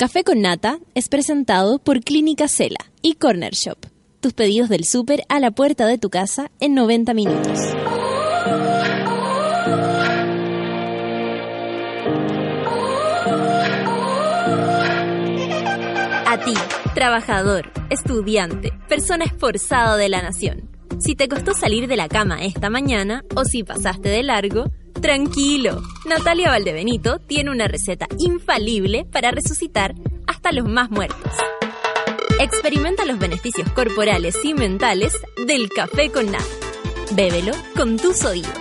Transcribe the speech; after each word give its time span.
Café 0.00 0.24
con 0.24 0.40
Nata 0.40 0.78
es 0.94 1.10
presentado 1.10 1.78
por 1.78 2.00
Clínica 2.00 2.48
Cela 2.48 2.78
y 3.02 3.16
Corner 3.16 3.52
Shop. 3.52 3.76
Tus 4.20 4.32
pedidos 4.32 4.70
del 4.70 4.86
súper 4.86 5.24
a 5.28 5.40
la 5.40 5.50
puerta 5.50 5.86
de 5.86 5.98
tu 5.98 6.08
casa 6.08 6.50
en 6.58 6.74
90 6.74 7.12
minutos. 7.12 7.58
A 16.26 16.44
ti, 16.46 16.54
trabajador, 16.94 17.70
estudiante, 17.90 18.72
persona 18.88 19.26
esforzada 19.26 19.98
de 19.98 20.08
la 20.08 20.22
nación. 20.22 20.70
Si 20.98 21.14
te 21.14 21.28
costó 21.28 21.52
salir 21.52 21.88
de 21.88 21.96
la 21.96 22.08
cama 22.08 22.42
esta 22.42 22.70
mañana 22.70 23.22
o 23.36 23.44
si 23.44 23.64
pasaste 23.64 24.08
de 24.08 24.22
largo, 24.22 24.70
tranquilo. 25.00 25.82
Natalia 26.06 26.50
Valdebenito 26.50 27.18
tiene 27.18 27.50
una 27.50 27.68
receta 27.68 28.06
infalible 28.18 29.04
para 29.04 29.30
resucitar 29.30 29.94
hasta 30.26 30.52
los 30.52 30.68
más 30.68 30.90
muertos. 30.90 31.32
Experimenta 32.38 33.04
los 33.04 33.18
beneficios 33.18 33.68
corporales 33.70 34.36
y 34.44 34.54
mentales 34.54 35.14
del 35.46 35.68
café 35.68 36.10
con 36.10 36.30
nada. 36.30 36.44
Bébelo 37.12 37.52
con 37.76 37.96
tus 37.96 38.24
oídos. 38.24 38.52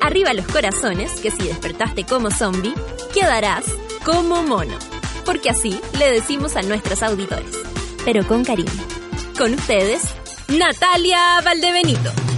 Arriba 0.00 0.34
los 0.34 0.46
corazones, 0.46 1.20
que 1.20 1.30
si 1.30 1.48
despertaste 1.48 2.04
como 2.04 2.30
zombie, 2.30 2.74
quedarás 3.12 3.64
como 4.04 4.42
mono 4.42 4.76
porque 5.26 5.50
así 5.50 5.78
le 5.98 6.10
decimos 6.10 6.56
a 6.56 6.62
nuestros 6.62 7.02
auditores, 7.02 7.50
pero 8.04 8.26
con 8.26 8.44
cariño. 8.44 8.70
Con 9.36 9.52
ustedes, 9.52 10.02
Natalia 10.48 11.40
Valdebenito. 11.44 12.35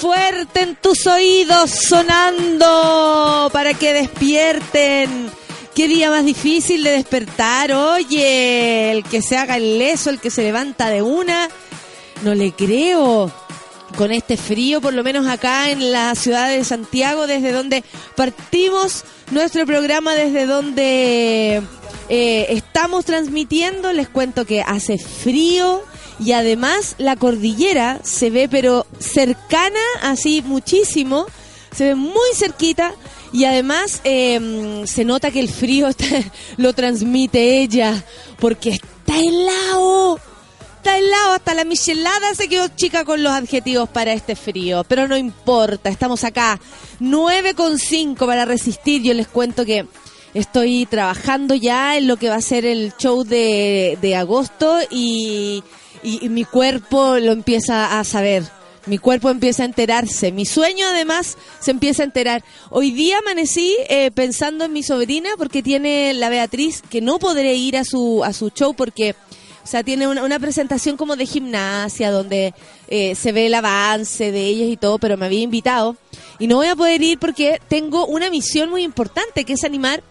Fuerte 0.00 0.60
en 0.60 0.76
tus 0.76 1.06
oídos, 1.06 1.70
sonando 1.70 3.50
para 3.52 3.74
que 3.74 3.92
despierten. 3.92 5.30
Qué 5.74 5.88
día 5.88 6.10
más 6.10 6.24
difícil 6.24 6.84
de 6.84 6.90
despertar. 6.90 7.72
Oye, 7.72 8.92
el 8.92 9.02
que 9.04 9.22
se 9.22 9.36
haga 9.36 9.56
el 9.56 9.78
leso, 9.78 10.10
el 10.10 10.20
que 10.20 10.30
se 10.30 10.42
levanta 10.42 10.88
de 10.88 11.02
una. 11.02 11.48
No 12.22 12.34
le 12.34 12.52
creo 12.52 13.32
con 13.96 14.12
este 14.12 14.36
frío, 14.36 14.80
por 14.80 14.94
lo 14.94 15.02
menos 15.02 15.26
acá 15.26 15.70
en 15.70 15.90
la 15.90 16.14
ciudad 16.14 16.48
de 16.48 16.64
Santiago, 16.64 17.26
desde 17.26 17.52
donde 17.52 17.82
partimos 18.16 19.04
nuestro 19.32 19.66
programa, 19.66 20.14
desde 20.14 20.46
donde 20.46 21.62
eh, 22.08 22.46
estamos 22.50 23.04
transmitiendo. 23.04 23.92
Les 23.92 24.08
cuento 24.08 24.44
que 24.44 24.62
hace 24.62 24.98
frío 24.98 25.82
y 26.18 26.32
además 26.32 26.94
la 26.98 27.16
cordillera 27.16 28.00
se 28.02 28.30
ve 28.30 28.48
pero 28.48 28.86
cercana, 28.98 29.80
así 30.02 30.42
muchísimo, 30.42 31.26
se 31.74 31.84
ve 31.84 31.94
muy 31.94 32.34
cerquita. 32.34 32.94
Y 33.30 33.44
además 33.44 34.00
em, 34.04 34.86
se 34.86 35.04
nota 35.04 35.30
que 35.30 35.40
el 35.40 35.50
frío 35.50 35.88
lo 36.56 36.72
transmite 36.72 37.60
ella, 37.60 38.02
porque 38.40 38.70
está 38.70 39.18
helado. 39.18 40.18
Está 40.78 40.96
helado, 40.96 41.32
hasta 41.32 41.54
la 41.54 41.64
michelada 41.64 42.34
se 42.34 42.48
quedó 42.48 42.68
chica 42.68 43.04
con 43.04 43.22
los 43.22 43.32
adjetivos 43.32 43.88
para 43.88 44.12
este 44.12 44.36
frío, 44.36 44.84
pero 44.88 45.08
no 45.08 45.16
importa, 45.16 45.90
estamos 45.90 46.24
acá. 46.24 46.58
9,5 47.00 48.16
para 48.26 48.44
resistir, 48.44 49.02
yo 49.02 49.12
les 49.12 49.28
cuento 49.28 49.66
que 49.66 49.86
estoy 50.34 50.86
trabajando 50.86 51.54
ya 51.54 51.96
en 51.96 52.06
lo 52.06 52.16
que 52.16 52.28
va 52.28 52.36
a 52.36 52.40
ser 52.40 52.64
el 52.64 52.92
show 52.96 53.24
de, 53.24 54.14
agosto 54.16 54.78
y, 54.90 55.62
mi 56.28 56.44
cuerpo 56.44 57.18
lo 57.18 57.32
empieza 57.32 57.98
a 57.98 58.04
saber. 58.04 58.44
Mi 58.86 58.96
cuerpo 58.96 59.28
empieza 59.28 59.64
a 59.64 59.66
enterarse. 59.66 60.32
Mi 60.32 60.46
sueño 60.46 60.86
además 60.86 61.36
se 61.60 61.72
empieza 61.72 62.02
a 62.02 62.06
enterar. 62.06 62.42
Hoy 62.70 62.90
día 62.90 63.18
amanecí 63.18 63.76
eh, 63.88 64.10
pensando 64.10 64.64
en 64.64 64.72
mi 64.72 64.82
sobrina 64.82 65.30
porque 65.36 65.62
tiene 65.62 66.14
la 66.14 66.30
Beatriz 66.30 66.82
que 66.88 67.02
no 67.02 67.18
podré 67.18 67.54
ir 67.54 67.76
a 67.76 67.84
su, 67.84 68.22
a 68.24 68.32
su 68.32 68.48
show 68.48 68.74
porque 68.74 69.14
o 69.68 69.70
sea, 69.70 69.82
tiene 69.82 70.08
una, 70.08 70.38
presentación 70.38 70.96
como 70.96 71.14
de 71.14 71.26
gimnasia 71.26 72.10
donde 72.10 72.54
eh, 72.88 73.14
se 73.14 73.32
ve 73.32 73.48
el 73.48 73.54
avance 73.54 74.32
de 74.32 74.46
ellas 74.46 74.68
y 74.70 74.78
todo, 74.78 74.98
pero 74.98 75.18
me 75.18 75.26
había 75.26 75.42
invitado. 75.42 75.94
Y 76.38 76.46
no 76.46 76.56
voy 76.56 76.68
a 76.68 76.74
poder 76.74 77.02
ir 77.02 77.18
porque 77.18 77.60
tengo 77.68 78.06
una 78.06 78.30
misión 78.30 78.70
muy 78.70 78.82
importante, 78.82 79.44
que 79.44 79.52
es 79.52 79.64
animar 79.64 80.02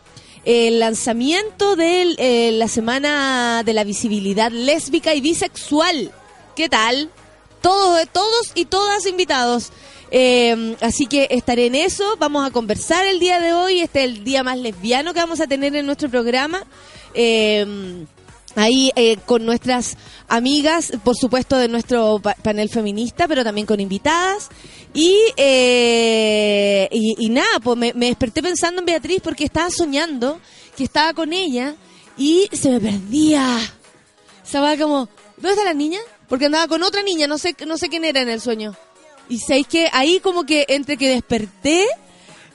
el 0.47 0.79
lanzamiento 0.79 1.75
de 1.75 2.15
eh, 2.17 2.53
la 2.53 2.69
Semana 2.69 3.63
de 3.65 3.73
la 3.73 3.83
Visibilidad 3.83 4.49
Lésbica 4.49 5.13
y 5.13 5.19
Bisexual. 5.19 6.13
¿Qué 6.55 6.69
tal? 6.69 7.09
Todos, 7.61 8.07
todos 8.13 8.53
y 8.55 8.63
todas 8.63 9.05
invitados. 9.07 9.73
Eh, 10.09 10.77
así 10.79 11.05
que 11.05 11.27
estaré 11.31 11.65
en 11.65 11.75
eso. 11.75 12.15
Vamos 12.17 12.47
a 12.47 12.51
conversar 12.51 13.05
el 13.07 13.19
día 13.19 13.41
de 13.41 13.51
hoy. 13.51 13.81
Este 13.81 13.99
es 13.99 14.05
el 14.05 14.23
día 14.23 14.41
más 14.41 14.57
lesbiano 14.57 15.13
que 15.13 15.19
vamos 15.19 15.41
a 15.41 15.47
tener 15.47 15.75
en 15.75 15.85
nuestro 15.85 16.09
programa. 16.09 16.63
Eh, 17.13 18.05
ahí 18.57 18.91
eh, 18.95 19.18
con 19.25 19.45
nuestras 19.45 19.97
amigas, 20.28 20.91
por 21.03 21.16
supuesto 21.16 21.57
de 21.57 21.68
nuestro 21.68 22.19
panel 22.44 22.69
feminista, 22.69 23.28
pero 23.28 23.44
también 23.44 23.68
con 23.68 23.79
invitadas. 23.79 24.50
Y, 24.94 25.16
eh, 25.38 26.90
y, 26.91 27.29
nada, 27.29 27.59
pues 27.63 27.78
me, 27.78 27.94
desperté 27.94 28.41
pensando 28.41 28.79
en 28.81 28.85
Beatriz 28.85 29.22
porque 29.23 29.45
estaba 29.45 29.69
soñando 29.69 30.40
que 30.75 30.84
estaba 30.84 31.13
con 31.13 31.34
ella 31.34 31.75
y 32.18 32.50
se 32.51 32.69
me 32.69 32.79
perdía. 32.79 33.59
Estaba 34.44 34.75
como, 34.75 35.07
¿dónde 35.38 35.51
está 35.51 35.63
la 35.63 35.74
niña? 35.74 36.00
Porque 36.28 36.45
andaba 36.45 36.68
con 36.68 36.81
otra 36.81 37.03
niña, 37.03 37.28
no 37.28 37.38
sé, 37.38 37.56
no 37.66 37.78
sé 37.78 37.89
quién 37.89 38.06
era 38.06 38.22
en 38.22 38.29
el 38.29 38.41
sueño. 38.41 38.75
Y 39.29 39.39
sabéis 39.39 39.68
que 39.68 39.89
ahí 39.94 40.19
como 40.19 40.45
que 40.45 40.66
entre 40.69 40.97
que 40.97 41.09
desperté 41.09 41.85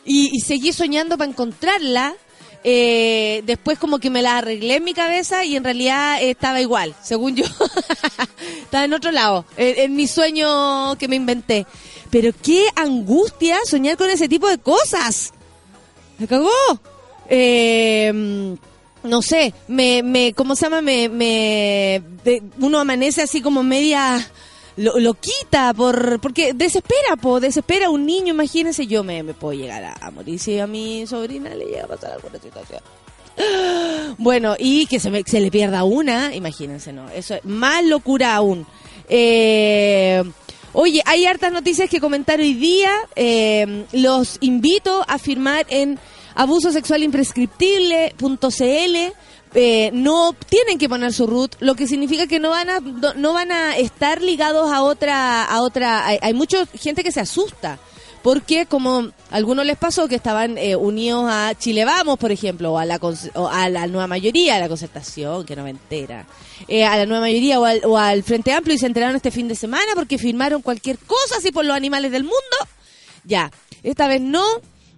y, 0.05 0.31
y 0.33 0.41
seguí 0.41 0.73
soñando 0.73 1.17
para 1.17 1.31
encontrarla, 1.31 2.17
eh, 2.65 3.43
después 3.45 3.78
como 3.78 3.99
que 3.99 4.11
me 4.11 4.23
la 4.23 4.39
arreglé 4.39 4.77
en 4.77 4.84
mi 4.84 4.95
cabeza 4.95 5.45
y 5.45 5.56
en 5.56 5.65
realidad 5.65 6.23
estaba 6.23 6.61
igual, 6.61 6.95
según 7.03 7.37
yo. 7.37 7.45
estaba 8.62 8.84
en 8.84 8.95
otro 8.95 9.11
lado, 9.11 9.45
en, 9.56 9.95
mi 9.95 10.06
sueño 10.06 10.97
que 10.99 11.09
me 11.09 11.17
inventé. 11.17 11.67
Pero 12.11 12.33
qué 12.43 12.67
angustia 12.77 13.59
soñar 13.65 13.97
con 13.97 14.11
ese 14.11 14.28
tipo 14.28 14.49
de 14.49 14.59
cosas. 14.59 15.33
Me 16.19 16.27
cagó. 16.27 16.51
Eh, 17.28 18.56
no 19.05 19.22
sé, 19.22 19.53
me, 19.69 20.03
me, 20.03 20.33
¿cómo 20.33 20.55
se 20.55 20.67
llama? 20.67 20.81
Me, 20.81 21.09
me, 21.09 22.03
uno 22.61 22.78
amanece 22.78 23.22
así 23.22 23.41
como 23.41 23.62
media 23.62 24.31
lo, 24.77 25.15
quita 25.15 25.75
por 25.75 26.21
porque 26.21 26.53
desespera, 26.55 27.16
po, 27.21 27.41
desespera 27.41 27.91
un 27.91 28.06
niño, 28.06 28.33
imagínense, 28.33 28.87
yo 28.87 29.05
me, 29.05 29.22
me 29.22 29.34
puedo 29.34 29.59
llegar 29.59 29.97
a, 30.00 30.10
morir 30.10 30.38
si 30.38 30.59
a 30.59 30.66
mi 30.66 31.06
sobrina 31.06 31.55
le 31.55 31.66
llega 31.66 31.84
a 31.84 31.88
pasar 31.88 32.12
alguna 32.12 32.38
situación. 32.38 32.81
Bueno, 34.19 34.56
y 34.59 34.87
que 34.87 35.00
se, 35.00 35.10
me, 35.10 35.22
se 35.22 35.41
le 35.41 35.50
pierda 35.50 35.84
una, 35.84 36.34
imagínense, 36.34 36.93
¿no? 36.93 37.09
Eso 37.09 37.34
es 37.34 37.44
más 37.44 37.83
locura 37.84 38.34
aún. 38.37 38.66
Eh, 39.09 40.22
oye, 40.75 41.03
hay 41.06 41.25
hartas 41.25 41.50
noticias 41.50 41.89
que 41.89 41.99
comentar 41.99 42.41
hoy 42.41 42.53
día. 42.53 42.91
Eh, 43.16 43.87
los 43.93 44.37
invito 44.41 45.03
a 45.09 45.19
firmar 45.19 45.66
en 45.71 45.99
abusosexualimprescriptible.cl 46.34 48.97
eh, 49.54 49.91
no 49.93 50.34
tienen 50.48 50.78
que 50.78 50.88
poner 50.88 51.12
su 51.12 51.26
root, 51.26 51.56
lo 51.60 51.75
que 51.75 51.87
significa 51.87 52.26
que 52.26 52.41
no 52.41 52.48
van 52.50 52.70
a 52.70 52.81
no 52.81 53.34
van 53.34 53.53
a 53.53 53.76
estar 53.76 54.22
ligados 54.22 54.72
a 54.72 54.82
otra 54.82 55.44
a 55.44 55.60
otra 55.60 56.06
hay, 56.06 56.19
hay 56.22 56.32
mucha 56.32 56.65
gente 56.66 57.04
que 57.04 57.12
se 57.12 57.21
asusta 57.21 57.78
porque 58.22 58.66
como 58.66 59.10
a 59.31 59.37
algunos 59.37 59.66
les 59.66 59.76
pasó 59.76 60.09
que 60.09 60.15
estaban 60.15 60.56
eh, 60.56 60.76
unidos 60.76 61.26
a 61.28 61.54
Chile 61.59 61.84
Vamos, 61.84 62.19
por 62.19 62.31
ejemplo, 62.31 62.72
o 62.72 62.78
a 62.78 62.84
la, 62.84 63.00
a 63.50 63.69
la 63.69 63.87
nueva 63.88 64.06
mayoría, 64.06 64.56
a 64.56 64.60
la 64.60 64.69
concertación, 64.69 65.44
que 65.44 65.56
no 65.56 65.65
me 65.65 65.71
entera, 65.71 66.26
eh, 66.69 66.84
a 66.84 66.97
la 66.97 67.04
nueva 67.04 67.22
mayoría 67.22 67.59
o 67.59 67.65
al, 67.65 67.82
o 67.84 67.98
al, 67.98 68.22
Frente 68.22 68.53
Amplio 68.53 68.76
y 68.76 68.78
se 68.78 68.87
enteraron 68.87 69.16
este 69.16 69.31
fin 69.31 69.48
de 69.48 69.56
semana 69.56 69.92
porque 69.94 70.19
firmaron 70.19 70.62
cualquier 70.62 70.98
cosa 70.98 71.37
así 71.38 71.50
por 71.50 71.65
los 71.65 71.76
animales 71.76 72.12
del 72.12 72.22
mundo. 72.22 72.56
Ya, 73.25 73.50
esta 73.83 74.07
vez 74.07 74.21
no, 74.21 74.45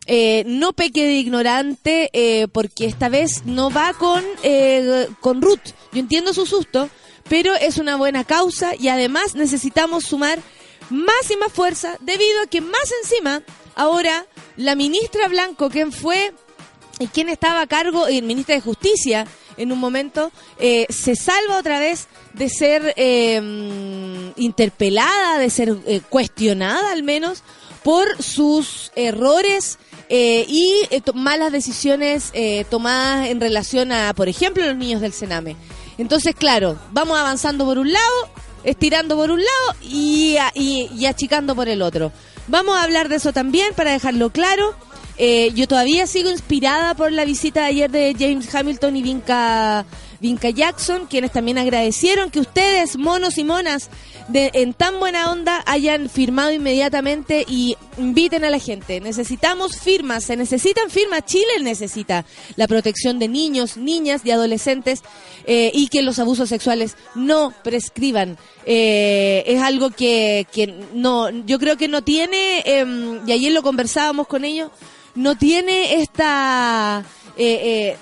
eh, 0.07 0.45
no 0.47 0.75
peque 0.75 1.05
de 1.05 1.15
ignorante 1.15 2.11
eh, 2.13 2.47
porque 2.49 2.85
esta 2.85 3.09
vez 3.09 3.47
no 3.47 3.71
va 3.71 3.95
con, 3.95 4.23
eh, 4.43 5.09
con 5.21 5.41
Ruth. 5.41 5.73
Yo 5.93 6.01
entiendo 6.01 6.35
su 6.35 6.45
susto, 6.45 6.91
pero 7.29 7.55
es 7.55 7.79
una 7.79 7.97
buena 7.97 8.25
causa 8.25 8.75
y 8.79 8.89
además 8.89 9.35
necesitamos 9.35 10.05
sumar 10.05 10.41
más 10.91 11.31
y 11.31 11.37
más 11.37 11.53
fuerza 11.53 11.97
debido 12.01 12.43
a 12.43 12.47
que 12.47 12.61
más 12.61 12.93
encima 13.03 13.43
ahora 13.75 14.27
la 14.57 14.75
ministra 14.75 15.29
Blanco, 15.29 15.71
quien 15.71 15.91
fue 15.91 16.35
y 16.99 17.07
quien 17.07 17.31
estaba 17.31 17.63
a 17.63 17.67
cargo, 17.67 18.07
el 18.07 18.25
ministra 18.25 18.55
de 18.57 18.61
Justicia 18.61 19.27
en 19.57 19.73
un 19.73 19.79
momento, 19.79 20.33
se 20.59 21.17
salva 21.17 21.59
otra 21.59 21.79
vez 21.79 22.09
de 22.35 22.49
ser 22.49 22.95
interpelada, 24.37 25.39
de 25.39 25.51
ser 25.51 25.77
cuestionada 26.09 26.93
al 26.93 27.05
menos 27.05 27.43
por 27.85 28.21
sus 28.23 28.91
errores 28.97 29.79
eh, 30.09 30.45
y 30.49 30.83
eh, 30.91 31.03
malas 31.15 31.53
decisiones 31.53 32.31
eh, 32.35 32.65
tomadas 32.71 33.29
en 33.29 33.41
relación 33.41 33.93
a, 33.93 34.13
por 34.15 34.29
ejemplo, 34.29 34.65
los 34.65 34.77
niños 34.77 35.01
del 35.01 35.13
Sename. 35.13 35.57
Entonces, 35.99 36.35
claro, 36.35 36.79
vamos 36.93 37.19
avanzando 37.19 37.65
por 37.65 37.79
un 37.79 37.93
lado 37.93 38.29
estirando 38.65 39.17
por 39.17 39.31
un 39.31 39.41
lado 39.41 39.79
y, 39.83 40.39
y, 40.55 40.89
y 40.97 41.07
achicando 41.07 41.55
por 41.55 41.69
el 41.69 41.83
otro. 41.83 42.13
Vamos 42.49 42.77
a 42.77 42.83
hablar 42.83 43.11
de 43.11 43.17
eso 43.17 43.33
también 43.33 43.75
para 43.75 43.93
dejarlo 43.93 44.31
claro. 44.31 44.75
Yo 45.19 45.69
todavía 45.69 46.07
sigo 46.07 46.31
inspirada 46.31 46.95
por 46.95 47.13
la 47.13 47.25
visita 47.25 47.61
de 47.61 47.67
ayer 47.67 47.91
de 47.91 48.17
James 48.19 48.53
Hamilton 48.53 48.97
y 48.97 49.03
Vinca, 49.03 49.85
Vinca 50.25 50.49
Jackson, 50.49 51.05
quienes 51.05 51.33
también 51.33 51.59
agradecieron 51.59 52.31
que 52.31 52.41
ustedes, 52.41 52.97
monos 52.97 53.37
y 53.37 53.45
monas, 53.45 53.91
de, 54.29 54.51
en 54.55 54.73
tan 54.73 54.99
buena 54.99 55.31
onda 55.31 55.63
hayan 55.67 56.09
firmado 56.09 56.51
inmediatamente 56.51 57.45
y 57.47 57.77
inviten 57.99 58.43
a 58.43 58.49
la 58.49 58.59
gente. 58.59 59.03
Necesitamos 59.03 59.79
firmas, 59.79 60.25
se 60.25 60.35
necesitan 60.39 60.89
firmas. 60.89 61.27
Chile 61.27 61.61
necesita 61.61 62.25
la 62.57 62.67
protección 62.67 63.19
de 63.19 63.29
niños, 63.29 63.77
niñas 63.77 64.23
y 64.25 64.31
adolescentes 64.31 65.03
eh, 65.45 65.71
y 65.75 65.89
que 65.89 66.01
los 66.01 66.19
abusos 66.19 66.49
sexuales 66.49 66.97
no 67.15 67.53
prescriban. 67.63 68.39
Eh, 68.65 69.45
es 69.47 69.61
algo 69.61 69.91
que, 69.91 70.47
no, 70.95 71.29
yo 71.29 71.59
creo 71.59 71.77
que 71.77 71.89
no 71.89 72.03
tiene, 72.03 72.63
eh, 72.65 73.21
y 73.27 73.31
ayer 73.31 73.53
lo 73.53 73.63
conversábamos 73.63 74.27
con 74.27 74.47
ellos, 74.47 74.71
no 75.15 75.37
tiene 75.37 76.01
esta, 76.01 77.05
eh, 77.37 77.93
eh, 77.93 77.97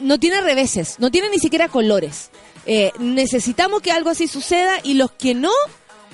no 0.00 0.18
tiene 0.18 0.40
reveses, 0.40 0.98
no 0.98 1.10
tiene 1.10 1.28
ni 1.30 1.38
siquiera 1.38 1.68
colores. 1.68 2.30
Eh, 2.66 2.92
necesitamos 2.98 3.80
que 3.80 3.92
algo 3.92 4.10
así 4.10 4.26
suceda 4.26 4.80
y 4.82 4.94
los 4.94 5.12
que 5.12 5.34
no 5.34 5.52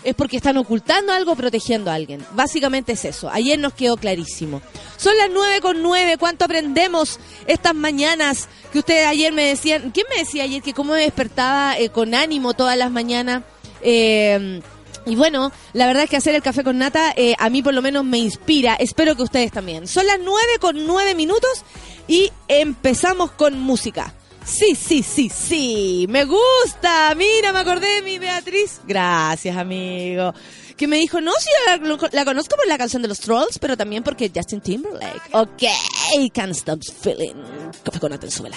es 0.04 0.14
porque 0.14 0.36
están 0.36 0.56
ocultando 0.56 1.12
algo, 1.12 1.36
protegiendo 1.36 1.90
a 1.90 1.94
alguien. 1.94 2.24
Básicamente 2.32 2.92
es 2.92 3.04
eso. 3.04 3.30
Ayer 3.30 3.58
nos 3.58 3.72
quedó 3.72 3.96
clarísimo. 3.96 4.60
Son 4.96 5.16
las 5.16 5.30
nueve 5.32 5.60
con 5.60 5.82
nueve. 5.82 6.16
¿Cuánto 6.18 6.44
aprendemos 6.44 7.18
estas 7.46 7.74
mañanas? 7.74 8.48
Que 8.72 8.80
ustedes 8.80 9.06
ayer 9.06 9.32
me 9.32 9.46
decían. 9.46 9.90
¿Quién 9.92 10.06
me 10.10 10.16
decía 10.16 10.44
ayer 10.44 10.62
que 10.62 10.74
cómo 10.74 10.94
me 10.94 11.00
despertaba 11.00 11.78
eh, 11.78 11.88
con 11.90 12.14
ánimo 12.14 12.54
todas 12.54 12.76
las 12.76 12.90
mañanas? 12.90 13.44
Eh, 13.80 14.60
y 15.06 15.16
bueno, 15.16 15.52
la 15.72 15.86
verdad 15.86 16.04
es 16.04 16.10
que 16.10 16.16
hacer 16.16 16.34
el 16.34 16.42
café 16.42 16.62
con 16.64 16.78
nata 16.78 17.12
eh, 17.16 17.34
a 17.38 17.50
mí 17.50 17.62
por 17.62 17.74
lo 17.74 17.82
menos 17.82 18.04
me 18.04 18.18
inspira. 18.18 18.74
Espero 18.74 19.16
que 19.16 19.22
ustedes 19.22 19.52
también. 19.52 19.86
Son 19.88 20.06
las 20.06 20.18
nueve 20.20 20.52
con 20.60 20.86
nueve 20.86 21.14
minutos 21.14 21.64
y 22.08 22.30
empezamos 22.48 23.32
con 23.32 23.58
música. 23.58 24.14
Sí, 24.44 24.74
sí, 24.74 25.02
sí, 25.02 25.28
sí. 25.28 26.06
Me 26.08 26.24
gusta. 26.24 27.14
Mira, 27.16 27.52
me 27.52 27.60
acordé 27.60 27.96
de 27.96 28.02
mi 28.02 28.18
Beatriz. 28.18 28.80
Gracias, 28.86 29.56
amigo. 29.56 30.34
Que 30.76 30.88
me 30.88 30.96
dijo, 30.96 31.20
no, 31.20 31.32
sí, 31.38 31.48
la, 31.66 32.08
la 32.10 32.24
conozco 32.24 32.56
por 32.56 32.66
la 32.66 32.76
canción 32.76 33.02
de 33.02 33.08
los 33.08 33.20
Trolls, 33.20 33.58
pero 33.58 33.76
también 33.76 34.02
porque 34.02 34.32
Justin 34.34 34.60
Timberlake. 34.60 35.30
Ok, 35.32 35.62
can't 36.34 36.52
stop 36.52 36.80
feeling. 37.02 37.34
Café 37.84 38.00
con 38.00 38.10
nata 38.10 38.26
en 38.26 38.32
suela. 38.32 38.56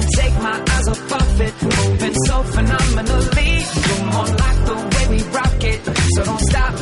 Can't 0.00 0.12
take 0.14 0.34
my 0.42 0.64
eyes 0.70 0.88
off 0.88 1.12
of 1.12 1.40
it, 1.42 1.62
moving 1.62 2.14
so 2.26 2.42
phenomenally. 2.42 3.64
You're 3.86 4.04
more 4.06 4.30
like 4.42 4.64
the 4.64 4.76
way 4.92 5.04
we 5.14 5.22
rock 5.28 5.62
it, 5.64 5.80
so 6.14 6.24
don't 6.24 6.40
stop. 6.40 6.74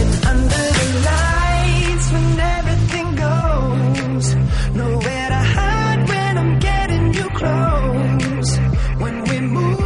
And 0.00 0.26
under 0.32 0.64
the 0.78 0.86
lights, 1.06 2.06
when 2.12 2.40
everything 2.56 3.08
goes, 3.14 4.34
nowhere 4.74 5.28
to 5.28 5.42
hide 5.54 6.08
when 6.08 6.38
I'm 6.38 6.58
getting 6.58 7.14
you 7.14 7.28
close. 7.40 8.58
When 8.98 9.16
we 9.28 9.40
move, 9.40 9.78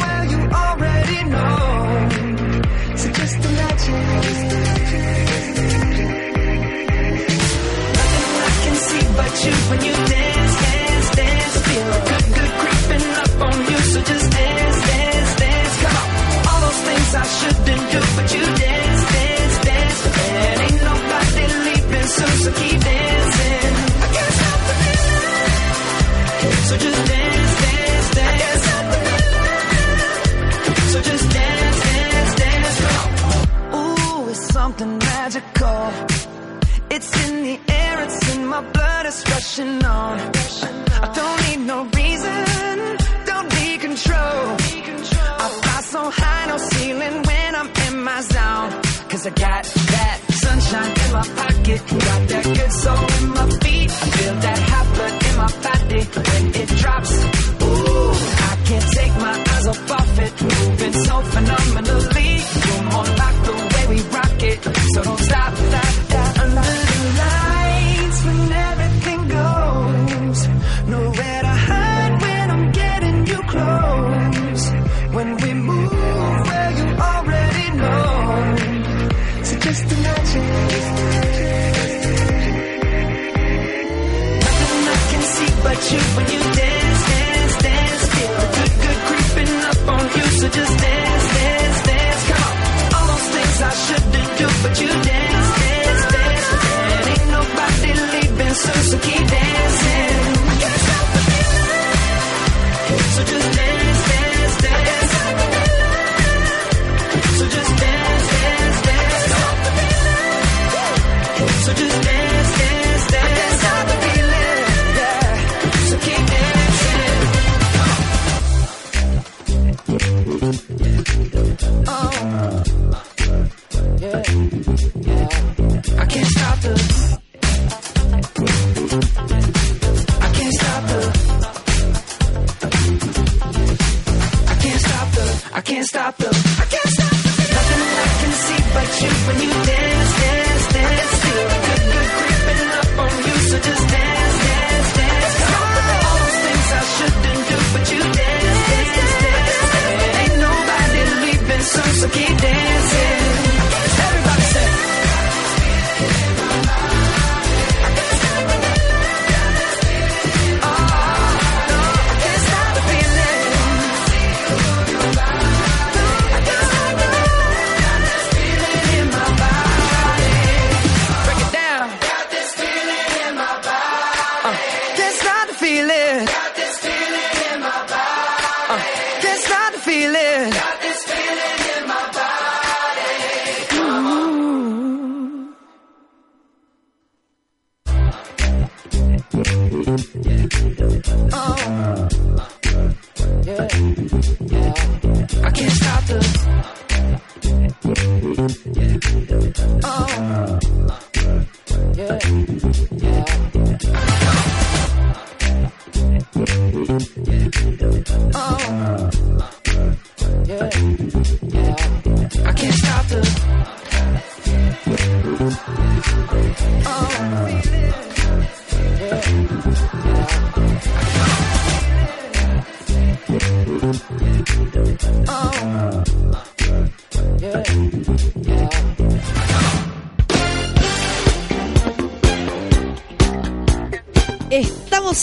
well, 0.00 0.24
you 0.32 0.38
already 0.62 1.24
know. 1.34 2.08
So 2.96 3.10
just 3.12 3.44
imagine. 3.44 4.06
Nothing 7.92 8.34
I 8.40 8.52
can 8.64 8.76
see 8.86 9.04
but 9.18 9.32
you 9.44 9.52
when 9.68 9.80
you 9.84 10.11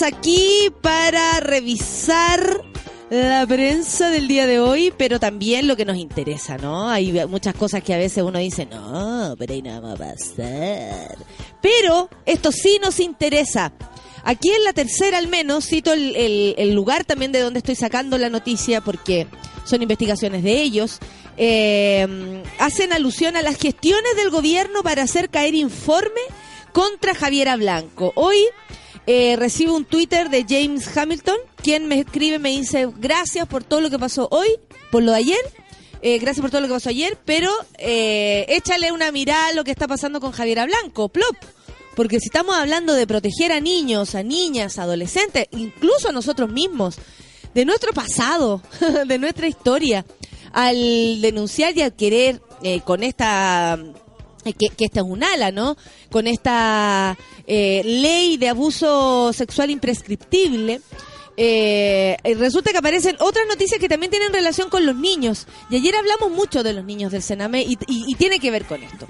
Aquí 0.01 0.69
para 0.81 1.41
revisar 1.41 2.63
la 3.09 3.45
prensa 3.45 4.09
del 4.09 4.29
día 4.29 4.47
de 4.47 4.59
hoy, 4.59 4.93
pero 4.97 5.19
también 5.19 5.67
lo 5.67 5.75
que 5.75 5.83
nos 5.83 5.97
interesa, 5.97 6.57
¿no? 6.57 6.89
Hay 6.89 7.11
muchas 7.27 7.53
cosas 7.53 7.83
que 7.83 7.93
a 7.93 7.97
veces 7.97 8.23
uno 8.23 8.39
dice, 8.39 8.65
no, 8.65 9.35
pero 9.37 9.53
ahí 9.53 9.61
nada 9.61 9.81
va 9.81 9.93
a 9.93 9.97
pasar. 9.97 11.17
Pero 11.61 12.09
esto 12.25 12.51
sí 12.53 12.79
nos 12.81 13.01
interesa. 13.01 13.73
Aquí 14.23 14.49
en 14.51 14.63
la 14.63 14.71
tercera 14.71 15.17
al 15.17 15.27
menos, 15.27 15.65
cito 15.67 15.91
el, 15.91 16.73
lugar 16.73 17.03
también 17.03 17.33
de 17.33 17.41
donde 17.41 17.59
estoy 17.59 17.75
sacando 17.75 18.17
la 18.17 18.29
noticia 18.29 18.79
porque 18.79 19.27
son 19.65 19.81
investigaciones 19.81 20.43
de 20.43 20.61
ellos. 20.61 20.99
Eh, 21.35 22.43
hacen 22.57 22.93
alusión 22.93 23.35
a 23.35 23.41
las 23.41 23.57
gestiones 23.57 24.15
del 24.15 24.29
gobierno 24.29 24.81
para 24.81 25.03
hacer 25.03 25.29
caer 25.29 25.55
informe 25.55 26.21
contra 26.71 27.13
Javiera 27.15 27.57
Blanco. 27.57 28.13
Hoy 28.15 28.37
eh, 29.11 29.35
recibo 29.37 29.75
un 29.75 29.85
Twitter 29.85 30.29
de 30.29 30.45
James 30.47 30.95
Hamilton, 30.95 31.37
quien 31.63 31.87
me 31.87 31.99
escribe, 31.99 32.37
me 32.37 32.51
dice, 32.51 32.87
gracias 32.95 33.47
por 33.47 33.63
todo 33.63 33.81
lo 33.81 33.89
que 33.89 33.97
pasó 33.97 34.27
hoy, 34.29 34.49
por 34.91 35.01
lo 35.01 35.13
de 35.13 35.17
ayer, 35.17 35.39
eh, 36.03 36.19
gracias 36.19 36.43
por 36.43 36.51
todo 36.51 36.61
lo 36.61 36.67
que 36.67 36.75
pasó 36.75 36.89
ayer, 36.89 37.17
pero 37.25 37.49
eh, 37.79 38.45
échale 38.49 38.91
una 38.91 39.11
mirada 39.11 39.47
a 39.47 39.53
lo 39.53 39.63
que 39.63 39.71
está 39.71 39.87
pasando 39.87 40.21
con 40.21 40.31
Javiera 40.31 40.67
Blanco, 40.67 41.09
plop. 41.09 41.35
Porque 41.95 42.19
si 42.19 42.27
estamos 42.27 42.55
hablando 42.55 42.93
de 42.93 43.07
proteger 43.07 43.51
a 43.51 43.59
niños, 43.59 44.13
a 44.13 44.21
niñas, 44.21 44.77
a 44.77 44.83
adolescentes, 44.83 45.47
incluso 45.53 46.09
a 46.09 46.11
nosotros 46.11 46.51
mismos, 46.51 46.97
de 47.55 47.65
nuestro 47.65 47.93
pasado, 47.93 48.61
de 49.07 49.17
nuestra 49.17 49.47
historia, 49.47 50.05
al 50.53 51.19
denunciar 51.19 51.75
y 51.75 51.81
al 51.81 51.95
querer 51.95 52.43
eh, 52.61 52.81
con 52.81 53.01
esta 53.01 53.75
que, 54.43 54.69
esta 54.85 54.99
es 55.01 55.05
un 55.05 55.23
ala, 55.23 55.51
¿no? 55.51 55.75
Con 56.11 56.27
esta 56.27 57.17
eh, 57.47 57.81
ley 57.85 58.37
de 58.37 58.49
abuso 58.49 59.31
sexual 59.33 59.69
imprescriptible. 59.69 60.81
eh, 61.41 62.17
resulta 62.37 62.71
que 62.71 62.79
aparecen 62.79 63.15
otras 63.19 63.47
noticias 63.47 63.79
que 63.79 63.87
también 63.87 64.09
tienen 64.11 64.33
relación 64.33 64.69
con 64.69 64.85
los 64.85 64.95
niños. 64.95 65.47
Y 65.69 65.77
ayer 65.77 65.95
hablamos 65.95 66.31
mucho 66.31 66.63
de 66.63 66.73
los 66.73 66.83
niños 66.83 67.11
del 67.13 67.21
Sename 67.23 67.61
y- 67.61 67.77
y 67.87 68.15
tiene 68.15 68.39
que 68.39 68.51
ver 68.51 68.65
con 68.65 68.83
esto. 68.83 69.07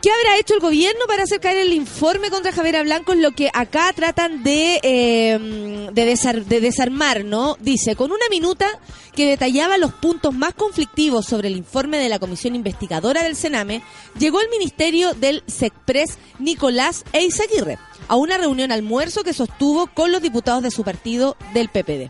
¿Qué 0.00 0.10
habrá 0.12 0.38
hecho 0.38 0.54
el 0.54 0.60
gobierno 0.60 1.00
para 1.08 1.24
hacer 1.24 1.40
caer 1.40 1.58
el 1.58 1.72
informe 1.72 2.30
contra 2.30 2.52
Javiera 2.52 2.82
Blanco? 2.84 3.12
Es 3.14 3.18
lo 3.18 3.32
que 3.32 3.50
acá 3.52 3.92
tratan 3.92 4.44
de, 4.44 4.78
eh, 4.84 5.88
de, 5.92 6.06
desar- 6.14 6.44
de 6.44 6.60
desarmar, 6.60 7.24
¿no? 7.24 7.56
Dice, 7.58 7.96
con 7.96 8.12
una 8.12 8.28
minuta 8.30 8.68
que 9.16 9.26
detallaba 9.26 9.76
los 9.76 9.92
puntos 9.92 10.32
más 10.32 10.54
conflictivos 10.54 11.26
sobre 11.26 11.48
el 11.48 11.56
informe 11.56 11.98
de 11.98 12.08
la 12.08 12.20
comisión 12.20 12.54
investigadora 12.54 13.24
del 13.24 13.34
Sename, 13.34 13.82
llegó 14.20 14.40
el 14.40 14.48
ministerio 14.50 15.14
del 15.14 15.42
SECPRES 15.48 16.18
Nicolás 16.38 17.04
Eizaguirre 17.12 17.78
a 18.06 18.14
una 18.14 18.38
reunión 18.38 18.70
almuerzo 18.70 19.24
que 19.24 19.32
sostuvo 19.32 19.88
con 19.88 20.12
los 20.12 20.22
diputados 20.22 20.62
de 20.62 20.70
su 20.70 20.84
partido 20.84 21.36
del 21.54 21.68
PPD. 21.70 22.08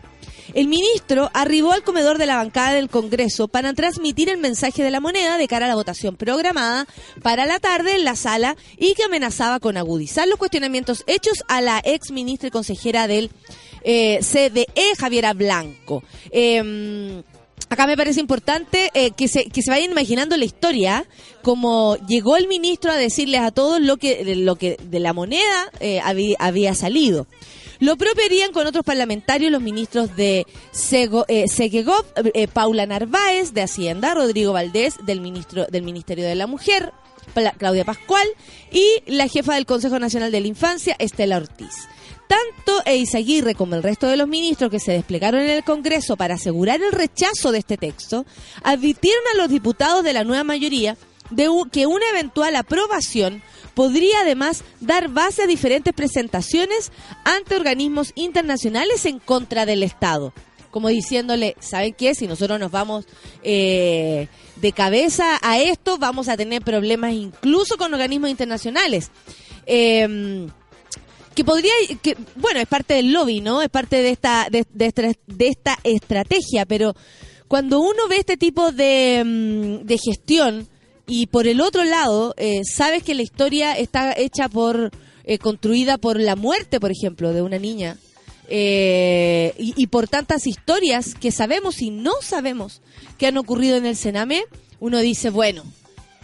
El 0.53 0.67
ministro 0.67 1.29
arribó 1.33 1.71
al 1.71 1.83
comedor 1.83 2.17
de 2.17 2.25
la 2.25 2.37
bancada 2.37 2.73
del 2.73 2.89
Congreso 2.89 3.47
para 3.47 3.73
transmitir 3.73 4.29
el 4.29 4.37
mensaje 4.37 4.83
de 4.83 4.91
la 4.91 4.99
moneda 4.99 5.37
de 5.37 5.47
cara 5.47 5.65
a 5.65 5.69
la 5.69 5.75
votación 5.75 6.15
programada 6.15 6.87
para 7.21 7.45
la 7.45 7.59
tarde 7.59 7.95
en 7.95 8.03
la 8.03 8.15
sala 8.15 8.55
y 8.77 8.93
que 8.95 9.03
amenazaba 9.03 9.59
con 9.59 9.77
agudizar 9.77 10.27
los 10.27 10.39
cuestionamientos 10.39 11.03
hechos 11.07 11.43
a 11.47 11.61
la 11.61 11.81
ex 11.83 12.11
ministra 12.11 12.47
y 12.47 12.51
consejera 12.51 13.07
del 13.07 13.29
eh, 13.83 14.19
CDE, 14.21 14.95
Javiera 14.97 15.33
Blanco. 15.33 16.03
Em, 16.31 17.23
Acá 17.69 17.85
me 17.85 17.95
parece 17.95 18.19
importante 18.19 18.89
eh, 18.95 19.11
que, 19.11 19.27
se, 19.27 19.45
que 19.45 19.61
se 19.61 19.69
vayan 19.69 19.91
imaginando 19.91 20.35
la 20.37 20.45
historia, 20.45 21.05
como 21.43 21.97
llegó 22.07 22.35
el 22.35 22.47
ministro 22.47 22.91
a 22.91 22.95
decirles 22.95 23.41
a 23.41 23.51
todos 23.51 23.79
lo 23.79 23.97
que, 23.97 24.35
lo 24.35 24.55
que 24.55 24.77
de 24.81 24.99
la 24.99 25.13
moneda 25.13 25.69
eh, 25.79 26.01
había 26.39 26.73
salido. 26.73 27.27
Lo 27.79 27.95
propio 27.95 28.19
con 28.51 28.67
otros 28.67 28.83
parlamentarios 28.83 29.51
los 29.51 29.61
ministros 29.61 30.15
de 30.15 30.45
Sego, 30.71 31.25
eh, 31.29 31.47
Segegov, 31.47 32.05
eh, 32.33 32.47
Paula 32.47 32.85
Narváez, 32.85 33.53
de 33.53 33.61
Hacienda, 33.61 34.13
Rodrigo 34.13 34.51
Valdés, 34.53 34.95
del, 35.05 35.21
ministro, 35.21 35.65
del 35.65 35.83
Ministerio 35.83 36.25
de 36.25 36.35
la 36.35 36.45
Mujer, 36.45 36.91
Claudia 37.57 37.85
Pascual, 37.85 38.27
y 38.71 39.01
la 39.05 39.27
jefa 39.27 39.55
del 39.55 39.65
Consejo 39.65 39.97
Nacional 39.97 40.31
de 40.31 40.41
la 40.41 40.47
Infancia, 40.47 40.95
Estela 40.99 41.37
Ortiz. 41.37 41.87
Tanto 42.27 42.81
Eizaguirre 42.85 43.55
como 43.55 43.75
el 43.75 43.83
resto 43.83 44.07
de 44.07 44.17
los 44.17 44.27
ministros 44.27 44.69
que 44.69 44.79
se 44.79 44.91
desplegaron 44.91 45.41
en 45.41 45.49
el 45.49 45.63
Congreso 45.63 46.17
para 46.17 46.35
asegurar 46.35 46.81
el 46.81 46.91
rechazo 46.91 47.51
de 47.51 47.59
este 47.59 47.77
texto, 47.77 48.25
advirtieron 48.61 49.23
a 49.33 49.37
los 49.37 49.49
diputados 49.49 50.03
de 50.03 50.13
la 50.13 50.23
nueva 50.23 50.43
mayoría 50.43 50.97
de 51.31 51.47
que 51.71 51.87
una 51.87 52.09
eventual 52.09 52.55
aprobación 52.55 53.41
podría 53.79 54.19
además 54.23 54.65
dar 54.81 55.07
base 55.07 55.43
a 55.43 55.47
diferentes 55.47 55.93
presentaciones 55.93 56.91
ante 57.23 57.55
organismos 57.55 58.11
internacionales 58.15 59.05
en 59.05 59.19
contra 59.19 59.65
del 59.65 59.83
Estado. 59.83 60.33
Como 60.69 60.89
diciéndole, 60.89 61.55
¿saben 61.61 61.93
qué? 61.93 62.13
Si 62.13 62.27
nosotros 62.27 62.59
nos 62.59 62.71
vamos 62.71 63.05
eh, 63.41 64.27
de 64.57 64.71
cabeza 64.73 65.39
a 65.41 65.59
esto, 65.59 65.97
vamos 65.97 66.27
a 66.27 66.35
tener 66.35 66.61
problemas 66.61 67.13
incluso 67.13 67.77
con 67.77 67.93
organismos 67.93 68.29
internacionales. 68.29 69.11
Eh, 69.65 70.49
que 71.33 71.45
podría 71.45 71.71
que 72.01 72.17
bueno 72.35 72.59
es 72.59 72.67
parte 72.67 72.95
del 72.95 73.13
lobby 73.13 73.39
no 73.39 73.61
es 73.61 73.69
parte 73.69 74.01
de 74.01 74.09
esta 74.09 74.49
de, 74.49 74.65
esta, 75.39 75.77
estrategia 75.85 76.65
pero 76.65 76.95
cuando 77.47 77.79
uno 77.79 78.09
ve 78.09 78.17
este 78.17 78.35
tipo 78.35 78.73
de, 78.73 79.23
mm, 79.23 79.85
de 79.85 79.97
gestión 79.97 80.67
y 81.09 81.25
por 81.27 81.47
el 81.47 81.59
otro 81.59 81.83
lado 81.83 82.35
eh, 82.37 82.61
sabes 82.63 83.03
que 83.03 83.15
la 83.15 83.23
historia 83.23 83.73
está 83.73 84.13
hecha 84.15 84.47
por 84.47 84.91
eh, 85.23 85.39
construida 85.39 85.97
por 85.97 86.19
la 86.19 86.35
muerte 86.35 86.79
por 86.79 86.91
ejemplo 86.91 87.33
de 87.33 87.41
una 87.41 87.57
niña 87.57 87.97
eh, 88.47 89.53
y, 89.57 89.73
y 89.75 89.87
por 89.87 90.07
tantas 90.07 90.45
historias 90.47 91.15
que 91.15 91.31
sabemos 91.31 91.81
y 91.81 91.89
no 91.89 92.13
sabemos 92.21 92.81
que 93.17 93.27
han 93.27 93.37
ocurrido 93.37 93.75
en 93.75 93.87
el 93.87 93.95
Sename 93.95 94.43
uno 94.79 94.99
dice 94.99 95.31
bueno 95.31 95.63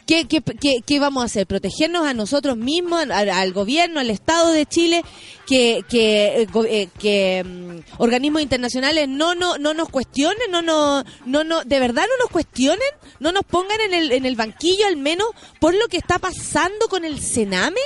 ¿Qué, 0.06 0.26
qué, 0.26 0.42
qué, 0.42 0.82
qué 0.86 1.00
vamos 1.00 1.24
a 1.24 1.26
hacer? 1.26 1.48
¿Protegernos 1.48 2.06
a 2.06 2.14
nosotros 2.14 2.58
mismos, 2.58 3.06
al, 3.10 3.54
gobierno, 3.54 4.00
al 4.00 4.12
Estado 4.12 4.52
de 4.52 4.66
Chile, 4.66 5.04
que, 5.48 5.84
que, 5.90 6.42
eh, 6.44 6.48
eh, 6.70 6.90
que 7.00 7.44
mm, 7.44 8.02
organismos 8.02 8.42
internacionales 8.44 9.08
no, 9.10 9.34
no, 9.34 9.58
no 9.58 9.74
nos 9.74 9.90
cuestionen, 9.90 10.52
no, 10.52 10.62
no, 10.62 11.04
no, 11.26 11.44
no, 11.44 11.64
de 11.64 11.80
verdad 11.80 12.04
no 12.04 12.24
nos 12.24 12.30
cuestionen, 12.30 12.88
no 13.20 13.32
nos 13.32 13.44
pongan 13.46 13.82
en 13.82 13.94
el, 13.96 14.12
en 14.12 14.26
el 14.26 14.36
banquillo 14.36 14.86
al 14.86 14.98
menos 14.98 15.28
por 15.60 15.74
lo 15.74 15.88
que 15.88 15.98
está 15.98 16.20
pasando 16.20 16.88
con 16.88 17.04
el 17.04 17.20
Sename? 17.20 17.82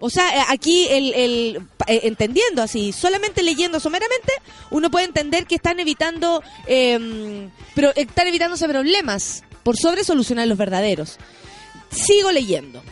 O 0.00 0.10
sea, 0.10 0.28
eh, 0.36 0.44
aquí 0.48 0.86
el, 0.90 1.14
el 1.14 1.56
eh, 1.86 2.00
entendiendo 2.04 2.62
así, 2.62 2.92
solamente 2.92 3.42
leyendo 3.42 3.80
someramente, 3.80 4.32
uno 4.70 4.90
puede 4.90 5.06
entender 5.06 5.46
que 5.46 5.56
están 5.56 5.80
evitando, 5.80 6.42
eh, 6.66 7.48
pero 7.74 7.92
están 7.96 8.26
evitándose 8.26 8.68
problemas 8.68 9.42
por 9.68 9.76
sobre 9.76 10.02
solucionar 10.02 10.48
los 10.48 10.56
verdaderos. 10.56 11.18
Sigo 11.90 12.32
leyendo. 12.32 12.82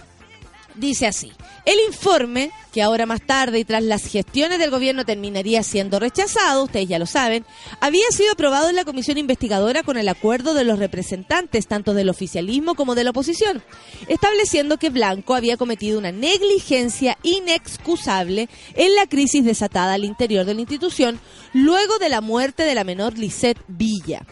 Dice 0.75 1.07
así, 1.07 1.33
el 1.65 1.79
informe, 1.89 2.51
que 2.71 2.83
ahora 2.83 3.07
más 3.07 3.23
tarde 3.23 3.59
y 3.59 3.65
tras 3.65 3.83
las 3.83 4.07
gestiones 4.07 4.59
del 4.59 4.71
gobierno 4.71 5.07
terminaría 5.07 5.63
siendo 5.63 5.99
rechazado, 5.99 6.65
ustedes 6.65 6.87
ya 6.87 6.99
lo 6.99 7.07
saben, 7.07 7.47
había 7.81 8.05
sido 8.11 8.33
aprobado 8.33 8.69
en 8.69 8.77
la 8.77 8.85
comisión 8.85 9.17
investigadora 9.17 9.85
con 9.85 9.97
el 9.97 10.07
acuerdo 10.07 10.53
de 10.53 10.65
los 10.65 10.79
representantes 10.79 11.67
tanto 11.67 11.95
del 11.95 12.11
oficialismo 12.11 12.75
como 12.75 12.95
de 12.95 13.05
la 13.05 13.11
oposición, 13.13 13.63
estableciendo 14.07 14.77
que 14.77 14.91
Blanco 14.91 15.35
había 15.35 15.57
cometido 15.57 15.99
una 15.99 16.13
negligencia 16.13 17.17
inexcusable 17.23 18.51
en 18.75 18.95
la 18.97 19.07
crisis 19.07 19.47
desatada 19.47 19.95
al 19.95 20.05
interior 20.05 20.45
de 20.45 20.53
la 20.53 20.61
institución 20.61 21.21
luego 21.55 21.99
de 21.99 22.11
la 22.11 22.21
muerte 22.21 22.65
de 22.65 22.75
la 22.75 22.85
menor 22.85 23.17
Lisette 23.17 23.63
Villa. 23.67 24.27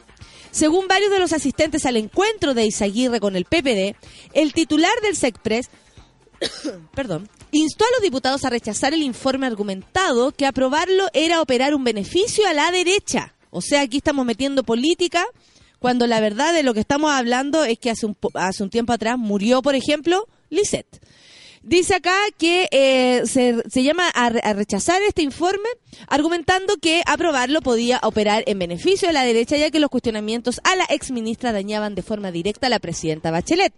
Según 0.54 0.87
varios 0.87 1.11
de 1.11 1.18
los 1.18 1.32
asistentes 1.32 1.84
al 1.84 1.96
encuentro 1.96 2.54
de 2.54 2.64
Izaguirre 2.64 3.18
con 3.18 3.34
el 3.34 3.44
PPD, 3.44 3.96
el 4.34 4.52
titular 4.52 4.92
del 5.02 5.16
SECPRES 5.16 5.68
perdón, 6.94 7.28
instó 7.50 7.84
a 7.84 7.90
los 7.96 8.02
diputados 8.02 8.44
a 8.44 8.50
rechazar 8.50 8.94
el 8.94 9.02
informe 9.02 9.49
argumentado 9.49 10.30
que 10.30 10.46
aprobarlo 10.46 11.08
era 11.12 11.42
operar 11.42 11.75
un 11.75 11.82
beneficio 11.82 12.46
a 12.46 12.54
la 12.54 12.70
derecha. 12.70 13.34
O 13.50 13.62
sea, 13.62 13.80
aquí 13.80 13.96
estamos 13.96 14.25
metiendo 14.25 14.62
política 14.62 15.26
cuando 15.80 16.06
la 16.06 16.20
verdad 16.20 16.54
de 16.54 16.62
lo 16.62 16.73
que 16.73 16.80
estamos 16.80 17.11
hablando 17.11 17.64
es 17.64 17.80
que 17.80 17.90
hace 17.90 18.06
un, 18.06 18.16
hace 18.34 18.62
un 18.62 18.70
tiempo 18.70 18.92
atrás 18.92 19.18
murió, 19.18 19.61
por 19.61 19.75
ejemplo, 19.75 20.28
Lisette. 20.50 21.00
Dice 21.66 21.94
acá 21.94 22.14
que 22.37 22.68
eh, 22.71 23.23
se, 23.26 23.83
llama 23.83 24.04
a, 24.14 24.26
a 24.26 24.52
rechazar 24.52 25.00
este 25.00 25.23
informe, 25.23 25.66
argumentando 26.09 26.76
que 26.76 27.02
aprobarlo 27.06 27.62
podía 27.62 28.00
operar 28.02 28.44
en 28.47 28.59
beneficio 28.59 29.09
de 29.09 29.14
la 29.14 29.25
derecha, 29.25 29.56
ya 29.56 29.71
que 29.71 29.80
los 29.80 29.88
cuestionamientos 29.88 30.61
a 30.62 30.76
la 30.76 30.85
exministra 30.90 31.52
dañaban 31.52 31.94
de 31.94 32.02
forma 32.02 32.30
directa 32.30 32.66
a 32.66 32.71
la 32.71 32.80
presidenta 32.80 33.30
Bachelet. 33.30 33.73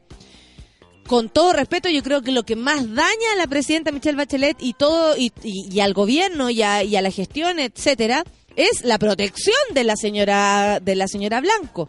Con 1.07 1.29
todo 1.29 1.53
respeto, 1.53 1.89
yo 1.89 2.03
creo 2.03 2.23
que 2.23 2.33
lo 2.33 2.43
que 2.43 2.57
más 2.57 2.93
daña 2.93 3.33
a 3.35 3.37
la 3.37 3.47
presidenta 3.47 3.93
Michelle 3.93 4.17
Bachelet 4.17 4.57
y 4.59 4.73
todo 4.73 5.17
y- 5.17 5.33
y 5.45 5.79
al 5.79 5.95
gobierno 5.95 6.51
y 6.51 6.63
a, 6.63 6.83
y 6.83 6.97
a 6.97 7.03
la 7.03 7.13
gestión, 7.13 7.61
etcétera, 7.61 8.25
es 8.57 8.83
la 8.85 8.99
protección 8.99 9.55
de 9.73 9.85
la 9.85 9.95
señora 9.97 10.81
de 10.81 10.97
la 10.97 11.07
señora 11.07 11.41
Blanco. 11.41 11.89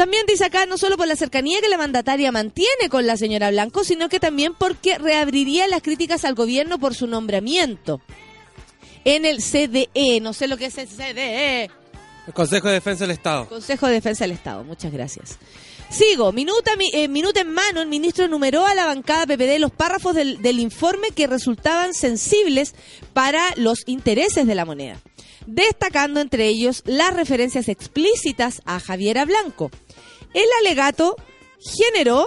También 0.00 0.24
dice 0.26 0.46
acá, 0.46 0.64
no 0.64 0.78
solo 0.78 0.96
por 0.96 1.06
la 1.06 1.14
cercanía 1.14 1.60
que 1.60 1.68
la 1.68 1.76
mandataria 1.76 2.32
mantiene 2.32 2.88
con 2.88 3.06
la 3.06 3.18
señora 3.18 3.50
Blanco, 3.50 3.84
sino 3.84 4.08
que 4.08 4.18
también 4.18 4.54
porque 4.58 4.96
reabriría 4.96 5.68
las 5.68 5.82
críticas 5.82 6.24
al 6.24 6.34
gobierno 6.34 6.78
por 6.78 6.94
su 6.94 7.06
nombramiento 7.06 8.00
en 9.04 9.26
el 9.26 9.42
CDE. 9.42 10.20
No 10.22 10.32
sé 10.32 10.48
lo 10.48 10.56
que 10.56 10.64
es 10.66 10.78
el 10.78 10.88
CDE. 10.88 11.64
El 12.26 12.32
Consejo 12.32 12.68
de 12.68 12.72
Defensa 12.74 13.04
del 13.04 13.10
Estado. 13.10 13.46
Consejo 13.46 13.88
de 13.88 13.92
Defensa 13.92 14.24
del 14.24 14.30
Estado. 14.30 14.64
Muchas 14.64 14.90
gracias. 14.90 15.36
Sigo. 15.90 16.32
Minuta, 16.32 16.76
mi- 16.76 16.88
eh, 16.94 17.06
minuta 17.08 17.42
en 17.42 17.52
mano, 17.52 17.82
el 17.82 17.88
ministro 17.88 18.24
enumeró 18.24 18.64
a 18.64 18.74
la 18.74 18.86
bancada 18.86 19.26
PPD 19.26 19.58
los 19.58 19.70
párrafos 19.70 20.14
del, 20.14 20.40
del 20.40 20.60
informe 20.60 21.08
que 21.14 21.26
resultaban 21.26 21.92
sensibles 21.92 22.74
para 23.12 23.42
los 23.56 23.80
intereses 23.86 24.46
de 24.46 24.54
la 24.54 24.64
moneda, 24.64 24.98
destacando 25.46 26.20
entre 26.20 26.46
ellos 26.46 26.82
las 26.86 27.12
referencias 27.14 27.68
explícitas 27.68 28.62
a 28.64 28.80
Javiera 28.80 29.26
Blanco. 29.26 29.70
El 30.32 30.46
alegato 30.60 31.16
generó 31.60 32.26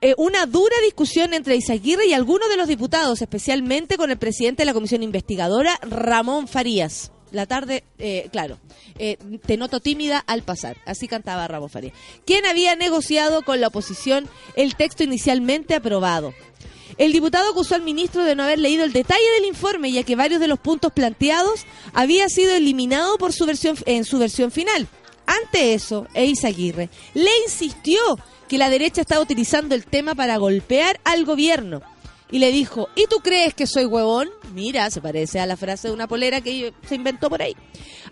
eh, 0.00 0.14
una 0.16 0.46
dura 0.46 0.76
discusión 0.82 1.34
entre 1.34 1.56
Izaguirre 1.56 2.06
y 2.06 2.14
algunos 2.14 2.48
de 2.48 2.56
los 2.56 2.68
diputados, 2.68 3.20
especialmente 3.20 3.96
con 3.96 4.10
el 4.10 4.18
presidente 4.18 4.62
de 4.62 4.66
la 4.66 4.72
comisión 4.72 5.02
investigadora, 5.02 5.78
Ramón 5.82 6.48
Farías. 6.48 7.12
La 7.32 7.46
tarde, 7.46 7.84
eh, 7.98 8.28
claro, 8.32 8.58
eh, 8.98 9.16
te 9.46 9.56
noto 9.56 9.78
tímida 9.78 10.18
al 10.18 10.42
pasar, 10.42 10.78
así 10.84 11.06
cantaba 11.06 11.46
Ramón 11.46 11.70
Farías, 11.70 11.94
quien 12.24 12.46
había 12.46 12.74
negociado 12.76 13.42
con 13.42 13.60
la 13.60 13.68
oposición 13.68 14.28
el 14.56 14.74
texto 14.74 15.04
inicialmente 15.04 15.74
aprobado. 15.74 16.34
El 16.98 17.12
diputado 17.12 17.50
acusó 17.50 17.74
al 17.74 17.82
ministro 17.82 18.24
de 18.24 18.34
no 18.34 18.42
haber 18.42 18.58
leído 18.58 18.84
el 18.84 18.92
detalle 18.92 19.30
del 19.36 19.46
informe, 19.46 19.92
ya 19.92 20.02
que 20.02 20.16
varios 20.16 20.40
de 20.40 20.48
los 20.48 20.58
puntos 20.58 20.92
planteados 20.92 21.66
había 21.92 22.28
sido 22.28 22.52
eliminado 22.54 23.16
por 23.16 23.32
su 23.32 23.46
versión, 23.46 23.76
en 23.86 24.04
su 24.04 24.18
versión 24.18 24.50
final. 24.50 24.88
Ante 25.42 25.74
eso, 25.74 26.06
Eizaguirre 26.14 26.88
le 27.14 27.30
insistió 27.44 28.00
que 28.48 28.58
la 28.58 28.68
derecha 28.68 29.00
estaba 29.00 29.22
utilizando 29.22 29.74
el 29.76 29.84
tema 29.86 30.14
para 30.16 30.36
golpear 30.38 30.98
al 31.04 31.24
gobierno. 31.24 31.82
Y 32.32 32.38
le 32.38 32.52
dijo, 32.52 32.88
¿y 32.96 33.06
tú 33.06 33.18
crees 33.18 33.54
que 33.54 33.66
soy 33.66 33.84
huevón? 33.86 34.28
Mira, 34.54 34.88
se 34.90 35.00
parece 35.00 35.40
a 35.40 35.46
la 35.46 35.56
frase 35.56 35.88
de 35.88 35.94
una 35.94 36.06
polera 36.08 36.40
que 36.40 36.72
se 36.88 36.94
inventó 36.94 37.28
por 37.28 37.42
ahí. 37.42 37.56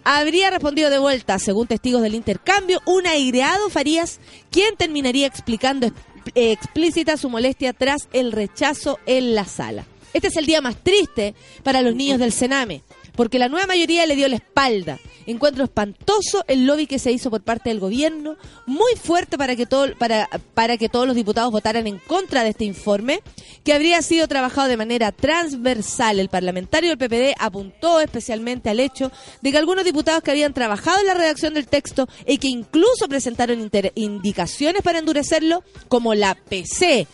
Habría 0.05 0.51
respondido 0.51 0.91
de 0.91 0.99
vuelta, 0.99 1.39
según 1.39 1.67
testigos 1.69 2.03
del 2.03 2.15
intercambio, 2.15 2.81
un 2.85 3.07
aireado 3.07 3.69
Farías, 3.71 4.19
quien 4.51 4.77
terminaría 4.77 5.27
explicando 5.27 5.87
exp- 5.87 5.95
eh, 6.35 6.53
explícita 6.53 7.17
su 7.17 7.31
molestia 7.31 7.73
tras 7.73 8.09
el 8.13 8.33
rechazo 8.33 8.99
en 9.07 9.35
la 9.37 9.45
sala. 9.45 9.87
Este 10.13 10.29
es 10.29 10.37
el 10.37 10.47
día 10.47 10.61
más 10.61 10.77
triste 10.83 11.35
para 11.63 11.83
los 11.83 11.95
niños 11.95 12.19
del 12.19 12.33
Sename, 12.33 12.83
porque 13.15 13.39
la 13.39 13.49
nueva 13.49 13.67
mayoría 13.67 14.07
le 14.07 14.17
dio 14.17 14.27
la 14.29 14.37
espalda. 14.37 14.99
Encuentro 15.29 15.63
espantoso 15.63 16.43
el 16.49 16.67
lobby 16.67 16.87
que 16.87 16.99
se 16.99 17.13
hizo 17.13 17.29
por 17.29 17.43
parte 17.43 17.69
del 17.69 17.81
gobierno, 17.81 18.39
muy 18.65 18.95
fuerte 18.97 19.37
para 19.37 19.57
que, 19.57 19.67
para, 19.99 20.27
para 20.55 20.79
que 20.79 20.89
todos 20.89 21.07
los 21.07 21.15
diputados 21.15 21.53
votaran 21.53 21.87
en 21.87 21.99
contra 21.99 22.43
de 22.43 22.49
este 22.49 22.65
informe, 22.65 23.21
que 23.63 23.75
habría 23.75 24.01
sido 24.01 24.27
trabajado 24.27 24.69
de 24.69 24.79
manera 24.79 25.13
transversal. 25.13 26.19
El 26.19 26.31
parlamentario 26.31 26.97
del 26.97 26.97
PPD 26.97 27.35
apuntó 27.39 28.01
especialmente 28.01 28.71
al 28.71 28.81
hecho 28.81 29.13
de 29.43 29.53
que 29.53 29.59
algunos 29.59 29.85
diputados 29.85 30.23
que 30.23 30.31
habían 30.31 30.55
trabajado 30.55 30.99
en 31.01 31.07
la 31.09 31.13
redacción 31.13 31.53
del 31.53 31.69
texto 31.69 32.09
y 32.27 32.39
que 32.39 32.49
incluso 32.49 33.07
presentaron 33.07 33.71
indicaciones 33.97 34.81
para 34.81 35.01
endurecerlo, 35.01 35.63
como 35.89 36.15
la 36.15 36.37
PC, 36.37 37.07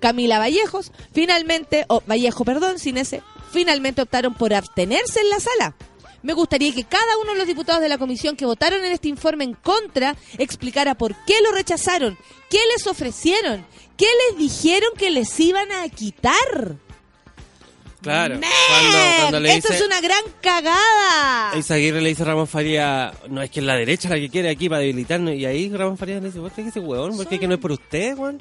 Camila 0.00 0.38
Vallejos, 0.38 0.92
finalmente, 1.14 1.86
o 1.88 2.02
Vallejo, 2.06 2.44
perdón, 2.44 2.78
sin 2.78 2.98
ese, 2.98 3.22
finalmente 3.52 4.02
optaron 4.02 4.34
por 4.34 4.52
abstenerse 4.52 5.20
en 5.20 5.30
la 5.30 5.40
sala. 5.40 5.74
Me 6.24 6.32
gustaría 6.32 6.72
que 6.72 6.84
cada 6.84 7.18
uno 7.22 7.32
de 7.32 7.38
los 7.38 7.46
diputados 7.46 7.82
de 7.82 7.88
la 7.90 7.98
comisión 7.98 8.34
que 8.34 8.46
votaron 8.46 8.82
en 8.82 8.92
este 8.92 9.08
informe 9.08 9.44
en 9.44 9.52
contra 9.52 10.16
explicara 10.38 10.94
por 10.94 11.14
qué 11.26 11.34
lo 11.42 11.52
rechazaron, 11.52 12.16
qué 12.48 12.58
les 12.72 12.86
ofrecieron, 12.86 13.66
qué 13.98 14.06
les 14.06 14.38
dijeron 14.38 14.88
que 14.96 15.10
les 15.10 15.38
iban 15.38 15.70
a 15.70 15.86
quitar. 15.90 16.78
Claro. 18.00 18.40
Cuando, 18.40 18.98
cuando 19.20 19.40
le 19.40 19.54
Esto 19.54 19.68
dice... 19.68 19.80
es 19.80 19.86
una 19.86 20.00
gran 20.00 20.22
cagada. 20.40 21.58
Izaguirre 21.58 22.00
le 22.00 22.08
dice 22.08 22.22
a 22.22 22.26
Ramón 22.26 22.46
Faría, 22.46 23.12
no, 23.28 23.42
es 23.42 23.50
que 23.50 23.60
es 23.60 23.66
la 23.66 23.76
derecha 23.76 24.08
la 24.08 24.16
que 24.16 24.30
quiere 24.30 24.48
aquí 24.48 24.70
para 24.70 24.80
debilitarnos. 24.80 25.34
Y 25.34 25.44
ahí 25.44 25.70
Ramón 25.70 25.98
Faría 25.98 26.20
le 26.20 26.28
dice, 26.28 26.38
¿vos 26.38 26.52
crees 26.54 26.72
que 26.72 26.78
ese 26.78 26.86
huevón? 26.86 27.18
¿Por 27.18 27.28
qué 27.28 27.38
que 27.38 27.46
no 27.46 27.54
es 27.54 27.60
por 27.60 27.72
usted, 27.72 28.16
Juan? 28.16 28.38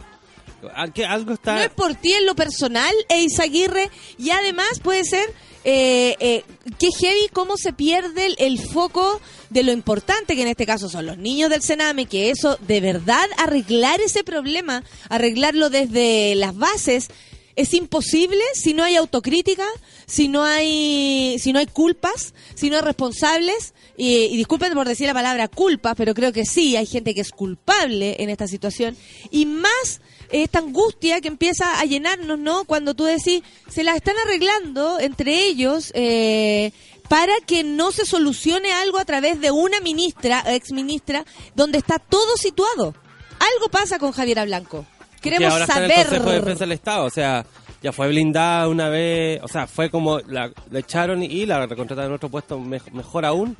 Algo 0.73 1.33
está... 1.33 1.55
No 1.55 1.61
es 1.61 1.69
por 1.69 1.95
ti 1.95 2.13
en 2.13 2.25
lo 2.25 2.35
personal, 2.35 2.93
Eizaguirre, 3.09 3.89
y 4.17 4.31
además 4.31 4.79
puede 4.81 5.03
ser 5.03 5.33
eh, 5.63 6.15
eh, 6.19 6.43
que 6.77 6.89
heavy 6.99 7.29
cómo 7.31 7.57
se 7.57 7.73
pierde 7.73 8.25
el, 8.25 8.35
el 8.39 8.59
foco 8.59 9.21
de 9.49 9.63
lo 9.63 9.71
importante 9.71 10.35
que 10.35 10.41
en 10.41 10.47
este 10.49 10.65
caso 10.65 10.89
son 10.89 11.05
los 11.05 11.17
niños 11.17 11.49
del 11.49 11.61
Sename, 11.61 12.05
que 12.05 12.31
eso 12.31 12.57
de 12.67 12.81
verdad 12.81 13.25
arreglar 13.37 14.01
ese 14.01 14.23
problema, 14.23 14.83
arreglarlo 15.09 15.69
desde 15.69 16.35
las 16.35 16.55
bases 16.55 17.09
es 17.55 17.73
imposible 17.73 18.41
si 18.53 18.73
no 18.73 18.83
hay 18.83 18.95
autocrítica, 18.95 19.65
si 20.05 20.27
no 20.27 20.43
hay 20.43 21.37
si 21.39 21.53
no 21.53 21.59
hay 21.59 21.67
culpas, 21.67 22.33
si 22.55 22.69
no 22.69 22.77
hay 22.77 22.81
responsables. 22.81 23.73
Y, 23.95 24.25
y 24.25 24.37
disculpen 24.37 24.73
por 24.73 24.87
decir 24.87 25.07
la 25.07 25.13
palabra 25.13 25.47
culpa, 25.47 25.93
pero 25.93 26.13
creo 26.15 26.33
que 26.33 26.45
sí 26.45 26.75
hay 26.75 26.87
gente 26.87 27.13
que 27.13 27.21
es 27.21 27.29
culpable 27.29 28.15
en 28.19 28.29
esta 28.29 28.47
situación. 28.47 28.97
Y 29.29 29.45
más 29.45 30.01
esta 30.33 30.59
angustia 30.59 31.21
que 31.21 31.27
empieza 31.29 31.79
a 31.79 31.85
llenarnos, 31.85 32.37
¿no? 32.39 32.65
Cuando 32.65 32.93
tú 32.93 33.05
decís, 33.05 33.41
se 33.69 33.83
la 33.83 33.95
están 33.95 34.15
arreglando 34.25 34.99
entre 34.99 35.45
ellos 35.45 35.91
eh, 35.95 36.71
para 37.07 37.33
que 37.45 37.63
no 37.63 37.91
se 37.91 38.05
solucione 38.05 38.73
algo 38.73 38.97
a 38.99 39.05
través 39.05 39.39
de 39.39 39.51
una 39.51 39.79
ministra, 39.79 40.43
ex 40.47 40.71
ministra, 40.71 41.23
donde 41.55 41.77
está 41.77 41.99
todo 41.99 42.35
situado. 42.37 42.95
Algo 43.39 43.69
pasa 43.71 43.99
con 43.99 44.11
Javiera 44.11 44.43
Blanco. 44.45 44.85
que 45.21 45.29
Queremos 45.29 45.51
ahora 45.53 45.65
está 45.65 45.77
en 45.77 45.83
el 45.85 45.89
saber. 45.91 46.05
Consejo 46.07 46.29
de 46.31 46.39
Defensa 46.39 46.59
del 46.65 46.71
Estado, 46.71 47.05
o 47.05 47.09
sea, 47.09 47.45
ya 47.81 47.91
fue 47.91 48.07
blindada 48.07 48.67
una 48.69 48.89
vez, 48.89 49.39
o 49.43 49.47
sea, 49.47 49.67
fue 49.67 49.89
como 49.89 50.19
la, 50.19 50.51
la 50.71 50.79
echaron 50.79 51.21
y 51.21 51.45
la 51.45 51.65
recontrataron 51.65 52.11
en 52.11 52.15
otro 52.15 52.29
puesto 52.29 52.59
me- 52.59 52.81
mejor 52.93 53.25
aún. 53.25 53.55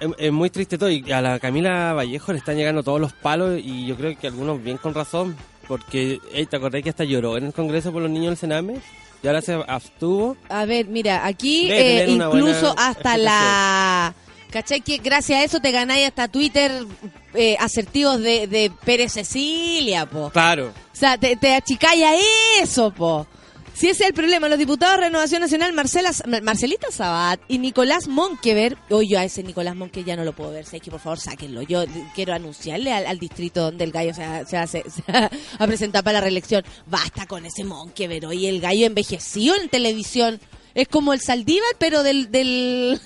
Es, 0.00 0.08
es 0.18 0.32
muy 0.32 0.50
triste 0.50 0.78
todo 0.78 0.90
y 0.90 1.12
a 1.12 1.20
la 1.20 1.38
Camila 1.38 1.92
Vallejo 1.92 2.32
le 2.32 2.38
están 2.38 2.56
llegando 2.56 2.82
todos 2.82 3.00
los 3.00 3.12
palos 3.12 3.60
y 3.62 3.86
yo 3.86 3.96
creo 3.96 4.18
que 4.18 4.26
algunos 4.26 4.62
bien 4.62 4.78
con 4.78 4.94
razón, 4.94 5.36
porque 5.68 6.18
eh, 6.32 6.46
te 6.46 6.56
acordás 6.56 6.82
que 6.82 6.90
hasta 6.90 7.04
lloró 7.04 7.36
en 7.36 7.46
el 7.46 7.52
Congreso 7.52 7.92
por 7.92 8.02
los 8.02 8.10
niños 8.10 8.30
del 8.30 8.36
Sename 8.38 8.80
y 9.22 9.26
ahora 9.26 9.42
se 9.42 9.54
abstuvo. 9.68 10.36
A 10.48 10.64
ver, 10.64 10.86
mira, 10.86 11.26
aquí 11.26 11.70
eh, 11.70 12.06
incluso 12.08 12.74
hasta 12.76 13.16
la... 13.16 14.14
¿Cachai? 14.50 14.80
Que 14.80 14.98
gracias 14.98 15.38
a 15.38 15.44
eso 15.44 15.60
te 15.60 15.70
ganáis 15.70 16.08
hasta 16.08 16.26
Twitter 16.26 16.72
eh, 17.34 17.56
asertivos 17.60 18.20
de, 18.20 18.48
de 18.48 18.72
Pérez 18.84 19.12
Cecilia, 19.12 20.06
po. 20.06 20.30
Claro. 20.30 20.72
O 20.92 20.96
sea, 20.96 21.16
te, 21.16 21.36
te 21.36 21.54
achicáis 21.54 22.02
a 22.02 22.14
eso, 22.60 22.90
po. 22.90 23.28
Si 23.80 23.88
ese 23.88 24.02
es 24.02 24.08
el 24.10 24.14
problema, 24.14 24.46
los 24.50 24.58
diputados 24.58 24.96
de 24.98 25.04
Renovación 25.06 25.40
Nacional, 25.40 25.72
Marcela, 25.72 26.10
Mar- 26.26 26.42
Marcelita 26.42 26.88
Sabat 26.90 27.40
y 27.48 27.56
Nicolás 27.56 28.08
Monkever, 28.08 28.76
hoy 28.90 29.08
yo 29.08 29.18
a 29.18 29.24
ese 29.24 29.42
Nicolás 29.42 29.74
Monke 29.74 30.04
ya 30.04 30.16
no 30.16 30.24
lo 30.24 30.34
puedo 30.34 30.50
ver, 30.50 30.66
sé 30.66 30.80
que 30.80 30.90
por 30.90 31.00
favor 31.00 31.18
sáquenlo. 31.18 31.62
Yo 31.62 31.84
quiero 32.14 32.34
anunciarle 32.34 32.92
al, 32.92 33.18
distrito 33.18 33.62
donde 33.62 33.84
el 33.84 33.90
gallo 33.90 34.12
se, 34.12 34.22
se, 34.44 34.58
hace- 34.58 34.84
se 34.90 35.10
va 35.10 35.30
a 35.58 35.66
presentar 35.66 36.04
para 36.04 36.18
la 36.18 36.24
reelección. 36.24 36.62
Basta 36.88 37.24
con 37.26 37.46
ese 37.46 37.64
Monkever, 37.64 38.26
hoy 38.26 38.48
el 38.48 38.60
gallo 38.60 38.84
envejeció 38.84 39.56
en 39.56 39.70
televisión. 39.70 40.40
Es 40.74 40.88
como 40.88 41.12
el 41.12 41.20
Saldívar, 41.20 41.70
pero 41.78 42.02
del... 42.02 42.30
del 42.30 43.00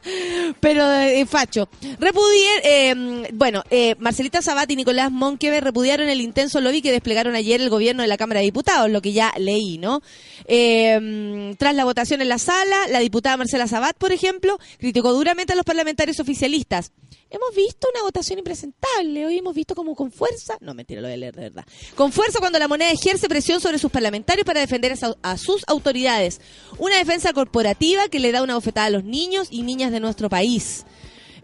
pero 0.60 0.86
de 0.88 1.26
facho. 1.26 1.68
Repudier, 1.98 2.62
eh, 2.64 3.28
bueno, 3.32 3.62
eh, 3.70 3.94
Marcelita 3.98 4.42
Sabat 4.42 4.70
y 4.70 4.76
Nicolás 4.76 5.10
Monkever 5.10 5.64
repudiaron 5.64 6.08
el 6.08 6.20
intenso 6.20 6.60
lobby 6.60 6.82
que 6.82 6.92
desplegaron 6.92 7.34
ayer 7.34 7.60
el 7.60 7.70
gobierno 7.70 8.02
de 8.02 8.08
la 8.08 8.16
Cámara 8.16 8.40
de 8.40 8.46
Diputados, 8.46 8.90
lo 8.90 9.02
que 9.02 9.12
ya 9.12 9.32
leí, 9.38 9.78
¿no? 9.78 10.02
Eh, 10.46 11.54
tras 11.58 11.74
la 11.74 11.84
votación 11.84 12.20
en 12.20 12.28
la 12.28 12.38
sala, 12.38 12.88
la 12.88 13.00
diputada 13.00 13.36
Marcela 13.36 13.66
Sabat, 13.66 13.96
por 13.96 14.12
ejemplo, 14.12 14.58
criticó 14.78 15.12
duramente 15.12 15.52
a 15.52 15.56
los 15.56 15.64
parlamentarios 15.64 16.20
oficialistas. 16.20 16.92
Hemos 17.32 17.54
visto 17.54 17.86
una 17.94 18.02
votación 18.02 18.40
impresentable, 18.40 19.24
hoy 19.24 19.38
hemos 19.38 19.54
visto 19.54 19.76
como 19.76 19.94
con 19.94 20.10
fuerza, 20.10 20.58
no 20.60 20.74
mentira, 20.74 21.00
lo 21.00 21.06
voy 21.06 21.14
a 21.14 21.16
leer 21.16 21.36
de 21.36 21.42
verdad, 21.42 21.64
con 21.94 22.10
fuerza 22.10 22.40
cuando 22.40 22.58
la 22.58 22.66
moneda 22.66 22.90
ejerce 22.90 23.28
presión 23.28 23.60
sobre 23.60 23.78
sus 23.78 23.92
parlamentarios 23.92 24.44
para 24.44 24.58
defender 24.58 24.94
a, 25.22 25.36
sus 25.36 25.62
autoridades. 25.68 26.40
Una 26.78 26.96
defensa 26.98 27.32
corporativa 27.32 28.08
que 28.08 28.18
le 28.18 28.32
da 28.32 28.42
una 28.42 28.56
bofetada 28.56 28.86
a 28.86 28.90
los 28.90 29.04
niños 29.04 29.46
y 29.52 29.62
niñas 29.62 29.92
de 29.92 30.00
nuestro 30.00 30.28
país. 30.28 30.84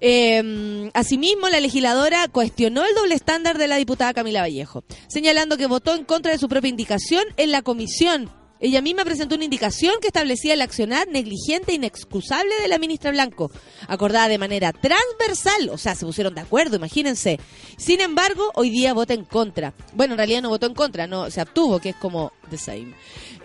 Eh, 0.00 0.90
asimismo, 0.92 1.48
la 1.48 1.60
legisladora 1.60 2.26
cuestionó 2.26 2.84
el 2.84 2.94
doble 2.96 3.14
estándar 3.14 3.56
de 3.56 3.68
la 3.68 3.76
diputada 3.76 4.12
Camila 4.12 4.40
Vallejo, 4.40 4.82
señalando 5.06 5.56
que 5.56 5.66
votó 5.66 5.94
en 5.94 6.04
contra 6.04 6.32
de 6.32 6.38
su 6.38 6.48
propia 6.48 6.68
indicación 6.68 7.24
en 7.36 7.52
la 7.52 7.62
comisión. 7.62 8.28
Ella 8.60 8.80
misma 8.80 9.04
presentó 9.04 9.34
una 9.34 9.44
indicación 9.44 9.94
que 10.00 10.06
establecía 10.06 10.54
el 10.54 10.62
accionar 10.62 11.08
negligente 11.08 11.72
e 11.72 11.74
inexcusable 11.74 12.52
de 12.62 12.68
la 12.68 12.78
ministra 12.78 13.10
Blanco, 13.10 13.50
acordada 13.86 14.28
de 14.28 14.38
manera 14.38 14.72
transversal, 14.72 15.68
o 15.70 15.78
sea, 15.78 15.94
se 15.94 16.06
pusieron 16.06 16.34
de 16.34 16.40
acuerdo, 16.40 16.76
imagínense. 16.76 17.38
Sin 17.76 18.00
embargo, 18.00 18.50
hoy 18.54 18.70
día 18.70 18.94
vota 18.94 19.14
en 19.14 19.24
contra. 19.24 19.74
Bueno, 19.94 20.14
en 20.14 20.18
realidad 20.18 20.42
no 20.42 20.48
votó 20.48 20.66
en 20.66 20.74
contra, 20.74 21.06
no, 21.06 21.30
se 21.30 21.40
abstuvo, 21.40 21.78
que 21.78 21.90
es 21.90 21.96
como 21.96 22.32
the 22.50 22.58
same. 22.58 22.94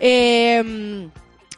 Eh, 0.00 1.10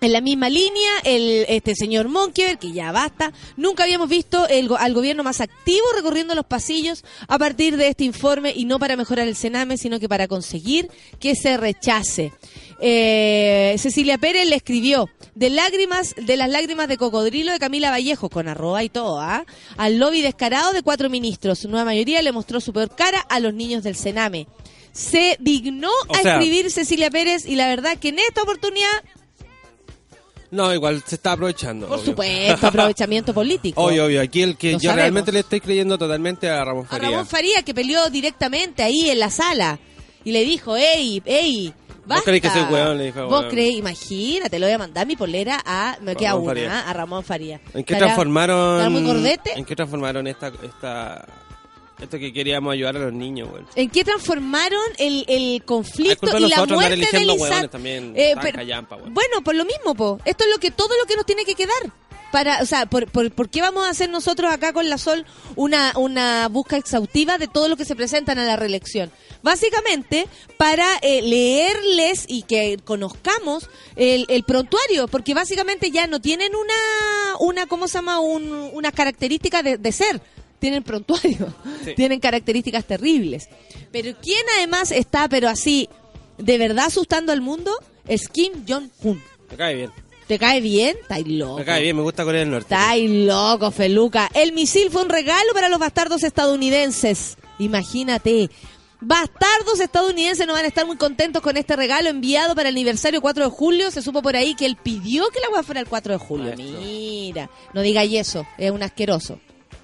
en 0.04 0.12
la 0.12 0.20
misma 0.20 0.48
línea, 0.48 0.90
el 1.04 1.46
este 1.48 1.74
señor 1.74 2.08
Monkever, 2.08 2.58
que 2.58 2.72
ya 2.72 2.92
basta, 2.92 3.32
nunca 3.56 3.84
habíamos 3.84 4.08
visto 4.08 4.46
el 4.48 4.68
al 4.78 4.94
gobierno 4.94 5.22
más 5.22 5.40
activo 5.40 5.84
recorriendo 5.96 6.34
los 6.34 6.44
pasillos 6.46 7.04
a 7.28 7.38
partir 7.38 7.76
de 7.76 7.88
este 7.88 8.04
informe 8.04 8.52
y 8.54 8.64
no 8.64 8.78
para 8.78 8.96
mejorar 8.96 9.26
el 9.28 9.36
Sename, 9.36 9.76
sino 9.76 9.98
que 10.00 10.08
para 10.08 10.28
conseguir 10.28 10.88
que 11.18 11.34
se 11.34 11.56
rechace. 11.56 12.32
Eh, 12.80 13.74
Cecilia 13.78 14.18
Pérez 14.18 14.46
le 14.48 14.56
escribió 14.56 15.08
de 15.34 15.48
lágrimas, 15.50 16.14
de 16.16 16.36
las 16.36 16.50
lágrimas 16.50 16.86
de 16.88 16.96
cocodrilo 16.98 17.52
de 17.52 17.58
Camila 17.58 17.90
Vallejo, 17.90 18.28
con 18.28 18.46
arroba 18.46 18.84
y 18.84 18.88
todo, 18.88 19.20
¿ah? 19.20 19.44
al 19.76 19.98
lobby 19.98 20.20
descarado 20.22 20.72
de 20.72 20.82
cuatro 20.82 21.08
ministros. 21.08 21.60
Su 21.60 21.68
nueva 21.68 21.86
mayoría 21.86 22.20
le 22.22 22.32
mostró 22.32 22.60
su 22.60 22.72
peor 22.72 22.94
cara 22.94 23.20
a 23.20 23.40
los 23.40 23.54
niños 23.54 23.82
del 23.84 23.96
Sename. 23.96 24.46
Se 24.92 25.36
dignó 25.40 25.88
O 26.08 26.14
a 26.14 26.20
sea- 26.22 26.34
escribir 26.38 26.70
Cecilia 26.70 27.10
Pérez 27.10 27.46
y 27.46 27.56
la 27.56 27.68
verdad 27.68 27.96
que 27.98 28.08
en 28.10 28.18
esta 28.18 28.42
oportunidad 28.42 28.88
No, 30.54 30.72
igual 30.72 31.02
se 31.06 31.16
está 31.16 31.32
aprovechando. 31.32 31.86
Por 31.86 31.96
obvio. 31.98 32.06
supuesto, 32.06 32.66
aprovechamiento 32.68 33.34
político. 33.34 33.82
Obvio, 33.82 34.06
obvio. 34.06 34.20
Aquí 34.22 34.42
el 34.42 34.56
que 34.56 34.72
Lo 34.72 34.78
yo 34.78 34.90
sabemos. 34.90 34.96
realmente 34.96 35.32
le 35.32 35.40
estoy 35.40 35.60
creyendo 35.60 35.98
totalmente 35.98 36.48
a 36.48 36.64
Ramón 36.64 36.84
A 36.86 36.88
Faría. 36.88 37.10
Ramón 37.10 37.26
Faría, 37.26 37.62
que 37.62 37.74
peleó 37.74 38.08
directamente 38.10 38.82
ahí 38.82 39.10
en 39.10 39.18
la 39.18 39.30
sala 39.30 39.78
y 40.24 40.32
le 40.32 40.44
dijo, 40.44 40.76
ey, 40.76 41.20
ey, 41.24 41.74
basta. 42.06 42.24
crees 42.24 42.42
que 42.42 42.50
soy 42.50 42.62
hueón? 42.70 42.98
Le 42.98 43.04
dijo, 43.06 43.26
Vos 43.26 43.46
crees, 43.50 43.74
imagínate, 43.74 44.58
le 44.58 44.66
voy 44.66 44.74
a 44.74 44.78
mandar 44.78 45.06
mi 45.06 45.16
polera 45.16 45.60
a, 45.66 45.96
me 46.00 46.14
queda 46.16 46.34
una, 46.36 46.46
Faría. 46.50 46.80
a 46.88 46.92
Ramón 46.92 47.24
Faría. 47.24 47.60
¿En 47.74 47.84
qué 47.84 47.94
Estará- 47.94 47.98
transformaron? 48.06 48.92
muy? 48.92 49.30
¿En 49.56 49.64
qué 49.64 49.74
transformaron 49.76 50.26
esta, 50.26 50.52
esta, 50.62 51.26
esto 52.00 52.18
que 52.18 52.32
queríamos 52.32 52.72
ayudar 52.72 52.96
a 52.96 53.00
los 53.00 53.12
niños, 53.12 53.48
güey? 53.50 53.62
¿En 53.76 53.88
qué 53.90 54.04
transformaron 54.04 54.80
el, 54.98 55.24
el 55.28 55.62
conflicto 55.64 56.38
y 56.38 56.48
la 56.48 56.66
muerte 56.66 57.08
de 57.12 57.24
Lizard? 57.24 57.70
también, 57.70 58.12
Eh, 58.16 58.34
pero- 58.42 58.56
callampa, 58.58 58.96
bueno, 58.96 59.42
por 59.44 59.54
lo 59.54 59.64
mismo, 59.64 59.94
po. 59.94 60.18
Esto 60.24 60.44
es 60.44 60.50
lo 60.50 60.58
que 60.58 60.70
todo 60.70 60.90
lo 61.00 61.06
que 61.06 61.16
nos 61.16 61.24
tiene 61.26 61.44
que 61.44 61.54
quedar. 61.54 61.76
Para, 62.32 62.60
o 62.62 62.66
sea, 62.66 62.86
por, 62.86 63.08
por, 63.12 63.30
¿por 63.30 63.48
qué 63.48 63.60
vamos 63.60 63.86
a 63.86 63.90
hacer 63.90 64.10
nosotros 64.10 64.52
acá 64.52 64.72
con 64.72 64.90
la 64.90 64.98
Sol 64.98 65.24
una, 65.54 65.92
una 65.96 66.48
búsqueda 66.48 66.78
exhaustiva 66.80 67.38
de 67.38 67.46
todo 67.46 67.68
lo 67.68 67.76
que 67.76 67.84
se 67.84 67.94
presentan 67.94 68.40
a 68.40 68.44
la 68.44 68.56
reelección? 68.56 69.12
Básicamente, 69.44 70.26
para 70.56 70.84
eh, 71.02 71.22
leerles 71.22 72.24
y 72.26 72.42
que 72.42 72.78
conozcamos 72.84 73.70
el, 73.94 74.26
el 74.28 74.42
prontuario, 74.42 75.06
porque 75.06 75.32
básicamente 75.32 75.92
ya 75.92 76.08
no 76.08 76.20
tienen 76.20 76.52
una, 76.56 77.36
una 77.38 77.66
¿cómo 77.66 77.86
se 77.86 77.98
llama? 77.98 78.18
Un, 78.18 78.50
unas 78.72 78.92
características 78.92 79.62
de, 79.62 79.78
de 79.78 79.92
ser. 79.92 80.20
Tienen 80.64 80.82
prontuario, 80.82 81.54
Sí. 81.84 81.92
tienen 81.96 82.20
características 82.20 82.86
terribles. 82.86 83.50
Pero 83.92 84.16
¿quién 84.22 84.40
además 84.56 84.92
está, 84.92 85.28
pero 85.28 85.50
así, 85.50 85.90
de 86.38 86.56
verdad 86.56 86.86
asustando 86.86 87.32
al 87.32 87.42
mundo? 87.42 87.70
Es 88.08 88.30
Kim 88.30 88.64
Jong-un. 88.66 89.22
Me 89.50 89.56
cae 89.58 89.74
bien. 89.74 89.90
¿Te 90.26 90.38
cae 90.38 90.62
bien? 90.62 90.96
Estáis 91.02 91.28
loco. 91.28 91.58
Me 91.58 91.66
cae 91.66 91.82
bien, 91.82 91.96
me 91.96 92.00
gusta 92.00 92.24
Corea 92.24 92.40
del 92.40 92.50
Norte. 92.50 92.74
Estáis 92.74 93.10
loco, 93.10 93.70
Feluca. 93.72 94.30
El 94.32 94.54
misil 94.54 94.88
fue 94.90 95.02
un 95.02 95.10
regalo 95.10 95.52
para 95.52 95.68
los 95.68 95.78
bastardos 95.78 96.22
estadounidenses. 96.22 97.36
Imagínate. 97.58 98.48
Bastardos 99.02 99.80
estadounidenses 99.80 100.46
no 100.46 100.54
van 100.54 100.64
a 100.64 100.68
estar 100.68 100.86
muy 100.86 100.96
contentos 100.96 101.42
con 101.42 101.58
este 101.58 101.76
regalo 101.76 102.08
enviado 102.08 102.54
para 102.54 102.70
el 102.70 102.74
aniversario 102.74 103.20
4 103.20 103.44
de 103.44 103.50
julio. 103.50 103.90
Se 103.90 104.00
supo 104.00 104.22
por 104.22 104.34
ahí 104.34 104.54
que 104.54 104.64
él 104.64 104.78
pidió 104.82 105.28
que 105.28 105.40
la 105.40 105.50
hueá 105.50 105.62
fuera 105.62 105.82
el 105.82 105.86
4 105.88 106.14
de 106.14 106.18
julio. 106.18 106.54
Maestro. 106.56 106.80
Mira, 106.80 107.50
no 107.74 107.82
digáis 107.82 108.14
eso, 108.18 108.46
es 108.56 108.70
un 108.70 108.82
asqueroso. 108.82 109.38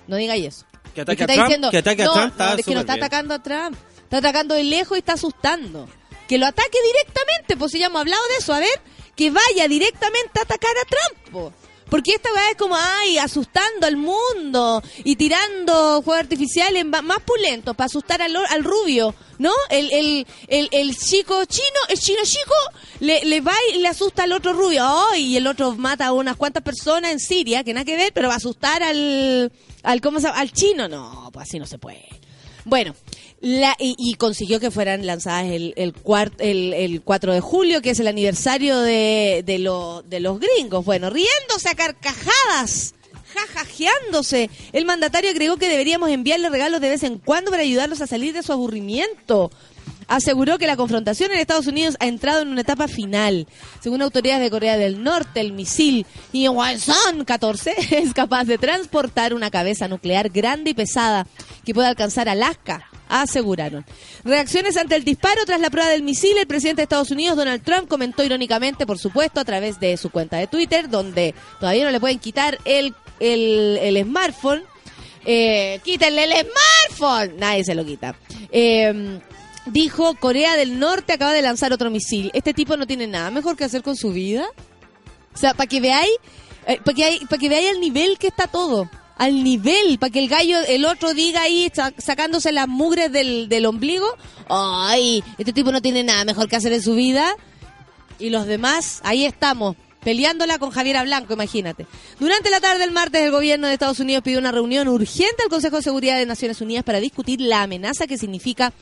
No 0.07 0.17
digáis 0.17 0.47
eso. 0.47 0.67
Que 0.95 1.01
ataque 1.03 1.25
a 1.25 1.27
Trump, 1.27 1.71
que 1.71 1.79
ataque 1.79 2.03
a 2.03 2.13
Trump, 2.13 2.31
está 2.33 2.51
no, 2.51 2.59
es 2.59 2.67
que 2.67 2.75
no 2.75 2.81
está 2.81 2.95
bien. 2.95 3.05
atacando 3.05 3.35
a 3.35 3.43
Trump. 3.43 3.77
Está 4.03 4.17
atacando 4.19 4.55
de 4.55 4.65
lejos 4.65 4.97
y 4.97 5.01
está 5.01 5.13
asustando. 5.13 5.89
Que 6.29 6.39
lo 6.39 6.47
ataque 6.47 6.79
directamente, 6.83 7.57
pues 7.57 7.73
si 7.73 7.79
ya 7.79 7.87
hemos 7.87 8.01
hablado 8.01 8.23
de 8.29 8.37
eso. 8.37 8.53
A 8.53 8.61
ver, 8.61 8.81
que 9.17 9.31
vaya 9.31 9.69
directamente 9.69 10.39
a 10.41 10.43
atacar 10.43 10.71
a 10.71 10.85
Trump. 10.89 11.31
po. 11.33 11.53
Porque 11.91 12.13
esta 12.13 12.33
weá 12.33 12.51
es 12.51 12.57
como, 12.57 12.77
ay, 12.77 13.19
asustando 13.19 13.87
al 13.87 13.97
mundo 13.97 14.83
y 15.05 15.17
tirando 15.17 16.03
juegos 16.03 16.21
artificiales 16.21 16.85
más 16.87 17.21
pulentos 17.27 17.75
para 17.77 17.87
asustar 17.87 18.23
al, 18.23 18.35
al 18.37 18.65
rubio, 18.65 19.15
¿no? 19.39 19.53
El, 19.69 19.93
el, 19.93 20.27
el, 20.49 20.69
el 20.71 20.97
chico 20.97 21.45
chino, 21.47 21.81
el 21.89 21.99
chino 21.99 22.21
chico, 22.25 22.55
le, 23.01 23.25
le 23.25 23.41
va 23.41 23.55
y 23.75 23.79
le 23.79 23.89
asusta 23.89 24.23
al 24.23 24.33
otro 24.33 24.53
rubio. 24.53 24.85
Ay, 25.11 25.27
y 25.27 25.37
el 25.37 25.47
otro 25.47 25.73
mata 25.73 26.07
a 26.07 26.13
unas 26.13 26.37
cuantas 26.37 26.63
personas 26.63 27.11
en 27.11 27.19
Siria, 27.21 27.65
que 27.65 27.75
nada 27.75 27.85
que 27.85 27.97
ver, 27.97 28.13
pero 28.13 28.29
va 28.29 28.35
a 28.35 28.39
asustar 28.39 28.83
al, 28.83 29.53
al, 29.83 30.01
¿cómo 30.01 30.21
se 30.21 30.29
al 30.29 30.53
chino. 30.53 30.89
No, 30.89 31.31
pues 31.33 31.49
así 31.49 31.59
no 31.59 31.67
se 31.67 31.79
puede. 31.79 32.07
Bueno, 32.65 32.95
la, 33.41 33.75
y, 33.79 33.95
y 33.99 34.15
consiguió 34.15 34.61
que 34.61 34.71
fueran 34.71 35.07
lanzadas 35.07 35.47
el, 35.47 35.73
el, 35.77 35.95
cuart- 35.95 36.35
el, 36.39 36.75
el 36.75 37.01
4 37.03 37.33
de 37.33 37.41
julio, 37.41 37.81
que 37.83 37.91
es 37.91 38.01
el 38.01 38.07
aniversario 38.09 38.79
de, 38.81 39.43
de, 39.47 39.59
lo- 39.59 40.03
de 40.03 40.21
los 40.21 40.39
gringos. 40.41 40.85
Bueno, 40.85 41.09
riéndose 41.11 41.69
a 41.71 41.75
carcajadas, 41.75 42.95
jajajeándose. 43.35 44.51
El 44.73 44.85
mandatario 44.85 45.31
agregó 45.31 45.57
que 45.57 45.69
deberíamos 45.69 46.11
enviarle 46.11 46.49
regalos 46.51 46.81
de 46.81 46.89
vez 46.91 47.03
en 47.03 47.19
cuando 47.19 47.51
para 47.51 47.63
ayudarlos 47.63 48.01
a 48.01 48.07
salir 48.07 48.33
de 48.35 48.43
su 48.43 48.53
aburrimiento. 48.53 49.51
Aseguró 50.07 50.59
que 50.59 50.67
la 50.67 50.77
confrontación 50.77 51.31
en 51.31 51.39
Estados 51.39 51.69
Unidos 51.69 51.97
ha 52.01 52.09
entrado 52.09 52.43
en 52.43 52.49
una 52.49 52.63
etapa 52.63 52.89
final. 52.89 53.47
Según 53.81 54.03
autoridades 54.03 54.43
de 54.43 54.51
Corea 54.51 54.77
del 54.77 55.05
Norte, 55.05 55.41
el 55.41 55.53
misil 55.53 56.05
Hwasong 56.33 57.25
14 57.27 57.75
es 57.93 58.13
capaz 58.13 58.45
de 58.45 58.59
transportar 58.59 59.35
una 59.35 59.51
cabeza 59.53 59.87
nuclear 59.87 60.29
grande 60.29 60.71
y 60.71 60.75
pesada 60.75 61.29
que 61.65 61.73
puede 61.75 61.87
alcanzar 61.87 62.29
Alaska, 62.29 62.90
aseguraron. 63.11 63.85
Reacciones 64.25 64.77
ante 64.79 64.97
el 64.97 65.05
disparo 65.05 65.45
tras 65.45 65.61
la 65.61 65.69
prueba 65.69 65.91
del 65.91 66.03
misil, 66.03 66.39
el 66.39 66.47
presidente 66.47 66.81
de 66.81 66.85
Estados 66.85 67.11
Unidos, 67.11 67.37
Donald 67.37 67.63
Trump, 67.63 67.89
comentó 67.89 68.25
irónicamente, 68.25 68.87
por 68.87 68.99
supuesto, 68.99 69.41
a 69.41 69.45
través 69.45 69.79
de 69.81 69.97
su 69.97 70.09
cuenta 70.11 70.39
de 70.39 70.47
Twitter, 70.47 70.89
donde 70.89 71.35
todavía 71.59 71.85
no 71.85 71.91
le 71.91 72.01
pueden 72.01 72.19
quitar 72.19 72.59
el, 72.65 72.95
el, 73.19 73.79
el 73.83 74.03
smartphone. 74.05 74.63
Eh, 75.27 75.81
quítenle 75.85 76.25
el 76.25 76.33
smartphone. 76.47 77.37
Nadie 77.39 77.65
se 77.65 77.75
lo 77.75 77.85
quita. 77.85 78.15
Eh, 78.51 79.21
dijo, 79.67 80.15
Corea 80.15 80.57
del 80.57 80.79
Norte 80.79 81.13
acaba 81.13 81.33
de 81.35 81.43
lanzar 81.43 81.73
otro 81.73 81.91
misil. 81.91 82.31
Este 82.33 82.55
tipo 82.55 82.77
no 82.77 82.87
tiene 82.87 83.07
nada 83.07 83.31
mejor 83.31 83.57
que 83.57 83.65
hacer 83.65 83.83
con 83.83 83.97
su 83.97 84.13
vida. 84.13 84.47
O 85.35 85.37
sea, 85.39 85.55
para 85.55 85.67
que 85.69 85.81
veáis, 85.81 86.11
para 86.85 86.95
que, 86.97 87.05
hay- 87.05 87.21
pa' 87.27 87.39
que 87.39 87.49
veáis 87.49 87.71
al 87.71 87.81
nivel 87.81 88.19
que 88.19 88.29
está 88.29 88.47
todo. 88.47 88.89
Al 89.21 89.45
nivel, 89.45 89.99
para 89.99 90.11
que 90.11 90.19
el 90.19 90.29
gallo, 90.29 90.57
el 90.67 90.87
otro 90.87 91.13
diga 91.13 91.43
ahí, 91.43 91.71
sa- 91.75 91.93
sacándose 91.99 92.53
las 92.53 92.67
mugres 92.67 93.13
del, 93.13 93.51
del 93.51 93.67
ombligo, 93.67 94.07
ay, 94.49 95.23
este 95.37 95.53
tipo 95.53 95.71
no 95.73 95.83
tiene 95.83 96.03
nada 96.03 96.25
mejor 96.25 96.49
que 96.49 96.57
hacer 96.57 96.73
en 96.73 96.81
su 96.83 96.95
vida. 96.95 97.35
Y 98.19 98.31
los 98.31 98.47
demás, 98.47 99.01
ahí 99.05 99.27
estamos, 99.27 99.77
peleándola 100.03 100.59
con 100.59 100.71
Javiera 100.71 101.03
Blanco, 101.03 101.35
imagínate. 101.35 101.87
Durante 102.19 102.51
la 102.51 102.61
tarde 102.61 102.81
del 102.81 102.91
martes, 102.91 103.23
el 103.23 103.31
gobierno 103.31 103.67
de 103.67 103.75
Estados 103.75 104.01
Unidos 104.01 104.23
pidió 104.23 104.39
una 104.39 104.53
reunión 104.53 104.89
urgente 104.89 105.43
al 105.43 105.51
Consejo 105.51 105.77
de 105.77 105.83
Seguridad 105.83 106.19
de 106.19 106.27
Naciones 106.27 106.61
Unidas 106.61 106.85
para 106.85 107.01
discutir 107.01 107.41
la 107.41 107.63
amenaza 107.63 108.07
que 108.07 108.19
significa 108.19 108.73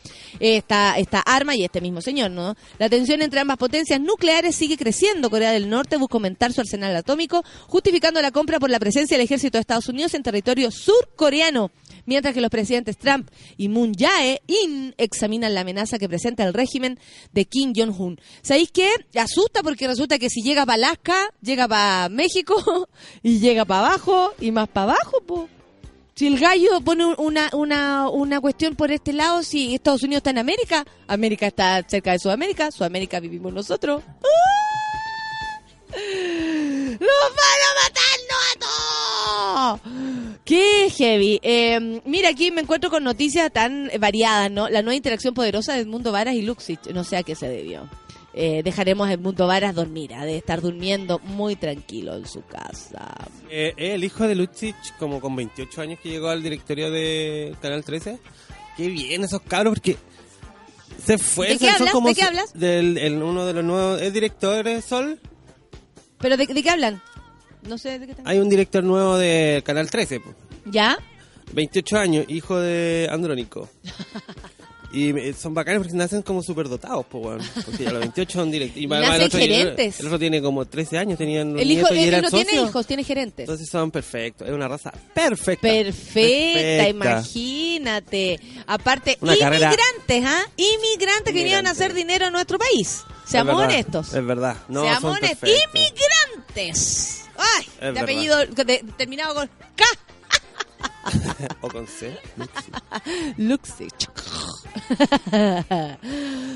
esta, 0.40 0.98
esta 0.98 1.20
arma 1.20 1.56
y 1.56 1.64
este 1.64 1.80
mismo 1.80 2.00
señor, 2.00 2.30
¿no? 2.30 2.56
La 2.78 2.88
tensión 2.88 3.22
entre 3.22 3.40
ambas 3.40 3.56
potencias 3.56 4.00
nucleares 4.00 4.56
sigue 4.56 4.76
creciendo. 4.76 5.30
Corea 5.30 5.52
del 5.52 5.68
Norte 5.68 5.96
busca 5.96 6.16
aumentar 6.16 6.52
su 6.52 6.60
arsenal 6.60 6.94
atómico, 6.96 7.44
justificando 7.66 8.22
la 8.22 8.30
compra 8.30 8.58
por 8.58 8.70
la 8.70 8.78
presencia 8.78 9.16
del 9.16 9.24
ejército 9.24 9.58
de 9.58 9.60
Estados 9.60 9.88
Unidos 9.88 10.14
en 10.14 10.22
territorio 10.22 10.70
surcoreano. 10.70 11.70
Mientras 12.08 12.32
que 12.32 12.40
los 12.40 12.48
presidentes 12.50 12.96
Trump 12.96 13.28
y 13.58 13.68
Moon 13.68 13.92
Jae-in 13.94 14.94
examinan 14.96 15.54
la 15.54 15.60
amenaza 15.60 15.98
que 15.98 16.08
presenta 16.08 16.42
el 16.44 16.54
régimen 16.54 16.98
de 17.32 17.44
Kim 17.44 17.74
Jong-un. 17.76 18.18
¿Sabéis 18.40 18.70
qué? 18.72 18.90
Asusta 19.14 19.62
porque 19.62 19.86
resulta 19.86 20.18
que 20.18 20.30
si 20.30 20.40
llega 20.42 20.64
para 20.64 20.76
Alaska, 20.86 21.28
llega 21.42 21.68
para 21.68 22.08
México 22.08 22.88
y 23.22 23.40
llega 23.40 23.66
para 23.66 23.86
abajo 23.88 24.32
y 24.40 24.50
más 24.52 24.68
para 24.70 24.92
abajo, 24.92 25.20
po. 25.26 25.48
Si 26.14 26.26
el 26.26 26.38
gallo 26.40 26.80
pone 26.80 27.04
un- 27.04 27.14
una, 27.18 27.50
una, 27.52 28.08
una 28.08 28.40
cuestión 28.40 28.74
por 28.74 28.90
este 28.90 29.12
lado, 29.12 29.42
si 29.42 29.74
Estados 29.74 30.02
Unidos 30.02 30.20
está 30.20 30.30
en 30.30 30.38
América, 30.38 30.86
América 31.06 31.46
está 31.46 31.84
cerca 31.86 32.12
de 32.12 32.18
Sudamérica, 32.18 32.70
Sudamérica 32.72 33.20
vivimos 33.20 33.52
nosotros. 33.52 34.02
¡Ah! 34.06 34.24
¡Nos 35.90 37.34
van 37.38 37.60
a 37.68 37.70
matarnos 37.82 38.42
a 38.50 39.80
todos! 39.80 40.37
¡Qué 40.48 40.88
heavy! 40.96 41.38
Eh, 41.42 42.00
mira, 42.06 42.30
aquí 42.30 42.50
me 42.50 42.62
encuentro 42.62 42.88
con 42.88 43.04
noticias 43.04 43.52
tan 43.52 43.90
variadas, 44.00 44.50
¿no? 44.50 44.68
La 44.70 44.80
nueva 44.80 44.96
interacción 44.96 45.34
poderosa 45.34 45.74
de 45.74 45.80
Edmundo 45.80 46.10
Varas 46.10 46.34
y 46.34 46.40
Luxich, 46.42 46.86
no 46.94 47.04
sé 47.04 47.18
a 47.18 47.22
qué 47.22 47.34
se 47.34 47.48
debió. 47.48 47.86
eh, 48.34 48.62
dejaremos 48.62 49.10
el 49.10 49.18
mundo 49.18 49.46
varas 49.48 49.74
dormir, 49.74 50.14
ha 50.14 50.24
de 50.24 50.36
estar 50.36 50.60
durmiendo 50.60 51.18
muy 51.24 51.56
tranquilo 51.56 52.14
en 52.16 52.26
su 52.26 52.42
casa. 52.46 53.14
Eh, 53.50 53.74
es 53.76 53.94
el 53.94 54.04
hijo 54.04 54.28
de 54.28 54.36
Luchich, 54.36 54.76
como 54.98 55.20
con 55.20 55.34
28 55.34 55.80
años 55.82 55.98
que 56.00 56.08
llegó 56.10 56.28
al 56.28 56.42
directorio 56.42 56.90
de 56.90 57.54
Canal 57.60 57.82
13. 57.84 58.18
Qué 58.76 58.88
bien 58.88 59.24
esos 59.24 59.40
cabros, 59.42 59.74
porque 59.74 59.96
se 61.04 61.18
fue. 61.18 61.48
¿De 61.48 61.58
qué 61.58 61.68
hablas? 61.70 61.92
como 61.92 62.08
¿De 62.08 62.14
qué 62.14 62.22
hablas? 62.22 62.52
Del, 62.54 62.96
el- 62.98 63.22
uno 63.22 63.44
de 63.44 63.52
los 63.54 63.64
nuevos. 63.64 64.00
¿Es 64.00 64.12
director 64.12 64.64
de 64.64 64.80
Sol? 64.82 65.18
¿Pero 66.20 66.36
de, 66.36 66.46
de 66.46 66.62
qué 66.62 66.70
hablan? 66.70 67.02
No 67.62 67.78
sé 67.78 67.98
de 67.98 68.06
qué 68.06 68.12
están- 68.12 68.26
Hay 68.28 68.38
un 68.38 68.48
director 68.48 68.82
nuevo 68.84 69.16
de 69.16 69.62
Canal 69.64 69.90
13. 69.90 70.20
po. 70.20 70.34
¿Ya? 70.66 70.98
28 71.52 71.96
años, 71.98 72.24
hijo 72.28 72.58
de 72.58 73.08
Andrónico. 73.10 73.68
Y 74.90 75.10
eh, 75.18 75.34
son 75.34 75.52
bacanes 75.52 75.82
porque 75.82 75.94
nacen 75.96 76.22
como 76.22 76.42
superdotados, 76.42 77.04
pues, 77.10 77.24
weón. 77.24 77.40
Porque 77.66 77.86
a 77.86 77.90
los 77.90 78.00
28 78.00 78.38
son 78.38 78.50
directores. 78.50 78.82
Y 78.82 78.86
Nacen 78.86 79.14
el 79.14 79.22
otro, 79.26 79.38
gerentes. 79.38 80.00
El 80.00 80.06
otro 80.06 80.18
tiene 80.18 80.40
como 80.40 80.64
13 80.64 80.98
años, 80.98 81.18
tenían 81.18 81.52
los 81.52 81.60
El 81.62 81.70
hijo 81.70 81.88
él 81.88 82.22
no 82.22 82.30
tiene 82.30 82.52
hijos, 82.62 82.86
tiene 82.86 83.04
gerentes. 83.04 83.44
Entonces 83.44 83.68
son 83.68 83.90
perfectos. 83.90 84.48
Es 84.48 84.54
una 84.54 84.66
raza 84.66 84.90
perfecta. 85.14 85.60
Perfecta, 85.60 86.88
imagínate. 86.88 88.40
Aparte, 88.66 89.18
Una 89.20 89.34
inmigrantes, 89.36 90.24
¿ah? 90.24 90.42
Inmigrantes 90.56 91.32
que 91.32 91.38
vinieron 91.38 91.66
a 91.66 91.70
hacer 91.70 91.92
dinero 91.92 92.26
a 92.26 92.30
nuestro 92.30 92.58
país. 92.58 93.02
Seamos 93.26 93.52
Es 93.52 93.58
verdad, 93.58 93.74
honestos. 93.74 94.14
Es 94.14 94.24
verdad. 94.26 94.56
No, 94.68 94.82
Seamos 94.84 95.16
honestos. 95.18 95.50
Inmigrantes. 95.50 97.24
Ay, 97.36 97.66
de 97.80 97.86
verdad. 97.86 98.02
apellido 98.02 98.38
de- 98.46 98.84
terminado 98.96 99.34
con 99.34 99.46
K. 99.76 99.84
o 101.62 101.68
con 101.68 101.86
C. 101.86 102.16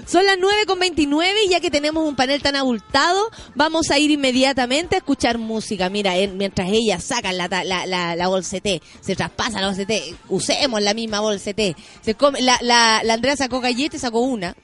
Son 0.07 0.27
las 0.27 0.37
9 0.39 0.67
con 0.67 0.79
29 0.79 1.45
y 1.47 1.49
ya 1.51 1.61
que 1.61 1.71
tenemos 1.71 2.07
un 2.07 2.17
panel 2.17 2.43
tan 2.43 2.57
abultado, 2.57 3.31
vamos 3.55 3.91
a 3.91 3.99
ir 3.99 4.11
inmediatamente 4.11 4.97
a 4.97 4.99
escuchar 4.99 5.39
música. 5.39 5.89
Mira, 5.89 6.17
en- 6.17 6.37
mientras 6.37 6.69
ellas 6.71 7.03
sacan 7.05 7.37
la, 7.39 7.49
la, 7.49 7.87
la, 7.87 8.17
la 8.17 8.29
bolsete, 8.29 8.83
se 9.01 9.17
traspasa 9.17 9.61
la 9.61 9.69
bolsete, 9.69 10.15
usemos 10.29 10.83
la 10.83 10.95
misma 10.95 11.21
bolsete. 11.21 11.77
Se 12.03 12.15
come, 12.15 12.41
la, 12.43 12.59
la, 12.63 13.01
la 13.05 13.15
Andrea 13.15 13.37
sacó 13.37 13.61
galletas, 13.61 14.01
sacó 14.03 14.21
una. 14.21 14.57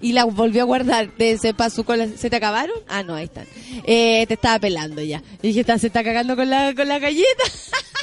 Y 0.00 0.12
la 0.12 0.24
volvió 0.24 0.62
a 0.62 0.64
guardar 0.64 1.14
de 1.16 1.32
ese 1.32 1.52
paso 1.54 1.84
con 1.84 1.98
la- 1.98 2.08
¿Se 2.08 2.30
te 2.30 2.36
acabaron? 2.36 2.76
Ah, 2.88 3.02
no, 3.02 3.14
ahí 3.14 3.24
están. 3.24 3.46
Eh, 3.86 4.24
te 4.26 4.34
estaba 4.34 4.58
pelando 4.58 5.02
ya. 5.02 5.22
Y 5.42 5.48
dije, 5.48 5.60
"Está- 5.60 5.78
se 5.78 5.86
está 5.88 6.02
cagando 6.02 6.34
con 6.36 6.48
la, 6.50 6.74
con 6.74 6.88
la 6.88 6.98
galleta. 6.98 7.44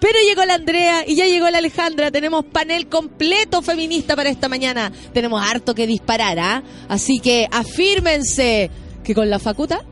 Pero 0.00 0.18
llegó 0.26 0.44
la 0.44 0.54
Andrea 0.54 1.04
y 1.06 1.14
ya 1.14 1.26
llegó 1.26 1.48
la 1.50 1.58
Alejandra. 1.58 2.10
Tenemos 2.10 2.44
panel 2.46 2.88
completo 2.88 3.62
feminista 3.62 4.16
para 4.16 4.30
esta 4.30 4.48
mañana. 4.48 4.92
Tenemos 5.12 5.42
harto 5.44 5.74
que 5.74 5.86
disparar, 5.86 6.38
¿ah? 6.38 6.62
Así 6.88 7.20
que 7.20 7.48
afírmense 7.50 8.70
que 9.04 9.14
con 9.14 9.30
la 9.30 9.38
facuta. 9.38 9.84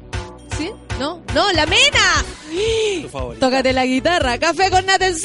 ¿Sí? 0.56 0.70
¿No? 0.98 1.22
¡No, 1.34 1.52
la 1.52 1.66
mena! 1.66 2.24
Tócate 3.38 3.72
la 3.72 3.86
guitarra. 3.86 4.38
Café 4.38 4.70
con 4.70 4.84
nata 4.86 5.06
en 5.06 5.16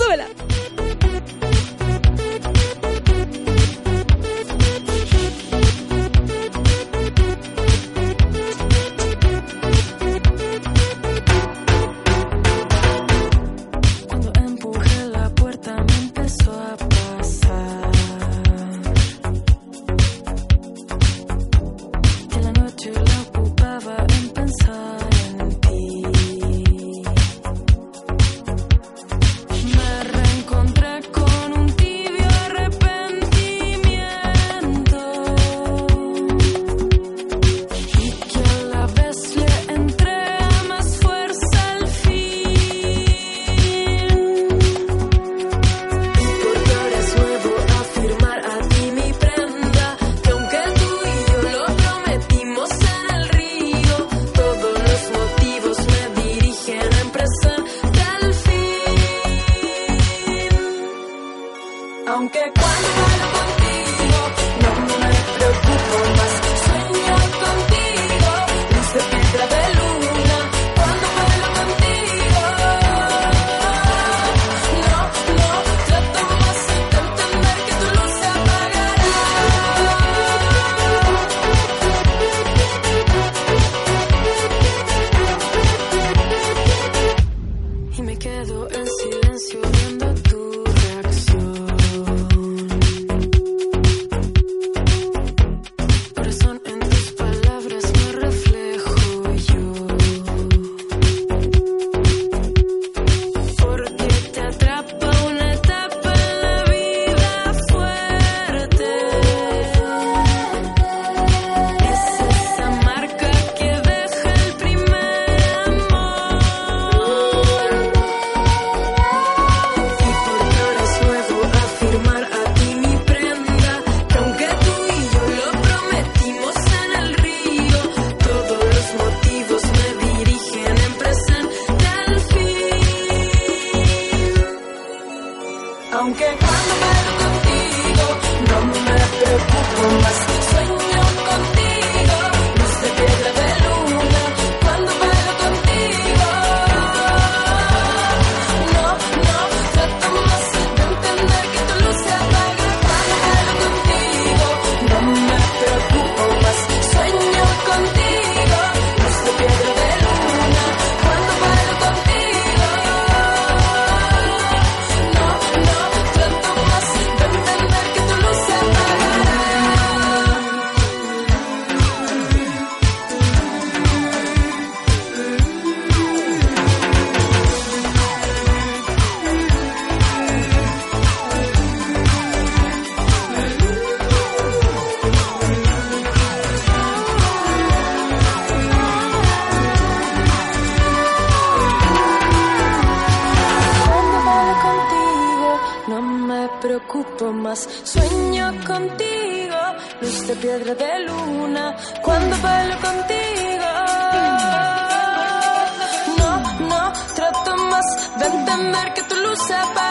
No, 206.17 206.31
no, 206.69 206.93
trato 207.15 207.58
más 207.71 207.86
de 208.19 208.25
entender 208.25 208.93
que 208.93 209.03
tu 209.03 209.15
luz 209.15 209.51
apaga 209.51 209.85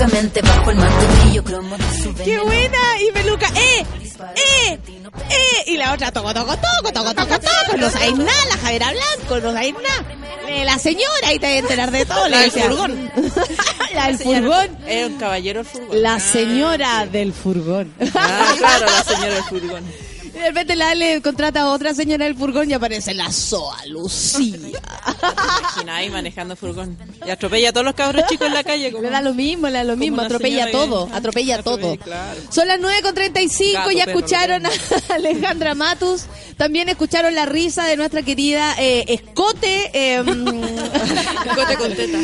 bajo 0.00 0.70
el 0.70 0.76
manto 0.78 1.06
brillo 1.20 1.44
cromo 1.44 1.76
de 1.76 2.02
su 2.02 2.14
¡Qué 2.14 2.38
buena! 2.38 2.78
Y 3.06 3.12
Peluca, 3.12 3.48
¡eh! 3.48 3.84
¡eh! 4.34 4.78
¡eh! 5.28 5.64
Y 5.66 5.76
la 5.76 5.92
otra, 5.92 6.10
toco, 6.10 6.32
toco, 6.32 6.56
toco, 6.56 6.90
toco, 6.90 7.14
toco, 7.14 7.38
toco. 7.38 7.76
No 7.76 7.90
sabéis 7.90 8.16
nada, 8.16 8.46
la 8.48 8.56
Javiera 8.56 8.92
Blanco, 8.92 9.40
no 9.40 9.52
sabéis 9.52 9.74
nada. 9.74 10.14
Eh, 10.48 10.64
la 10.64 10.78
señora, 10.78 11.28
ahí 11.28 11.38
te 11.38 11.46
voy 11.48 11.56
a 11.56 11.58
enterar 11.58 11.90
de 11.90 12.06
todo. 12.06 12.28
La 12.28 12.38
del 12.40 12.50
furgón. 12.50 13.10
la 13.94 14.06
del 14.06 14.18
furgón. 14.18 14.78
Era 14.86 15.06
un 15.06 15.18
caballero 15.18 15.60
el 15.60 15.66
furgón. 15.66 16.02
La 16.02 16.18
señora 16.18 17.06
del 17.06 17.32
furgón. 17.34 17.92
Ah, 18.14 18.54
claro, 18.56 18.86
la 18.86 19.04
señora 19.04 19.34
del 19.34 19.44
furgón. 19.44 19.84
Y 20.32 20.38
de 20.38 20.46
repente 20.46 20.76
la 20.76 20.90
Ale 20.90 21.20
contrata 21.22 21.62
a 21.62 21.70
otra 21.70 21.92
señora 21.92 22.24
del 22.24 22.36
furgón 22.36 22.70
y 22.70 22.72
aparece 22.72 23.12
la 23.14 23.32
Soa 23.32 23.84
Lucía. 23.86 24.56
Imagina 25.22 25.96
ahí 25.96 26.10
manejando 26.10 26.56
furgón. 26.56 26.96
Y 27.26 27.30
atropella 27.30 27.70
a 27.70 27.72
todos 27.72 27.84
los 27.84 27.94
cabros 27.94 28.24
chicos 28.28 28.46
en 28.46 28.54
la 28.54 28.64
calle. 28.64 28.90
Como... 28.92 29.02
Le 29.04 29.10
da 29.10 29.20
lo 29.20 29.34
mismo, 29.34 29.66
le 29.68 29.74
da 29.78 29.84
lo 29.84 29.96
mismo, 29.96 30.22
atropella 30.22 30.70
todo, 30.70 31.06
que- 31.08 31.14
atropella 31.14 31.56
Atropella, 31.56 31.62
todo. 31.62 31.96
claro. 32.04 32.40
Son 32.50 32.66
las 32.68 32.78
9 32.80 33.02
con 33.02 33.14
35, 33.14 33.72
Gato, 33.78 33.90
ya 33.90 34.04
perro, 34.06 34.18
escucharon 34.18 34.66
a 34.66 34.70
Alejandra 35.14 35.74
Matus, 35.74 36.24
también 36.56 36.88
escucharon 36.88 37.34
la 37.34 37.46
risa 37.46 37.84
de 37.86 37.96
nuestra 37.96 38.22
querida 38.22 38.74
eh, 38.78 39.04
Escote, 39.08 39.90
eh, 39.92 40.16
Escote 41.46 41.76
con 41.76 41.94
teta. 41.94 42.18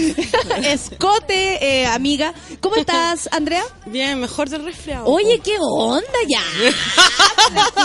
Escote, 0.71 1.81
eh, 1.83 1.87
amiga. 1.87 2.35
¿Cómo 2.61 2.77
estás, 2.77 3.29
Andrea? 3.33 3.63
Bien, 3.87 4.19
mejor 4.21 4.49
del 4.49 4.65
resfriado. 4.65 5.07
Oye, 5.07 5.41
qué 5.41 5.57
onda 5.61 6.03
ya. 6.29 6.43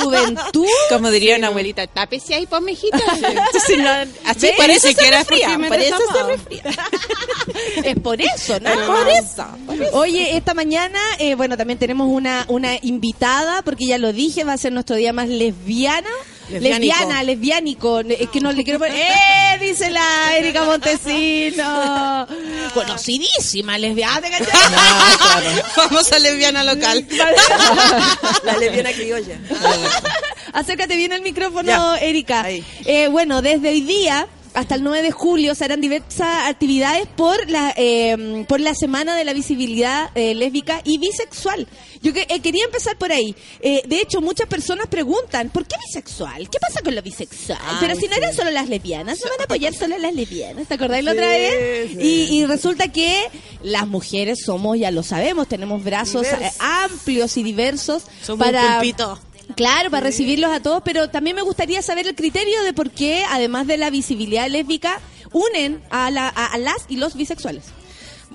Juventud. 0.01 0.65
Como 0.89 1.09
diría 1.11 1.37
una 1.37 1.47
abuelita, 1.47 1.87
tápese 1.87 2.35
ahí, 2.35 2.45
pues, 2.47 2.61
mijita. 2.61 2.97
Sí, 3.65 3.77
no, 3.77 3.89
así, 4.25 4.47
se 4.79 4.95
siquiera 5.01 5.17
resfría. 5.19 5.47
porque 5.47 5.57
me 5.57 5.67
Por 5.69 5.79
eso 5.79 5.97
se 5.97 6.23
resfriado. 6.23 6.27
resfría. 6.29 6.63
Es 7.83 7.99
por 7.99 8.21
eso, 8.21 8.59
¿no? 8.59 8.69
Es 8.69 8.77
por 8.77 9.07
eso. 9.09 9.45
Oye, 9.93 10.37
esta 10.37 10.53
mañana, 10.53 10.99
eh, 11.19 11.35
bueno, 11.35 11.57
también 11.57 11.77
tenemos 11.79 12.07
una, 12.09 12.45
una 12.47 12.75
invitada, 12.81 13.61
porque 13.63 13.85
ya 13.87 13.97
lo 13.97 14.13
dije, 14.13 14.43
va 14.43 14.53
a 14.53 14.57
ser 14.57 14.71
nuestro 14.71 14.95
día 14.95 15.11
más 15.13 15.27
lesbiana. 15.27 16.09
Lesbiana, 16.49 17.23
lesbiánico. 17.23 18.01
Es 18.01 18.29
que 18.29 18.41
no 18.41 18.51
le 18.51 18.63
quiero 18.63 18.79
poner. 18.79 18.95
¡Eh! 18.95 19.57
Dice 19.61 19.89
la 19.89 20.35
Erika 20.37 20.63
Montesino. 20.63 22.27
Conocidísima 22.73 23.77
lesbiana, 23.77 24.27
¿cachai? 24.29 25.61
Famosa 25.75 26.19
lesbiana 26.19 26.63
local. 26.63 27.05
La 28.43 28.57
lesbiana 28.57 28.91
criolla. 28.91 29.37
Acércate 30.53 30.95
bien 30.97 31.13
al 31.13 31.21
micrófono, 31.21 31.67
Ya. 31.67 31.97
Erika. 31.99 32.45
Eh, 32.49 33.07
bueno, 33.09 33.41
desde 33.41 33.69
hoy 33.69 33.81
día 33.81 34.27
hasta 34.53 34.75
el 34.75 34.83
9 34.83 35.01
de 35.01 35.11
julio 35.11 35.55
se 35.55 35.65
harán 35.65 35.81
diversas 35.81 36.49
actividades 36.49 37.07
por 37.07 37.49
la 37.49 37.73
eh, 37.77 38.45
por 38.47 38.59
la 38.59 38.73
semana 38.75 39.15
de 39.15 39.23
la 39.23 39.33
visibilidad 39.33 40.09
eh, 40.15 40.33
lésbica 40.35 40.81
y 40.83 40.97
bisexual. 40.97 41.67
Yo 42.01 42.13
que, 42.13 42.25
eh, 42.29 42.39
quería 42.41 42.65
empezar 42.65 42.97
por 42.97 43.11
ahí. 43.11 43.35
Eh, 43.59 43.83
de 43.85 44.01
hecho, 44.01 44.21
muchas 44.21 44.47
personas 44.47 44.87
preguntan, 44.87 45.49
¿por 45.49 45.65
qué 45.67 45.75
bisexual? 45.87 46.49
¿Qué 46.49 46.57
pasa 46.59 46.81
con 46.81 46.95
lo 46.95 47.01
bisexual? 47.01 47.59
Pero 47.79 47.95
si 47.95 48.07
no 48.07 48.15
eran 48.15 48.33
solo 48.33 48.49
las 48.49 48.69
lesbianas, 48.69 49.19
no 49.23 49.29
van 49.29 49.41
a 49.41 49.43
apoyar 49.43 49.73
solo 49.73 49.97
las 49.99 50.13
lesbianas. 50.13 50.67
¿Te 50.67 50.73
acordáis 50.73 51.05
la 51.05 51.11
otra 51.11 51.27
vez? 51.27 51.91
sí. 51.91 51.97
Y, 52.01 52.39
y 52.39 52.45
resulta 52.45 52.87
que 52.87 53.27
las 53.61 53.87
mujeres 53.87 54.39
somos, 54.43 54.79
ya 54.79 54.89
lo 54.89 55.03
sabemos, 55.03 55.47
tenemos 55.47 55.83
brazos 55.83 56.25
eh, 56.25 56.51
amplios 56.59 57.37
y 57.37 57.43
diversos 57.43 58.03
Somos 58.23 58.47
un 58.47 58.51
para 58.51 58.79
pulpito. 58.79 59.19
Claro, 59.55 59.89
para 59.91 60.05
recibirlos 60.05 60.51
a 60.51 60.61
todos, 60.61 60.81
pero 60.83 61.09
también 61.09 61.35
me 61.35 61.41
gustaría 61.41 61.81
saber 61.81 62.07
el 62.07 62.15
criterio 62.15 62.63
de 62.63 62.73
por 62.73 62.91
qué, 62.91 63.23
además 63.29 63.67
de 63.67 63.77
la 63.77 63.89
visibilidad 63.89 64.47
lésbica, 64.49 64.99
unen 65.31 65.81
a, 65.89 66.11
la, 66.11 66.27
a, 66.27 66.45
a 66.47 66.57
las 66.57 66.85
y 66.89 66.97
los 66.97 67.15
bisexuales. 67.15 67.65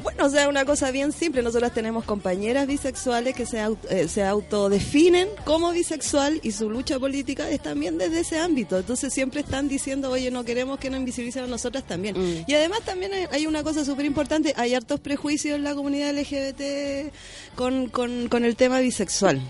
Bueno, 0.02 0.26
o 0.26 0.28
sea, 0.28 0.48
una 0.48 0.64
cosa 0.64 0.90
bien 0.90 1.10
simple. 1.12 1.42
Nosotras 1.42 1.72
tenemos 1.72 2.04
compañeras 2.04 2.66
bisexuales 2.66 3.34
que 3.34 3.46
se, 3.46 3.58
au- 3.58 3.78
eh, 3.90 4.08
se 4.08 4.22
autodefinen 4.22 5.28
como 5.44 5.70
bisexual 5.72 6.38
y 6.42 6.52
su 6.52 6.68
lucha 6.70 6.98
política 6.98 7.48
es 7.50 7.60
también 7.62 7.96
desde 7.98 8.20
ese 8.20 8.38
ámbito. 8.38 8.76
Entonces 8.78 9.12
siempre 9.12 9.40
están 9.40 9.68
diciendo, 9.68 10.10
oye, 10.10 10.30
no 10.30 10.44
queremos 10.44 10.78
que 10.78 10.90
nos 10.90 11.00
invisibilicen 11.00 11.44
a 11.44 11.46
nosotras 11.46 11.84
también. 11.86 12.44
Y 12.46 12.54
además 12.54 12.80
también 12.84 13.12
hay, 13.30 13.46
una 13.46 13.62
cosa 13.62 13.84
súper 13.84 14.04
importante. 14.06 14.52
Hay 14.56 14.74
hartos 14.74 15.00
prejuicios 15.00 15.56
en 15.56 15.64
la 15.64 15.74
comunidad 15.74 16.14
LGBT 16.14 17.12
con, 17.54 17.88
con, 17.88 18.28
con 18.28 18.44
el 18.44 18.54
tema 18.56 18.80
bisexual. 18.80 19.40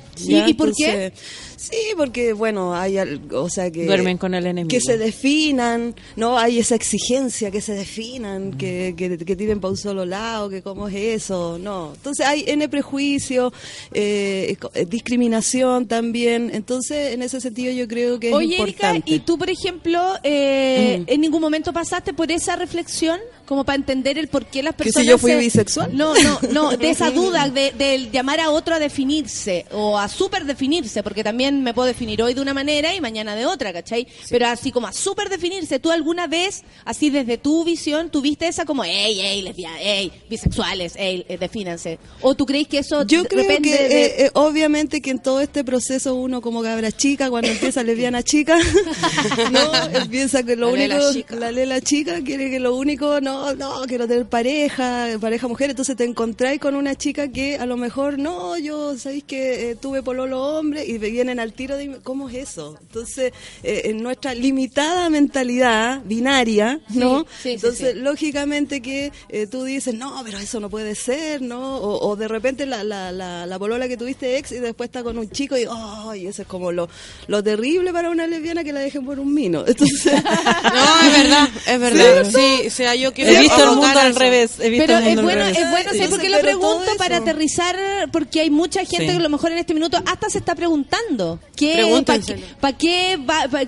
¿Y- 0.46 0.50
y 0.50 0.54
por 0.54 0.68
qué? 0.74 1.12
Sí, 1.56 1.76
porque, 1.96 2.32
bueno, 2.34 2.74
hay 2.74 2.98
algo, 2.98 3.42
o 3.42 3.48
sea, 3.50 3.70
que... 3.72 3.86
Duermen 3.86 4.18
con 4.18 4.34
el 4.34 4.46
enemigo. 4.46 4.68
Que 4.68 4.80
se 4.80 4.96
definan, 4.96 5.94
¿no? 6.14 6.38
Hay 6.38 6.58
esa 6.60 6.76
exigencia 6.76 7.50
que 7.50 7.60
se 7.60 7.72
definan, 7.74 8.52
que, 8.56 8.94
que, 8.96 9.18
que 9.18 9.34
tiren 9.36 9.58
para 9.60 9.72
un 9.72 9.76
solo 9.76 10.04
lado, 10.04 10.35
que 10.48 10.62
cómo 10.62 10.88
es 10.88 10.94
eso, 10.94 11.58
no. 11.58 11.92
Entonces 11.94 12.26
hay 12.26 12.44
N 12.46 12.68
prejuicio, 12.68 13.52
eh, 13.92 14.56
eh, 14.74 14.86
discriminación 14.86 15.86
también. 15.86 16.50
Entonces, 16.52 17.14
en 17.14 17.22
ese 17.22 17.40
sentido 17.40 17.72
yo 17.72 17.88
creo 17.88 18.20
que 18.20 18.28
es 18.28 18.34
Oye, 18.34 18.60
Erika, 18.60 18.88
importante. 18.94 19.10
¿y 19.10 19.18
tú, 19.20 19.38
por 19.38 19.50
ejemplo, 19.50 20.00
eh, 20.22 21.04
en 21.06 21.20
ningún 21.20 21.40
momento 21.40 21.72
pasaste 21.72 22.12
por 22.12 22.30
esa 22.30 22.56
reflexión? 22.56 23.18
Como 23.46 23.64
para 23.64 23.76
entender 23.76 24.18
el 24.18 24.28
por 24.28 24.44
qué 24.46 24.62
las 24.62 24.74
¿Que 24.74 24.84
personas... 24.84 25.04
si 25.04 25.08
yo 25.10 25.18
fui 25.18 25.30
se- 25.30 25.38
bisexual? 25.38 25.96
No, 25.96 26.14
no, 26.20 26.40
no, 26.52 26.70
de 26.76 26.90
esa 26.90 27.10
duda, 27.10 27.48
de, 27.48 27.72
del 27.72 28.10
llamar 28.10 28.40
a 28.40 28.50
otro 28.50 28.74
a 28.74 28.78
definirse 28.78 29.64
o 29.72 29.98
a 29.98 30.08
super 30.08 30.44
definirse, 30.44 31.02
porque 31.02 31.22
también 31.24 31.62
me 31.62 31.72
puedo 31.72 31.86
definir 31.86 32.20
hoy 32.22 32.34
de 32.34 32.40
una 32.40 32.52
manera 32.54 32.94
y 32.94 33.00
mañana 33.00 33.34
de 33.36 33.46
otra, 33.46 33.72
¿cachai? 33.72 34.06
Pero 34.28 34.46
así 34.48 34.72
como 34.72 34.86
a 34.88 34.92
super 34.92 35.28
definirse, 35.28 35.78
¿tú 35.78 35.90
alguna 35.90 36.26
vez, 36.26 36.62
así 36.84 37.10
desde 37.10 37.38
tu 37.38 37.64
visión, 37.64 38.10
tuviste 38.10 38.48
esa 38.48 38.64
como, 38.64 38.84
ey, 38.84 39.20
ey, 39.20 39.42
lesbianas, 39.42 39.80
ey, 39.82 40.12
bisexuales, 40.28 40.94
ey, 40.96 41.24
eh, 41.28 41.38
defínanse? 41.38 41.98
¿O 42.20 42.34
tú 42.34 42.46
crees 42.46 42.68
que 42.68 42.78
eso 42.78 43.04
Yo 43.06 43.24
creo 43.24 43.42
depende 43.42 43.70
que 43.70 43.76
de... 43.88 44.04
eh, 44.06 44.14
eh, 44.26 44.30
obviamente 44.34 45.00
que 45.00 45.10
en 45.10 45.20
todo 45.20 45.40
este 45.40 45.62
proceso 45.64 46.14
uno 46.14 46.40
como 46.40 46.62
cabra 46.62 46.90
chica, 46.92 47.30
cuando 47.30 47.48
empieza 47.50 47.82
lesbiana 47.82 48.22
chica, 48.22 48.58
no, 49.52 49.74
empieza 50.00 50.42
que 50.42 50.56
lo 50.56 50.66
La 50.66 50.72
único, 50.72 51.12
lela 51.30 51.40
la 51.46 51.52
lela 51.52 51.80
chica 51.80 52.20
quiere 52.24 52.50
que 52.50 52.58
lo 52.60 52.74
único, 52.76 53.20
no, 53.20 53.35
no, 53.56 53.82
quiero 53.86 54.06
tener 54.06 54.26
pareja, 54.26 55.08
pareja 55.20 55.48
mujer, 55.48 55.70
entonces 55.70 55.96
te 55.96 56.04
encontráis 56.04 56.60
con 56.60 56.74
una 56.74 56.94
chica 56.94 57.28
que 57.28 57.56
a 57.56 57.66
lo 57.66 57.76
mejor, 57.76 58.18
no, 58.18 58.56
yo, 58.58 58.96
sabéis 58.98 59.24
que 59.24 59.70
eh, 59.70 59.76
tuve 59.76 60.02
pololo 60.02 60.42
hombre 60.58 60.84
y 60.84 60.98
me 60.98 61.10
vienen 61.10 61.40
al 61.40 61.52
tiro 61.52 61.76
de, 61.76 61.98
¿cómo 62.02 62.28
es 62.28 62.36
eso? 62.36 62.78
Entonces, 62.80 63.32
eh, 63.62 63.82
en 63.84 64.02
nuestra 64.02 64.34
limitada 64.34 65.08
mentalidad 65.10 66.02
binaria, 66.04 66.80
¿no? 66.90 67.20
sí, 67.20 67.26
sí, 67.42 67.50
entonces, 67.52 67.94
sí. 67.94 68.00
lógicamente 68.00 68.80
que 68.80 69.12
eh, 69.28 69.46
tú 69.46 69.64
dices, 69.64 69.94
no, 69.94 70.20
pero 70.24 70.38
eso 70.38 70.60
no 70.60 70.70
puede 70.70 70.94
ser, 70.94 71.42
¿no? 71.42 71.76
O, 71.78 72.08
o 72.08 72.16
de 72.16 72.28
repente 72.28 72.66
la, 72.66 72.84
la, 72.84 73.12
la, 73.12 73.46
la 73.46 73.58
polola 73.58 73.88
que 73.88 73.96
tuviste 73.96 74.38
ex 74.38 74.52
y 74.52 74.58
después 74.58 74.88
está 74.88 75.02
con 75.02 75.18
un 75.18 75.30
chico 75.30 75.56
y, 75.56 75.66
ay, 75.70 76.26
eso 76.26 76.42
es 76.42 76.48
como 76.48 76.72
lo, 76.72 76.88
lo 77.26 77.42
terrible 77.42 77.92
para 77.92 78.10
una 78.10 78.26
lesbiana 78.26 78.64
que 78.64 78.72
la 78.72 78.80
dejen 78.80 79.04
por 79.04 79.18
un 79.18 79.32
mino. 79.32 79.64
Entonces, 79.66 80.12
No, 80.62 81.06
es 81.06 81.22
verdad, 81.22 81.48
es 81.66 81.80
verdad. 81.80 82.30
Sí, 82.36 82.66
o 82.66 82.70
sea, 82.70 82.94
yo 82.94 83.12
que 83.12 83.25
He 83.26 83.40
visto 83.40 83.62
el 83.62 83.70
mundo 83.76 83.98
al 83.98 84.14
revés. 84.14 84.52
He 84.60 84.70
visto 84.70 84.86
Pero 84.86 84.98
el 84.98 85.04
es 85.04 85.16
mundo 85.16 85.20
al 85.20 85.24
bueno, 85.26 85.40
revés. 85.44 85.58
es 85.58 85.70
bueno, 85.70 85.90
Sí. 85.92 85.96
¿sabes 85.98 86.10
por 86.10 86.20
qué 86.20 86.28
lo 86.30 86.40
pregunto? 86.40 86.90
Para 86.98 87.16
aterrizar, 87.18 87.76
porque 88.12 88.40
hay 88.40 88.50
mucha 88.50 88.80
gente 88.80 88.96
Sí. 88.98 89.06
que 89.06 89.12
a 89.16 89.18
lo 89.20 89.28
mejor 89.28 89.52
en 89.52 89.58
este 89.58 89.74
minuto 89.74 89.98
hasta 90.06 90.28
se 90.30 90.38
está 90.38 90.54
preguntando. 90.54 91.40
¿Qué, 91.56 92.02
¿Para 92.04 92.20
qué, 92.20 92.36
pa' 92.60 92.72
qué 92.72 93.16
va, 93.18 93.48
pa, 93.50 93.60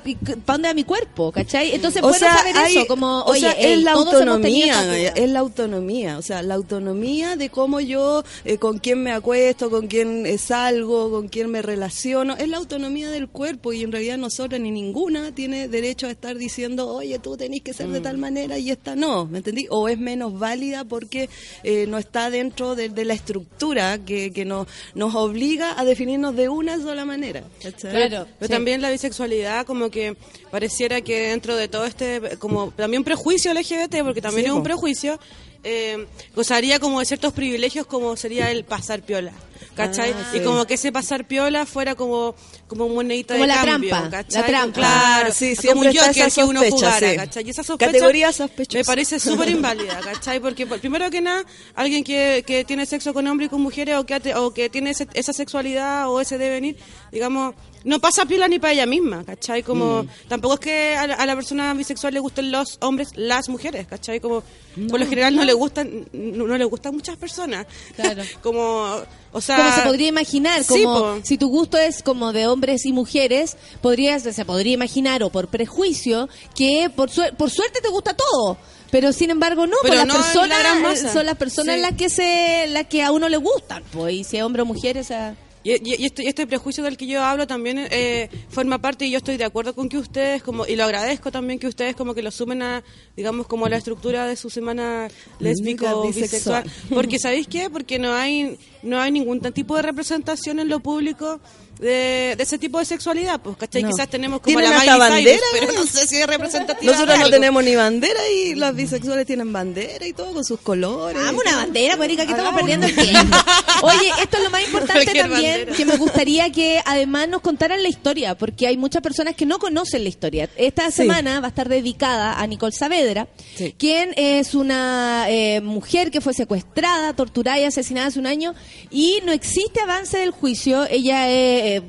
pa 0.45 0.53
dónde 0.55 0.69
va 0.69 0.75
mi 0.75 0.85
cuerpo? 0.85 1.33
¿Cachai? 1.33 1.75
Entonces, 1.75 2.03
O 2.03 2.07
bueno 2.09 2.19
sea, 2.19 2.37
saber 2.39 2.57
hay- 2.57 2.77
eso, 2.77 2.87
como, 2.87 3.21
o 3.21 3.31
oye, 3.31 3.41
sea, 3.41 3.53
ey, 3.53 3.73
es 3.75 3.83
la 3.83 3.93
autonomía, 3.93 5.13
es 5.15 5.31
la 5.31 5.39
autonomía, 5.41 6.19
o 6.19 6.23
sea, 6.23 6.43
la 6.43 6.55
autonomía 6.55 7.37
de 7.37 7.51
cómo 7.51 7.81
yo, 7.81 8.25
eh, 8.45 8.59
con 8.59 8.79
quién 8.79 9.03
me 9.03 9.13
acuesto, 9.13 9.71
con 9.71 9.87
quién 9.87 10.27
eh, 10.27 10.39
salgo, 10.39 11.11
con 11.11 11.29
quién 11.29 11.51
me 11.51 11.63
relaciono, 11.63 12.37
es 12.37 12.49
la 12.49 12.57
autonomía 12.59 13.11
del 13.11 13.29
cuerpo 13.29 13.73
y 13.73 13.83
en 13.83 13.93
realidad 13.93 14.19
nosotras 14.19 14.61
ni 14.61 14.71
ninguna 14.71 15.35
tiene 15.35 15.69
derecho 15.69 16.07
a 16.07 16.11
estar 16.11 16.37
diciendo, 16.37 16.89
oye, 16.89 17.19
tú 17.19 17.37
tenés 17.37 17.63
que 17.63 17.73
ser 17.73 17.89
de 17.89 18.01
tal 18.01 18.19
manera 18.19 18.59
y 18.59 18.71
esta 18.71 18.95
no, 18.97 19.25
¿me 19.27 19.41
entendí? 19.49 19.67
O 19.71 19.89
es 19.89 19.99
menos 19.99 20.39
válida 20.39 20.85
porque 20.85 21.29
eh, 21.63 21.87
no 21.89 21.99
está 21.99 22.31
dentro 22.31 22.75
de, 22.75 22.89
de 22.89 23.05
la 23.05 23.15
estructura 23.15 23.99
que, 23.99 24.33
que 24.33 24.45
nos, 24.45 24.67
nos 24.95 25.15
obliga 25.15 25.79
a 25.79 25.85
definirnos 25.85 26.37
de 26.37 26.49
una 26.49 26.81
sola 26.81 27.05
manera. 27.05 27.43
¿cachai? 27.63 27.91
Claro. 27.91 28.27
Pero 28.39 28.47
sí. 28.47 28.53
también 28.53 28.83
la 28.83 28.91
bisexualidad 28.91 29.67
como 29.67 29.91
que 29.91 30.17
pareciera 30.51 31.01
que 31.01 31.29
dentro 31.29 31.57
de 31.57 31.69
todo 31.69 31.85
este, 31.85 32.37
como 32.39 32.71
también 32.73 33.05
prejuicio 33.05 33.53
LGBT, 33.53 34.03
porque 34.03 34.21
también 34.21 34.45
Sí, 34.45 34.51
es 34.51 34.57
un 34.57 34.63
prejuicio, 34.63 35.19
eh, 35.65 36.07
gozaría 36.35 36.79
como 36.79 37.01
de 37.01 37.07
ciertos 37.07 37.33
privilegios 37.33 37.87
como 37.87 38.17
sería 38.17 38.51
el 38.51 38.65
pasar 38.65 39.03
piola. 39.03 39.33
¿Cachai? 39.75 40.13
Ah, 40.13 40.31
Y 40.35 40.39
sí. 40.39 40.45
como 40.45 40.65
que 40.67 40.75
ese 40.75 40.91
pasar 40.93 41.27
piola 41.27 41.65
fuera 41.67 41.95
como 41.95 42.35
como 42.67 42.89
monedita 42.89 43.35
Como 43.35 43.45
de 43.47 43.49
la 43.49 43.65
cambio, 43.65 43.91
trampa, 43.91 44.11
¿cachai? 44.11 44.41
la 44.43 44.47
trampa. 44.47 44.75
Claro, 44.81 45.29
Ah, 45.31 45.33
sí, 45.33 45.55
como 45.67 45.81
un 45.83 45.87
Joker 45.95 46.33
que 46.33 46.45
uno 46.45 46.63
jugara, 46.69 47.11
sí. 47.11 47.17
¿cachai? 47.17 47.47
Y 47.47 47.51
esa 47.51 47.63
sospecha 47.63 47.93
Categoría 47.93 48.33
sospechosa. 48.33 48.79
me 48.79 48.85
parece 48.85 49.19
súper 49.21 49.49
inválida, 49.51 50.01
¿cachai? 50.01 50.41
Porque 50.41 50.67
por- 50.67 50.81
primero 50.81 51.09
que 51.11 51.21
nada, 51.21 51.45
alguien 51.75 52.03
que, 52.05 52.45
que 52.47 52.65
tiene 52.65 52.87
sexo 52.87 53.15
con 53.15 53.27
hombres 53.27 53.47
y 53.47 53.51
con 53.51 53.61
mujeres 53.63 53.97
o 53.97 54.05
que, 54.05 54.35
o 54.35 54.53
que 54.53 54.69
tiene 54.69 54.91
ese- 54.91 55.09
esa 55.15 55.33
sexualidad 55.33 56.09
o 56.11 56.21
ese 56.21 56.39
devenir, 56.39 56.77
digamos, 57.13 57.55
no 57.85 58.01
pasa 58.01 58.25
piola 58.27 58.49
ni 58.49 58.59
para 58.59 58.73
ella 58.73 58.87
misma, 58.87 59.25
¿cachai? 59.25 59.63
Como, 59.63 60.03
Mm. 60.03 60.09
tampoco 60.29 60.55
es 60.55 60.61
que 60.61 60.97
a 60.97 61.07
la, 61.07 61.15
a 61.15 61.27
la 61.27 61.35
persona 61.35 61.73
bisexual 61.75 62.13
le 62.15 62.21
gusten 62.21 62.51
los 62.53 62.79
hombres, 62.81 63.11
las 63.17 63.49
mujeres, 63.49 63.87
¿cachai? 63.87 64.21
Como, 64.21 64.43
por 64.91 64.99
lo 65.01 65.07
general 65.07 65.35
no 65.37 65.45
le 65.45 65.53
gustan, 65.53 66.07
no, 66.13 66.47
no 66.47 66.59
le 66.59 66.65
gustan 66.65 66.95
muchas 66.95 67.17
personas. 67.17 67.67
Claro. 67.97 68.23
como, 68.43 68.97
o 69.33 69.41
sea... 69.41 69.57
como 69.57 69.73
se 69.73 69.81
podría 69.83 70.09
imaginar, 70.09 70.65
como 70.67 71.21
si 71.25 71.39
tu 71.39 71.49
gusto 71.49 71.79
es 71.79 72.03
como 72.03 72.33
de 72.33 72.47
hombres 72.47 72.85
y 72.87 72.93
mujeres, 72.93 73.57
podrías, 73.81 74.23
se 74.23 74.45
podría 74.45 74.75
imaginar 74.75 75.23
o 75.23 75.31
por 75.31 75.49
prejuicio 75.49 76.29
que 76.55 76.91
por, 76.95 77.11
suer- 77.11 77.35
por 77.37 77.51
suerte 77.51 77.81
te 77.81 77.89
gusta 77.89 78.15
todo. 78.15 78.57
Pero 78.91 79.13
sin 79.13 79.29
embargo 79.31 79.67
no, 79.67 79.77
Pero 79.83 79.95
pues 79.97 79.99
las 79.99 80.07
no 80.07 80.15
en 80.15 80.49
la 80.49 80.57
personas 80.57 81.13
son 81.13 81.27
las 81.27 81.37
personas 81.37 81.75
Sí. 81.77 81.83
las 81.83 81.93
que 81.93 82.09
se 82.09 82.67
las 82.69 82.87
que 82.87 83.03
a 83.03 83.13
uno 83.13 83.29
le 83.29 83.37
gustan, 83.37 83.83
pues 83.93 84.15
y 84.15 84.25
si 84.25 84.39
es 84.39 84.43
hombre 84.43 84.63
o 84.63 84.65
mujer 84.65 84.97
esa 84.97 85.35
Y, 85.65 85.71
y- 86.03 86.07
este, 86.07 86.23
y 86.25 86.27
este 86.29 86.47
prejuicio 86.47 86.85
del 86.85 86.97
que 86.97 87.07
yo 87.07 87.23
hablo 87.23 87.47
también 87.47 87.79
eh, 87.91 88.29
forma 88.49 88.79
parte 88.79 89.07
y 89.07 89.11
yo 89.11 89.19
estoy 89.19 89.37
de 89.37 89.45
acuerdo 89.45 89.75
con 89.75 89.89
que 89.89 89.99
ustedes 89.99 90.43
como 90.43 90.67
y 90.67 90.77
lo 90.77 90.85
agradezco 90.85 91.31
también 91.33 91.59
que 91.59 91.67
ustedes 91.67 91.97
como 91.97 92.15
que 92.15 92.23
lo 92.23 92.31
sumen 92.31 92.63
a 92.63 92.85
digamos 93.17 93.47
como 93.47 93.67
a 93.67 93.69
la 93.69 93.77
estructura 93.77 94.27
de 94.27 94.37
su 94.37 94.51
semana 94.51 95.09
lésbico 95.41 95.87
bisexual. 96.07 96.65
porque 96.95 97.19
sabéis 97.19 97.49
qué 97.49 97.71
porque 97.71 97.99
no 97.99 98.13
hay 98.15 98.57
no 98.83 99.01
hay 99.01 99.11
ningún 99.11 99.41
tipo 99.53 99.75
de 99.77 99.83
representación 99.83 100.61
en 100.61 100.69
lo 100.69 100.81
público 100.81 101.41
de, 101.79 102.35
de 102.37 102.43
ese 102.43 102.59
tipo 102.59 102.79
de 102.79 102.85
sexualidad 102.85 103.41
pues 103.41 103.57
¿cachai? 103.57 103.83
No. 103.83 103.91
quizás 103.91 104.09
tenemos 104.09 104.41
como 104.41 104.61
la 104.61 104.71
hasta 104.77 104.81
Miley 104.81 104.89
Cyrus, 104.97 105.09
bandera, 105.09 105.47
pero 105.53 105.73
¿no? 105.73 105.87
sé 105.87 106.07
si 106.07 106.17
es 106.17 106.27
representativa 106.27 106.93
Nosotros 106.93 107.19
no 107.19 107.31
tenemos 107.31 107.65
ni 107.65 107.75
bandera 107.77 108.21
y 108.35 108.55
las 108.55 108.75
bisexuales 108.75 109.27
tienen 109.27 109.53
bandera 109.53 110.07
y 110.07 110.13
todo 110.13 110.33
con 110.33 110.45
sus 110.45 110.61
colores. 110.61 111.21
Hagamos 111.21 111.43
una 111.45 111.57
bandera, 111.57 111.97
pues 111.97 112.09
Erika, 112.09 112.25
que 112.27 112.33
estamos 112.33 112.55
perdiendo 112.55 112.87
el 112.87 112.95
tiempo. 112.95 113.37
Oye, 113.83 114.11
esto 114.23 114.37
es 114.39 114.43
lo 114.43 114.51
más 114.51 114.63
importante 114.65 115.05
también, 115.07 115.31
bandera. 115.31 115.73
que 115.77 115.85
me 115.85 115.97
gustaría 115.97 116.51
que 116.51 116.81
además 116.85 117.29
nos 117.29 117.41
contaran 117.43 117.83
la 117.83 117.89
historia, 117.89 118.37
porque 118.37 118.67
hay 118.67 118.77
muchas 118.77 119.03
personas 119.03 119.35
que 119.37 119.47
no 119.47 119.59
conocen 119.59 120.03
la 120.03 120.09
historia. 120.09 120.49
Esta 120.57 120.91
Sí. 120.91 120.99
semana 121.03 121.41
va 121.41 121.47
a 121.47 121.51
estar 121.51 121.69
dedicada 121.69 122.41
a 122.41 122.47
Nicole 122.47 122.73
Saavedra, 122.73 123.29
Sí. 123.57 123.75
quien 123.79 124.13
es 124.17 124.55
una 124.55 125.27
eh, 125.29 125.61
mujer 125.61 126.11
que 126.11 126.21
fue 126.21 126.35
secuestrada, 126.35 127.13
torturada 127.15 127.59
y 127.61 127.65
asesinada 127.65 128.09
hace 128.09 128.19
un 128.19 128.27
año, 128.27 128.55
y 128.91 129.21
no 129.25 129.33
existe 129.33 129.81
avance 129.81 130.19
del 130.19 130.31
juicio. 130.31 130.85
Ella 130.91 131.31
eh, 131.31 131.68
eh, 131.77 131.83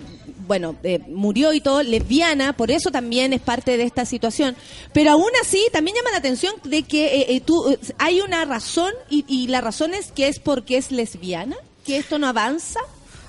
bueno, 0.50 0.76
eh, 0.82 0.98
murió 1.08 1.54
y 1.54 1.62
todo, 1.62 1.84
lesbiana, 1.84 2.54
por 2.54 2.72
eso 2.72 2.90
también 2.90 3.34
es 3.34 3.40
parte 3.42 3.78
de 3.78 3.84
esta 3.84 4.04
situación. 4.04 4.56
Pero 4.94 5.12
aún 5.12 5.30
así, 5.44 5.64
también 5.72 5.96
llama 5.96 6.10
la 6.10 6.18
atención 6.18 6.56
de 6.64 6.82
que 6.82 7.06
eh, 7.06 7.36
eh, 7.36 7.42
tú, 7.42 7.70
eh, 7.70 7.78
hay 8.00 8.22
una 8.22 8.44
razón, 8.46 8.92
y, 9.12 9.24
y 9.28 9.48
la 9.48 9.62
razón 9.62 9.94
es 9.94 10.12
que 10.12 10.28
es 10.28 10.40
porque 10.40 10.78
es 10.78 10.92
lesbiana, 10.92 11.56
que 11.86 11.98
esto 11.98 12.18
no 12.18 12.26
avanza. 12.28 12.80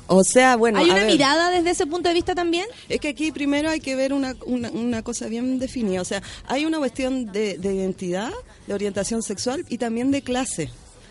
O 0.07 0.25
sea, 0.25 0.57
bueno, 0.57 0.79
¿Hay 0.79 0.87
una 0.87 0.95
ver, 0.95 1.07
mirada 1.07 1.51
desde 1.51 1.71
ese 1.71 1.87
punto 1.87 2.09
de 2.09 2.15
vista 2.15 2.35
también? 2.35 2.67
Es 2.89 3.01
que 3.01 3.09
aquí 3.09 3.31
primero 3.33 3.69
hay 3.69 3.81
que 3.81 3.95
ver 3.95 4.15
una, 4.15 4.35
una, 4.47 4.71
una 4.71 5.03
cosa 5.03 5.27
bien 5.27 5.59
definida. 5.59 6.01
O 6.01 6.05
sea, 6.07 6.23
hay 6.49 6.65
una 6.65 6.79
cuestión 6.79 7.27
de, 7.27 7.59
de 7.59 7.75
identidad, 7.75 8.33
de 8.67 8.75
orientación 8.75 9.23
sexual 9.23 9.65
y 9.69 9.77
también 9.77 10.11
de 10.11 10.23
clase. 10.23 10.71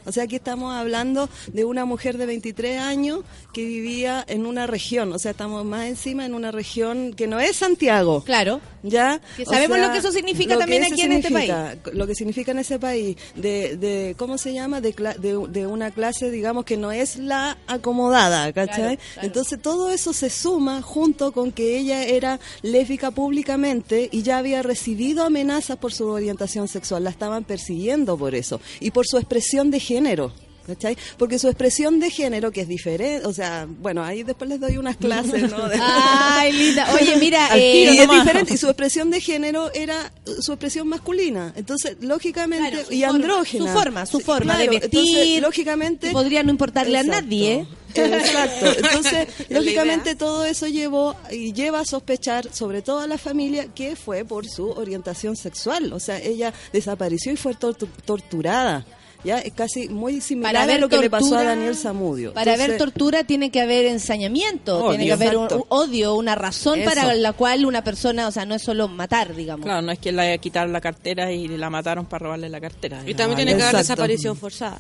O 0.10 0.12
sea, 0.12 0.24
aquí 0.24 0.38
estamos 0.38 0.74
hablando 0.76 1.30
de 1.54 1.66
una 1.66 1.86
mujer 1.86 2.18
de 2.18 2.26
23 2.26 2.80
años 2.80 3.20
que 3.54 3.64
vivía 3.64 4.26
en 4.28 4.48
una 4.48 4.66
región, 4.66 5.14
o 5.14 5.20
sea, 5.20 5.32
estamos 5.32 5.64
más 5.64 5.86
encima 5.86 6.26
en 6.26 6.34
una 6.34 6.52
región 6.52 7.14
que 7.14 7.28
no 7.28 7.40
es 7.40 7.58
Santiago. 7.58 8.24
Claro. 8.24 8.60
¿Ya? 8.84 9.20
Que 9.36 9.44
O 9.44 9.46
sabemos 9.46 9.78
sea, 9.78 9.88
lo 9.88 9.94
que 9.94 10.00
eso 10.00 10.12
significa 10.12 10.58
también 10.58 10.84
aquí 10.84 11.02
en 11.02 11.12
este 11.14 11.28
significa, 11.28 11.78
Lo 11.94 12.08
que 12.08 12.16
significa 12.16 12.52
en 12.52 12.60
ese 12.60 12.80
país, 12.80 13.18
de, 13.36 13.78
de 13.78 14.16
¿cómo 14.18 14.38
se 14.38 14.54
llama? 14.54 14.82
De, 14.82 14.94
de, 15.20 15.48
de 15.48 15.68
una 15.68 15.92
clase, 15.92 16.32
digamos, 16.32 16.66
que 16.66 16.78
no 16.78 16.92
es 16.92 17.18
la 17.18 17.58
acomodada, 17.68 18.52
¿cachai? 18.54 18.98
Claro, 18.98 19.02
claro. 19.14 19.28
Entonces 19.28 19.62
todo 19.62 19.90
eso 19.90 20.14
se 20.14 20.30
suma 20.30 20.82
junto 20.82 21.32
con 21.32 21.52
que 21.52 21.78
ella 21.78 22.04
era 22.04 22.40
lésbica 22.62 23.12
públicamente 23.12 24.10
y 24.12 24.24
ya 24.24 24.38
había 24.38 24.62
recibido 24.64 25.24
amenazas 25.24 25.78
por 25.78 25.94
su 25.94 26.08
orientación 26.08 26.68
sexual, 26.68 27.04
la 27.04 27.10
estaban 27.10 27.44
persiguiendo 27.44 28.18
por 28.18 28.36
eso 28.36 28.62
y 28.80 28.92
por 28.92 29.06
su 29.08 29.18
expresión 29.18 29.72
de 29.72 29.80
género. 29.80 30.32
¿Cachai? 30.70 30.96
Porque 31.18 31.40
su 31.40 31.48
expresión 31.48 32.00
de 32.00 32.10
género, 32.12 32.52
que 32.52 32.62
es 32.62 32.68
diferente, 32.68 33.26
o 33.26 33.34
sea, 33.34 33.68
bueno, 33.68 34.04
ahí 34.04 34.24
después 34.24 34.50
les 34.50 34.60
doy 34.60 34.78
unas 34.78 34.98
clases, 34.98 35.50
¿no? 35.52 35.68
De- 35.68 35.80
Ay, 35.82 36.54
linda. 36.54 36.88
Oye, 36.94 37.16
mira, 37.18 37.48
Al 37.52 37.60
eh, 37.60 37.92
y 37.94 37.98
es 37.98 38.10
diferente. 38.10 38.54
Y 38.54 38.58
su 38.58 38.68
expresión 38.68 39.10
de 39.10 39.20
género 39.22 39.72
era 39.74 40.12
uh, 40.28 40.42
su 40.42 40.52
expresión 40.54 40.88
masculina. 40.88 41.54
Entonces, 41.56 41.98
lógicamente, 42.02 42.70
Claro, 42.72 42.92
y 42.94 43.04
andrógena. 43.04 43.66
Su 43.66 43.78
forma, 43.80 44.06
su 44.06 44.20
forma 44.20 44.58
de 44.58 44.70
vestir. 44.70 44.90
Entonces, 44.94 45.42
lógicamente. 45.42 46.12
podría 46.12 46.44
no 46.44 46.52
importarle 46.52 47.00
Exacto. 47.00 47.18
a 47.18 47.22
nadie. 47.22 47.66
Exacto. 47.96 48.66
Entonces, 48.78 49.28
lógicamente, 49.50 50.16
todo 50.16 50.46
eso 50.46 50.68
llevó 50.68 51.16
y 51.32 51.54
lleva 51.54 51.80
a 51.80 51.86
sospechar, 51.86 52.54
sobre 52.54 52.82
todo 52.82 53.00
a 53.00 53.08
la 53.08 53.18
familia, 53.18 53.68
que 53.74 53.96
fue 53.96 54.26
por 54.26 54.48
su 54.48 54.70
orientación 54.70 55.36
sexual. 55.36 55.92
O 55.94 56.00
sea, 56.00 56.20
ella 56.20 56.54
desapareció 56.72 57.32
y 57.32 57.36
fue 57.38 57.54
tortu- 57.56 57.88
torturada. 58.06 58.86
Ya 59.24 59.40
es 59.40 59.54
casi 59.54 59.90
muy 59.90 60.22
similar 60.22 60.54
Para 60.54 60.64
a 60.64 60.68
ver 60.68 60.80
lo 60.80 60.88
que 60.88 60.98
le 60.98 61.10
pasó 61.10 61.38
a 61.38 61.44
Daniel 61.44 61.76
Zamudio. 61.76 62.34
Para 62.34 62.52
ver 62.52 62.72
Entonces, 62.72 62.78
tortura 62.78 63.24
tiene 63.26 63.52
que 63.52 63.60
haber 63.62 63.86
ensañamiento, 63.88 64.78
Odio. 64.78 64.90
tiene 64.92 65.06
que 65.06 65.14
haber 65.14 65.38
un, 65.38 65.44
Exacto. 65.44 65.68
un 65.70 65.78
odio, 65.78 66.16
una 66.16 66.36
razón 66.36 66.80
Eso. 66.80 66.90
para 66.90 67.14
la 67.14 67.34
cual 67.34 67.66
una 67.66 67.84
persona, 67.84 68.28
o 68.28 68.32
sea, 68.32 68.46
no 68.46 68.56
es 68.56 68.62
solo 68.62 68.88
matar, 68.88 69.36
digamos. 69.36 69.66
Claro, 69.66 69.82
no 69.82 69.92
es 69.92 70.00
que 70.00 70.12
le 70.12 70.38
quitaron 70.40 70.72
la 70.72 70.82
cartera 70.82 71.32
y 71.32 71.48
la 71.50 71.70
mataron 71.70 72.06
para 72.06 72.24
robarle 72.24 72.50
la 72.50 72.62
cartera. 72.62 73.04
y 73.06 73.14
también 73.14 73.36
tiene 73.38 73.58
que 73.58 73.64
haber 73.64 73.78
desaparición 73.78 74.38
forzada 74.38 74.80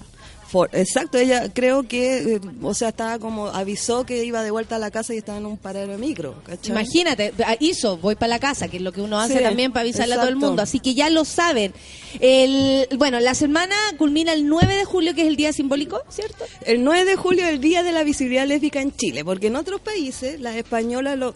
For- 0.51 0.69
exacto, 0.73 1.17
ella 1.19 1.53
creo 1.53 1.83
que, 1.87 2.35
eh, 2.35 2.41
o 2.63 2.73
sea, 2.73 2.89
estaba 2.89 3.19
como, 3.19 3.47
avisó 3.47 4.05
que 4.05 4.23
iba 4.25 4.41
de 4.41 4.49
vuelta 4.49 4.77
a 4.77 4.79
la 4.79 4.89
casa 4.89 5.13
y 5.13 5.17
estaba 5.17 5.37
en 5.37 5.45
un 5.45 5.57
paradero 5.57 5.91
de 5.91 5.97
micro, 5.99 6.41
¿cachai? 6.43 6.71
Imagínate, 6.71 7.33
ah, 7.45 7.55
hizo, 7.59 7.97
voy 7.97 8.15
para 8.15 8.29
la 8.29 8.39
casa, 8.39 8.67
que 8.67 8.77
es 8.77 8.83
lo 8.83 8.91
que 8.91 9.01
uno 9.01 9.19
hace 9.19 9.37
Sí, 9.37 9.43
también 9.43 9.71
para 9.71 9.81
avisarle 9.81 10.15
a 10.15 10.17
todo 10.17 10.29
el 10.29 10.37
mundo. 10.37 10.61
Así 10.63 10.79
que 10.79 10.95
ya 10.95 11.09
lo 11.11 11.23
saben. 11.23 11.73
El, 12.19 12.87
bueno, 12.97 13.19
la 13.19 13.35
semana 13.35 13.75
culmina 13.97 14.33
el 14.33 14.47
9 14.47 14.75
de 14.75 14.85
julio, 14.85 15.13
que 15.13 15.21
es 15.21 15.27
el 15.27 15.35
día 15.35 15.53
simbólico, 15.53 16.01
¿cierto? 16.09 16.45
El 16.65 16.83
9 16.83 17.05
de 17.05 17.15
julio 17.15 17.43
es 17.45 17.51
el 17.51 17.61
Día 17.61 17.83
de 17.83 17.91
la 17.91 18.03
Visibilidad 18.03 18.47
Lésbica 18.47 18.81
en 18.81 18.95
Chile, 18.95 19.23
porque 19.23 19.47
en 19.47 19.55
otros 19.55 19.81
países 19.81 20.39
las 20.39 20.55
españolas 20.55 21.17
lo, 21.17 21.35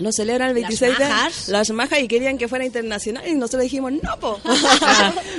lo 0.00 0.12
celebran 0.12 0.48
el 0.48 0.54
26 0.54 0.98
de 0.98 1.08
majas. 1.08 1.48
las 1.48 1.70
majas 1.70 2.00
y 2.00 2.08
querían 2.08 2.38
que 2.38 2.48
fuera 2.48 2.64
internacional 2.64 3.26
y 3.26 3.34
nosotros 3.34 3.62
dijimos, 3.62 3.92
no, 3.92 4.18
po. 4.18 4.40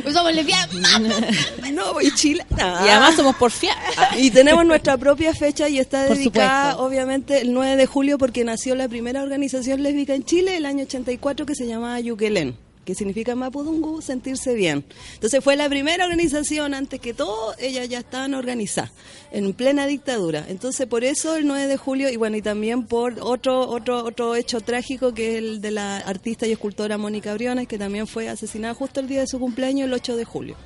Pues 0.03 0.15
somos 0.15 0.33
lesbianas. 0.33 1.01
no, 1.73 2.01
y 2.01 2.13
Chile, 2.15 2.45
Y 2.57 2.61
además 2.61 3.15
somos 3.15 3.35
porfiadas. 3.35 3.83
Y 4.17 4.31
tenemos 4.31 4.65
nuestra 4.65 4.97
propia 4.97 5.33
fecha 5.33 5.69
y 5.69 5.79
está 5.79 6.03
dedicada, 6.03 6.77
obviamente, 6.77 7.41
el 7.41 7.53
9 7.53 7.75
de 7.75 7.85
julio 7.85 8.17
porque 8.17 8.43
nació 8.43 8.75
la 8.75 8.87
primera 8.87 9.21
organización 9.21 9.83
lésbica 9.83 10.13
en 10.13 10.23
Chile 10.23 10.57
el 10.57 10.65
año 10.65 10.83
84 10.83 11.45
que 11.45 11.55
se 11.55 11.67
llamaba 11.67 11.99
Yuquelén. 11.99 12.57
Que 12.85 12.95
significa 12.95 13.35
Mapudungu, 13.35 14.01
sentirse 14.01 14.53
bien. 14.53 14.85
Entonces 15.13 15.43
fue 15.43 15.55
la 15.55 15.69
primera 15.69 16.05
organización, 16.05 16.73
antes 16.73 16.99
que 16.99 17.13
todo, 17.13 17.53
ellas 17.59 17.87
ya 17.89 17.99
estaban 17.99 18.33
organizadas, 18.33 18.91
en 19.31 19.53
plena 19.53 19.85
dictadura. 19.87 20.45
Entonces 20.47 20.87
por 20.87 21.03
eso 21.03 21.35
el 21.35 21.47
9 21.47 21.67
de 21.67 21.77
julio, 21.77 22.09
y 22.09 22.15
bueno, 22.15 22.37
y 22.37 22.41
también 22.41 22.85
por 22.85 23.19
otro, 23.21 23.67
otro, 23.67 24.03
otro 24.03 24.35
hecho 24.35 24.61
trágico, 24.61 25.13
que 25.13 25.31
es 25.31 25.35
el 25.37 25.61
de 25.61 25.71
la 25.71 25.97
artista 25.97 26.47
y 26.47 26.51
escultora 26.51 26.97
Mónica 26.97 27.33
Briones, 27.33 27.67
que 27.67 27.77
también 27.77 28.07
fue 28.07 28.29
asesinada 28.29 28.73
justo 28.73 28.99
el 28.99 29.07
día 29.07 29.21
de 29.21 29.27
su 29.27 29.39
cumpleaños, 29.39 29.85
el 29.85 29.93
8 29.93 30.15
de 30.15 30.25
julio. 30.25 30.57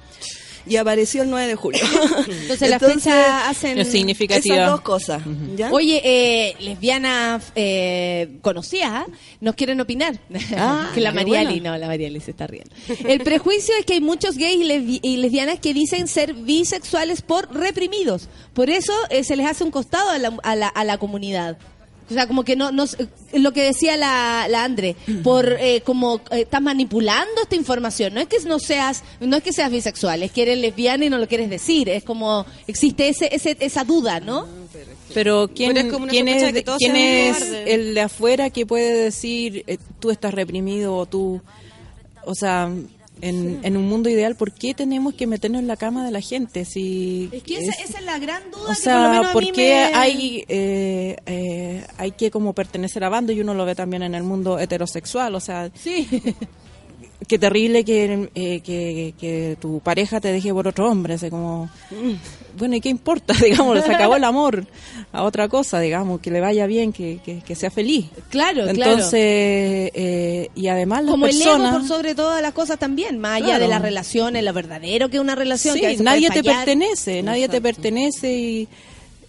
Y 0.68 0.78
apareció 0.78 1.22
el 1.24 1.30
9 1.30 1.48
de 1.48 1.56
julio. 1.56 1.82
Entonces 2.28 2.70
la 2.70 2.80
fecha 2.80 3.48
hacen... 3.50 3.78
Es 3.78 3.92
significativa. 3.92 4.56
Esas 4.56 4.72
dos 4.72 4.82
cosas. 4.82 5.22
¿ya? 5.56 5.72
Oye, 5.72 6.02
eh, 6.04 6.56
lesbianas 6.60 7.52
eh, 7.56 8.38
conocidas, 8.42 9.06
nos 9.42 9.56
quieren 9.56 9.80
opinar. 9.82 10.20
Ah, 10.58 10.90
que 10.96 11.02
la 11.02 11.12
qué 11.12 11.16
Mariali, 11.16 11.60
buena. 11.60 11.72
no, 11.72 11.78
la 11.78 11.88
Mariali 11.88 12.20
se 12.20 12.32
está 12.32 12.48
riendo. 12.48 12.72
El 13.08 13.22
prejuicio 13.22 13.76
es 13.80 13.86
que 13.86 13.94
hay 13.94 14.02
muchos 14.02 14.38
gays 14.38 14.56
y, 14.62 14.64
lesbi- 14.64 15.00
y 15.04 15.18
lesbianas 15.18 15.60
que 15.60 15.74
dicen 15.74 16.08
ser 16.08 16.34
bisexuales 16.34 17.22
por 17.22 17.54
reprimidos. 17.54 18.28
Por 18.54 18.70
eso 18.70 18.94
eh, 19.10 19.24
se 19.24 19.36
les 19.36 19.46
hace 19.46 19.64
un 19.64 19.72
costado 19.72 20.10
a 20.10 20.18
la, 20.18 20.36
a 20.44 20.56
la, 20.56 20.68
a 20.68 20.84
la 20.84 20.98
comunidad. 20.98 21.58
O 22.10 22.14
sea, 22.14 22.28
como 22.28 22.44
que 22.44 22.56
no, 22.56 22.72
no 22.72 22.84
s- 22.84 22.98
lo 23.34 23.52
que 23.52 23.64
decía 23.64 23.98
la, 23.98 24.48
la 24.50 24.64
Andre, 24.64 24.96
por 25.24 25.58
eh, 25.60 25.82
como 25.84 26.18
eh, 26.32 26.42
estás 26.42 26.62
manipulando 26.62 27.42
esta 27.42 27.56
información. 27.56 28.14
No 28.14 28.22
es 28.22 28.28
que 28.28 28.38
no 28.48 28.60
seas, 28.60 29.04
no 29.20 29.38
es 29.38 29.44
que 29.44 29.52
seas 29.52 29.72
bisexual, 29.72 30.22
es 30.22 30.32
que 30.32 30.44
eres 30.44 30.60
lesbiana 30.60 31.06
y 31.06 31.10
no 31.10 31.18
lo 31.18 31.28
quieres 31.28 31.50
decir. 31.50 31.90
Es 31.90 32.04
como 32.04 32.46
existe 32.68 33.08
ese, 33.10 33.30
ese 33.34 33.58
esa 33.60 33.84
duda, 33.84 34.20
¿no? 34.20 34.48
Pero 35.14 35.50
¿quién, 35.56 35.74
Pero 35.74 35.88
es 36.06 36.10
quién 36.10 36.28
es, 36.28 36.42
de 36.44 36.54
que 36.54 36.62
todos 36.64 36.78
quién 36.78 36.96
es 36.96 37.42
el 37.66 37.94
de 37.96 38.02
afuera 38.02 38.50
que 38.50 38.66
puede 38.66 38.94
decir 38.94 39.64
eh, 39.66 39.78
tú 40.00 40.12
estás 40.12 40.34
reprimido 40.34 40.96
o 40.96 41.06
tú... 41.06 41.42
O 42.28 42.34
sea, 42.36 42.70
en, 43.22 43.60
en 43.64 43.78
un 43.78 43.88
mundo 43.88 44.10
ideal, 44.10 44.36
¿por 44.36 44.52
qué 44.52 44.74
tenemos 44.74 45.14
que 45.14 45.28
meternos 45.28 45.60
en 45.62 45.68
la 45.68 45.78
cama 45.78 46.06
de 46.06 46.12
la 46.12 46.22
gente? 46.22 46.66
Si 46.66 47.30
Es 47.32 47.44
que 47.44 47.58
esa, 47.58 47.72
es- 47.82 47.90
esa 47.90 48.00
es 48.00 48.06
la 48.06 48.20
gran 48.20 48.44
duda. 48.52 48.64
o 48.64 48.66
que 48.66 48.66
por 48.66 48.70
lo 48.70 48.76
sea, 48.76 49.20
a 49.30 49.34
¿por 49.34 49.44
mí 49.44 49.52
qué 49.52 49.90
me- 49.92 49.98
hay, 49.98 50.46
eh, 50.48 51.16
eh, 51.26 51.84
hay 51.98 52.12
que 52.12 52.30
como 52.32 52.54
pertenecer 52.54 53.04
a 53.04 53.10
bando? 53.10 53.32
Y 53.32 53.42
uno 53.42 53.54
lo 53.54 53.66
ve 53.66 53.76
también 53.76 54.04
en 54.04 54.16
el 54.16 54.24
mundo 54.24 54.60
heterosexual. 54.60 55.34
O 55.36 55.40
sea, 55.40 55.70
Sí. 55.74 56.08
qué 57.28 57.40
terrible 57.40 57.84
que, 57.84 58.30
eh, 58.36 58.60
que, 58.62 59.14
que 59.20 59.58
tu 59.60 59.80
pareja 59.80 60.20
te 60.20 60.32
deje 60.32 60.54
por 60.54 60.68
otro 60.68 60.90
hombre. 60.90 61.16
Así 61.16 61.30
como, 61.30 61.70
mm, 61.92 62.58
bueno, 62.58 62.76
¿y 62.76 62.82
qué 62.82 62.90
importa? 62.90 63.34
Digamos, 63.44 63.84
se 63.84 63.94
acabó 63.94 64.16
el 64.16 64.24
amor 64.26 64.66
a 65.12 65.24
otra 65.24 65.48
cosa, 65.50 65.80
digamos, 65.80 66.20
que 66.22 66.32
le 66.32 66.42
vaya 66.42 66.68
bien, 66.68 66.92
que, 66.94 67.20
que, 67.24 67.42
que 67.42 67.56
sea 67.56 67.72
feliz. 67.72 68.06
Claro, 68.30 68.68
Entonces, 68.68 69.92
claro. 69.92 70.06
eh, 70.08 70.50
y 70.56 70.68
además 70.68 71.04
las 71.04 71.12
Como 71.12 71.26
el 71.28 71.36
ego 71.36 71.44
personas... 71.52 71.74
por 71.78 71.88
sobre 71.88 72.16
todas 72.16 72.42
las 72.42 72.54
cosas 72.54 72.78
también, 72.80 73.18
más 73.20 73.38
allá 73.38 73.46
Claro. 73.46 73.64
de 73.64 73.68
las 73.70 73.82
relaciones, 73.82 74.44
lo 74.44 74.54
verdadero 74.54 75.10
que 75.10 75.18
es 75.18 75.22
una 75.22 75.36
relación. 75.36 75.76
Sí, 75.76 75.82
que 75.82 75.98
nadie 75.98 76.30
te 76.30 76.44
pertenece, 76.44 77.24
nadie 77.24 77.48
te 77.50 77.62
pertenece 77.62 78.32
y, 78.34 78.68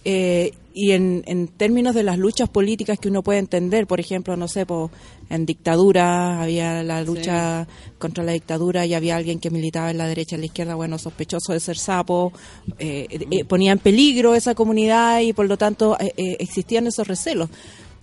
eh, 0.05 0.53
y 0.77 0.91
en, 0.91 1.23
en 1.25 1.47
términos 1.47 1.95
de 1.95 2.03
las 2.03 2.19
luchas 2.19 2.49
políticas 2.49 2.99
que 2.99 3.09
uno 3.09 3.23
puede 3.23 3.39
entender, 3.39 3.87
por 3.87 3.99
ejemplo, 3.99 4.37
no 4.37 4.47
sé, 4.47 4.67
po, 4.67 4.91
en 5.27 5.43
dictadura 5.47 6.39
había 6.39 6.83
la 6.83 7.01
lucha 7.01 7.67
contra 7.97 8.23
la 8.23 8.33
dictadura 8.33 8.85
y 8.85 8.93
había 8.93 9.15
alguien 9.15 9.39
que 9.39 9.49
militaba 9.49 9.89
en 9.89 9.97
la 9.97 10.07
derecha, 10.07 10.35
en 10.35 10.41
la 10.41 10.45
izquierda, 10.45 10.75
bueno, 10.75 10.99
sospechoso 10.99 11.51
de 11.51 11.59
ser 11.59 11.79
sapo, 11.79 12.31
eh, 12.77 13.07
eh, 13.09 13.43
ponía 13.43 13.71
en 13.71 13.79
peligro 13.79 14.35
esa 14.35 14.53
comunidad 14.53 15.21
y 15.21 15.33
por 15.33 15.47
lo 15.47 15.57
tanto 15.57 15.97
eh, 15.99 16.13
eh, 16.15 16.37
existían 16.39 16.85
esos 16.85 17.07
recelos. 17.07 17.49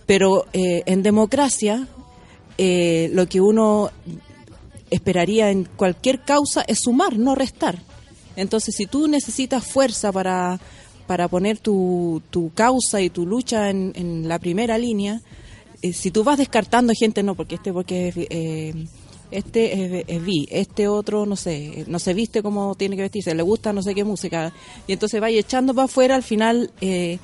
Pero 0.05 0.45
eh, 0.51 0.83
en 0.85 1.01
democracia, 1.01 1.87
eh, 2.57 3.09
lo 3.13 3.25
que 3.29 3.39
uno 3.39 3.89
esperaría 4.89 5.49
en 5.49 5.63
cualquier 5.63 6.25
causa 6.25 6.61
es 6.67 6.79
sumar, 6.79 7.17
no 7.17 7.35
restar. 7.35 7.79
Entonces, 8.35 8.75
si 8.75 8.85
tú 8.85 9.07
necesitas 9.07 9.65
fuerza 9.65 10.11
para, 10.11 10.59
para 11.07 11.27
poner 11.27 11.57
tu, 11.59 12.21
tu 12.29 12.51
causa 12.53 13.01
y 13.01 13.09
tu 13.09 13.25
lucha 13.25 13.69
en, 13.69 13.93
en 13.95 14.27
la 14.27 14.39
primera 14.39 14.77
línea, 14.77 15.21
eh, 15.81 15.93
si 15.93 16.11
tú 16.11 16.23
vas 16.23 16.37
descartando 16.37 16.93
gente, 16.97 17.21
no, 17.21 17.35
porque 17.35 17.55
este, 17.55 17.71
porque 17.71 18.07
es, 18.07 18.15
eh, 18.17 18.73
este 19.31 19.99
es, 19.99 20.05
es 20.07 20.25
bi, 20.25 20.47
este 20.49 20.87
otro, 20.87 21.25
no 21.25 21.35
sé, 21.35 21.85
no 21.87 21.99
se 21.99 22.13
viste 22.13 22.41
como 22.41 22.75
tiene 22.75 22.95
que 22.95 23.03
vestirse, 23.03 23.35
le 23.35 23.43
gusta 23.43 23.73
no 23.73 23.83
sé 23.83 23.93
qué 23.93 24.03
música, 24.03 24.53
y 24.87 24.93
entonces 24.93 25.21
vaya 25.21 25.39
echando 25.39 25.73
para 25.73 25.85
afuera, 25.85 26.15
al 26.15 26.23
final, 26.23 26.71
eh, 26.81 27.19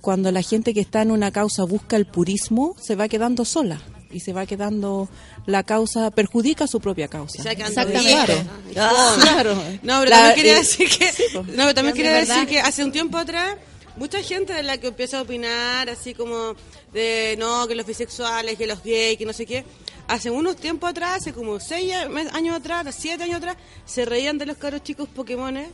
cuando 0.00 0.30
la 0.32 0.42
gente 0.42 0.74
que 0.74 0.80
está 0.80 1.02
en 1.02 1.10
una 1.10 1.30
causa 1.30 1.64
busca 1.64 1.96
el 1.96 2.06
purismo, 2.06 2.74
se 2.78 2.96
va 2.96 3.08
quedando 3.08 3.44
sola. 3.44 3.80
Y 4.12 4.20
se 4.20 4.32
va 4.32 4.44
quedando, 4.46 5.08
la 5.46 5.62
causa 5.62 6.10
perjudica 6.10 6.66
su 6.66 6.80
propia 6.80 7.08
causa. 7.08 7.38
Exactamente. 7.42 7.92
toditos. 7.98 8.46
Claro. 8.72 9.20
claro. 9.20 9.54
No, 9.82 9.98
pero 10.00 10.10
La- 10.10 10.16
también 10.16 10.34
quería 10.36 10.52
eh, 10.54 10.58
decir 10.58 10.88
que, 10.90 11.10
no, 11.34 11.42
pero 11.44 11.74
también 11.74 11.94
¿De 11.94 12.02
quería 12.02 12.12
verdad? 12.12 12.34
decir 12.34 12.48
que 12.48 12.60
hace 12.60 12.84
un 12.84 12.92
tiempo 12.92 13.16
atrás 13.18 13.56
mucha 13.96 14.22
gente 14.22 14.52
de 14.54 14.62
la 14.62 14.78
que 14.78 14.88
empieza 14.88 15.18
a 15.18 15.22
opinar 15.22 15.88
así 15.90 16.14
como 16.14 16.54
de 16.92 17.36
no 17.38 17.66
que 17.66 17.74
los 17.74 17.86
bisexuales, 17.86 18.56
que 18.56 18.66
los 18.66 18.82
gays, 18.82 19.18
que 19.18 19.26
no 19.26 19.32
sé 19.32 19.46
qué, 19.46 19.64
hace 20.08 20.30
unos 20.30 20.56
tiempos 20.56 20.90
atrás, 20.90 21.18
hace 21.22 21.32
como 21.32 21.58
seis 21.60 21.92
años 22.32 22.56
atrás, 22.56 22.94
siete 22.98 23.24
años 23.24 23.36
atrás, 23.38 23.56
se 23.86 24.04
reían 24.04 24.38
de 24.38 24.46
los 24.46 24.56
caros 24.56 24.82
chicos 24.82 25.08
Pokémones 25.14 25.68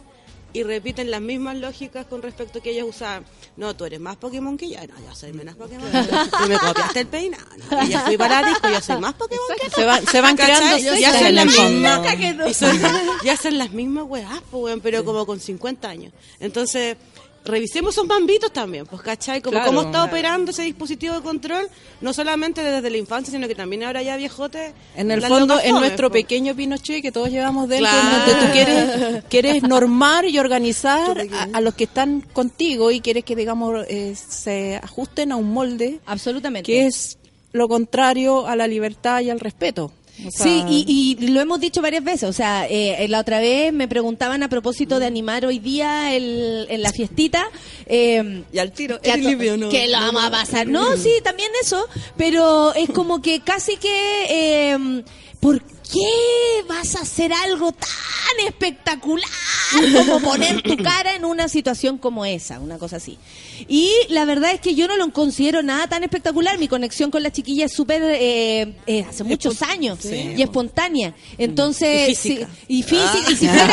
y 0.53 0.63
repiten 0.63 1.11
las 1.11 1.21
mismas 1.21 1.57
lógicas 1.57 2.07
con 2.07 2.23
respecto 2.23 2.59
a 2.59 2.63
que 2.63 2.71
ellos 2.71 2.89
usaban. 2.89 3.25
No, 3.57 3.77
tú 3.77 3.85
eres 3.85 4.01
más 4.01 4.17
Pokémon 4.17 4.57
que 4.57 4.71
yo. 4.71 4.77
No, 4.81 4.95
yo 5.07 5.15
soy 5.15 5.33
menos 5.33 5.57
Pokémon. 5.57 5.91
Tú 5.91 5.99
me 6.49 6.59
copiaste 6.59 7.01
el 7.01 7.07
peinado. 7.07 7.45
No, 7.71 7.85
y 7.85 7.89
ya 7.89 8.01
fui 8.01 8.17
para 8.17 8.43
disco, 8.49 8.69
yo 8.69 8.81
soy 8.81 8.99
más 8.99 9.15
Pokémon 9.15 9.45
que 9.61 9.69
tú. 9.69 9.77
Se 9.77 9.85
van, 9.85 10.07
se 10.07 10.21
van 10.21 10.37
creando 10.37 10.77
Y 10.97 11.05
hacen 11.05 11.27
en 11.27 11.35
la 11.35 11.43
el 11.43 11.49
misma 11.49 12.03
fondo. 12.03 12.49
y 12.49 12.55
son, 12.55 12.81
y 13.25 13.29
hacen 13.29 13.59
las 13.59 13.71
mismas 13.73 14.05
weas, 14.07 14.41
pues, 14.51 14.77
pero 14.83 15.05
como 15.05 15.27
con 15.27 15.39
50 15.39 15.89
años. 15.89 16.13
Entonces, 16.41 16.97
revisemos 17.49 17.95
esos 17.95 18.07
bambitos 18.07 18.53
también, 18.53 18.87
pues, 18.87 19.03
¿cachai? 19.03 19.41
Como 19.43 19.53
Claro. 19.53 19.67
cómo 19.67 19.83
está 19.83 20.05
operando 20.05 20.53
ese 20.53 20.63
dispositivo 20.63 21.15
de 21.15 21.23
control, 21.23 21.69
no 22.01 22.13
solamente 22.13 22.63
desde 22.63 22.89
la 22.91 22.97
infancia, 22.99 23.33
sino 23.33 23.49
que 23.49 23.55
también 23.55 23.83
ahora 23.83 24.03
ya 24.03 24.17
viejote. 24.17 24.73
En 24.95 25.11
el 25.11 25.23
fondo, 25.23 25.59
en 25.61 25.75
nuestro 25.75 26.11
pues. 26.11 26.23
pequeño 26.23 26.55
Pinochet 26.55 27.03
que 27.03 27.11
todos 27.11 27.31
llevamos 27.31 27.69
dentro, 27.69 27.91
Claro. 27.91 28.19
donde 28.27 28.47
tú 28.47 28.53
quieres, 28.53 29.25
quieres 29.29 29.63
normar 29.63 30.25
y 30.27 30.39
organizar 30.39 31.19
a, 31.33 31.49
a 31.57 31.61
los 31.61 31.75
que 31.75 31.85
están 31.85 32.21
contigo 32.21 32.91
y 32.91 33.01
quieres 33.01 33.25
que, 33.25 33.35
digamos, 33.35 33.85
eh, 33.89 34.15
se 34.15 34.77
ajusten 34.77 35.33
a 35.33 35.37
un 35.37 35.53
molde 35.53 36.01
Absolutamente. 36.07 36.71
que 36.71 36.87
es 36.87 37.19
lo 37.53 37.67
contrario 37.69 38.47
a 38.47 38.55
la 38.57 38.67
libertad 38.67 39.21
y 39.23 39.31
al 39.31 39.41
respeto. 39.41 39.91
O 40.27 40.31
sea, 40.31 40.45
Sí, 40.45 40.65
y, 40.69 41.17
y 41.21 41.29
lo 41.29 41.41
hemos 41.41 41.61
dicho 41.61 41.81
varias 41.81 42.03
veces. 42.05 42.25
O 42.29 42.33
sea, 42.33 42.67
eh, 42.69 43.07
la 43.09 43.21
otra 43.21 43.39
vez 43.41 43.73
me 43.73 43.87
preguntaban 43.89 44.43
a 44.43 44.49
propósito 44.49 44.99
de 44.99 45.07
animar 45.07 45.47
hoy 45.47 45.59
día 45.59 46.15
el, 46.17 46.67
en 46.69 46.83
la 46.83 46.93
fiestita. 46.93 47.47
eh, 47.87 48.43
Y 48.53 48.59
al 48.59 48.73
tiro, 48.73 49.01
que, 49.01 49.17
limpio, 49.17 49.57
¿no? 49.57 49.69
que 49.69 49.87
lo 49.89 49.99
vamos 49.99 50.25
a 50.25 50.31
pasar. 50.31 50.67
No, 50.67 50.97
sí, 50.97 51.11
también 51.23 51.51
eso. 51.63 51.87
Pero 52.17 52.75
es 52.75 52.91
como 52.91 53.23
que 53.23 53.41
casi 53.41 53.77
que. 53.77 54.27
eh, 54.29 55.03
¿Por 55.41 55.63
qué 55.63 56.65
vas 56.69 56.97
a 56.97 57.01
hacer 57.03 57.33
algo 57.33 57.73
tan 57.73 58.47
espectacular 58.47 59.29
como 59.95 60.21
poner 60.21 60.63
tu 60.63 60.77
cara 60.77 61.15
en 61.15 61.25
una 61.25 61.49
situación 61.49 61.97
como 61.99 62.25
esa? 62.25 62.59
Una 62.61 62.77
cosa 62.79 62.97
así. 62.97 63.19
Y 63.69 63.93
la 64.09 64.25
verdad 64.25 64.53
es 64.53 64.61
que 64.61 64.75
yo 64.75 64.87
no 64.89 64.97
lo 64.97 65.11
considero 65.13 65.63
nada 65.63 65.87
tan 65.87 66.03
espectacular. 66.05 66.59
Mi 66.59 66.69
conexión 66.69 67.11
con 67.11 67.23
la 67.23 67.31
chiquilla 67.31 67.67
es 67.67 67.73
súper. 67.73 68.03
eh, 68.03 68.75
eh, 68.87 69.07
hace 69.09 69.25
muchos 69.25 69.63
años 69.63 69.99
y 70.05 70.43
espontánea. 70.43 71.15
Entonces. 71.39 72.09
Y 72.11 72.15
física. 72.15 72.49
y 72.69 72.83
física. 72.83 73.31
Y, 73.31 73.37
si 73.37 73.47
fuera, 73.49 73.71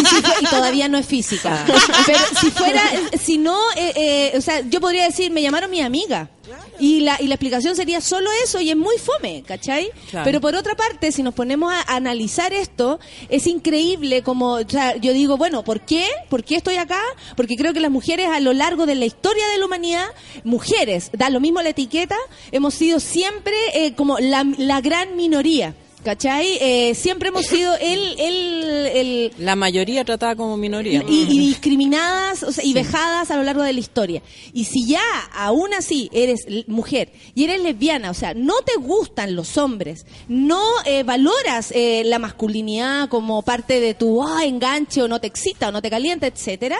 y, 0.00 0.06
si 0.06 0.16
y 0.44 0.46
todavía 0.46 0.88
no 0.88 0.98
es 0.98 1.06
física. 1.06 1.64
Pero 2.06 2.18
si 2.40 2.50
fuera. 2.50 2.82
Si 3.22 3.38
no. 3.38 3.58
eh, 3.76 3.92
eh, 3.96 4.32
o 4.36 4.40
sea, 4.40 4.60
yo 4.68 4.80
podría 4.80 5.04
decir, 5.04 5.30
me 5.30 5.42
llamaron 5.42 5.70
mi 5.70 5.80
amiga. 5.80 6.30
Y 6.78 7.00
la, 7.00 7.20
y 7.20 7.26
la 7.26 7.34
explicación 7.34 7.76
sería 7.76 8.00
solo 8.00 8.30
eso 8.44 8.60
y 8.60 8.70
es 8.70 8.76
muy 8.76 8.96
fome, 8.98 9.42
¿cachai? 9.46 9.90
Claro. 10.10 10.24
Pero 10.24 10.40
por 10.40 10.54
otra 10.54 10.74
parte, 10.74 11.12
si 11.12 11.22
nos 11.22 11.34
ponemos 11.34 11.72
a 11.72 11.94
analizar 11.94 12.52
esto, 12.52 12.98
es 13.28 13.46
increíble 13.46 14.22
como, 14.22 14.54
o 14.54 14.68
sea, 14.68 14.96
yo 14.96 15.12
digo, 15.12 15.36
bueno, 15.36 15.64
¿por 15.64 15.80
qué? 15.80 16.06
¿Por 16.28 16.44
qué 16.44 16.56
estoy 16.56 16.76
acá? 16.76 17.00
Porque 17.36 17.56
creo 17.56 17.72
que 17.72 17.80
las 17.80 17.90
mujeres 17.90 18.26
a 18.28 18.40
lo 18.40 18.52
largo 18.52 18.86
de 18.86 18.94
la 18.94 19.04
historia 19.04 19.46
de 19.48 19.58
la 19.58 19.66
humanidad, 19.66 20.06
mujeres, 20.44 21.10
da 21.12 21.30
lo 21.30 21.40
mismo 21.40 21.62
la 21.62 21.70
etiqueta, 21.70 22.16
hemos 22.50 22.74
sido 22.74 23.00
siempre 23.00 23.54
eh, 23.74 23.94
como 23.94 24.18
la, 24.18 24.44
la 24.58 24.80
gran 24.80 25.16
minoría. 25.16 25.74
¿Cachai? 26.04 26.58
Eh, 26.60 26.94
siempre 26.96 27.28
hemos 27.28 27.46
sido 27.46 27.76
el, 27.76 28.18
el, 28.18 28.64
el, 28.92 29.32
La 29.38 29.54
mayoría 29.54 30.04
tratada 30.04 30.34
como 30.34 30.56
minoría. 30.56 31.04
y, 31.08 31.26
y 31.30 31.38
discriminadas 31.38 32.42
o 32.42 32.50
sea, 32.50 32.64
y 32.64 32.72
vejadas 32.72 33.30
a 33.30 33.36
lo 33.36 33.44
largo 33.44 33.62
de 33.62 33.72
la 33.72 33.78
historia. 33.78 34.20
Y 34.52 34.64
si 34.64 34.84
ya 34.88 35.00
aún 35.32 35.72
así 35.74 36.10
eres 36.12 36.40
mujer 36.66 37.12
y 37.36 37.44
eres 37.44 37.62
lesbiana, 37.62 38.10
o 38.10 38.14
sea, 38.14 38.34
no 38.34 38.54
te 38.66 38.74
gustan 38.80 39.36
los 39.36 39.56
hombres, 39.56 40.04
no 40.26 40.60
eh, 40.86 41.04
valoras 41.04 41.70
eh, 41.70 42.02
la 42.04 42.18
masculinidad 42.18 43.08
como 43.08 43.42
parte 43.42 43.78
de 43.78 43.94
tu 43.94 44.24
ah, 44.26 44.44
enganche 44.44 45.02
o 45.02 45.08
no 45.08 45.20
te 45.20 45.28
excita 45.28 45.68
o 45.68 45.72
no 45.72 45.82
te 45.82 45.88
calienta, 45.90 46.26
etcétera, 46.26 46.78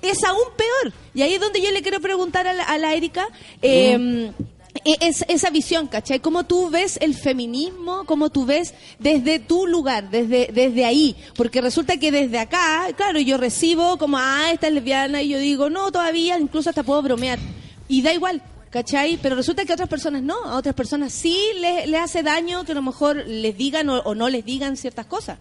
es 0.00 0.22
aún 0.22 0.44
peor. 0.56 0.92
Y 1.12 1.22
ahí 1.22 1.34
es 1.34 1.40
donde 1.40 1.60
yo 1.60 1.72
le 1.72 1.82
quiero 1.82 2.00
preguntar 2.00 2.46
a 2.46 2.54
la, 2.54 2.62
a 2.62 2.78
la 2.78 2.94
Erika. 2.94 3.26
eh, 3.62 3.94
e- 3.94 4.32
es, 4.84 5.24
esa 5.28 5.50
visión, 5.50 5.86
¿cachai? 5.86 6.20
¿Cómo 6.20 6.44
tú 6.44 6.70
ves 6.70 6.98
el 7.00 7.14
feminismo? 7.14 8.04
¿Cómo 8.06 8.30
tú 8.30 8.46
ves 8.46 8.74
desde 8.98 9.38
tu 9.38 9.66
lugar, 9.66 10.10
desde, 10.10 10.50
desde 10.52 10.84
ahí? 10.84 11.16
Porque 11.36 11.60
resulta 11.60 11.96
que 11.96 12.10
desde 12.12 12.38
acá, 12.38 12.88
claro, 12.96 13.20
yo 13.20 13.36
recibo 13.36 13.98
como, 13.98 14.18
ah, 14.18 14.50
esta 14.52 14.68
es 14.68 14.74
lesbiana, 14.74 15.22
y 15.22 15.28
yo 15.28 15.38
digo, 15.38 15.70
no, 15.70 15.90
todavía, 15.92 16.38
incluso 16.38 16.70
hasta 16.70 16.82
puedo 16.82 17.02
bromear. 17.02 17.38
Y 17.88 18.02
da 18.02 18.12
igual, 18.12 18.42
¿cachai? 18.70 19.18
Pero 19.20 19.36
resulta 19.36 19.64
que 19.64 19.72
a 19.72 19.74
otras 19.74 19.88
personas 19.88 20.22
no, 20.22 20.36
a 20.44 20.56
otras 20.56 20.74
personas 20.74 21.12
sí 21.12 21.36
les, 21.58 21.92
hace 21.94 22.22
daño 22.22 22.64
que 22.64 22.72
a 22.72 22.76
lo 22.76 22.82
mejor 22.82 23.26
les 23.26 23.56
digan 23.56 23.88
o, 23.88 23.98
o 24.00 24.14
no 24.14 24.28
les 24.28 24.44
digan 24.44 24.76
ciertas 24.76 25.06
cosas. 25.06 25.38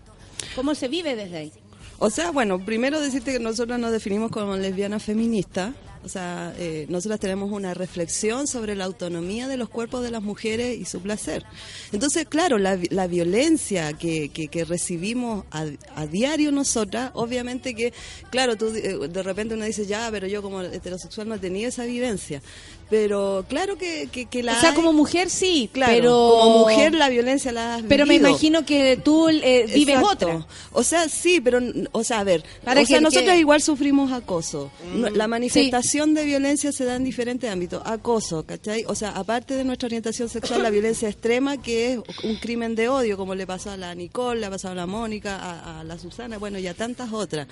¿Cómo 0.55 0.75
se 0.75 0.87
vive 0.87 1.15
desde 1.15 1.37
ahí? 1.37 1.51
O 1.99 2.09
sea, 2.09 2.31
bueno, 2.31 2.63
primero 2.63 3.01
decirte 3.01 3.33
que 3.33 3.39
nosotros 3.39 3.77
nos 3.77 3.91
definimos 3.91 4.31
como 4.31 4.55
lesbianas 4.55 5.03
feministas. 5.03 5.73
O 6.03 6.07
sea, 6.07 6.53
eh, 6.57 6.85
nosotras 6.89 7.19
tenemos 7.19 7.51
una 7.51 7.73
reflexión 7.73 8.47
sobre 8.47 8.75
la 8.75 8.85
autonomía 8.85 9.47
de 9.47 9.57
los 9.57 9.67
cuerpos 9.67 10.01
de 10.01 10.11
las 10.11 10.21
mujeres 10.21 10.79
y 10.79 10.85
su 10.85 11.01
placer. 11.01 11.43
Entonces, 11.91 12.25
claro, 12.27 12.57
la, 12.57 12.79
la 12.89 13.07
violencia 13.07 13.91
que, 13.93 14.29
que, 14.29 14.47
que 14.47 14.63
recibimos 14.63 15.45
a, 15.51 15.65
a 15.95 16.07
diario 16.07 16.51
nosotras, 16.51 17.11
obviamente 17.15 17.75
que, 17.75 17.93
claro, 18.29 18.55
tú 18.55 18.67
eh, 18.67 19.09
de 19.09 19.23
repente 19.23 19.55
uno 19.55 19.65
dice, 19.65 19.85
ya, 19.85 20.09
pero 20.09 20.25
yo 20.27 20.41
como 20.41 20.61
heterosexual 20.61 21.27
no 21.27 21.35
he 21.35 21.39
tenido 21.39 21.67
esa 21.67 21.83
vivencia. 21.83 22.41
Pero 22.89 23.45
claro 23.47 23.77
que, 23.77 24.09
que, 24.11 24.25
que 24.25 24.41
la 24.41 24.57
O 24.57 24.59
sea, 24.59 24.69
hay. 24.69 24.75
como 24.75 24.93
mujer 24.93 25.29
sí, 25.29 25.69
Claro, 25.71 25.93
pero... 25.93 26.37
como 26.41 26.59
mujer 26.59 26.93
la 26.95 27.09
violencia 27.09 27.51
la 27.51 27.75
has 27.75 27.83
Pero 27.83 28.05
me 28.05 28.15
imagino 28.15 28.65
que 28.65 28.97
tú 28.97 29.29
eh, 29.29 29.65
vives 29.73 29.95
Exacto. 29.95 30.25
otra. 30.25 30.47
O 30.71 30.83
sea, 30.83 31.07
sí, 31.07 31.39
pero, 31.39 31.59
o 31.91 32.03
sea, 32.03 32.19
a 32.19 32.23
ver, 32.23 32.43
Para 32.63 32.81
o 32.81 32.85
sea, 32.85 32.99
nosotros 32.99 33.35
igual 33.37 33.61
sufrimos 33.61 34.11
acoso. 34.11 34.71
Mm. 34.93 35.15
La 35.15 35.27
manifestación 35.27 36.13
de 36.13 36.25
violencia 36.25 36.71
se 36.71 36.85
da 36.85 36.95
en 36.95 37.03
diferentes 37.03 37.49
ámbitos. 37.49 37.81
Acoso, 37.85 38.43
¿cachai? 38.43 38.83
O 38.87 38.95
sea, 38.95 39.11
aparte 39.11 39.55
de 39.55 39.63
nuestra 39.63 39.87
orientación 39.87 40.27
sexual, 40.27 40.63
la 40.63 40.71
violencia 40.71 41.07
extrema, 41.09 41.61
que 41.61 41.93
es 41.93 41.99
un 42.23 42.37
crimen 42.37 42.75
de 42.75 42.89
odio, 42.89 43.17
como 43.17 43.35
le 43.35 43.45
pasó 43.45 43.69
a 43.71 43.77
la 43.77 43.93
Nicole, 43.93 44.39
le 44.39 44.45
ha 44.47 44.49
pasado 44.49 44.71
a 44.71 44.75
la 44.75 44.87
Mónica, 44.87 45.37
a, 45.37 45.81
a 45.81 45.83
la 45.83 45.99
Susana, 45.99 46.37
bueno, 46.37 46.57
y 46.57 46.65
a 46.65 46.73
tantas 46.73 47.13
otras. 47.13 47.47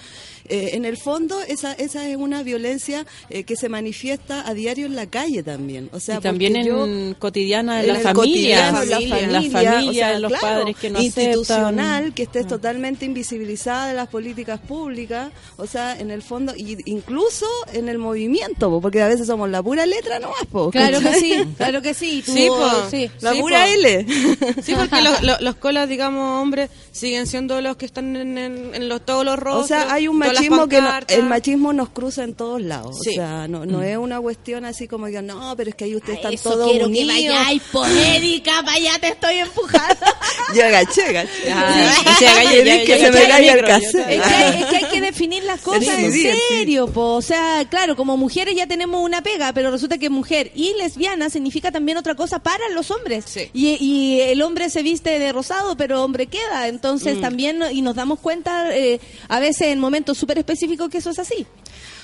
Eh, 0.46 0.72
en 0.74 0.86
el 0.86 0.98
fondo, 0.98 1.42
esa, 1.44 1.74
esa 1.74 2.08
es 2.10 2.18
una 2.18 2.42
violencia 2.42 3.06
eh, 3.30 3.44
que 3.44 3.56
se 3.56 3.70
manifiesta 3.70 4.48
a 4.48 4.54
diario 4.54 4.88
en 4.88 4.96
la 4.96 5.06
calle 5.06 5.27
también. 5.44 5.90
O 5.94 6.00
sea, 6.00 6.18
y 6.18 6.20
también 6.22 6.64
yo- 6.66 6.86
en 6.86 7.14
cotidiana 7.20 7.82
en 7.82 7.88
la 7.88 8.00
familia, 8.00 8.72
la 8.72 8.78
familia, 8.80 9.28
la 9.28 9.42
familia, 9.42 9.90
o 9.90 9.94
sea, 9.94 10.14
en 10.14 10.22
los 10.22 10.32
claro, 10.32 10.48
padres 10.60 10.76
que 10.78 10.90
no 10.90 11.02
institucional, 11.02 11.80
aceptan. 11.96 12.12
que 12.14 12.24
estés 12.24 12.48
totalmente 12.48 13.06
invisibilizada 13.06 13.88
de 13.88 13.94
las 13.94 14.08
políticas 14.08 14.60
públicas, 14.60 15.32
o 15.58 15.66
sea, 15.68 15.98
en 16.00 16.12
el 16.12 16.22
fondo, 16.22 16.54
y 16.56 16.78
incluso 16.90 17.46
en 17.74 17.90
el 17.90 17.98
movimiento, 17.98 18.70
po, 18.70 18.82
porque 18.82 19.02
a 19.02 19.08
veces 19.08 19.28
somos 19.28 19.50
la 19.50 19.62
pura 19.62 19.86
letra 19.86 20.20
nomás, 20.20 20.46
po, 20.52 20.72
Claro 20.72 21.00
que 21.00 21.14
sí, 21.16 21.34
claro 21.58 21.82
que 21.82 21.94
sí. 21.94 22.24
Tú- 22.26 22.34
Sí, 22.34 22.48
po. 22.48 22.70
sí. 22.90 23.10
La 23.22 23.34
Sí, 23.34 23.40
pura 23.42 23.66
po. 23.66 23.72
L. 23.72 24.06
Sí, 24.64 24.74
porque 24.76 25.02
los, 25.02 25.22
los, 25.24 25.42
los 25.42 25.56
colas, 25.56 25.88
digamos, 25.90 26.42
hombres, 26.42 26.70
siguen 26.92 27.28
siendo 27.28 27.62
los 27.62 27.78
que 27.78 27.86
están 27.86 28.16
en, 28.16 28.38
en- 28.38 28.76
en 28.76 28.90
los, 28.90 29.06
todos 29.06 29.24
los 29.26 29.38
rostros. 29.38 29.66
O 29.66 29.68
sea, 29.68 29.94
hay 29.94 30.08
un 30.08 30.18
machismo 30.18 30.68
que 30.68 30.82
no- 30.82 30.92
el 31.08 31.24
machismo 31.24 31.74
nos 31.74 31.90
cruza 31.90 32.24
en 32.24 32.34
todos 32.34 32.62
lados. 32.62 32.98
Sí. 33.02 33.12
O 33.12 33.14
sea, 33.14 33.48
no, 33.48 33.66
no 33.66 33.82
es 33.84 33.98
una 33.98 34.20
cuestión 34.20 34.66
así 34.66 34.88
como 34.88 35.08
que 35.08 35.17
no, 35.22 35.56
pero 35.56 35.70
es 35.70 35.76
que 35.76 35.86
ahí 35.86 35.96
ustedes 35.96 36.18
están 36.18 36.34
Eso 36.34 36.52
todos 36.52 36.70
quiero 36.72 36.88
unidos. 36.88 37.16
que 37.16 37.30
vayáis, 37.30 37.62
Erika, 38.16 38.62
para 38.64 38.74
allá 38.78 38.92
te 39.00 39.08
estoy 39.10 39.36
empujando. 39.38 40.06
Yo 40.56 40.64
agaché, 40.66 41.02
agaché. 41.04 41.52
Ah, 41.52 41.94
Sí. 42.20 42.86
que 42.86 42.98
se 43.00 43.12
me 43.12 43.28
caiga 43.28 43.54
el 43.54 43.66
cassette. 43.66 44.10
Es 44.10 44.22
que, 44.22 44.34
hay, 44.34 44.60
es 44.62 44.66
que 44.68 44.76
hay 44.78 44.86
que 44.86 45.02
definir 45.02 45.44
las 45.44 45.62
cosas 45.62 45.98
en 46.00 46.12
serio, 46.14 46.88
po. 46.88 47.16
O 47.16 47.22
sea, 47.22 47.66
claro, 47.70 47.96
como 47.96 48.18
mujeres 48.18 48.56
ya 48.56 48.68
tenemos 48.68 49.02
una 49.04 49.22
pega, 49.22 49.54
pero 49.54 49.72
resulta 49.72 49.98
que 49.98 50.10
mujer 50.10 50.52
y 50.56 50.74
lesbiana 50.78 51.30
significa 51.30 51.72
también 51.72 51.98
otra 51.98 52.16
cosa 52.16 52.40
para 52.40 52.68
los 52.70 52.92
hombres. 52.92 53.26
Sí. 53.28 53.50
Y, 53.54 53.78
y 53.84 54.22
el 54.22 54.42
hombre 54.42 54.70
se 54.70 54.82
viste 54.84 55.20
de 55.20 55.32
rosado, 55.32 55.76
pero 55.78 56.04
hombre 56.04 56.28
queda. 56.28 56.68
Entonces 56.68 57.18
Mm. 57.18 57.22
también, 57.22 57.64
y 57.72 57.82
nos 57.82 57.96
damos 57.96 58.20
cuenta 58.20 58.76
eh, 58.76 59.00
a 59.28 59.40
veces 59.40 59.68
en 59.70 59.80
momentos 59.80 60.18
súper 60.18 60.38
específicos 60.38 60.90
que 60.90 60.98
eso 61.00 61.10
es 61.10 61.20
así. 61.20 61.46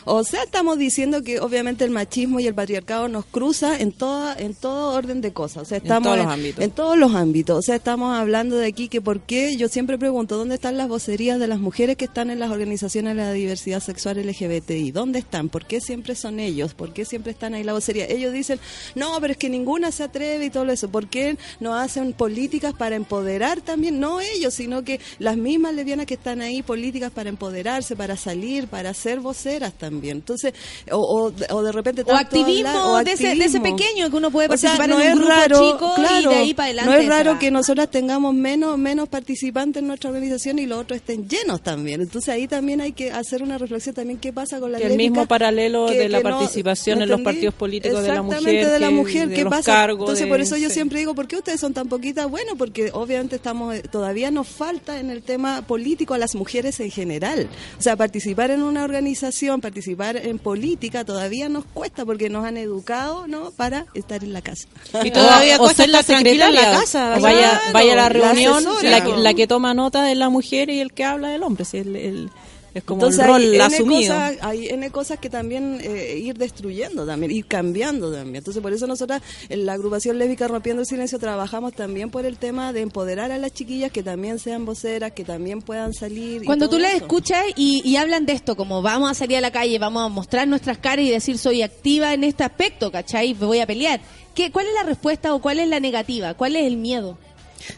O 0.06 0.24
sea, 0.24 0.44
estamos 0.44 0.78
diciendo 0.78 1.24
que 1.24 1.40
obviamente 1.40 1.84
el 1.84 1.92
machismo 1.92 2.40
y 2.40 2.48
el 2.48 2.54
patriarcado 2.54 3.08
nos 3.08 3.26
cruza 3.26 3.78
en 3.80 3.92
toda 3.92 4.36
en 4.36 4.54
todo 4.54 4.96
orden 4.96 5.22
de 5.22 5.34
cosas. 5.34 5.64
O 5.64 5.66
sea, 5.66 5.78
estamos 5.78 6.04
todos 6.04 6.18
los 6.18 6.28
ámbitos. 6.28 6.64
En 6.64 6.72
todos 6.72 6.98
los 6.98 7.16
ámbitos. 7.16 7.58
O 7.58 7.62
sea, 7.62 7.76
estamos 7.76 8.18
hablando 8.18 8.58
de 8.58 8.68
aquí 8.68 8.88
que 8.90 9.02
por 9.02 9.22
qué 9.22 9.56
yo 9.56 9.68
siempre 9.68 9.98
pregunto 9.98 10.38
dónde 10.38 10.56
están 10.56 10.78
las 10.78 10.88
vocerías 10.88 11.40
de 11.40 11.48
las 11.48 11.60
mujeres 11.60 11.98
que 11.98 12.06
están 12.06 12.30
en 12.30 12.40
las 12.40 12.52
organizaciones 12.52 13.16
de 13.16 13.22
la 13.22 13.32
diversidad 13.32 13.82
sexual 13.82 14.18
LGBTI. 14.18 14.92
¿Dónde 14.92 15.20
están? 15.20 15.50
¿Por 15.50 15.66
qué 15.66 15.80
siempre 15.82 16.16
son 16.16 16.40
ellos? 16.40 16.74
¿Por 16.74 16.94
qué 16.94 17.06
siempre 17.06 17.32
están 17.32 17.54
ahí 17.54 17.64
la 17.64 17.74
vocería? 17.74 18.06
Ellos 18.06 18.34
dicen, 18.34 18.60
"No, 18.96 19.18
pero 19.22 19.32
es 19.32 19.38
que 19.38 19.50
ninguna 19.50 19.92
se 19.92 20.04
atreve 20.04 20.46
y 20.46 20.50
todo 20.50 20.70
eso. 20.72 20.90
¿Por 20.90 21.08
qué 21.08 21.38
no 21.60 21.76
hacen 21.76 22.14
políticas 22.14 22.74
para 22.74 22.96
empoderar 22.96 23.62
también 23.62 24.00
no 24.00 24.20
ellos, 24.20 24.54
sino 24.54 24.84
que 24.84 25.00
las 25.20 25.38
mismas 25.38 25.74
lesbianas 25.74 26.06
que 26.06 26.16
están 26.16 26.42
ahí 26.42 26.62
políticas 26.62 27.12
para 27.12 27.30
empoderarse, 27.30 27.96
para 27.96 28.18
salir, 28.18 28.68
para 28.68 28.94
ser 28.94 29.20
voceras 29.20 29.74
también. 29.74 29.93
Entonces, 30.02 30.54
o, 30.92 30.98
o, 30.98 31.34
o 31.56 31.64
de 31.64 31.72
repente 31.72 32.04
O 32.06 32.14
activismo, 32.16 32.70
hablar- 32.70 33.02
o 33.02 33.04
de, 33.04 33.12
ese, 33.14 33.36
de 33.36 33.46
ese 33.46 33.60
pequeño 33.60 34.10
que 34.10 34.16
uno 34.16 34.32
puede 34.32 34.48
O 34.54 34.58
sea, 34.58 34.78
participar 34.78 34.90
no 34.90 35.00
en 35.00 35.06
un 35.06 35.08
es 35.12 35.16
grupo 35.20 35.30
raro, 35.30 35.72
chico 35.72 35.94
claro, 35.96 36.32
y 36.32 36.34
de 36.36 36.40
ahí 36.42 36.54
para 36.54 36.66
adelante. 36.68 36.92
No 36.92 36.98
es 36.98 37.08
raro 37.08 37.40
que 37.40 37.52
nosotras 37.52 37.90
tengamos 37.92 38.34
menos 38.34 38.78
menos 38.78 39.10
participantes 39.10 39.82
en 39.82 39.88
nuestra 39.88 40.10
organización 40.10 40.60
y 40.60 40.66
los 40.66 40.80
otros 40.80 40.98
estén 40.98 41.28
llenos 41.28 41.62
también. 41.62 42.02
Entonces 42.02 42.30
ahí 42.34 42.48
también 42.48 42.82
hay 42.82 42.92
que 42.94 43.12
hacer 43.12 43.44
una 43.44 43.58
reflexión 43.58 43.96
también 43.96 44.20
qué 44.20 44.32
pasa 44.34 44.60
con 44.60 44.72
la 44.72 44.78
Que 44.80 44.88
el 44.88 44.98
mismo 44.98 45.26
paralelo 45.28 45.88
que- 45.88 45.98
de 46.00 46.10
la 46.10 46.20
no- 46.20 46.24
participación 46.30 46.98
¿me 47.00 47.04
en 47.06 47.10
los 47.10 47.22
partidos 47.22 47.54
políticos 47.54 48.02
de 48.02 48.08
la 48.10 48.22
mujer, 48.22 48.70
de 48.70 48.80
la 48.80 49.62
cargos, 49.64 50.02
Entonces 50.02 50.26
de- 50.26 50.30
por 50.32 50.42
eso 50.42 50.58
yo 50.58 50.70
sí. 50.70 50.74
siempre 50.76 51.00
digo, 51.00 51.14
¿por 51.16 51.28
qué 51.28 51.38
ustedes 51.38 51.60
son 51.60 51.74
tan 51.74 51.88
poquitas? 51.88 52.30
Bueno, 52.30 52.56
porque 52.58 52.90
obviamente 52.94 53.36
estamos 53.36 53.76
eh, 53.76 53.82
todavía 53.84 54.32
nos 54.32 54.48
falta 54.48 55.00
en 55.00 55.10
el 55.10 55.22
tema 55.24 55.62
político 55.62 56.14
a 56.14 56.18
las 56.18 56.36
mujeres 56.36 56.80
en 56.80 56.92
general. 56.92 57.48
O 57.78 57.82
sea, 57.82 57.96
participar 57.96 58.52
en 58.52 58.62
una 58.64 58.84
organización, 58.84 59.62
participar 59.62 59.83
en 59.88 60.40
política 60.40 61.06
todavía 61.06 61.50
nos 61.50 61.66
cuesta 61.66 62.06
porque 62.06 62.30
nos 62.30 62.46
han 62.46 62.58
educado, 62.58 63.28
¿no? 63.28 63.52
Para 63.52 63.86
estar 63.94 64.24
en 64.24 64.34
la 64.34 64.42
casa. 64.42 64.68
Y 65.04 65.12
todavía 65.12 65.58
o, 65.58 65.62
o 65.62 65.64
cuesta 65.66 65.88
la 65.88 66.00
estar 66.00 66.16
tranquila 66.22 66.48
en 66.48 66.56
la 66.56 66.62
casa. 66.80 67.18
Vaya, 67.20 67.50
Claro, 67.52 67.74
vaya 67.74 67.94
a 67.94 67.96
la 67.96 68.10
reunión, 68.10 68.64
la, 68.90 69.04
que- 69.04 69.18
la 69.18 69.34
que 69.34 69.48
toma 69.48 69.74
nota 69.74 70.04
de 70.04 70.16
la 70.16 70.30
mujer 70.30 70.70
y 70.70 70.80
el 70.80 70.94
que 70.94 71.04
habla 71.06 71.30
del 71.30 71.44
hombre. 71.44 71.66
Si 71.66 71.78
el, 71.78 71.96
el- 71.96 72.30
es 72.74 72.84
como 72.84 73.02
Entonces 73.02 73.22
el 73.22 73.28
rol 73.28 73.42
hay 73.42 73.56
N 73.56 73.64
asumido. 73.64 74.14
cosas, 74.14 74.38
hay 74.42 74.68
N 74.70 74.90
cosas 74.92 75.20
que 75.20 75.30
también 75.30 75.80
eh, 75.82 76.18
ir 76.18 76.38
destruyendo 76.38 77.06
también, 77.06 77.32
ir 77.32 77.46
cambiando 77.46 78.12
también. 78.12 78.38
Entonces 78.38 78.62
por 78.62 78.74
eso 78.74 78.88
nosotras 78.88 79.22
en 79.50 79.66
la 79.66 79.74
agrupación 79.74 80.18
lésbica 80.18 80.48
Rompiendo 80.48 80.82
el 80.82 80.88
Silencio 80.88 81.20
trabajamos 81.20 81.74
también 81.74 82.10
por 82.10 82.26
el 82.26 82.38
tema 82.38 82.74
de 82.74 82.82
empoderar 82.82 83.32
a 83.32 83.38
las 83.38 83.54
chiquillas 83.54 83.92
que 83.92 84.04
también 84.04 84.40
sean 84.40 84.66
voceras, 84.66 85.12
que 85.12 85.24
también 85.24 85.62
puedan 85.62 85.94
salir. 85.94 86.46
Cuando 86.46 86.70
tú 86.70 86.80
las 86.80 86.96
escuchas 86.96 87.44
y, 87.56 87.82
y 87.86 87.96
hablan 87.98 88.26
de 88.26 88.34
esto, 88.34 88.56
como 88.56 88.82
vamos 88.82 89.12
a 89.12 89.14
salir 89.14 89.38
a 89.38 89.42
la 89.42 89.52
calle, 89.52 89.78
vamos 89.80 90.04
a 90.04 90.10
mostrar 90.10 90.48
nuestras 90.48 90.78
caras 90.78 91.06
y 91.06 91.12
decir 91.12 91.38
soy 91.38 91.62
activa 91.62 92.14
en 92.14 92.24
este 92.24 92.44
aspecto, 92.44 92.92
¿cachai? 92.92 93.34
Me 93.36 93.46
voy 93.46 93.60
a 93.60 93.68
pelear. 93.68 94.02
¿Qué, 94.34 94.52
¿Cuál 94.52 94.68
es 94.68 94.74
la 94.74 94.84
respuesta 94.84 95.34
o 95.36 95.42
cuál 95.42 95.60
es 95.60 95.68
la 95.68 95.80
negativa? 95.80 96.34
¿Cuál 96.34 96.56
es 96.56 96.66
el 96.66 96.78
miedo? 96.78 97.18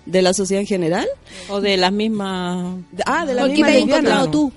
¿De 0.06 0.22
la 0.22 0.34
sociedad 0.34 0.62
en 0.62 0.68
general? 0.68 1.08
O 1.50 1.62
de 1.62 1.78
las 1.78 1.92
mismas... 1.92 2.78
Ah, 3.06 3.26
de 3.26 3.34
la 3.34 3.42
¿Por 3.42 3.50
qué 3.52 3.56
misma 3.58 3.68
te 3.68 3.78
has 3.78 3.84
encontrado 3.84 4.32
tú? 4.32 4.54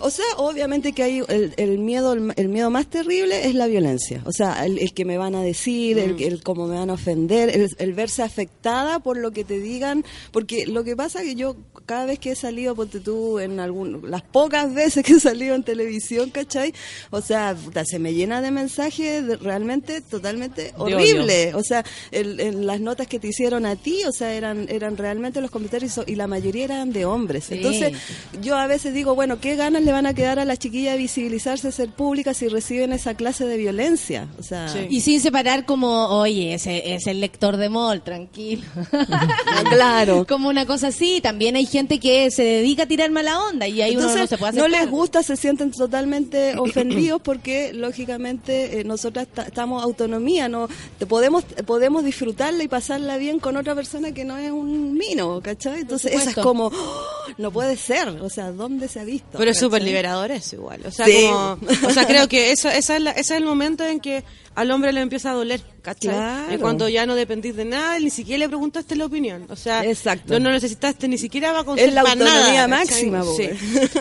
O 0.00 0.10
sea, 0.10 0.24
obviamente 0.38 0.92
que 0.92 1.02
hay 1.02 1.22
el, 1.28 1.54
el 1.56 1.78
miedo, 1.78 2.12
el, 2.14 2.32
el 2.36 2.48
miedo 2.48 2.70
más 2.70 2.86
terrible 2.86 3.46
es 3.46 3.54
la 3.54 3.66
violencia. 3.66 4.22
O 4.24 4.32
sea, 4.32 4.64
el, 4.64 4.78
el 4.78 4.92
que 4.94 5.04
me 5.04 5.18
van 5.18 5.34
a 5.34 5.42
decir, 5.42 5.98
el, 5.98 6.20
el 6.22 6.42
cómo 6.42 6.66
me 6.66 6.76
van 6.76 6.90
a 6.90 6.94
ofender, 6.94 7.54
el, 7.54 7.70
el 7.78 7.92
verse 7.92 8.22
afectada 8.22 9.00
por 9.00 9.16
lo 9.16 9.30
que 9.30 9.44
te 9.44 9.60
digan. 9.60 10.04
Porque 10.32 10.66
lo 10.66 10.84
que 10.84 10.96
pasa 10.96 11.22
que 11.22 11.34
yo 11.34 11.56
cada 11.86 12.06
vez 12.06 12.18
que 12.18 12.32
he 12.32 12.34
salido, 12.36 12.74
ponte 12.74 13.00
tú, 13.00 13.38
en 13.38 13.60
algún, 13.60 14.02
las 14.10 14.22
pocas 14.22 14.72
veces 14.74 15.04
que 15.04 15.14
he 15.14 15.20
salido 15.20 15.54
en 15.54 15.62
televisión, 15.62 16.30
¿cachai? 16.30 16.72
O 17.10 17.20
sea, 17.20 17.54
puta, 17.54 17.84
se 17.84 17.98
me 17.98 18.14
llena 18.14 18.40
de 18.42 18.50
mensajes 18.50 19.26
de- 19.26 19.36
realmente 19.36 20.00
totalmente 20.00 20.72
horrible. 20.76 21.54
O 21.54 21.62
sea, 21.62 21.84
el- 22.10 22.40
en 22.40 22.66
las 22.66 22.80
notas 22.80 23.06
que 23.06 23.18
te 23.18 23.28
hicieron 23.28 23.66
a 23.66 23.76
ti, 23.76 24.04
o 24.04 24.12
sea, 24.12 24.32
eran, 24.34 24.66
eran 24.68 24.96
realmente 24.96 25.40
los 25.40 25.50
comentarios 25.50 26.00
y 26.06 26.14
la 26.14 26.26
mayoría 26.26 26.64
eran 26.64 26.92
de 26.92 27.04
hombres. 27.04 27.44
Sí. 27.44 27.54
Entonces, 27.54 27.92
yo 28.40 28.56
a 28.56 28.66
veces 28.66 28.94
digo, 28.94 29.14
bueno, 29.14 29.40
¿qué 29.40 29.56
ganas 29.56 29.82
le 29.82 29.92
van 29.92 30.06
a 30.06 30.14
quedar 30.14 30.38
a 30.38 30.44
las 30.44 30.58
chiquillas 30.58 30.92
de 30.94 30.98
visibilizarse, 30.98 31.72
ser 31.72 31.88
públicas 31.90 32.36
si 32.36 32.48
reciben 32.48 32.92
esa 32.92 33.14
clase 33.14 33.44
de 33.46 33.56
violencia? 33.56 34.28
O 34.38 34.42
sea, 34.42 34.68
Sí. 34.68 34.86
Y 34.90 35.00
sin 35.00 35.20
separar 35.20 35.64
como, 35.64 36.06
oye, 36.08 36.54
ese 36.54 36.94
es 36.94 37.06
el 37.06 37.20
lector 37.20 37.56
de 37.56 37.68
mall, 37.68 38.02
tranquilo. 38.02 38.62
claro. 39.70 40.26
como 40.28 40.48
una 40.48 40.66
cosa 40.66 40.88
así. 40.88 41.20
También 41.20 41.56
hay 41.56 41.66
gente 41.66 41.79
que 41.88 42.30
se 42.30 42.42
dedica 42.42 42.82
a 42.82 42.86
tirar 42.86 43.10
mala 43.10 43.38
onda 43.44 43.66
y 43.68 43.80
ahí 43.82 43.96
uno 43.96 44.14
no 44.14 44.26
se 44.26 44.36
puede 44.38 44.50
hacer 44.50 44.62
no 44.62 44.68
les 44.68 44.80
cargo. 44.80 44.96
gusta, 44.96 45.22
se 45.22 45.36
sienten 45.36 45.70
totalmente 45.70 46.54
ofendidos 46.58 47.20
porque, 47.22 47.72
lógicamente, 47.72 48.80
eh, 48.80 48.84
nosotras 48.84 49.26
ta- 49.32 49.42
estamos 49.42 49.82
autonomía, 49.82 50.48
no 50.48 50.68
te 50.98 51.06
podemos 51.06 51.44
podemos 51.66 52.04
disfrutarla 52.04 52.62
y 52.64 52.68
pasarla 52.68 53.16
bien 53.16 53.38
con 53.40 53.56
otra 53.56 53.74
persona 53.74 54.12
que 54.12 54.24
no 54.24 54.36
es 54.38 54.50
un 54.50 54.94
mino, 54.94 55.40
¿cachai? 55.42 55.80
Entonces, 55.80 56.12
eso 56.12 56.30
es 56.30 56.34
como, 56.36 56.66
¡oh! 56.66 57.02
no 57.38 57.50
puede 57.50 57.76
ser, 57.76 58.08
o 58.08 58.28
sea, 58.30 58.52
¿dónde 58.52 58.88
se 58.88 59.00
ha 59.00 59.04
visto? 59.04 59.38
Pero 59.38 59.50
es 59.50 59.58
súper 59.58 59.82
liberador 59.82 60.30
eso 60.30 60.56
igual. 60.56 60.80
O 60.86 60.90
sea, 60.90 61.06
Sí. 61.06 61.26
como, 61.26 61.58
o 61.86 61.90
sea 61.90 62.06
creo 62.06 62.28
que 62.28 62.50
eso, 62.52 62.68
esa 62.68 62.96
es 62.96 63.02
la- 63.02 63.10
ese 63.12 63.20
es 63.34 63.40
el 63.40 63.44
momento 63.44 63.84
en 63.84 64.00
que 64.00 64.24
al 64.60 64.70
hombre 64.70 64.92
le 64.92 65.00
empieza 65.00 65.30
a 65.30 65.34
doler, 65.34 65.60
¿cachai? 65.82 66.10
Claro. 66.14 66.54
Y 66.54 66.58
cuando 66.58 66.88
ya 66.88 67.06
no 67.06 67.14
dependís 67.14 67.56
de 67.56 67.64
nada, 67.64 67.98
ni 67.98 68.10
siquiera 68.10 68.40
le 68.40 68.48
preguntaste 68.48 68.94
la 68.96 69.06
opinión. 69.06 69.46
O 69.48 69.56
sea, 69.56 69.84
Exacto. 69.84 70.34
no, 70.34 70.40
no 70.40 70.50
necesitaste 70.52 71.08
ni 71.08 71.16
siquiera 71.18 71.52
va 71.52 71.60
a 71.60 71.76
Es 71.76 71.92
la 71.94 72.02
autonomía 72.02 72.66
nada. 72.66 72.68
máxima, 72.68 73.22
Sí. 73.36 73.48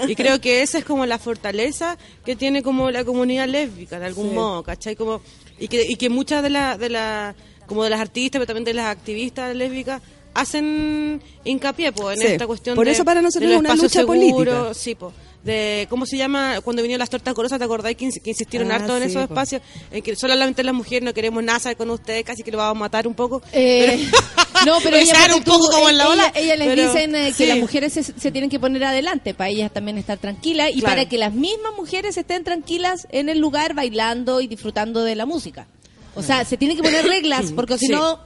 Y 0.08 0.16
creo 0.16 0.42
que 0.42 0.62
esa 0.62 0.78
es 0.80 0.86
como 0.86 1.06
la 1.06 1.18
fortaleza 1.18 1.98
que 2.26 2.36
tiene 2.36 2.62
como 2.64 2.92
la 2.92 3.04
comunidad 3.06 3.48
lésbica, 3.48 4.00
de 4.00 4.06
algún 4.08 4.30
Sí. 4.30 4.36
modo, 4.36 4.64
¿cachai? 4.64 4.96
Como, 4.96 5.22
y, 5.60 5.68
que, 5.68 5.86
y 5.90 5.96
que 5.96 6.10
muchas 6.10 6.44
de 6.44 6.50
las 6.50 6.78
de 6.78 6.90
la, 6.90 7.36
como 7.66 7.84
de 7.84 7.90
las 7.92 8.02
artistas, 8.02 8.40
pero 8.40 8.48
también 8.48 8.66
de 8.66 8.74
las 8.74 8.88
activistas 8.88 9.56
lésbicas, 9.56 10.02
hacen 10.34 11.22
hincapié 11.44 11.92
po, 11.92 12.12
en 12.12 12.18
Sí. 12.20 12.28
esta 12.28 12.48
cuestión 12.48 12.76
Por 12.76 12.86
de- 12.86 12.92
eso 12.92 13.06
para 13.06 13.22
nosotros 13.22 13.52
es 13.52 13.58
una 13.58 13.76
lucha 13.76 13.90
seguro, 13.90 14.08
política. 14.20 14.74
sí, 14.74 14.96
po, 14.96 15.12
de 15.44 15.88
cómo 15.90 16.06
se 16.06 16.18
llama 16.18 16.60
cuando 16.64 16.82
vinieron 16.82 17.00
las 17.00 17.10
tortas 17.10 17.34
gorosas, 17.34 17.60
¿te 17.60 17.66
acordáis 17.66 17.96
que, 17.96 18.06
ins- 18.06 18.22
que 18.22 18.32
insistieron 18.32 18.72
Ah, 18.72 18.76
harto 18.76 18.98
en 18.98 19.04
esos 19.04 19.22
espacios? 19.24 19.62
En 19.92 20.02
que 20.04 20.16
solamente 20.16 20.64
las 20.64 20.74
mujeres 20.76 21.04
no 21.04 21.14
queremos 21.14 21.44
nada 21.44 21.76
con 21.76 21.90
ustedes, 21.92 22.24
casi 22.26 22.44
que 22.44 22.52
lo 22.52 22.58
vamos 22.58 22.76
a 22.76 22.80
matar 22.80 23.08
un 23.08 23.14
poco. 23.14 23.42
Eh, 23.54 24.10
no, 24.66 24.78
pero 24.84 24.98
ella, 24.98 25.14
un 25.36 25.44
poco 25.44 25.60
tú, 25.60 25.72
como 25.72 25.90
en 25.90 25.98
la 25.98 26.04
ella- 26.06 26.14
ola, 26.14 26.32
ella 26.36 26.56
les 26.58 26.68
pero- 26.68 26.88
dicen 26.94 27.16
eh, 27.16 27.34
que 27.38 27.48
las 27.48 27.58
mujeres 27.58 27.94
se, 27.94 28.04
se 28.04 28.32
tienen 28.32 28.50
que 28.50 28.60
poner 28.60 28.84
adelante 28.84 29.34
para 29.34 29.50
ellas 29.50 29.72
también 29.72 29.98
estar 29.98 30.18
tranquilas 30.18 30.70
y 30.72 30.80
Claro. 30.82 30.96
para 30.96 31.10
que 31.10 31.18
las 31.18 31.34
mismas 31.34 31.74
mujeres 31.78 32.18
estén 32.18 32.44
tranquilas 32.44 33.08
en 33.12 33.30
el 33.30 33.40
lugar 33.40 33.74
bailando 33.74 34.42
y 34.42 34.48
disfrutando 34.48 35.04
de 35.04 35.16
la 35.16 35.26
música. 35.26 35.68
O 36.16 36.24
sea, 36.24 36.44
se 36.44 36.58
tienen 36.58 36.76
que 36.76 36.84
poner 36.84 37.06
reglas 37.06 37.52
porque 37.56 37.78
si 37.78 37.88
no 37.88 38.20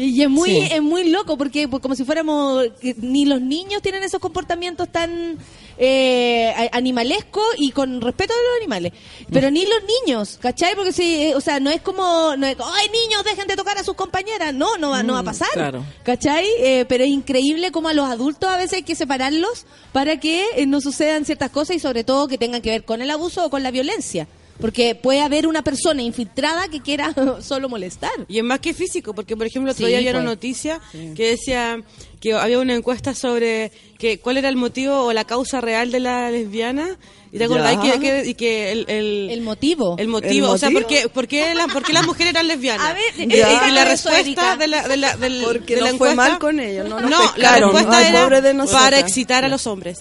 y 0.00 0.22
es 0.22 0.30
muy 0.30 0.50
Sí. 0.50 0.68
es 0.72 0.82
muy 0.82 1.10
loco 1.10 1.36
porque 1.36 1.68
pues, 1.68 1.82
como 1.82 1.94
si 1.94 2.04
fuéramos 2.04 2.64
ni 2.98 3.26
los 3.26 3.40
niños 3.40 3.82
tienen 3.82 4.02
esos 4.02 4.20
comportamientos 4.20 4.88
tan 4.88 5.38
eh, 5.78 6.68
animalescos 6.72 7.44
y 7.58 7.70
con 7.72 8.00
respeto 8.00 8.32
de 8.34 8.40
los 8.40 8.56
animales 8.60 8.92
pero 9.32 9.50
ni 9.50 9.64
los 9.64 9.80
niños 10.06 10.38
¿cachai? 10.40 10.74
porque 10.74 10.92
si 10.92 11.14
eh, 11.26 11.34
o 11.34 11.40
sea 11.40 11.60
no 11.60 11.70
es 11.70 11.80
como 11.80 12.34
no 12.36 12.46
es 12.46 12.56
ay 12.62 12.88
niños 12.88 13.24
dejen 13.24 13.46
de 13.46 13.56
tocar 13.56 13.78
a 13.78 13.84
sus 13.84 13.94
compañeras 13.94 14.52
no 14.54 14.76
no 14.78 14.90
va 14.90 15.02
no 15.02 15.14
va 15.14 15.20
a 15.20 15.24
pasar 15.24 15.48
claro. 15.52 15.84
¿cachai? 16.02 16.46
Eh, 16.58 16.84
pero 16.88 17.04
es 17.04 17.10
increíble 17.10 17.70
como 17.70 17.88
a 17.88 17.94
los 17.94 18.08
adultos 18.08 18.48
a 18.50 18.56
veces 18.56 18.74
hay 18.74 18.82
que 18.82 18.94
separarlos 18.94 19.66
para 19.92 20.18
que 20.18 20.44
eh, 20.56 20.66
no 20.66 20.80
sucedan 20.80 21.24
ciertas 21.24 21.50
cosas 21.50 21.76
y 21.76 21.78
sobre 21.78 22.04
todo 22.04 22.28
que 22.28 22.38
tengan 22.38 22.62
que 22.62 22.70
ver 22.70 22.84
con 22.84 23.02
el 23.02 23.10
abuso 23.10 23.44
o 23.44 23.50
con 23.50 23.62
la 23.62 23.70
violencia 23.70 24.26
porque 24.60 24.94
puede 24.94 25.20
haber 25.20 25.46
una 25.46 25.62
persona 25.62 26.02
infiltrada 26.02 26.68
que 26.68 26.80
quiera 26.80 27.14
solo 27.42 27.68
molestar 27.68 28.10
Y 28.28 28.38
es 28.38 28.44
más 28.44 28.60
que 28.60 28.74
físico, 28.74 29.14
porque 29.14 29.36
por 29.36 29.46
ejemplo, 29.46 29.72
otro 29.72 29.86
Sí, 29.86 29.90
día 29.90 29.98
había 29.98 30.10
una 30.12 30.22
noticia 30.22 30.80
que 30.92 31.30
decía 31.30 31.82
que 32.20 32.34
había 32.34 32.58
una 32.58 32.74
encuesta 32.74 33.14
sobre 33.14 33.72
que 33.98 34.18
cuál 34.20 34.36
era 34.36 34.48
el 34.48 34.56
motivo 34.56 35.02
o 35.04 35.12
la 35.12 35.24
causa 35.24 35.60
real 35.60 35.90
de 35.90 36.00
la 36.00 36.30
lesbiana. 36.30 36.98
¿Y 37.32 37.38
te 37.38 37.44
acordás 37.44 37.76
que, 37.78 38.00
que- 38.00 38.28
y 38.28 38.34
que 38.34 38.72
el, 38.72 38.84
el, 38.88 39.28
el 39.30 39.40
motivo 39.42 39.94
el 39.98 40.08
motivo, 40.08 40.48
¿El 40.48 40.52
o 40.54 40.58
sea? 40.58 40.70
¿por 40.70 40.86
qué, 40.86 41.08
por 41.08 41.28
qué 41.28 41.54
la- 41.54 41.68
por 41.68 41.82
qué 41.84 41.92
las 41.92 42.04
mujeres 42.04 42.32
eran 42.34 42.48
lesbianas? 42.48 42.86
A 42.90 42.92
ver, 42.92 43.02
y, 43.16 43.22
y 43.32 43.70
la 43.72 43.84
respuesta 43.84 44.56
de 44.56 44.66
la, 44.66 44.86
de 44.88 44.96
la, 44.96 45.16
del- 45.16 45.42
Porque 45.44 45.76
de 45.76 45.80
la 45.82 45.88
nos 45.90 45.98
fue 45.98 46.10
encuesta- 46.10 46.30
mal 46.32 46.38
con 46.40 46.58
ellos, 46.60 46.88
no 46.88 47.00
nos 47.00 47.08
No, 47.10 47.18
la 47.36 47.56
respuesta 47.56 48.08
era 48.08 48.28
para 48.72 48.98
excitar 48.98 49.44
a 49.44 49.48
los 49.48 49.66
hombres. 49.66 50.00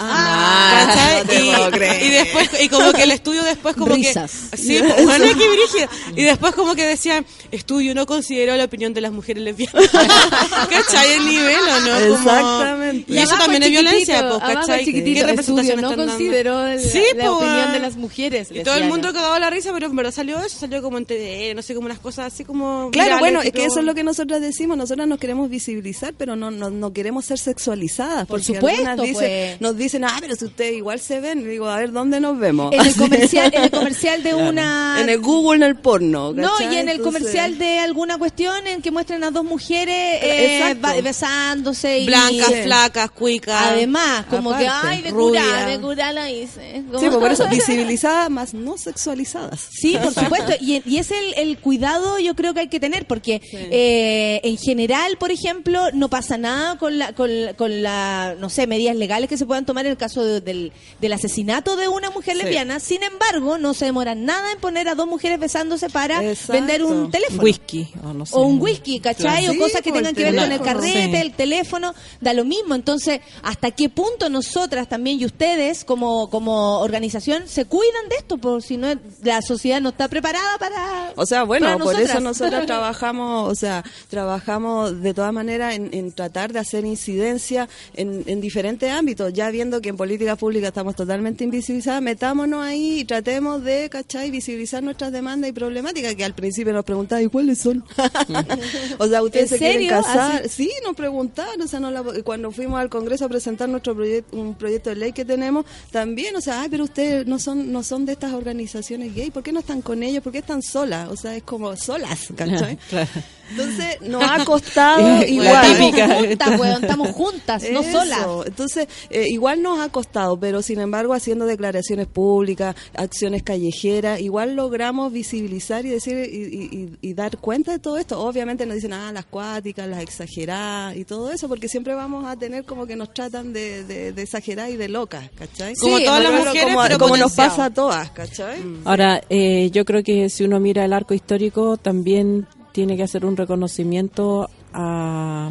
Ah, 0.00 1.22
te 1.26 2.06
y, 2.06 2.10
después 2.10 2.50
y 2.62 2.68
como 2.68 2.92
que 2.92 3.02
el 3.02 3.10
estudio 3.10 3.42
después 3.44 3.76
como 3.76 3.94
Risas. 3.94 4.32
que 4.50 4.56
sí 4.56 4.78
pues, 4.82 5.04
bueno, 5.04 5.24
qué 5.26 5.48
brígido. 5.48 5.88
y 6.16 6.22
después 6.24 6.54
como 6.54 6.74
que 6.74 6.86
decían 6.86 7.26
estudio 7.50 7.94
no 7.94 8.06
consideró 8.06 8.56
la 8.56 8.64
opinión 8.64 8.94
de 8.94 9.00
las 9.00 9.12
mujeres 9.12 9.42
lesbianas 9.42 9.88
¿cachai? 10.70 11.12
el 11.12 11.26
nivel 11.26 11.56
o 11.60 11.80
no 11.80 12.16
Como- 12.16 12.30
Exactamente. 12.30 13.12
y 13.12 13.18
eso 13.18 13.36
también 13.36 13.62
es 13.62 13.70
violencia 13.70 14.28
pues, 14.28 14.54
¿cachai? 14.54 14.84
¿qué 14.84 15.22
representación 15.24 15.80
no 15.80 15.94
consideró 15.96 16.66
el- 16.66 16.80
Sí, 16.80 17.02
la 17.14 17.24
pues, 17.26 17.28
opinión 17.30 17.72
de 17.72 17.78
las 17.80 17.96
mujeres 17.96 18.48
y 18.50 18.62
todo 18.62 18.76
el 18.76 18.84
mundo 18.84 19.12
cagaba 19.12 19.38
la 19.38 19.50
risa 19.50 19.72
pero 19.72 19.86
en 19.86 19.96
verdad 19.96 20.12
salió 20.12 20.38
eso 20.38 20.58
salió 20.58 20.82
como 20.82 20.98
en 20.98 21.06
no 21.54 21.62
sé 21.62 21.74
como 21.74 21.86
unas 21.86 21.98
cosas 21.98 22.32
así 22.32 22.44
como 22.44 22.90
Claro, 22.90 23.06
virales, 23.06 23.20
bueno, 23.20 23.42
es 23.42 23.52
que 23.52 23.64
eso 23.64 23.80
es 23.80 23.84
lo 23.84 23.94
que 23.94 24.04
nosotras 24.04 24.40
decimos. 24.40 24.76
Nosotras 24.76 25.06
nos 25.08 25.18
queremos 25.18 25.50
visibilizar, 25.50 26.14
pero 26.16 26.36
no, 26.36 26.50
no, 26.50 26.70
no 26.70 26.92
queremos 26.92 27.24
ser 27.24 27.38
sexualizadas. 27.38 28.26
Por 28.26 28.42
supuesto, 28.42 29.02
dicen- 29.02 29.14
pues. 29.14 29.60
Nos 29.60 29.76
dicen, 29.76 29.89
ah, 30.02 30.16
pero 30.20 30.36
si 30.36 30.44
ustedes 30.44 30.74
igual 30.76 31.00
se 31.00 31.20
ven. 31.20 31.48
Digo, 31.48 31.68
a 31.68 31.76
ver, 31.78 31.92
¿dónde 31.92 32.20
nos 32.20 32.38
vemos? 32.38 32.72
en 32.72 32.80
el 32.80 32.94
comercial 32.96 33.52
en 33.54 33.64
el 33.64 33.70
comercial 33.70 34.22
de 34.22 34.34
una 34.48 34.98
en 35.00 35.08
el 35.08 35.20
Google, 35.20 35.56
en 35.56 35.62
el 35.62 35.76
porno. 35.76 36.32
No, 36.32 36.50
y 36.60 36.64
en 36.76 36.88
el 36.88 36.96
Entonces- 36.96 37.02
comercial 37.02 37.58
de 37.58 37.78
alguna 37.80 38.18
cuestión 38.18 38.66
en 38.66 38.82
que 38.82 38.90
muestran 38.90 39.24
a 39.24 39.30
dos 39.30 39.44
mujeres 39.44 40.18
eh, 40.22 40.76
besándose 41.02 42.00
y 42.00 42.06
blancas 42.06 42.52
flacas 42.64 43.10
cuicas 43.10 43.60
además 43.70 44.26
como 44.26 44.56
que 44.56 44.66
Aparte, 44.66 44.88
ay 44.88 45.02
de 45.02 45.10
rubia. 45.10 45.42
cura, 45.42 45.66
de 45.66 45.80
cura 45.80 46.12
lo 46.12 46.26
hice. 46.26 46.82
Como- 46.86 46.98
Sí, 47.00 47.06
pues 47.06 47.16
por 47.18 47.32
eso, 47.32 47.46
visibilizadas, 47.50 48.30
más 48.30 48.54
no 48.54 48.76
sexualizadas. 48.78 49.60
Sí, 49.70 49.96
por 50.02 50.12
supuesto. 50.12 50.52
Y, 50.60 50.82
y 50.84 50.98
es 50.98 51.10
el, 51.10 51.34
el 51.36 51.58
cuidado 51.58 52.18
yo 52.18 52.34
creo 52.34 52.54
que 52.54 52.60
hay 52.60 52.68
que 52.68 52.80
tener, 52.80 53.06
porque 53.06 53.40
eh, 53.52 54.40
en 54.44 54.56
general, 54.58 55.16
por 55.18 55.30
ejemplo, 55.30 55.82
no 55.92 56.08
pasa 56.08 56.36
nada 56.38 56.78
con 56.78 56.98
la, 56.98 57.12
con, 57.12 57.44
la- 57.44 57.54
con 57.54 57.82
la, 57.82 58.34
no 58.38 58.48
sé, 58.50 58.66
medidas 58.66 58.96
legales 58.96 59.28
que 59.28 59.36
se 59.36 59.46
puedan 59.46 59.64
tomar 59.66 59.79
en 59.86 59.92
el 59.92 59.96
caso 59.96 60.24
de- 60.24 60.40
del, 60.40 60.72
del 61.00 61.12
asesinato 61.12 61.76
de 61.76 61.88
una 61.88 62.10
mujer 62.10 62.36
Sí. 62.36 62.42
lesbiana. 62.42 62.80
Sin 62.80 63.02
embargo, 63.02 63.58
no 63.58 63.74
se 63.74 63.86
demoran 63.86 64.24
nada 64.24 64.52
en 64.52 64.58
poner 64.60 64.88
a 64.88 64.94
dos 64.94 65.06
mujeres 65.06 65.38
besándose 65.38 65.90
para 65.90 66.22
Exacto. 66.24 66.52
vender 66.52 66.82
un 66.84 67.10
teléfono. 67.10 67.42
Whisky, 67.42 67.88
o 68.04 68.12
no 68.12 68.26
sé. 68.26 68.34
O 68.36 68.42
un 68.42 68.60
whisky, 68.60 69.00
¿cachai? 69.00 69.44
Claro. 69.44 69.52
O 69.52 69.58
cosas 69.62 69.80
que 69.82 69.90
Sí, 69.90 69.90
pues, 69.90 70.02
tengan 70.02 70.14
que 70.14 70.24
ver 70.24 70.36
con 70.36 70.52
el 70.52 70.60
carrete, 70.60 71.10
Sí. 71.10 71.16
el 71.16 71.32
teléfono, 71.32 71.94
da 72.20 72.32
lo 72.32 72.44
mismo. 72.44 72.74
Entonces, 72.74 73.20
¿hasta 73.42 73.70
qué 73.72 73.88
punto 73.88 74.28
nosotras 74.28 74.88
también 74.88 75.20
y 75.20 75.24
ustedes 75.24 75.84
como, 75.84 76.30
como 76.30 76.78
organización 76.80 77.48
se 77.48 77.64
cuidan 77.64 78.08
de 78.08 78.16
esto? 78.16 78.38
Por 78.38 78.62
si 78.62 78.76
no 78.76 78.88
la 79.22 79.42
sociedad 79.42 79.80
no 79.80 79.90
está 79.90 80.08
preparada 80.08 80.58
para... 80.58 81.12
O 81.16 81.26
sea, 81.26 81.42
bueno, 81.44 81.78
por 81.78 81.94
eso 81.94 82.20
nosotras. 82.20 82.22
nosotros 82.22 82.66
trabajamos, 82.66 83.50
o 83.50 83.54
sea, 83.54 83.84
trabajamos 84.08 85.00
de 85.02 85.14
todas 85.14 85.32
maneras 85.32 85.74
en, 85.74 85.90
en 85.92 86.12
tratar 86.12 86.52
de 86.52 86.58
hacer 86.58 86.84
incidencia 86.84 87.68
en, 87.94 88.22
en 88.26 88.40
diferentes 88.40 88.90
ámbitos, 88.90 89.32
ya 89.32 89.50
viendo 89.60 89.82
que 89.82 89.90
en 89.90 89.96
política 89.98 90.36
pública 90.36 90.68
estamos 90.68 90.96
totalmente 90.96 91.44
invisibilizadas, 91.44 92.00
metámonos 92.00 92.64
ahí 92.64 93.00
y 93.00 93.04
tratemos 93.04 93.62
de, 93.62 93.90
¿cachai?, 93.90 94.30
visibilizar 94.30 94.82
nuestras 94.82 95.12
demandas 95.12 95.50
y 95.50 95.52
problemáticas, 95.52 96.14
que 96.14 96.24
al 96.24 96.32
principio 96.34 96.72
nos 96.72 96.82
preguntaban, 96.82 97.24
¿y 97.24 97.28
cuáles 97.28 97.58
son? 97.58 97.84
o 98.98 99.06
sea, 99.06 99.22
¿ustedes 99.22 99.52
¿En 99.52 99.58
se 99.58 99.64
quieren 99.64 99.88
casar? 99.88 100.42
Así- 100.46 100.48
Sí, 100.48 100.70
nos 100.82 100.96
preguntaron, 100.96 101.60
o 101.60 101.66
sea, 101.68 101.78
no 101.78 101.90
la- 101.90 102.02
cuando 102.24 102.50
fuimos 102.52 102.80
al 102.80 102.88
Congreso 102.88 103.26
a 103.26 103.28
presentar 103.28 103.68
nuestro 103.68 103.94
proyecto, 103.94 104.34
un 104.34 104.54
proyecto 104.54 104.88
de 104.88 104.96
ley 104.96 105.12
que 105.12 105.26
tenemos, 105.26 105.66
también, 105.90 106.34
o 106.36 106.40
sea, 106.40 106.62
ay, 106.62 106.68
pero 106.70 106.84
ustedes 106.84 107.26
no 107.26 107.38
son 107.38 107.70
no 107.70 107.82
son 107.82 108.06
de 108.06 108.12
estas 108.12 108.32
organizaciones 108.32 109.14
gay, 109.14 109.30
¿por 109.30 109.42
qué 109.42 109.52
no 109.52 109.60
están 109.60 109.82
con 109.82 110.02
ellos? 110.02 110.22
¿Por 110.22 110.32
qué 110.32 110.38
están 110.38 110.62
solas? 110.62 111.10
O 111.10 111.16
sea, 111.16 111.36
es 111.36 111.42
como 111.42 111.76
solas, 111.76 112.28
¿cachai? 112.34 112.78
Claro. 112.88 113.08
Entonces, 113.50 114.00
nos 114.08 114.22
ha 114.22 114.44
costado 114.44 115.02
La 115.18 115.26
igual. 115.26 115.76
típica. 115.76 116.20
Estamos 116.20 116.30
juntas, 116.30 116.60
weón, 116.60 116.82
estamos 116.84 117.08
juntas, 117.10 117.62
no 117.72 117.82
solas. 117.82 118.26
Entonces, 118.46 118.86
eh, 119.10 119.24
igual 119.28 119.49
nos 119.58 119.80
ha 119.80 119.88
costado, 119.90 120.38
pero 120.38 120.62
sin 120.62 120.80
embargo, 120.80 121.12
haciendo 121.14 121.46
declaraciones 121.46 122.06
públicas, 122.06 122.74
acciones 122.94 123.42
callejeras, 123.42 124.20
igual 124.20 124.54
logramos 124.54 125.12
visibilizar 125.12 125.84
y 125.86 125.90
decir 125.90 126.16
y, 126.32 126.76
y- 126.76 126.98
y 127.00 127.14
dar 127.14 127.38
cuenta 127.38 127.72
de 127.72 127.78
todo 127.78 127.96
esto. 127.98 128.20
Obviamente 128.20 128.66
nos 128.66 128.76
dicen, 128.76 128.92
ah, 128.92 129.12
las 129.12 129.24
cuáticas, 129.26 129.88
las 129.88 130.02
exageradas 130.02 130.96
y 130.96 131.04
todo 131.04 131.30
eso, 131.30 131.48
porque 131.48 131.68
siempre 131.68 131.94
vamos 131.94 132.24
a 132.26 132.36
tener 132.36 132.64
como 132.64 132.86
que 132.86 132.96
nos 132.96 133.12
tratan 133.12 133.52
de, 133.52 133.84
de, 133.84 134.12
de 134.12 134.22
exageradas 134.22 134.70
y 134.72 134.76
de 134.76 134.88
locas, 134.88 135.28
¿cachai? 135.34 135.74
Como 135.76 135.98
Sí, 135.98 136.04
todas 136.04 136.22
las 136.22 136.32
mujeres 136.32 136.64
como, 136.64 136.82
pero 136.82 136.98
como 136.98 137.16
nos 137.16 137.32
pasa 137.34 137.64
a 137.66 137.70
todas, 137.70 138.10
¿cachai? 138.10 138.58
Ahora, 138.84 139.20
eh, 139.30 139.70
yo 139.72 139.84
creo 139.84 140.02
que 140.02 140.28
si 140.30 140.44
uno 140.44 140.60
mira 140.60 140.84
el 140.84 140.92
arco 140.92 141.14
histórico, 141.14 141.76
también 141.76 142.46
tiene 142.72 142.96
que 142.96 143.02
hacer 143.02 143.24
un 143.24 143.36
reconocimiento 143.36 144.48
a, 144.72 145.50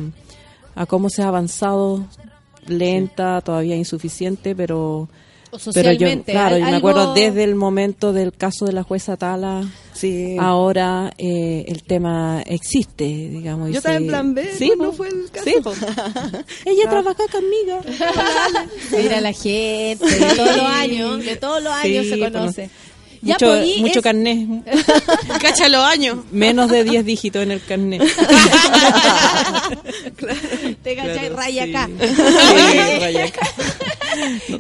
a 0.76 0.86
cómo 0.86 1.10
se 1.10 1.22
ha 1.24 1.28
avanzado 1.28 2.06
lenta, 2.70 3.42
todavía 3.42 3.76
insuficiente, 3.76 4.56
pero 4.56 5.08
O 5.52 5.58
pero 5.74 5.92
yo, 5.94 6.08
claro, 6.24 6.56
al- 6.56 6.62
yo 6.62 6.66
me 6.68 6.76
algo- 6.76 6.90
acuerdo 6.90 7.14
desde 7.14 7.44
el 7.44 7.56
momento 7.56 8.14
del 8.14 8.34
caso 8.34 8.66
de 8.66 8.74
la 8.74 8.84
jueza 8.84 9.18
Tala, 9.18 9.64
Sí. 9.94 10.38
ahora 10.40 11.12
eh, 11.18 11.66
el 11.68 11.84
tema 11.84 12.42
existe, 12.46 13.04
digamos. 13.06 13.70
y 13.70 13.74
Yo 13.74 13.78
estaba 13.80 13.96
en 13.98 14.08
plan 14.08 14.34
B 14.34 14.48
Sí, 14.58 14.72
po. 14.78 14.92
fue 14.94 15.10
el 15.10 15.30
caso. 15.32 15.46
Sí. 15.46 15.56
Ella 16.66 16.90
trabaja 16.90 17.24
conmigo. 17.32 17.82
Mira 18.98 19.22
la 19.22 19.34
gente, 19.34 20.06
de 20.06 20.36
todos 20.36 20.56
los 20.58 20.66
años, 20.66 21.26
de 21.26 21.36
todos 21.36 21.64
los 21.64 21.74
años 21.74 22.06
Sí, 22.06 22.10
se 22.12 22.20
conoce. 22.20 22.70
Ya, 23.22 23.34
mucho 23.34 23.64
y 23.64 23.82
mucho 23.82 24.00
es- 24.00 24.04
carnet, 24.04 24.48
cacha 25.42 25.70
los 25.70 25.84
años 25.84 26.18
menos 26.32 26.70
de 26.72 26.84
10 26.84 27.06
dígitos 27.06 27.44
en 27.44 27.52
el 27.52 27.64
carnet. 27.64 28.02
Te 30.84 30.96
cachai, 30.96 31.20
Claro, 31.20 31.36
raya 31.36 31.66
sí. 31.66 31.76
acá. 31.76 31.90
Sí, 32.00 33.00
raya 33.00 33.26
acá. 33.26 33.48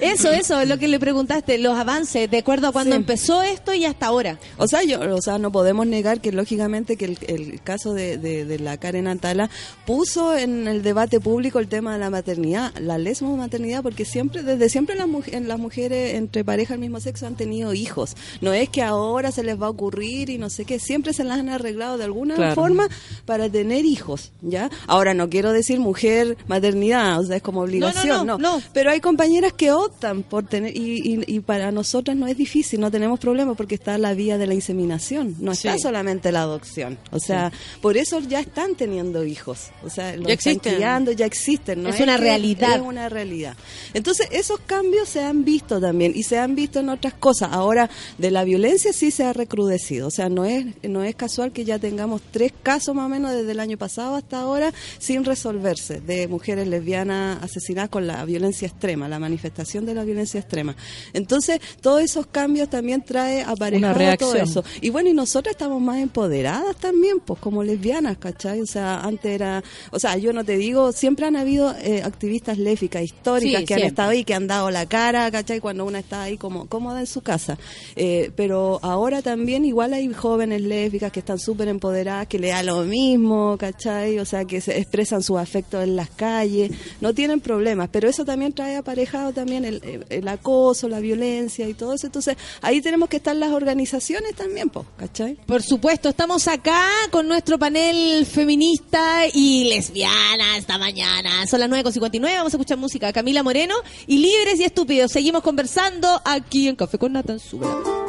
Eso, 0.01 0.31
eso, 0.31 0.63
lo 0.65 0.77
que 0.77 0.87
le 0.87 0.99
preguntaste, 0.99 1.57
los 1.57 1.77
avances, 1.77 2.29
de 2.29 2.37
acuerdo 2.39 2.67
a 2.67 2.71
cuando 2.71 2.91
Sí. 2.95 2.97
empezó 2.97 3.41
esto 3.41 3.73
y 3.73 3.85
hasta 3.85 4.07
ahora. 4.07 4.39
O 4.57 4.67
sea, 4.67 4.83
yo, 4.83 4.99
o 5.15 5.21
sea, 5.21 5.37
no 5.37 5.51
podemos 5.51 5.85
negar 5.87 6.21
que 6.21 6.31
lógicamente 6.31 6.97
que 6.97 7.05
el, 7.05 7.17
el 7.27 7.61
caso 7.61 7.93
de, 7.93 8.17
de- 8.17 8.45
de 8.45 8.59
la 8.59 8.77
Karen 8.77 9.07
Antala 9.07 9.49
puso 9.85 10.35
en 10.37 10.67
el 10.67 10.81
debate 10.83 11.19
público 11.19 11.59
el 11.59 11.67
tema 11.67 11.93
de 11.93 11.99
la 11.99 12.09
maternidad, 12.09 12.73
la 12.79 12.97
lesmo 12.97 13.35
maternidad, 13.37 13.81
porque 13.83 14.05
siempre, 14.05 14.43
desde 14.43 14.69
siempre 14.69 14.95
las, 14.95 15.07
las 15.43 15.59
mujeres 15.59 16.15
entre 16.15 16.43
pareja 16.43 16.73
del 16.73 16.81
mismo 16.81 16.99
sexo 16.99 17.27
han 17.27 17.35
tenido 17.35 17.73
hijos. 17.73 18.15
No 18.41 18.53
es 18.53 18.69
que 18.69 18.81
ahora 18.81 19.31
se 19.31 19.43
les 19.43 19.61
va 19.61 19.67
a 19.67 19.69
ocurrir 19.69 20.29
y 20.29 20.37
no 20.37 20.49
sé 20.49 20.65
qué, 20.65 20.79
siempre 20.79 21.13
se 21.13 21.23
las 21.23 21.39
han 21.39 21.49
arreglado 21.49 21.97
de 21.97 22.03
alguna 22.05 22.35
Claro. 22.35 22.55
forma 22.55 22.87
para 23.25 23.49
tener 23.49 23.85
hijos, 23.85 24.31
¿ya? 24.41 24.69
Ahora 24.87 25.13
no 25.13 25.29
quiero 25.29 25.51
decir 25.51 25.79
mujer 25.79 26.37
maternidad, 26.47 27.19
o 27.19 27.23
sea, 27.25 27.37
es 27.37 27.41
como 27.41 27.61
obligación, 27.61 28.25
no, 28.27 28.37
no, 28.37 28.57
no. 28.57 28.61
pero 28.73 28.91
hay 28.91 28.99
compañeras 29.39 29.53
que 29.53 29.71
optan 29.71 30.23
por 30.23 30.45
tener, 30.45 30.75
y, 30.75 31.13
y- 31.13 31.35
y 31.35 31.39
para 31.39 31.71
nosotras 31.71 32.17
no 32.17 32.27
es 32.27 32.35
difícil, 32.35 32.79
no 32.79 32.91
tenemos 32.91 33.19
problema 33.19 33.53
porque 33.55 33.75
está 33.75 33.97
la 33.97 34.13
vía 34.13 34.37
de 34.37 34.47
la 34.47 34.53
inseminación, 34.53 35.35
no 35.39 35.53
está 35.53 35.73
Sí. 35.75 35.79
solamente 35.79 36.31
la 36.31 36.41
adopción. 36.41 36.97
O 37.11 37.19
sea, 37.19 37.51
por 37.81 37.95
eso 37.97 38.19
ya 38.19 38.39
están 38.41 38.75
teniendo 38.75 39.23
hijos. 39.25 39.69
O 39.83 39.89
sea, 39.89 40.15
los 40.17 40.27
Ya 40.27 40.33
están 40.33 40.51
existen. 40.53 40.75
criando, 40.75 41.11
ya 41.13 41.25
existen. 41.25 41.83
No 41.83 41.89
Es 41.89 41.99
una 42.01 42.15
que- 42.17 42.21
realidad. 42.23 42.75
Es 42.75 42.81
una 42.81 43.07
realidad. 43.09 43.55
Entonces, 43.93 44.27
esos 44.31 44.59
cambios 44.61 45.07
se 45.09 45.23
han 45.23 45.45
visto 45.45 45.79
también 45.79 46.11
y 46.15 46.23
se 46.23 46.37
han 46.37 46.55
visto 46.55 46.79
en 46.79 46.89
otras 46.89 47.13
cosas. 47.13 47.49
Ahora, 47.53 47.89
de 48.17 48.31
la 48.31 48.43
violencia 48.43 48.91
sí 48.93 49.11
se 49.11 49.23
ha 49.23 49.31
recrudecido. 49.33 50.07
O 50.07 50.11
sea, 50.11 50.27
no 50.29 50.43
es, 50.45 50.65
no 50.83 51.03
es 51.03 51.15
casual 51.15 51.51
que 51.53 51.63
ya 51.65 51.79
tengamos 51.79 52.21
tres 52.31 52.51
casos 52.61 52.93
más 52.95 53.05
o 53.05 53.09
menos 53.09 53.31
desde 53.31 53.51
el 53.51 53.59
año 53.61 53.77
pasado 53.77 54.15
hasta 54.15 54.39
ahora 54.39 54.73
sin 54.97 55.23
resolverse 55.23 56.01
de 56.01 56.27
mujeres 56.27 56.67
lesbianas 56.67 57.41
asesinadas 57.43 57.89
con 57.89 58.05
la 58.07 58.25
violencia 58.25 58.67
extrema, 58.67 59.07
la 59.07 59.19
manifestación 59.29 59.85
de 59.85 59.93
la 59.93 60.03
violencia 60.03 60.39
extrema. 60.39 60.75
Entonces, 61.13 61.59
todos 61.81 62.01
esos 62.01 62.27
cambios 62.27 62.69
también 62.69 63.03
trae 63.03 63.43
aparejado 63.43 63.93
todo 63.93 64.33
reacción. 64.33 64.37
eso. 64.37 64.63
Y 64.81 64.89
bueno, 64.89 65.09
y 65.09 65.13
nosotras 65.13 65.51
estamos 65.53 65.81
más 65.81 65.99
empoderadas 65.99 66.75
también, 66.77 67.19
pues 67.19 67.39
como 67.39 67.63
lesbianas, 67.63 68.17
¿cachai? 68.17 68.61
O 68.61 68.65
sea, 68.65 69.01
antes 69.01 69.31
era, 69.31 69.63
o 69.91 69.99
sea, 69.99 70.17
yo 70.17 70.33
no 70.33 70.43
te 70.43 70.57
digo, 70.57 70.91
siempre 70.91 71.25
han 71.25 71.35
habido 71.35 71.73
eh, 71.81 72.01
activistas 72.03 72.57
lésbicas 72.57 73.03
históricas 73.03 73.59
Sí, 73.61 73.65
que 73.65 73.73
han 73.75 73.81
estado 73.81 74.09
ahí, 74.09 74.23
que 74.23 74.33
han 74.33 74.47
dado 74.47 74.71
la 74.71 74.85
cara, 74.87 75.29
¿cachai? 75.31 75.59
Cuando 75.59 75.85
una 75.85 75.99
está 75.99 76.23
ahí 76.23 76.37
como 76.37 76.67
cómoda 76.67 76.99
en 76.99 77.07
su 77.07 77.21
casa. 77.21 77.57
Eh, 77.95 78.31
pero 78.35 78.79
ahora 78.81 79.21
también 79.21 79.65
igual 79.65 79.93
hay 79.93 80.11
jóvenes 80.13 80.61
lésbicas 80.61 81.11
que 81.11 81.19
están 81.19 81.39
súper 81.39 81.67
empoderadas, 81.67 82.27
que 82.27 82.39
le 82.39 82.49
da 82.49 82.63
lo 82.63 82.83
mismo, 82.83 83.57
¿cachai? 83.57 84.17
O 84.19 84.25
sea, 84.25 84.45
que 84.45 84.61
se 84.61 84.77
expresan 84.79 85.21
sus 85.21 85.37
afectos 85.37 85.83
en 85.83 85.95
las 85.95 86.09
calles, 86.09 86.71
no 87.01 87.13
tienen 87.13 87.39
problemas, 87.39 87.89
pero 87.91 88.09
eso 88.09 88.25
también 88.25 88.53
trae 88.53 88.75
aparejado 88.75 89.18
también 89.33 89.65
el, 89.65 89.81
el- 89.83 90.05
el 90.09 90.27
acoso, 90.27 90.87
la 90.89 90.99
violencia 90.99 91.67
y 91.67 91.73
todo 91.73 91.93
eso. 91.93 92.07
Entonces, 92.07 92.35
ahí 92.61 92.81
tenemos 92.81 93.09
que 93.09 93.17
estar 93.17 93.35
las 93.35 93.51
organizaciones 93.51 94.33
también, 94.35 94.69
pues, 94.69 94.85
¿cachai? 94.97 95.35
Por 95.45 95.61
supuesto, 95.61 96.09
estamos 96.09 96.47
acá 96.47 96.85
con 97.11 97.27
nuestro 97.27 97.59
panel 97.59 98.25
feminista 98.25 99.23
y 99.33 99.65
lesbiana 99.65 100.57
esta 100.57 100.77
mañana. 100.77 101.45
Son 101.47 101.59
las 101.59 101.69
9.59, 101.69 102.21
vamos 102.35 102.53
a 102.53 102.57
escuchar 102.57 102.77
música. 102.77 103.11
Camila 103.13 103.43
Moreno 103.43 103.75
y 104.07 104.17
Libres 104.17 104.59
y 104.59 104.63
Estúpidos. 104.63 105.11
Seguimos 105.11 105.43
conversando 105.43 106.21
aquí 106.25 106.67
en 106.67 106.75
Café 106.75 106.97
con 106.97 107.13
Nathan. 107.13 107.39
Súbela. 107.39 108.08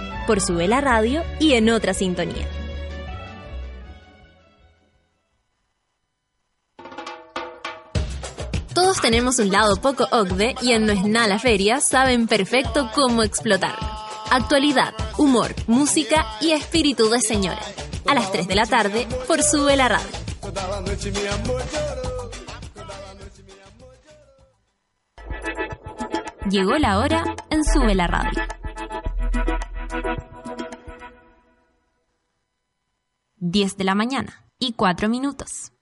Por 0.31 0.39
Sube 0.39 0.65
la 0.65 0.79
Radio 0.79 1.25
y 1.41 1.55
en 1.55 1.69
otra 1.69 1.93
sintonía. 1.93 2.47
Todos 8.73 9.01
tenemos 9.01 9.39
un 9.39 9.51
lado 9.51 9.75
poco 9.81 10.07
OCDE 10.09 10.55
y 10.61 10.71
en 10.71 10.85
No 10.85 10.93
es 10.93 11.03
nada 11.03 11.27
la 11.27 11.37
feria 11.37 11.81
saben 11.81 12.27
perfecto 12.27 12.89
cómo 12.95 13.23
explotarlo. 13.23 13.85
Actualidad, 14.29 14.93
humor, 15.17 15.53
música 15.67 16.25
y 16.39 16.51
espíritu 16.51 17.09
de 17.09 17.19
señora. 17.19 17.59
A 18.07 18.15
las 18.15 18.31
3 18.31 18.47
de 18.47 18.55
la 18.55 18.65
tarde 18.65 19.09
por 19.27 19.43
Sube 19.43 19.75
la 19.75 19.89
Radio. 19.89 20.07
Llegó 26.49 26.77
la 26.77 26.99
hora 26.99 27.35
en 27.49 27.65
Sube 27.65 27.95
la 27.95 28.07
Radio. 28.07 28.60
10 33.51 33.77
de 33.77 33.83
la 33.83 33.95
mañana 33.95 34.45
y 34.57 34.73
4 34.73 35.09
minutos. 35.09 35.73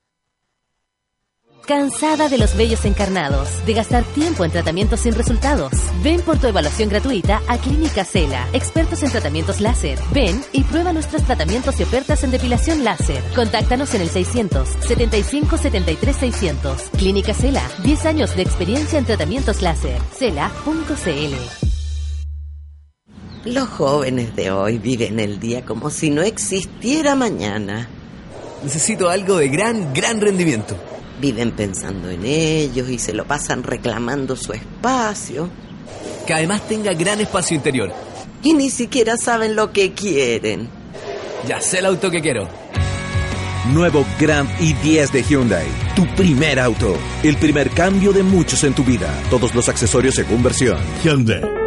¿Cansada 1.68 2.30
de 2.30 2.40
los 2.40 2.58
vellos 2.58 2.84
encarnados? 2.86 3.64
¿De 3.68 3.74
gastar 3.74 4.04
tiempo 4.04 4.44
en 4.44 4.50
tratamientos 4.50 5.02
sin 5.02 5.14
resultados? 5.14 5.72
Ven 6.02 6.22
por 6.22 6.40
tu 6.40 6.48
evaluación 6.48 6.90
gratuita 6.90 7.44
a 7.48 7.60
Clínica 7.60 8.04
Cela, 8.06 8.48
expertos 8.54 9.04
en 9.04 9.12
tratamientos 9.12 9.62
láser. 9.62 10.00
Ven 10.12 10.42
y 10.52 10.64
prueba 10.64 10.94
nuestros 10.94 11.22
tratamientos 11.26 11.80
y 11.80 11.84
ofertas 11.84 12.24
en 12.24 12.32
depilación 12.32 12.84
láser. 12.84 13.24
Contáctanos 13.36 13.94
en 13.94 14.02
el 14.02 14.10
600 14.10 14.68
75 14.68 15.58
73 15.58 16.16
600. 16.16 16.82
Clínica 16.98 17.36
Cela, 17.36 17.70
10 17.84 18.06
años 18.08 18.36
de 18.36 18.42
experiencia 18.42 18.98
en 18.98 19.06
tratamientos 19.06 19.62
láser. 19.62 20.02
Cela.cl. 20.18 21.79
Los 23.46 23.70
jóvenes 23.70 24.36
de 24.36 24.52
hoy 24.52 24.80
viven 24.80 25.18
el 25.20 25.40
día 25.40 25.64
como 25.64 25.90
si 25.90 26.10
no 26.10 26.22
existiera 26.22 27.16
mañana. 27.16 27.88
Necesito 28.64 29.10
algo 29.10 29.38
de 29.38 29.48
gran, 29.48 29.94
gran 29.94 30.20
rendimiento. 30.20 30.76
Viven 31.22 31.52
pensando 31.52 32.10
en 32.10 32.26
ellos 32.26 32.90
y 32.90 33.00
se 33.00 33.14
lo 33.14 33.26
pasan 33.26 33.64
reclamando 33.64 34.36
su 34.36 34.52
espacio. 34.52 35.50
Que 36.28 36.34
además 36.34 36.68
tenga 36.68 36.94
gran 36.94 37.22
espacio 37.22 37.56
interior. 37.56 37.94
Y 38.44 38.54
ni 38.54 38.70
siquiera 38.70 39.16
saben 39.16 39.56
lo 39.56 39.72
que 39.72 39.94
quieren. 39.94 40.68
Ya 41.48 41.62
sé 41.62 41.80
el 41.80 41.86
auto 41.86 42.12
que 42.12 42.22
quiero. 42.22 42.48
Nuevo 43.72 44.06
Grand 44.20 44.50
i10 44.60 45.12
de 45.12 45.24
Hyundai. 45.24 45.68
Tu 45.96 46.06
primer 46.16 46.60
auto. 46.60 46.98
El 47.24 47.38
primer 47.38 47.70
cambio 47.70 48.12
de 48.12 48.24
muchos 48.24 48.66
en 48.66 48.74
tu 48.74 48.84
vida. 48.84 49.10
Todos 49.30 49.56
los 49.56 49.70
accesorios 49.70 50.16
según 50.16 50.44
versión. 50.44 50.78
Hyundai. 51.04 51.59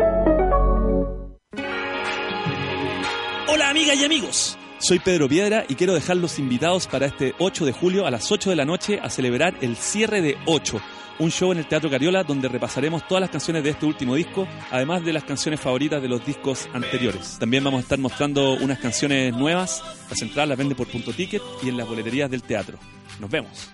Amigas 3.82 4.00
y 4.00 4.04
amigos. 4.04 4.58
Soy 4.78 5.00
Pedro 5.00 5.28
Piedra 5.28 5.64
y 5.68 5.74
quiero 5.74 5.92
dejarlos 5.94 6.38
invitados 6.38 6.86
para 6.86 7.06
este 7.06 7.34
8 7.38 7.64
de 7.64 7.72
julio 7.72 8.06
a 8.06 8.12
las 8.12 8.30
8 8.30 8.50
de 8.50 8.56
la 8.56 8.64
noche 8.64 9.00
a 9.02 9.10
celebrar 9.10 9.56
el 9.60 9.76
cierre 9.76 10.22
de 10.22 10.38
8, 10.46 10.80
un 11.18 11.32
show 11.32 11.50
en 11.50 11.58
el 11.58 11.66
Teatro 11.66 11.90
Cariola 11.90 12.22
donde 12.22 12.48
repasaremos 12.48 13.08
todas 13.08 13.22
las 13.22 13.30
canciones 13.30 13.64
de 13.64 13.70
este 13.70 13.84
último 13.86 14.14
disco, 14.14 14.46
además 14.70 15.04
de 15.04 15.12
las 15.12 15.24
canciones 15.24 15.60
favoritas 15.60 16.00
de 16.00 16.08
los 16.08 16.24
discos 16.24 16.68
anteriores. 16.72 17.38
También 17.40 17.64
vamos 17.64 17.78
a 17.78 17.82
estar 17.82 17.98
mostrando 17.98 18.52
unas 18.54 18.78
canciones 18.78 19.34
nuevas, 19.34 19.82
las 20.08 20.22
entradas 20.22 20.50
las 20.50 20.58
vende 20.58 20.76
por 20.76 20.86
punto 20.86 21.12
ticket 21.12 21.42
y 21.64 21.68
en 21.68 21.76
las 21.76 21.88
boleterías 21.88 22.30
del 22.30 22.44
teatro. 22.44 22.78
Nos 23.18 23.30
vemos. 23.30 23.68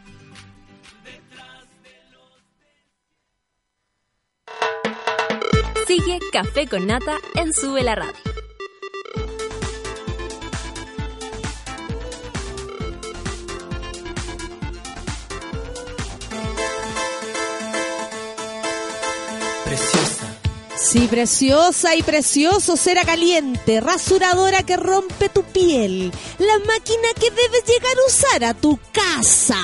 Sigue 5.87 6.19
Café 6.33 6.67
con 6.67 6.87
Nata 6.87 7.19
en 7.35 7.53
Sube 7.53 7.83
la 7.83 7.95
Radio. 7.95 8.48
Sí, 20.91 21.07
preciosa 21.07 21.97
y 21.97 22.03
precioso, 22.03 22.75
cera 22.79 23.05
caliente, 23.05 23.79
rasuradora 23.79 24.63
que 24.63 24.79
rompe 24.79 25.29
tu 25.29 25.43
piel, 25.43 26.11
la 26.39 26.59
máquina 26.61 27.09
que 27.15 27.31
debes 27.31 27.65
llegar 27.67 27.93
a 27.93 28.07
usar 28.07 28.45
a 28.45 28.55
tu 28.55 28.81
casa. 28.91 29.61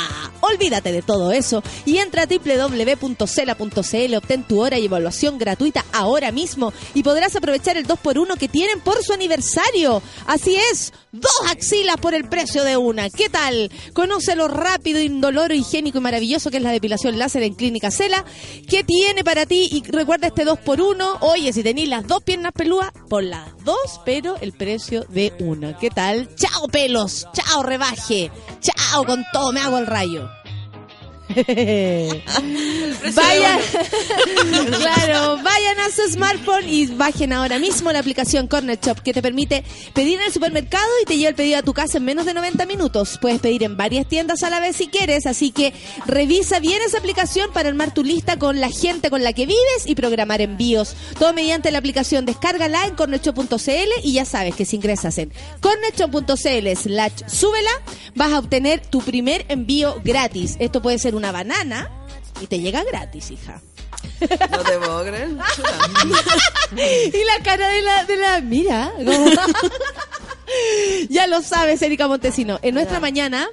Olvídate 0.52 0.92
de 0.92 1.00
todo 1.00 1.32
eso 1.32 1.62
y 1.86 1.98
entra 1.98 2.24
a 2.24 2.26
www.cela.cl, 2.26 4.14
obtén 4.14 4.42
tu 4.44 4.60
hora 4.60 4.78
y 4.78 4.84
evaluación 4.84 5.38
gratuita 5.38 5.84
ahora 5.92 6.32
mismo 6.32 6.72
y 6.92 7.02
podrás 7.02 7.34
aprovechar 7.34 7.78
el 7.78 7.86
2x1 7.86 8.36
que 8.36 8.48
tienen 8.48 8.80
por 8.80 9.02
su 9.02 9.14
aniversario. 9.14 10.02
Así 10.26 10.56
es, 10.70 10.92
dos 11.12 11.32
axilas 11.48 11.96
por 11.96 12.12
el 12.14 12.28
precio 12.28 12.62
de 12.62 12.76
una. 12.76 13.08
¿Qué 13.08 13.30
tal? 13.30 13.70
Conoce 13.94 14.36
lo 14.36 14.48
rápido, 14.48 15.00
indoloro, 15.00 15.54
higiénico 15.54 15.98
y 15.98 16.02
maravilloso 16.02 16.50
que 16.50 16.58
es 16.58 16.62
la 16.62 16.72
depilación 16.72 17.18
láser 17.18 17.42
en 17.42 17.54
Clínica 17.54 17.90
Cela. 17.90 18.24
¿Qué 18.68 18.84
tiene 18.84 19.24
para 19.24 19.46
ti? 19.46 19.68
Y 19.72 19.82
recuerda 19.90 20.26
este 20.26 20.44
2x1. 20.44 21.18
Oye, 21.20 21.52
si 21.54 21.62
tenéis 21.62 21.88
las 21.88 22.06
dos 22.06 22.22
piernas 22.22 22.52
pelúas, 22.52 22.92
por 23.08 23.22
las 23.22 23.48
dos, 23.64 24.00
pero 24.04 24.36
el 24.40 24.52
precio 24.52 25.04
de 25.08 25.32
una. 25.38 25.78
¿Qué 25.78 25.88
tal? 25.88 26.34
Chao 26.34 26.68
pelos, 26.68 27.26
chao 27.32 27.62
rebaje, 27.62 28.30
chao 28.60 29.04
con 29.04 29.24
todo, 29.32 29.52
me 29.52 29.60
hago 29.60 29.78
el 29.78 29.86
rayo. 29.86 30.33
vayan, 33.14 33.60
claro, 34.78 35.38
vayan 35.42 35.80
a 35.80 35.90
su 35.90 36.02
smartphone 36.12 36.68
y 36.68 36.86
bajen 36.86 37.32
ahora 37.32 37.58
mismo 37.58 37.90
la 37.92 38.00
aplicación 38.00 38.46
Corner 38.46 38.78
Shop 38.78 39.00
que 39.00 39.14
te 39.14 39.22
permite 39.22 39.64
pedir 39.94 40.20
en 40.20 40.26
el 40.26 40.32
supermercado 40.32 40.86
y 41.02 41.06
te 41.06 41.16
lleva 41.16 41.30
el 41.30 41.34
pedido 41.34 41.58
a 41.58 41.62
tu 41.62 41.72
casa 41.72 41.96
en 41.96 42.04
menos 42.04 42.26
de 42.26 42.34
90 42.34 42.66
minutos. 42.66 43.18
Puedes 43.22 43.40
pedir 43.40 43.62
en 43.62 43.78
varias 43.78 44.06
tiendas 44.06 44.42
a 44.42 44.50
la 44.50 44.60
vez 44.60 44.76
si 44.76 44.88
quieres, 44.88 45.24
así 45.26 45.50
que 45.50 45.72
revisa 46.06 46.60
bien 46.60 46.82
esa 46.86 46.98
aplicación 46.98 47.50
para 47.52 47.70
armar 47.70 47.94
tu 47.94 48.04
lista 48.04 48.38
con 48.38 48.60
la 48.60 48.68
gente 48.68 49.08
con 49.08 49.24
la 49.24 49.32
que 49.32 49.46
vives 49.46 49.86
y 49.86 49.94
programar 49.94 50.42
envíos. 50.42 50.94
Todo 51.18 51.32
mediante 51.32 51.70
la 51.70 51.78
aplicación, 51.78 52.26
descárgala 52.26 52.84
en 52.86 52.96
cornershop.cl 52.96 53.90
y 54.02 54.12
ya 54.12 54.26
sabes 54.26 54.54
que 54.54 54.66
si 54.66 54.76
ingresas 54.76 55.16
en 55.16 55.32
cornershop.cl 55.60 56.68
slash 56.76 57.12
súbela 57.26 57.70
vas 58.14 58.32
a 58.32 58.38
obtener 58.40 58.80
tu 58.80 59.00
primer 59.00 59.46
envío 59.48 60.00
gratis. 60.04 60.56
Esto 60.58 60.82
puede 60.82 60.98
ser 60.98 61.13
una 61.14 61.32
banana 61.32 61.90
y 62.40 62.46
te 62.46 62.58
llega 62.60 62.82
gratis, 62.84 63.30
hija. 63.30 63.60
No 64.20 64.58
te 64.58 64.78
puedo 64.78 65.04
creer. 65.04 65.28
y 66.76 67.24
la 67.24 67.42
cara 67.44 67.68
de 67.68 67.82
la, 67.82 68.04
de 68.04 68.16
la 68.16 68.40
mira. 68.40 68.92
como- 68.96 69.30
ya 71.08 71.26
lo 71.26 71.42
sabes, 71.42 71.80
Erika 71.82 72.08
Montesino. 72.08 72.58
En 72.62 72.74
nuestra 72.74 73.00
mañana, 73.00 73.48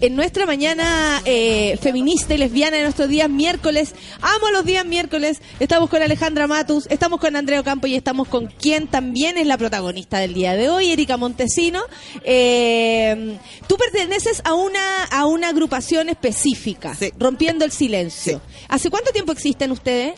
en 0.00 0.16
nuestra 0.16 0.46
mañana 0.46 1.20
eh, 1.24 1.76
feminista 1.80 2.34
y 2.34 2.38
lesbiana 2.38 2.76
de 2.76 2.82
nuestros 2.84 3.08
días 3.08 3.28
miércoles, 3.28 3.94
amo 4.20 4.50
los 4.52 4.64
días 4.64 4.84
miércoles, 4.86 5.40
estamos 5.58 5.90
con 5.90 6.02
Alejandra 6.02 6.46
Matus, 6.46 6.86
estamos 6.88 7.20
con 7.20 7.34
Andrea 7.36 7.62
Campo 7.62 7.86
y 7.86 7.94
estamos 7.94 8.28
con 8.28 8.46
quien 8.46 8.86
también 8.86 9.38
es 9.38 9.46
la 9.46 9.58
protagonista 9.58 10.18
del 10.18 10.34
día 10.34 10.54
de 10.54 10.70
hoy, 10.70 10.90
Erika 10.90 11.16
Montesino. 11.16 11.80
Eh, 12.22 13.38
tú 13.66 13.76
perteneces 13.76 14.40
a 14.44 14.54
una, 14.54 15.04
a 15.04 15.26
una 15.26 15.48
agrupación 15.48 16.08
específica, 16.08 16.96
Rompiendo 17.18 17.64
el 17.64 17.72
Silencio. 17.72 18.40
¿Hace 18.68 18.90
cuánto 18.90 19.10
tiempo 19.10 19.32
existen 19.32 19.72
ustedes? 19.72 20.14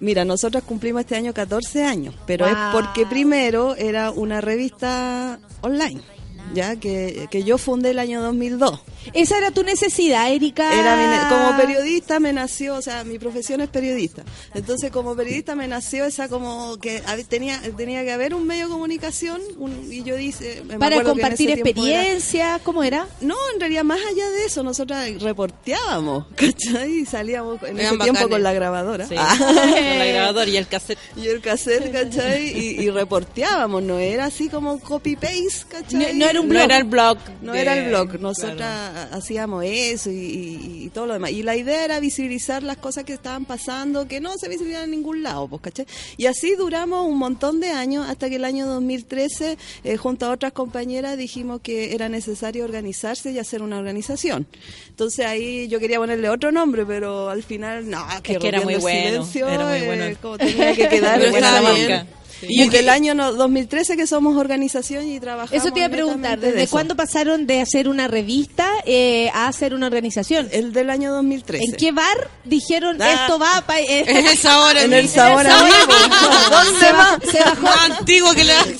Mira, 0.00 0.24
nosotros 0.24 0.64
cumplimos 0.64 1.00
este 1.00 1.16
año 1.16 1.32
14 1.32 1.84
años, 1.84 2.14
pero 2.26 2.46
es 2.46 2.56
porque 2.72 3.06
primero 3.06 3.76
era 3.76 4.10
una 4.10 4.40
revista 4.40 5.38
online. 5.60 6.13
Ya 6.52 6.76
que, 6.76 7.28
que 7.30 7.42
yo 7.44 7.58
fundé 7.58 7.90
el 7.90 7.98
año 7.98 8.20
2002. 8.22 8.80
Esa 9.12 9.36
era 9.38 9.50
tu 9.50 9.62
necesidad, 9.62 10.32
Erika. 10.32 10.72
Era 10.72 10.96
mi 10.96 11.04
ne- 11.04 11.28
como 11.28 11.56
periodista 11.58 12.20
me 12.20 12.32
nació, 12.32 12.74
o 12.76 12.82
sea, 12.82 13.04
mi 13.04 13.18
profesión 13.18 13.60
es 13.60 13.68
periodista. 13.68 14.24
Entonces, 14.54 14.90
como 14.90 15.14
periodista 15.14 15.54
me 15.54 15.68
nació 15.68 16.04
esa 16.06 16.28
como 16.28 16.78
que 16.78 17.02
tenía 17.28 17.60
tenía 17.76 18.02
que 18.04 18.12
haber 18.12 18.34
un 18.34 18.46
medio 18.46 18.64
de 18.66 18.70
comunicación 18.72 19.40
un- 19.58 19.92
y 19.92 20.02
yo 20.04 20.16
dice 20.16 20.62
Para 20.78 21.02
compartir 21.02 21.50
experiencias, 21.50 22.60
¿cómo 22.62 22.82
era? 22.82 23.06
no, 23.20 23.34
en 23.52 23.60
realidad 23.60 23.84
más 23.84 24.00
allá 24.10 24.28
de 24.30 24.46
eso, 24.46 24.62
nosotras 24.62 25.08
reporteábamos, 25.22 26.26
¿cachai? 26.36 27.00
Y 27.00 27.06
salíamos 27.06 27.62
en 27.62 27.78
Eran 27.78 27.94
ese 27.94 28.02
tiempo 28.04 28.28
con 28.28 28.42
la 28.42 28.52
grabadora. 28.52 29.06
Sí. 29.06 29.14
Ah. 29.18 29.36
Con 29.38 29.98
la 29.98 30.06
grabadora 30.06 30.48
y 30.50 30.56
el 30.56 30.66
cassette. 30.66 30.98
Y 31.16 31.28
el 31.28 31.40
cassette, 31.40 31.92
¿cachai? 31.92 32.48
Y, 32.58 32.82
y 32.84 32.90
reporteábamos, 32.90 33.82
no 33.82 33.98
era 33.98 34.26
así 34.26 34.48
como 34.48 34.80
copy-paste, 34.80 35.66
¿cachai? 35.68 36.00
No- 36.14 36.24
no 36.24 36.30
era 36.30 36.40
un 36.40 36.43
No 36.46 36.60
era 36.60 36.76
el 36.78 36.84
blog. 36.84 37.18
No 37.42 37.52
de- 37.52 37.60
era 37.60 37.76
el 37.78 37.88
blog, 37.88 38.20
nosotras 38.20 39.08
hacíamos 39.12 39.64
eso 39.66 40.10
y, 40.10 40.14
y- 40.14 40.84
y 40.84 40.88
todo 40.90 41.06
lo 41.06 41.14
demás. 41.14 41.30
Y 41.30 41.42
la 41.42 41.56
idea 41.56 41.84
era 41.84 42.00
visibilizar 42.00 42.62
las 42.62 42.76
cosas 42.76 43.04
que 43.04 43.12
estaban 43.14 43.44
pasando, 43.44 44.06
que 44.08 44.20
no 44.20 44.36
se 44.38 44.48
visibilizaban 44.48 44.84
en 44.86 44.90
ningún 44.92 45.22
lado, 45.22 45.48
pues, 45.48 45.62
¿cachai? 45.62 45.86
Y 46.16 46.26
así 46.26 46.54
duramos 46.56 47.06
un 47.06 47.18
montón 47.18 47.60
de 47.60 47.70
años 47.70 48.06
hasta 48.08 48.28
que 48.28 48.36
el 48.36 48.44
año 48.44 48.66
2013, 48.66 49.58
eh, 49.84 49.96
junto 49.96 50.26
a 50.26 50.30
otras 50.30 50.52
compañeras, 50.52 51.16
dijimos 51.18 51.60
que 51.62 51.94
era 51.94 52.08
necesario 52.08 52.64
organizarse 52.64 53.30
y 53.32 53.38
hacer 53.38 53.62
una 53.62 53.78
organización. 53.78 54.46
Entonces 54.88 55.26
ahí 55.26 55.68
yo 55.68 55.80
quería 55.80 55.98
ponerle 55.98 56.28
otro 56.28 56.52
nombre, 56.52 56.84
pero 56.86 57.28
al 57.28 57.42
final, 57.42 57.88
no, 57.90 58.04
que, 58.22 58.34
Es 58.34 58.38
que 58.38 58.48
era 58.48 58.60
muy 58.60 58.76
bueno, 58.76 59.08
silencio, 59.24 59.48
era 59.48 59.66
muy 59.68 59.78
eh, 59.78 59.86
bueno. 59.86 60.16
como 60.22 60.38
tenía 60.38 60.74
que 60.74 60.88
quedar 60.88 61.20
Bien. 62.46 62.60
Y 62.62 62.64
desde 62.64 62.80
el 62.80 62.88
año 62.88 63.14
no- 63.14 63.32
2013 63.32 63.96
que 63.96 64.06
somos 64.06 64.36
organización 64.36 65.08
y 65.08 65.20
trabajamos 65.20 65.52
Eso 65.64 65.72
te 65.72 65.80
iba 65.80 65.86
a 65.86 65.90
preguntar, 65.90 66.38
de 66.40 66.48
¿desde 66.48 66.62
eso. 66.64 66.70
cuándo 66.72 66.96
pasaron 66.96 67.46
de 67.46 67.60
hacer 67.60 67.88
una 67.88 68.08
revista 68.08 68.68
eh, 68.86 69.30
a 69.34 69.48
hacer 69.48 69.74
una 69.74 69.86
organización? 69.86 70.48
El 70.52 70.72
del 70.72 70.90
año 70.90 71.12
2013. 71.12 71.64
¿En 71.64 71.72
qué 71.76 71.92
bar 71.92 72.30
dijeron 72.44 73.00
Ah. 73.00 73.12
esto 73.12 73.38
va 73.38 73.62
para 73.66 73.80
En 73.88 74.26
el 74.26 74.36
sabor 74.38 74.76
En 74.76 74.92
el 74.92 75.08
sabor. 75.08 75.44
¿Dónde 76.50 76.78
se, 76.80 76.92
va? 76.92 77.18
se 77.30 77.38
bajó 77.40 77.62
Más 77.62 77.90
antiguo 77.98 78.32
que 78.34 78.44
la 78.44 78.62
se, 78.64 78.70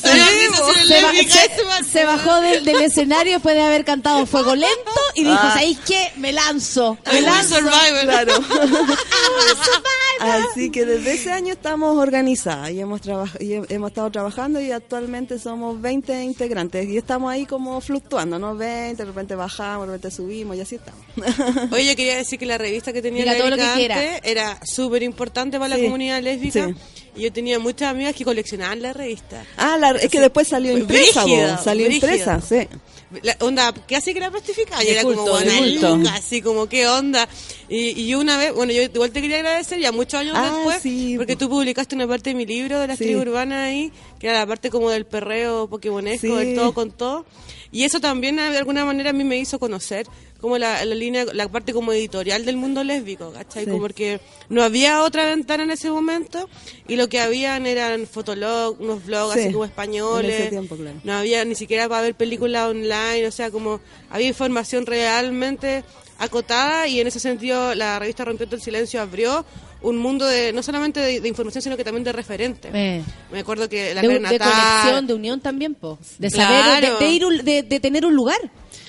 ba- 1.03 1.13
se- 1.83 1.85
se 1.91 2.05
bajó 2.05 2.41
del, 2.41 2.65
del 2.65 2.81
escenario 2.83 3.33
después 3.35 3.55
de 3.55 3.63
haber 3.63 3.85
cantado 3.85 4.25
Fuego 4.27 4.55
Lento 4.57 4.91
y 5.15 5.25
dijo, 5.25 5.37
Ah. 5.41 5.53
¿sabéis 5.55 5.79
qué? 5.87 6.13
Me 6.17 6.33
lanzo. 6.33 6.97
Me 7.07 7.19
I'm 7.21 7.25
a 7.29 7.31
lanzo. 7.37 7.55
survivor. 7.57 8.03
Claro. 8.05 8.33
Así 10.21 10.71
que 10.71 10.85
desde 10.85 11.15
ese 11.15 11.33
año 11.33 11.53
estamos 11.55 11.97
organizadas 11.99 12.71
y 12.71 12.81
hemos 12.81 13.01
trabaj- 13.03 13.37
y 13.55 13.75
hemos 13.75 13.91
estado 13.91 14.11
trabajando 14.11 14.61
y 14.61 14.71
actualmente 14.73 15.39
somos 15.39 15.81
20 15.81 16.23
integrantes 16.25 16.87
y 16.89 16.97
estamos 16.97 17.33
ahí 17.33 17.47
como 17.47 17.81
fluctuando, 17.81 18.39
¿no? 18.39 18.57
20, 18.57 18.97
de 18.97 19.05
repente 19.05 19.35
bajamos, 19.35 19.87
de 19.87 19.93
repente 19.95 20.15
subimos 20.15 20.57
y 20.57 20.61
así 20.61 20.77
estamos. 20.77 21.03
Oye, 21.73 21.87
yo 21.87 21.97
quería 21.97 22.17
decir 22.17 22.39
que 22.39 22.47
la 22.47 22.59
revista 22.59 22.93
que 22.93 23.03
tenía 23.03 23.23
Diga 23.23 23.33
la 23.33 23.39
todo 23.39 23.51
lo 23.51 23.57
que 23.57 23.69
quiera. 23.77 24.19
era 24.25 24.59
súper 24.65 25.03
importante 25.03 25.59
para 25.59 25.75
Sí. 25.77 25.81
la 25.83 25.87
comunidad 25.87 26.23
lésbica. 26.23 26.67
Sí. 26.69 26.75
Y 27.17 27.23
yo 27.23 27.33
tenía 27.33 27.59
muchas 27.61 27.91
amigas 27.91 28.15
que 28.17 28.25
coleccionaban 28.25 28.83
la 28.83 28.93
revista. 28.93 29.45
Ah, 29.57 29.77
la- 29.79 29.93
es 29.93 30.11
que 30.11 30.19
después 30.21 30.49
salió 30.49 30.77
impresa, 30.77 31.23
brígido, 31.25 31.59
salió 31.63 31.87
brígido. 31.87 32.09
impresa, 32.13 32.41
sí. 32.41 32.67
La 33.23 33.37
onda, 33.41 33.73
¿qué 33.87 33.97
hace 33.97 34.13
que 34.13 34.19
era 34.19 34.31
plastificada? 34.31 34.83
Y 34.85 34.89
era 34.89 35.03
culto, 35.03 35.25
como 35.25 35.39
culto. 35.39 35.97
loca, 35.97 36.15
así 36.15 36.43
como, 36.43 36.69
¿qué 36.69 36.87
onda? 36.89 37.29
Y, 37.69 38.01
y 38.03 38.15
una 38.15 38.37
vez, 38.39 38.53
bueno, 38.55 38.73
yo 38.73 38.83
igual 38.83 39.11
te 39.11 39.21
quería 39.23 39.37
agradecer 39.39 39.79
ya 39.79 39.93
muchos 39.93 40.21
años 40.21 40.35
Ah, 40.37 40.53
después, 40.55 40.83
sí, 40.83 41.15
porque 41.17 41.37
tú 41.37 41.49
publicaste 41.49 41.95
una 41.95 42.07
parte 42.07 42.31
de 42.31 42.35
mi 42.37 42.47
libro 42.47 42.79
de 42.81 42.87
las 42.87 42.99
Sí. 42.99 43.05
tribus 43.05 43.23
urbanas 43.27 43.59
ahí, 43.69 43.93
que 44.19 44.29
era 44.29 44.41
la 44.41 44.47
parte 44.47 44.71
como 44.71 44.91
del 44.91 45.07
perreo 45.07 45.69
pokémonesco, 45.69 46.27
Sí. 46.27 46.33
del 46.33 46.55
todo 46.55 46.73
con 46.75 46.91
todo. 46.91 47.25
Y 47.73 47.83
eso 47.85 47.99
también 48.01 48.37
de 48.37 48.57
alguna 48.57 48.85
manera 48.85 49.11
a 49.11 49.13
mí 49.13 49.25
me 49.25 49.37
hizo 49.37 49.59
conocer 49.59 50.07
como 50.45 50.59
la, 50.59 50.85
la 50.85 50.95
línea, 50.95 51.25
la 51.33 51.49
parte 51.49 51.73
como 51.73 51.91
editorial 51.93 52.45
del 52.45 52.57
mundo 52.59 52.85
lésbico, 52.85 53.33
¿cachai? 53.33 53.65
Sí. 53.65 53.71
Como 53.71 53.83
porque 53.83 54.21
no 54.51 54.63
había 54.63 55.03
otra 55.03 55.25
ventana 55.25 55.63
en 55.65 55.71
ese 55.71 55.91
momento 55.91 56.49
y 56.87 56.97
lo 56.97 57.09
que 57.09 57.19
habían 57.19 57.67
eran 57.67 58.07
fotolog, 58.07 58.79
unos 58.81 59.05
blogs 59.07 59.33
Sí, 59.35 59.41
así 59.41 59.53
como 59.53 59.65
en 59.65 59.71
españoles. 59.71 60.41
ese 60.41 60.51
tiempo, 60.51 60.77
claro. 60.77 60.99
No 61.03 61.15
había 61.15 61.45
ni 61.47 61.55
siquiera 61.55 61.89
para 61.89 62.03
ver 62.03 62.15
películas 62.15 62.69
online, 62.69 63.27
o 63.27 63.33
sea, 63.33 63.51
como 63.51 63.81
había 64.11 64.29
información 64.29 64.85
realmente 64.87 65.83
acotada 66.19 66.87
y 66.87 67.01
en 67.01 67.07
ese 67.07 67.19
sentido 67.21 67.75
la 67.75 67.99
revista 67.99 68.25
Rompiendo 68.25 68.55
el 68.57 68.63
Silencio 68.63 69.01
abrió 69.01 69.45
un 69.83 69.97
mundo 69.99 70.27
de 70.27 70.53
no 70.53 70.63
solamente 70.63 71.01
de, 71.01 71.21
de 71.21 71.29
información, 71.29 71.61
sino 71.63 71.77
que 71.77 71.85
también 71.85 72.05
de 72.05 72.13
referentes. 72.13 72.71
Eh. 72.75 73.03
Me 73.33 73.41
acuerdo 73.41 73.69
que 73.69 73.95
la 73.95 74.01
de, 74.01 74.09
de 74.09 74.21
Natal- 74.21 74.39
conexión, 74.51 75.07
de 75.07 75.15
unión 75.15 75.41
también, 75.41 75.75
po. 75.75 75.99
De 76.19 76.31
Claro. 76.31 76.65
saber, 76.65 76.99
de, 76.99 77.05
de 77.05 77.11
ir 77.13 77.25
un- 77.27 77.45
de, 77.45 77.63
de 77.63 77.81
tener 77.81 78.07
un 78.07 78.15
lugar. 78.15 78.39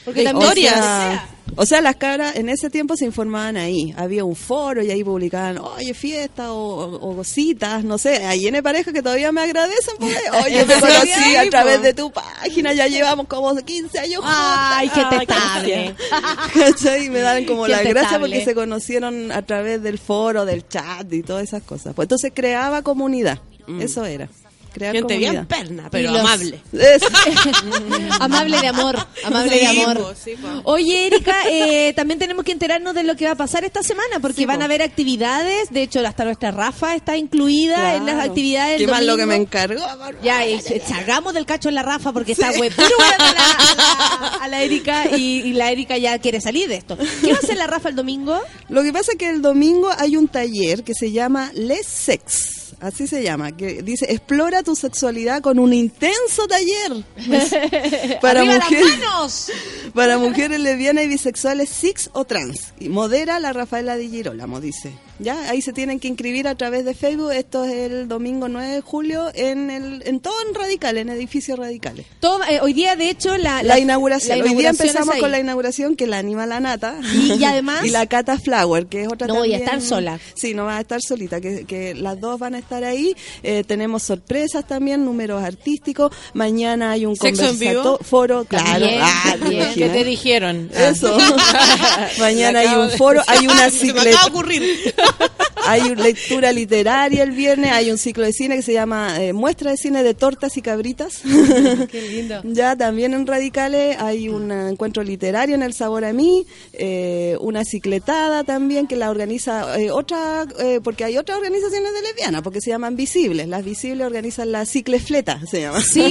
Porque 0.06 0.24
también 0.24 0.48
historias. 0.48 0.76
O 0.76 0.82
sea, 0.82 1.30
o 1.58 1.66
sea, 1.66 1.82
las 1.82 1.96
cabras 1.96 2.36
en 2.36 2.50
ese 2.50 2.70
tiempo 2.70 2.98
se 2.98 3.06
informaban 3.06 3.56
ahí. 3.56 3.94
Había 3.98 4.26
un 4.26 4.36
foro 4.36 4.84
y 4.84 4.92
ahí 4.92 5.04
publicaban, 5.04 5.58
oye, 5.58 5.94
fiesta 5.94 6.52
o, 6.52 6.58
o, 6.58 7.12
o 7.12 7.16
cositas, 7.16 7.84
no 7.84 7.98
sé. 7.98 8.26
Ahí 8.26 8.48
en 8.48 8.62
pareja 8.64 8.92
que 8.92 9.02
todavía 9.02 9.32
me 9.32 9.42
agradecen 9.42 9.96
porque, 10.00 10.18
oye, 10.46 10.64
te 10.66 10.80
conocí 10.80 11.36
a 11.36 11.44
po. 11.44 11.50
través 11.50 11.82
de 11.82 11.94
tu 11.94 12.12
página, 12.12 12.74
ya 12.74 12.88
llevamos 12.88 13.28
como 13.28 13.56
15 13.56 14.00
años 14.00 14.22
juntas. 14.22 14.38
Ay, 14.38 14.90
qué 14.90 15.18
testable. 15.18 15.96
¿Cachai? 16.54 17.06
Y 17.06 17.10
me 17.10 17.20
dan 17.20 17.46
como 17.46 17.68
la 17.68 17.82
gracia 17.84 18.20
porque 18.20 18.44
se 18.44 18.54
conocieron 18.54 19.32
a 19.32 19.42
través 19.44 19.82
del 19.82 19.98
foro, 19.98 20.46
del 20.46 20.68
chat 20.68 21.12
y 21.14 21.22
todas 21.24 21.44
esas 21.44 21.64
cosas. 21.64 21.94
Pues 21.94 22.06
entonces 22.06 22.32
creaba 22.36 22.82
comunidad. 22.82 23.40
Eso 23.80 24.06
era. 24.06 24.30
Crear 24.76 24.94
Gente 24.94 25.14
comunidad. 25.14 25.32
bien 25.32 25.46
perna, 25.48 25.88
pero 25.90 26.12
los- 26.12 26.20
amable. 26.20 26.60
Amable 28.20 28.60
de 28.60 28.68
amor, 28.68 28.98
amable 29.24 29.52
de 29.58 29.60
Sí, 29.68 29.82
amor. 29.82 30.16
sí. 30.22 30.34
Oye, 30.66 31.08
Erika, 31.08 31.34
eh, 31.50 31.94
también 31.96 32.20
tenemos 32.20 32.44
que 32.44 32.52
enterarnos 32.52 32.94
de 32.94 33.04
lo 33.04 33.16
que 33.16 33.24
va 33.26 33.32
a 33.32 33.36
pasar 33.36 33.64
esta 33.64 33.84
semana, 33.84 34.20
porque 34.22 34.38
Sí, 34.42 34.46
van 34.46 34.58
po. 34.58 34.62
a 34.64 34.66
haber 34.66 34.82
actividades. 34.82 35.70
De 35.72 35.82
hecho, 35.82 36.06
hasta 36.06 36.26
nuestra 36.26 36.52
Rafa 36.52 36.94
está 36.96 37.16
incluida 37.18 37.96
en 37.96 38.06
las 38.06 38.24
actividades. 38.26 38.80
del 38.80 38.86
Qué 38.88 38.92
más 38.92 39.04
lo 39.04 39.16
que 39.16 39.26
me 39.26 39.36
encargó. 39.36 39.82
Ya, 40.22 40.46
y 40.46 40.60
se- 40.62 40.80
salgamos 40.82 41.34
del 41.34 41.46
cacho 41.46 41.70
en 41.70 41.76
la 41.76 41.84
Rafa 41.84 42.12
porque 42.12 42.34
está 42.34 42.52
la, 42.52 42.58
a 42.58 43.34
la- 43.34 44.28
a 44.42 44.48
la 44.50 44.62
Erika 44.62 45.16
y, 45.18 45.40
y 45.42 45.54
la 45.54 45.72
Erika 45.72 45.98
ya 45.98 46.20
quiere 46.20 46.42
salir 46.42 46.68
de 46.68 46.76
esto. 46.76 46.98
¿Qué 47.22 47.32
va 47.32 47.38
a 47.38 47.40
hacer 47.40 47.56
la 47.58 47.68
Rafa 47.68 47.88
el 47.90 47.96
domingo? 47.96 48.40
Lo 48.70 48.84
que 48.84 48.92
pasa 48.92 49.14
es 49.14 49.18
que 49.18 49.30
el 49.30 49.42
domingo 49.42 49.90
hay 49.98 50.18
un 50.18 50.28
taller 50.28 50.84
que 50.84 50.94
se 50.94 51.12
llama 51.14 51.52
Les 51.54 51.86
Sex, 51.88 52.65
así 52.80 53.08
se 53.08 53.24
llama, 53.24 53.56
que 53.56 53.82
dice 53.82 54.06
explora 54.10 54.64
tu 54.64 54.76
sexualidad 54.76 55.42
con 55.42 55.60
un 55.60 55.74
intenso 55.74 56.48
taller 56.48 57.04
para 58.22 58.42
¡Arriba 58.42 58.58
las 58.58 58.72
mujeres, 58.72 59.52
para 59.94 60.18
mujeres 60.18 60.60
lesbianas 60.60 61.06
y 61.06 61.08
bisexuales, 61.08 61.70
cis 61.70 62.10
o 62.14 62.26
trans. 62.26 62.74
Y 62.80 62.90
modera 62.90 63.40
la 63.40 63.54
Rafaela 63.54 63.96
Di 63.96 64.10
Girolamo, 64.10 64.60
dice. 64.62 64.94
Ya, 65.18 65.50
ahí 65.50 65.62
se 65.62 65.72
tienen 65.72 66.00
que 66.02 66.10
inscribir 66.10 66.46
a 66.48 66.56
través 66.56 66.84
de 66.84 66.94
Facebook. 66.94 67.32
Esto 67.32 67.64
es 67.64 67.92
el 67.92 68.08
domingo 68.10 68.50
9 68.50 68.68
de 68.68 68.82
julio 68.82 69.32
en 69.34 69.70
el 69.70 70.04
en 70.06 70.20
todo 70.20 70.34
en 70.48 70.54
Radical, 70.54 70.98
en 70.98 71.08
edificios 71.10 71.58
radicales. 71.58 72.06
Todo, 72.20 72.42
eh, 72.50 72.60
hoy 72.62 72.74
día, 72.74 72.98
de 72.98 73.10
hecho, 73.10 73.38
la, 73.38 73.64
La, 73.64 73.80
inauguración. 73.80 74.40
la 74.40 74.44
Hoy 74.46 74.56
día 74.56 74.70
empezamos 74.72 75.16
con 75.16 75.32
la 75.32 75.40
inauguración 75.40 75.96
que 75.96 76.06
la 76.06 76.18
anima 76.18 76.46
la 76.46 76.60
Nata. 76.60 76.96
Y- 77.14 77.34
y 77.34 77.44
además- 77.46 77.86
y 77.86 77.92
la 77.92 78.06
Cata 78.08 78.38
Flower, 78.38 78.88
que 78.88 79.04
es 79.04 79.08
otra 79.08 79.28
No 79.28 79.36
voy 79.36 79.54
a 79.54 79.60
también- 79.60 79.64
estar 79.64 79.82
sola. 79.82 80.20
Sí, 80.34 80.54
no 80.54 80.66
va 80.66 80.78
a 80.78 80.82
estar 80.82 81.02
solita, 81.02 81.40
que, 81.40 81.66
que 81.66 81.96
las 81.96 82.20
dos 82.20 82.38
van 82.38 82.56
a 82.56 82.60
estar 82.60 82.84
ahí. 82.84 83.16
Eh, 83.42 83.64
tenemos 83.66 84.04
sorpresas 84.04 84.68
también, 84.68 85.06
números 85.06 85.42
artísticos. 85.44 86.12
Mañana 86.34 86.92
hay 86.92 87.06
un 87.06 87.16
¿Sexo 87.16 87.48
en 87.48 87.58
vivo? 87.60 87.82
conversato- 87.84 88.04
foro, 88.04 88.44
claro. 88.46 88.66
También, 88.66 89.00
Ah, 89.02 89.24
¿te 89.32 89.40
también. 89.40 89.74
¿Qué 89.76 89.90
te 89.90 90.04
dijeron? 90.04 90.70
Eso. 90.76 91.18
Mañana 92.20 92.60
hay 92.60 92.76
un 92.76 92.90
foro, 92.92 93.22
hay 93.28 93.48
una 93.48 93.70
Se 93.70 93.86
me 93.86 93.92
acaba 93.92 94.04
cicleta. 94.04 94.22
de 94.26 94.30
ocurrir. 94.30 94.94
Hay 95.68 95.82
una 95.82 96.04
lectura 96.04 96.52
literaria 96.52 97.24
el 97.24 97.32
viernes, 97.32 97.72
hay 97.72 97.90
un 97.90 97.98
ciclo 97.98 98.24
de 98.24 98.34
cine 98.34 98.56
que 98.56 98.62
se 98.62 98.74
llama 98.74 99.20
eh, 99.20 99.34
Muestra 99.34 99.72
de 99.72 99.78
Cine 99.78 100.04
de 100.04 100.14
Tortas 100.14 100.58
y 100.58 100.62
Cabritas. 100.62 101.22
Qué 101.92 102.08
lindo. 102.10 102.42
Ya 102.56 102.76
también 102.76 103.14
en 103.14 103.26
Radicales 103.26 103.98
hay 104.00 104.30
un 104.30 104.52
encuentro 104.52 105.04
literario 105.04 105.56
en 105.56 105.64
El 105.64 105.74
Sabor 105.74 106.06
a 106.06 106.14
Mí, 106.14 106.46
eh, 106.74 107.36
una 107.42 107.66
cicletada 107.66 108.44
también 108.44 108.88
que 108.88 108.96
la 108.96 109.10
organiza 109.10 109.80
eh, 109.80 109.92
otra, 109.92 110.46
eh, 110.60 110.80
porque 110.84 111.04
hay 111.04 111.18
otras 111.18 111.38
organizaciones 111.38 111.94
de 111.94 112.02
lesbianas, 112.02 112.42
porque 112.44 112.62
se 112.62 112.70
llaman 112.70 112.96
Visibles. 112.96 113.48
Las 113.48 113.66
Visibles 113.66 114.06
organizan 114.06 114.52
la 114.52 114.66
ciclefleta, 114.66 115.40
se 115.50 115.62
llama. 115.62 115.82
Sí, 115.82 116.10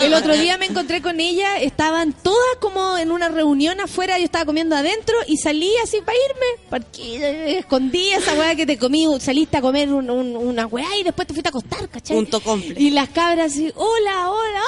el 0.00 0.14
otro 0.14 0.36
día 0.36 0.56
me 0.58 0.66
encontré 0.66 1.02
con 1.02 1.20
ella, 1.20 1.58
estaban 1.58 2.12
todas 2.12 2.56
como 2.60 2.96
en 2.96 3.10
una 3.10 3.28
reunión 3.28 3.80
afuera, 3.80 4.18
yo 4.18 4.24
estaba 4.24 4.44
comiendo 4.44 4.76
adentro 4.76 5.14
y 5.26 5.36
salí 5.36 5.70
así 5.82 5.98
para 6.00 6.16
irme, 6.30 6.84
eh, 6.98 7.58
escondí 7.58 8.10
esa 8.24 8.34
weá 8.38 8.54
que 8.56 8.66
te 8.66 8.78
comí, 8.78 9.06
saliste 9.20 9.56
a 9.56 9.60
comer 9.60 9.92
un- 9.92 10.08
un- 10.10 10.36
una 10.36 10.66
weá 10.66 10.96
y 10.98 11.02
después 11.02 11.26
te 11.28 11.34
fuiste 11.34 11.48
a 11.48 11.50
acostar, 11.50 11.88
¿cachai? 11.88 12.16
Punto 12.16 12.40
comple. 12.40 12.74
Y 12.80 12.90
las 12.90 13.08
cabras 13.10 13.52
así, 13.52 13.70
hola, 13.76 14.30
hola, 14.30 14.62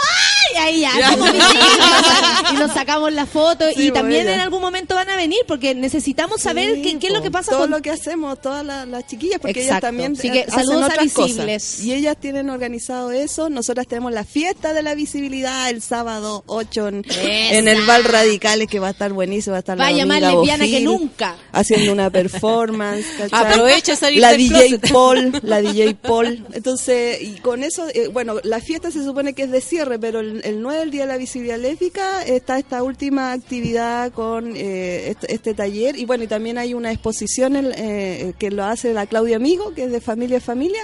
¡ay! 0.58 0.74
ahí 0.74 0.80
ya, 0.80 0.98
Ya. 0.98 1.10
somos 1.12 1.30
y 2.52 2.54
nos 2.56 2.72
sacamos 2.72 3.12
la 3.12 3.26
foto 3.26 3.64
Sí, 3.74 3.88
y 3.88 3.90
también 3.90 4.22
pues, 4.22 4.28
ya. 4.28 4.34
en 4.34 4.40
algún 4.40 4.60
momento 4.60 4.94
van 4.94 5.08
a 5.10 5.16
venir 5.16 5.38
porque 5.46 5.74
necesitamos 5.74 6.40
saber 6.40 6.74
Sí, 6.76 6.82
qué, 6.82 6.98
qué 6.98 7.06
es 7.08 7.12
lo 7.12 7.22
que 7.22 7.30
pasa 7.30 7.50
todo 7.52 7.60
con 7.62 7.70
lo 7.70 7.82
que 7.82 7.90
hacemos 7.90 8.40
todas 8.40 8.64
las, 8.64 8.86
las 8.88 9.06
chiquillas 9.06 9.38
porque 9.40 9.62
ellas 9.62 9.80
también 9.80 10.12
Así 10.12 10.30
que 10.30 10.40
eh, 10.40 10.46
hacen 10.48 10.66
saludos 10.66 10.90
a 10.98 11.02
Visibles. 11.02 11.64
cosas. 11.64 11.84
y 11.84 11.92
ellas 11.94 12.16
tienen 12.20 12.50
organizado 12.50 13.10
eso 13.12 13.48
nosotras 13.50 13.86
tenemos 13.86 14.12
la 14.12 14.24
fiesta 14.24 14.72
de 14.72 14.82
la 14.82 14.94
visibilidad 14.94 15.68
el 15.70 15.82
sábado 15.82 16.42
8 16.46 16.88
en, 16.88 17.04
en 17.22 17.68
el 17.68 17.84
Val 17.86 18.04
Radicales 18.04 18.68
que 18.68 18.78
va 18.78 18.88
a 18.88 18.90
estar 18.90 19.12
buenísimo 19.12 19.52
va 19.52 19.58
a 19.58 19.60
estar 19.60 19.76
la 19.78 19.84
Vaya 19.84 20.06
más 20.06 20.20
lesbiana 20.20 20.64
que 20.64 20.80
nunca. 20.80 21.36
haciendo 21.52 21.92
una 21.92 22.10
performance 22.10 23.06
¿cachai? 23.18 23.46
Aprovecha 23.52 23.96
salir 23.96 24.20
la 24.20 24.30
del 24.32 24.38
DJ 24.48 24.68
closet. 24.78 24.92
Paul 24.92 25.40
la 25.42 25.60
DJ 25.60 25.94
Paul 26.02 26.46
entonces 26.52 27.20
y 27.22 27.34
con 27.40 27.62
eso 27.62 27.86
eh, 27.94 28.08
bueno 28.08 28.36
la 28.42 28.60
fiesta 28.60 28.90
se 28.90 29.04
supone 29.04 29.32
que 29.34 29.42
es 29.44 29.50
de 29.50 29.60
cierre 29.60 29.98
pero 29.98 30.20
el, 30.20 30.40
el 30.48 30.62
9 30.62 30.82
el 30.82 30.90
día 30.90 31.02
de 31.02 31.08
la 31.08 31.16
visibilidad 31.18 31.58
lésbica 31.58 32.22
está 32.24 32.58
esta 32.58 32.82
última 32.82 33.32
actividad 33.32 34.12
con 34.12 34.54
eh, 34.56 35.10
este, 35.10 35.34
este 35.34 35.54
taller 35.54 35.96
y 35.98 36.04
bueno 36.04 36.24
y 36.24 36.26
también 36.26 36.58
hay 36.58 36.74
una 36.74 36.92
exposición 36.92 37.56
en- 37.56 37.72
eh, 37.76 38.32
que 38.38 38.50
lo 38.50 38.64
hace 38.64 38.92
la 38.92 39.06
Claudia 39.06 39.36
Amigo 39.36 39.74
que 39.74 39.84
es 39.84 39.92
de 39.92 40.00
Familia 40.00 40.38
a 40.38 40.40
Familia 40.40 40.80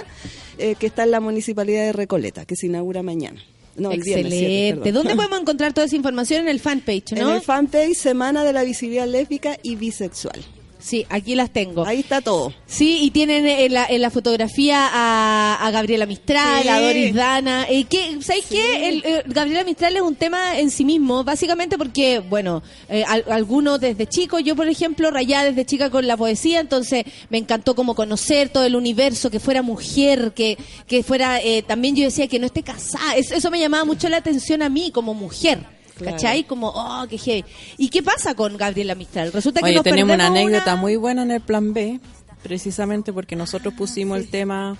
eh, 0.57 0.75
que 0.77 0.87
está 0.87 1.03
en 1.03 1.11
la 1.11 1.19
municipalidad 1.19 1.83
de 1.85 1.93
Recoleta 1.93 2.45
que 2.45 2.55
se 2.55 2.67
inaugura 2.67 3.03
mañana 3.03 3.41
no, 3.75 3.91
el 3.91 4.01
viernes, 4.03 4.31
siete, 4.31 4.67
Excelente. 4.69 4.91
¿Dónde 4.91 5.15
podemos 5.15 5.41
encontrar 5.41 5.73
toda 5.73 5.87
esa 5.87 5.95
información? 5.95 6.41
En 6.41 6.49
el 6.49 6.59
fanpage, 6.59 7.13
¿no? 7.13 7.29
En 7.31 7.35
el 7.37 7.41
fanpage 7.41 7.95
Semana 7.95 8.43
de 8.43 8.53
la 8.53 8.63
Visibilidad 8.63 9.07
Lésbica 9.07 9.57
y 9.63 9.75
Bisexual. 9.77 10.43
Sí, 10.83 11.05
aquí 11.09 11.33
las 11.35 11.49
tengo. 11.49 11.85
Ahí 11.85 12.01
está 12.01 12.19
todo. 12.19 12.53
Sí, 12.65 12.97
y 13.03 13.11
tienen 13.11 13.47
en 13.47 13.73
la, 13.73 13.85
en 13.85 14.01
la 14.01 14.09
fotografía 14.09 14.89
a, 14.91 15.65
a 15.65 15.71
Gabriela 15.71 16.05
Mistral, 16.05 16.63
Sí. 16.63 16.67
a 16.67 16.81
Doris 16.81 17.13
Dana. 17.15 17.65
Eh, 17.69 17.85
¿qué, 17.85 18.17
¿Sabéis 18.21 18.45
qué? 18.49 18.89
El, 18.89 18.97
eh, 19.05 19.23
Gabriela 19.27 19.63
Mistral 19.63 19.95
es 19.95 20.01
un 20.01 20.15
tema 20.15 20.59
en 20.59 20.69
sí 20.69 20.83
mismo, 20.83 21.23
básicamente 21.23 21.77
porque, 21.77 22.19
bueno, 22.19 22.63
eh, 22.89 23.05
al- 23.07 23.23
algunos 23.31 23.79
desde 23.79 24.07
chico, 24.07 24.39
yo 24.39 24.57
por 24.57 24.67
ejemplo, 24.67 25.09
rayada 25.09 25.45
desde 25.45 25.65
chica 25.65 25.89
con 25.89 26.05
la 26.05 26.17
poesía, 26.17 26.59
entonces 26.59 27.05
me 27.29 27.37
encantó 27.37 27.75
como 27.75 27.95
conocer 27.95 28.49
todo 28.49 28.65
el 28.65 28.75
universo, 28.75 29.31
que 29.31 29.39
fuera 29.39 29.61
mujer, 29.61 30.33
que, 30.35 30.57
que 30.85 31.01
fuera, 31.01 31.39
eh, 31.41 31.61
también 31.65 31.95
yo 31.95 32.03
decía 32.03 32.27
que 32.27 32.39
no 32.39 32.47
esté 32.47 32.61
casada. 32.61 33.15
Es- 33.15 33.31
eso 33.31 33.49
me 33.49 33.59
llamaba 33.59 33.85
mucho 33.85 34.09
la 34.09 34.17
atención 34.17 34.61
a 34.61 34.67
mí 34.67 34.91
como 34.91 35.13
mujer. 35.13 35.59
Claro. 35.97 36.15
¿Cachai? 36.17 36.43
Como, 36.45 36.69
oh, 36.69 37.05
qué 37.09 37.17
heavy. 37.17 37.45
¿Y 37.77 37.89
qué 37.89 38.01
pasa 38.01 38.33
con 38.35 38.57
Gabriela 38.57 38.95
Mistral? 38.95 39.31
Resulta 39.31 39.59
que 39.59 39.65
Oye, 39.67 39.75
nos 39.75 39.83
tenemos 39.83 40.13
una 40.15 40.27
anécdota 40.27 40.75
muy 40.75 40.95
buena 40.95 41.21
en 41.23 41.31
el 41.31 41.41
plan 41.41 41.73
B, 41.73 41.99
precisamente 42.41 43.13
porque 43.13 43.35
nosotros 43.35 43.73
pusimos 43.75 44.17
el 44.17 44.27
tema 44.29 44.75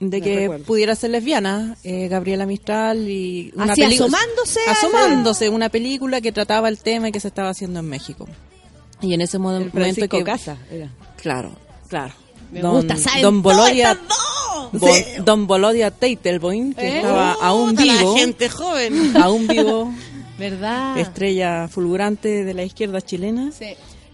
de 0.00 0.20
que 0.20 0.62
pudiera 0.66 0.94
ser 0.94 1.10
lesbiana, 1.10 1.76
eh, 1.82 2.08
Gabriela 2.08 2.46
Mistral 2.46 3.08
y 3.08 3.52
una 3.56 3.72
Así, 3.72 3.82
peli- 3.82 3.96
asomándose 3.96 4.60
a 4.62 4.66
la- 4.66 4.72
asomándose 4.72 5.48
una 5.48 5.68
película 5.68 6.20
que 6.20 6.30
trataba 6.32 6.68
el 6.68 6.78
tema 6.78 7.08
y 7.08 7.12
que 7.12 7.20
se 7.20 7.28
estaba 7.28 7.48
haciendo 7.50 7.80
en 7.80 7.88
México. 7.88 8.28
Y 9.00 9.12
en 9.14 9.20
ese 9.20 9.38
momento 9.38 9.72
que 10.08 10.24
Casa, 10.24 10.56
era. 10.70 10.90
claro, 11.16 11.52
claro. 11.88 12.14
Me 12.50 12.62
gusta, 12.62 12.96
¿saben 12.96 13.22
Don 13.22 13.42
Bolodia, 13.42 13.92
estas 13.92 14.08
Bo- 14.72 14.88
Don 15.24 15.46
Bolodia 15.46 15.90
Teitelboim, 15.90 16.74
que 16.74 16.86
¿Eh? 16.88 16.96
estaba 16.98 17.32
aún 17.40 17.70
Puta, 17.70 17.84
la 17.84 17.92
vivo, 17.98 18.16
gente 18.16 18.48
joven. 18.48 19.16
aún 19.22 19.46
vivo, 19.46 19.92
¿Verdad? 20.38 20.98
estrella 20.98 21.68
fulgurante 21.68 22.44
de 22.44 22.54
la 22.54 22.62
izquierda 22.64 23.00
chilena 23.00 23.50
Sí. 23.52 23.66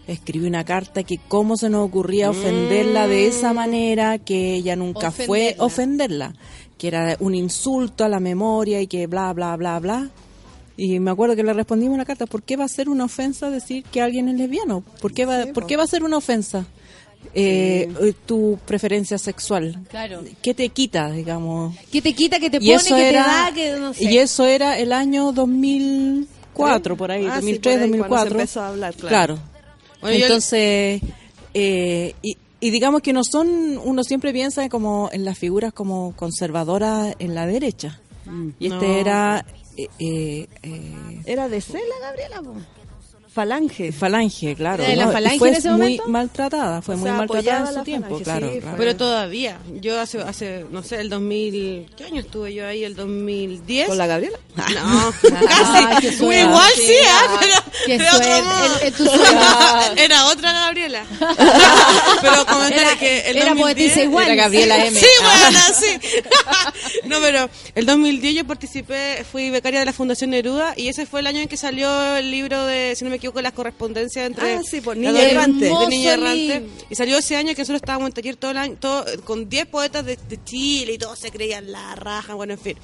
escribió 0.06 0.48
una 0.48 0.64
carta 0.64 1.02
que 1.02 1.16
cómo 1.28 1.56
se 1.56 1.68
nos 1.68 1.86
ocurría 1.86 2.30
ofenderla 2.30 3.06
de 3.08 3.26
esa 3.26 3.52
manera 3.52 4.18
que 4.18 4.54
ella 4.54 4.76
nunca 4.76 5.10
fue 5.10 5.54
Ofenderla. 5.58 6.34
que 6.78 6.88
era 6.88 7.16
un 7.20 7.34
insulto 7.34 8.04
a 8.04 8.08
la 8.08 8.20
memoria 8.20 8.80
y 8.80 8.86
que 8.86 9.06
bla, 9.06 9.32
bla, 9.32 9.54
bla, 9.56 9.78
bla. 9.80 10.10
Y 10.76 10.98
me 10.98 11.12
acuerdo 11.12 11.36
que 11.36 11.44
le 11.44 11.52
respondimos 11.52 11.94
una 11.94 12.04
carta, 12.04 12.26
¿por 12.26 12.42
qué 12.42 12.56
va 12.56 12.64
a 12.64 12.68
ser 12.68 12.88
una 12.88 13.04
ofensa 13.04 13.48
decir 13.48 13.84
que 13.84 14.00
alguien 14.02 14.28
es 14.28 14.34
lesbiano? 14.36 14.82
¿Por 15.00 15.12
qué 15.14 15.24
va, 15.24 15.44
¿por 15.54 15.66
qué 15.66 15.76
va 15.76 15.84
a 15.84 15.86
ser 15.86 16.02
una 16.02 16.16
ofensa 16.16 16.66
eh, 17.34 17.88
eh, 18.02 18.14
tu 18.26 18.58
preferencia 18.66 19.16
sexual? 19.18 19.78
Claro. 19.88 20.22
¿Qué 20.42 20.52
te 20.54 20.68
quita, 20.68 21.10
digamos? 21.10 21.74
¿Qué 21.90 22.02
te 22.02 22.12
quita, 22.12 22.38
que 22.38 22.50
te 22.50 22.56
Y 22.58 22.60
pone, 22.60 22.74
eso 22.74 22.94
que 22.96 23.08
era- 23.08 23.24
te 23.24 23.28
da, 23.30 23.52
que 23.54 23.80
no 23.80 23.94
sé? 23.94 24.04
Y 24.04 24.18
eso 24.18 24.44
era 24.46 24.78
el 24.78 24.92
año 24.92 25.32
2004, 25.32 26.96
por 26.96 27.10
ahí, 27.10 27.26
Ah, 27.26 27.40
sí, 27.40 27.52
2003, 27.58 27.74
por 27.76 27.82
ahí, 27.84 27.88
cuando 27.90 27.96
se 27.98 28.08
2004. 28.08 28.38
empezó 28.40 28.60
a 28.60 28.68
hablar, 28.68 28.94
claro. 28.94 29.08
Claro. 29.08 29.38
Bueno, 30.00 30.18
yo- 30.18 30.24
Entonces, 30.26 31.00
eh, 31.54 32.14
y, 32.22 32.36
y 32.60 32.70
digamos 32.70 33.00
que 33.02 33.12
no 33.12 33.22
son, 33.24 33.78
uno 33.82 34.04
siempre 34.04 34.32
piensa 34.32 34.68
como 34.68 35.08
en 35.12 35.24
las 35.24 35.38
figuras 35.38 35.72
como 35.72 36.14
conservadoras 36.16 37.14
en 37.18 37.34
la 37.34 37.46
derecha. 37.46 38.00
Y 38.58 38.66
este 38.72 38.86
No. 38.88 38.94
era 38.94 39.44
eh, 39.76 39.88
eh, 39.98 40.46
eh, 40.62 41.20
Era 41.26 41.48
de 41.48 41.60
Cela, 41.60 41.80
Gabriela. 42.00 42.40
po. 42.42 42.54
Falange. 43.34 43.90
Falange, 43.92 44.54
claro. 44.54 44.82
¿Era 44.84 44.90
de 44.92 44.96
la 44.96 45.08
Falange 45.12 45.38
fue 45.38 45.48
en 45.48 45.54
ese 45.56 45.68
muy 45.70 45.78
momento? 45.80 46.04
maltratada, 46.08 46.82
fue 46.82 46.94
O 46.94 46.98
muy 46.98 47.08
sea, 47.08 47.18
maltratada 47.18 47.68
en 47.70 47.74
su 47.74 47.82
tiempo, 47.82 48.08
Falange, 48.20 48.24
claro. 48.24 48.52
sí, 48.52 48.60
claro. 48.60 48.76
Pero 48.78 48.96
todavía, 48.96 49.58
yo 49.80 50.00
hace, 50.00 50.20
hace, 50.22 50.64
no 50.70 50.82
sé, 50.82 51.00
el 51.00 51.08
2000, 51.10 51.90
¿qué 51.96 52.04
año 52.04 52.20
estuve 52.20 52.54
yo 52.54 52.66
ahí? 52.66 52.84
¿El 52.84 52.94
2010? 52.94 53.88
¿Con 53.88 53.98
la 53.98 54.06
Gabriela? 54.06 54.38
No, 54.56 54.64
Ay, 54.64 55.84
casi. 55.90 56.00
qué 56.00 56.12
suerte. 56.16 56.40
Igual 56.42 56.70
sí, 56.76 56.94
¿ah? 57.10 57.40
pero 57.40 57.54
en 58.82 58.92
tu 58.92 59.04
sueño. 59.04 59.40
Era 59.96 60.26
otra 60.26 60.52
Gabriela. 60.52 61.04
pero 62.20 62.46
comentarle 62.46 62.82
Era- 62.82 62.98
que 62.98 63.18
el 63.30 63.36
era 63.36 63.46
2010 63.46 63.56
poetisa 63.64 64.02
igual. 64.02 64.24
Era 64.26 64.34
Gabriela 64.44 64.84
M. 64.86 64.98
Sí, 65.00 65.06
bueno, 65.22 65.58
sí. 65.74 66.20
no, 67.08 67.20
pero 67.20 67.48
el 67.74 67.86
2010 67.86 68.34
yo 68.34 68.44
participé, 68.46 69.24
fui 69.30 69.50
becaria 69.50 69.80
de 69.80 69.86
la 69.86 69.92
Fundación 69.92 70.30
Neruda 70.30 70.74
y 70.76 70.88
ese 70.88 71.06
fue 71.06 71.20
el 71.20 71.26
año 71.26 71.40
en 71.40 71.48
que 71.48 71.56
salió 71.56 72.16
el 72.16 72.30
libro 72.30 72.64
de, 72.66 72.94
si 72.96 73.04
no 73.04 73.10
me 73.10 73.16
equivoco, 73.16 73.40
las 73.42 73.52
correspondencias 73.52 74.26
entre 74.26 74.54
Ah, 74.54 74.60
sí, 74.62 74.80
por 74.80 74.96
Niña 74.96 75.20
Errante. 75.20 75.66
de 75.66 75.86
Niña 75.88 76.14
Errante. 76.14 76.66
Y 76.90 76.94
salió 76.94 77.18
ese 77.18 77.36
año 77.36 77.54
que 77.54 77.62
nosotros 77.62 77.82
estábamos 77.82 78.08
en 78.08 78.12
taller 78.12 78.36
todo 78.36 78.50
el 78.50 78.56
año, 78.58 78.76
todo, 78.78 79.04
con 79.24 79.48
10 79.48 79.66
poetas 79.66 80.04
de, 80.04 80.16
de 80.16 80.44
Chile 80.44 80.94
y 80.94 80.98
todos 80.98 81.18
se 81.18 81.30
creían 81.30 81.70
la 81.72 81.94
raja, 81.94 82.34
bueno, 82.34 82.54
en 82.54 82.58
fin. 82.58 82.76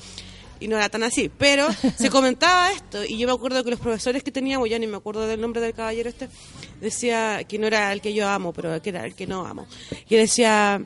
Y 0.62 0.68
no 0.68 0.76
era 0.76 0.90
tan 0.90 1.02
así, 1.02 1.30
pero 1.38 1.68
se 1.96 2.10
comentaba 2.10 2.70
esto. 2.72 3.02
Y 3.04 3.16
yo 3.16 3.26
me 3.26 3.32
acuerdo 3.32 3.64
que 3.64 3.70
los 3.70 3.80
profesores 3.80 4.22
que 4.22 4.30
teníamos, 4.30 4.68
ya 4.68 4.78
ni 4.78 4.86
me 4.86 4.98
acuerdo 4.98 5.26
del 5.26 5.40
nombre 5.40 5.62
del 5.62 5.72
caballero 5.72 6.10
este, 6.10 6.28
decía 6.82 7.44
que 7.44 7.58
no 7.58 7.66
era 7.66 7.92
el 7.94 8.02
que 8.02 8.12
yo 8.12 8.28
amo, 8.28 8.52
pero 8.52 8.80
que 8.82 8.90
era 8.90 9.06
el 9.06 9.14
que 9.14 9.26
no 9.26 9.46
amo. 9.46 9.66
Y 10.08 10.16
decía, 10.16 10.82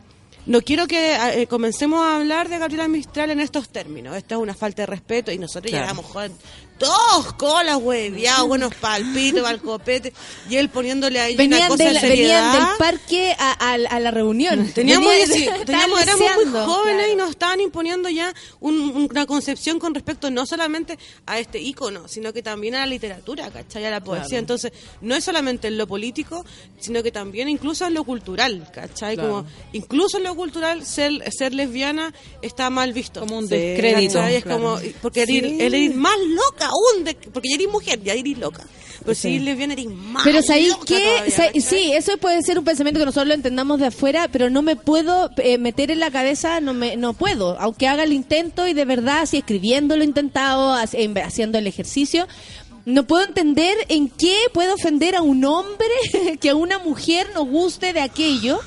no 0.47 0.61
quiero 0.63 0.87
que 0.87 1.15
eh, 1.43 1.47
comencemos 1.47 2.01
a 2.01 2.17
hablar 2.17 2.49
de 2.49 2.59
Gabriela 2.59 2.89
Mistral 2.89 3.31
en 3.31 3.41
estos 3.41 3.69
términos. 3.69 4.17
Esto 4.17 4.35
es 4.37 4.41
una 4.41 4.55
falta 4.55 4.83
de 4.83 4.87
respeto 4.87 5.33
y 5.33 5.39
nosotros 5.39 5.71
ya 5.71 5.79
Claro. 5.79 5.93
éramos 5.93 6.07
jóvenes. 6.07 6.37
Dos 6.79 7.33
colas, 7.35 7.77
hueveados, 7.81 8.49
buenos 8.49 8.75
palpitos, 8.75 9.45
al 9.47 9.61
copete. 9.61 10.13
Y 10.51 10.57
él 10.57 10.69
poniéndole 10.69 11.21
ahí 11.21 11.35
una 11.35 11.43
Venían, 11.45 11.69
cosa 11.69 11.85
de 11.85 11.89
de 11.91 11.95
la- 11.95 12.01
venían 12.03 12.17
seriedad. 12.19 12.53
del 12.69 12.77
parque 12.79 13.37
a, 13.39 13.53
a- 13.53 13.75
a 13.75 14.01
la 14.01 14.11
reunión. 14.11 14.69
Teníamos, 14.73 15.09
Venían- 15.29 15.65
teníamos 15.67 16.03
éramos 16.03 16.31
muy 16.51 16.61
jóvenes 16.65 17.09
y 17.13 17.17
nos 17.17 17.31
estaban 17.31 17.61
imponiendo 17.61 18.09
ya 18.09 18.35
un- 18.61 19.09
una 19.11 19.25
concepción 19.27 19.79
con 19.79 19.95
respecto 19.95 20.31
no 20.31 20.47
solamente 20.47 20.99
a 21.27 21.39
este 21.39 21.61
ícono, 21.61 22.09
sino 22.09 22.33
que 22.33 22.43
también 22.43 22.75
a 22.75 22.81
la 22.81 22.87
literatura, 22.87 23.51
¿cachai? 23.51 23.85
A 23.87 23.91
la 23.91 24.03
poesía. 24.03 24.25
Claro. 24.29 24.39
Entonces, 24.41 24.73
no 25.01 25.15
es 25.15 25.23
solamente 25.25 25.69
en 25.69 25.79
lo 25.79 25.87
político, 25.87 26.45
sino 26.81 27.03
que 27.05 27.13
también 27.13 27.49
incluso 27.49 27.87
en 27.87 27.95
lo 27.95 28.03
cultural, 28.05 28.69
¿cachai? 28.75 29.15
Claro. 29.15 29.31
Como 29.31 29.47
incluso 29.73 30.17
en 30.19 30.25
lo 30.25 30.35
cultural 30.35 30.85
ser, 30.85 31.13
ser 31.33 31.55
lesbiana 31.55 32.13
está 32.43 32.69
mal 32.69 32.93
visto. 32.93 33.21
Como 33.21 33.39
un 33.39 33.49
descrédito. 33.49 34.21
Es 34.25 34.45
como, 34.45 34.79
porque 35.01 35.25
Sí. 35.25 35.39
eres, 35.39 35.61
eres 35.61 35.95
más 35.95 36.19
loca 36.19 36.64
aún, 36.67 37.05
de- 37.05 37.15
porque 37.33 37.49
ya 37.51 37.55
eres 37.57 37.69
mujer, 37.69 38.03
ya 38.03 38.13
eres 38.15 38.39
loca. 38.39 38.65
Pero 39.01 39.15
si 39.15 39.29
eres 39.35 39.43
lesbiana 39.43 39.73
eres 39.75 39.87
más 39.87 40.23
Pero 40.25 40.41
¿sabéis 40.43 40.69
loca 40.71 40.85
qué? 40.87 41.17
Sí, 41.61 41.93
eso 41.93 42.17
puede 42.17 42.41
ser 42.43 42.59
un 42.59 42.65
pensamiento 42.65 42.99
que 43.01 43.05
nosotros 43.07 43.29
lo 43.29 43.35
entendamos 43.35 43.79
de 43.81 43.87
afuera, 43.87 44.29
pero 44.33 44.49
no 44.49 44.63
me 44.63 44.77
puedo 44.77 45.31
eh, 45.39 45.59
meter 45.59 45.91
en 45.91 46.01
la 46.01 46.11
cabeza, 46.11 46.61
no 46.61 46.73
me 46.73 46.97
no 46.97 47.13
puedo, 47.13 47.59
aunque 47.61 47.87
haga 47.87 48.05
el 48.05 48.13
intento 48.15 48.67
y 48.67 48.73
de 48.73 48.85
verdad, 48.87 49.21
así 49.23 49.39
escribiendo 49.39 49.97
lo 49.97 50.03
he 50.03 50.07
intentado, 50.07 50.75
haci- 50.75 51.01
en- 51.01 51.19
haciendo 51.19 51.59
el 51.59 51.67
ejercicio, 51.67 52.27
no 52.87 53.07
puedo 53.07 53.25
entender 53.27 53.77
en 53.89 54.09
qué 54.09 54.37
puede 54.55 54.73
ofender 54.73 55.17
a 55.17 55.23
un 55.23 55.45
hombre 55.45 55.87
que 56.41 56.51
a 56.51 56.55
una 56.55 56.79
mujer 56.79 57.27
no 57.35 57.45
guste 57.45 57.93
de 57.93 58.01
aquello. 58.01 58.59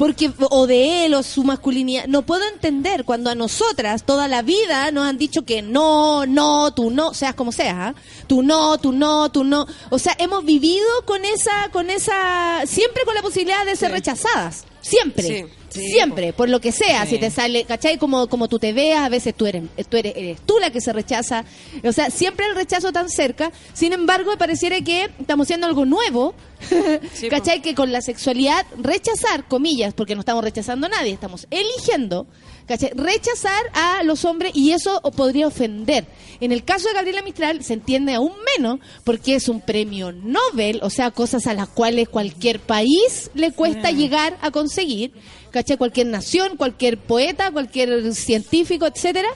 Porque, 0.00 0.32
o 0.48 0.66
de 0.66 1.04
él, 1.04 1.12
o 1.12 1.22
su 1.22 1.44
masculinidad. 1.44 2.06
No 2.06 2.22
puedo 2.22 2.48
entender 2.48 3.04
cuando 3.04 3.28
a 3.28 3.34
nosotras 3.34 4.04
toda 4.04 4.28
la 4.28 4.40
vida 4.40 4.90
nos 4.92 5.06
han 5.06 5.18
dicho 5.18 5.44
que 5.44 5.60
no, 5.60 6.24
no, 6.24 6.72
tú 6.72 6.90
no, 6.90 7.12
seas 7.12 7.34
como 7.34 7.52
seas, 7.52 7.76
¿ah? 7.78 7.94
tú 8.26 8.42
no, 8.42 8.78
tú 8.78 8.92
no, 8.92 9.30
tú 9.30 9.44
no. 9.44 9.66
O 9.90 9.98
sea, 9.98 10.16
hemos 10.18 10.46
vivido 10.46 10.88
con 11.04 11.26
esa, 11.26 11.68
con 11.70 11.90
esa, 11.90 12.62
siempre 12.64 13.02
con 13.04 13.14
la 13.14 13.20
posibilidad 13.20 13.66
de 13.66 13.76
ser 13.76 13.90
rechazadas. 13.92 14.64
Siempre. 14.80 15.22
Sí. 15.22 15.44
Siempre, 15.92 16.32
por 16.32 16.48
lo 16.48 16.60
que 16.60 16.72
sea, 16.72 17.04
Sí. 17.04 17.10
si 17.14 17.18
te 17.18 17.30
sale, 17.30 17.64
¿cachai? 17.64 17.96
Como, 17.96 18.26
como 18.28 18.48
tú 18.48 18.58
te 18.58 18.72
veas, 18.72 19.00
a 19.04 19.08
veces 19.08 19.34
tú 19.36 19.46
eres, 19.46 19.62
tú 19.88 19.96
eres, 19.98 20.14
eres 20.16 20.40
tú 20.44 20.58
la 20.58 20.70
que 20.70 20.80
se 20.80 20.92
rechaza. 20.92 21.44
O 21.84 21.92
sea, 21.92 22.10
siempre 22.10 22.46
el 22.46 22.56
rechazo 22.56 22.92
tan 22.92 23.08
cerca. 23.08 23.52
Sin 23.72 23.92
embargo, 23.92 24.32
me 24.32 24.36
pareciera 24.36 24.80
que 24.80 25.10
estamos 25.20 25.46
haciendo 25.46 25.68
algo 25.68 25.84
nuevo, 25.84 26.34
¿cachai? 27.30 27.62
Que 27.62 27.74
con 27.74 27.92
la 27.92 28.00
sexualidad 28.00 28.66
rechazar, 28.78 29.46
comillas, 29.46 29.94
porque 29.94 30.14
no 30.14 30.20
estamos 30.20 30.42
rechazando 30.42 30.86
a 30.86 30.90
nadie, 30.90 31.12
estamos 31.12 31.46
eligiendo, 31.50 32.26
¿cachai? 32.70 32.92
Rechazar 32.94 33.64
a 33.74 34.04
los 34.04 34.24
hombres 34.24 34.52
y 34.54 34.70
eso 34.70 35.00
podría 35.16 35.48
ofender. 35.48 36.06
En 36.38 36.52
el 36.52 36.62
caso 36.62 36.86
de 36.86 36.94
Gabriela 36.94 37.20
Mistral 37.20 37.64
se 37.64 37.72
entiende 37.72 38.14
aún 38.14 38.30
menos 38.56 38.78
porque 39.02 39.34
es 39.34 39.48
un 39.48 39.60
premio 39.60 40.12
Nobel, 40.12 40.78
o 40.84 40.88
sea, 40.88 41.10
cosas 41.10 41.48
a 41.48 41.54
las 41.54 41.68
cuales 41.68 42.08
cualquier 42.08 42.60
país 42.60 43.32
le 43.34 43.50
cuesta 43.50 43.90
llegar 43.90 44.38
a 44.40 44.52
conseguir, 44.52 45.10
¿cachai? 45.50 45.78
Cualquier 45.78 46.06
nación, 46.06 46.56
cualquier 46.56 46.96
poeta, 46.96 47.50
cualquier 47.50 48.14
científico, 48.14 48.86
etcétera, 48.86 49.30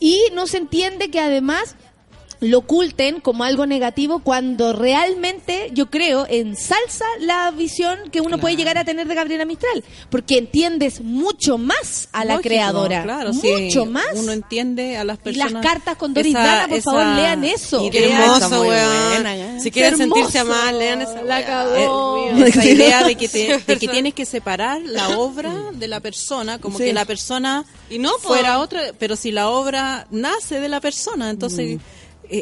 y 0.00 0.20
no 0.34 0.48
se 0.48 0.56
entiende 0.56 1.08
que 1.08 1.20
además 1.20 1.76
lo 2.42 2.58
oculten 2.58 3.20
como 3.20 3.44
algo 3.44 3.66
negativo 3.66 4.18
cuando 4.18 4.72
realmente 4.72 5.70
yo 5.72 5.90
creo 5.90 6.26
ensalza 6.28 7.04
la 7.20 7.50
visión 7.52 7.98
que 8.10 8.20
uno 8.20 8.38
puede 8.38 8.56
llegar 8.56 8.76
a 8.78 8.84
tener 8.84 9.06
de 9.06 9.14
Gabriela 9.14 9.44
Mistral 9.44 9.82
porque 10.10 10.38
entiendes 10.38 11.00
mucho 11.00 11.56
más 11.56 12.08
a 12.12 12.24
la 12.24 12.34
Lógico, 12.34 12.48
creadora 12.48 13.02
claro, 13.04 13.32
mucho 13.32 13.82
sí. 13.84 13.88
más 13.88 14.06
Uno 14.14 14.32
entiende 14.32 14.96
a 14.96 15.04
las 15.04 15.18
y 15.18 15.22
personas. 15.22 15.52
las 15.52 15.62
cartas 15.64 15.96
con 15.96 16.12
Doris 16.14 16.34
esa- 16.34 16.44
Dana 16.44 16.68
por 16.68 16.78
esa 16.78 16.90
favor 16.90 17.06
lean 17.16 17.44
eso 17.44 17.88
Qué 17.90 18.04
hermoso, 18.12 18.62
weón. 18.62 19.60
Si 19.60 19.70
quieren 19.70 19.96
sentirse 19.96 20.38
hermoso. 20.38 20.58
mal, 20.64 20.78
lean 20.78 21.02
esa 21.02 21.22
la 21.22 21.44
cagó 21.46 22.26
Eh, 22.28 22.44
esa 22.48 22.64
idea 22.64 23.04
de 23.04 23.14
que, 23.16 23.28
te- 23.28 23.58
de 23.58 23.78
que 23.78 23.88
tienes 23.88 24.14
que 24.14 24.24
separar 24.26 24.80
la 24.82 25.16
obra 25.18 25.52
de 25.74 25.86
la 25.88 26.00
persona, 26.00 26.58
como 26.58 26.78
Sí. 26.78 26.84
que 26.86 26.92
la 26.92 27.04
persona 27.04 27.64
Y 27.88 27.98
no, 27.98 28.10
fuera 28.18 28.58
otra, 28.58 28.80
pero 28.98 29.14
si 29.16 29.30
la 29.30 29.48
obra 29.48 30.06
nace 30.10 30.58
de 30.60 30.68
la 30.68 30.80
persona, 30.80 31.30
entonces 31.30 31.72
eh, 31.72 31.78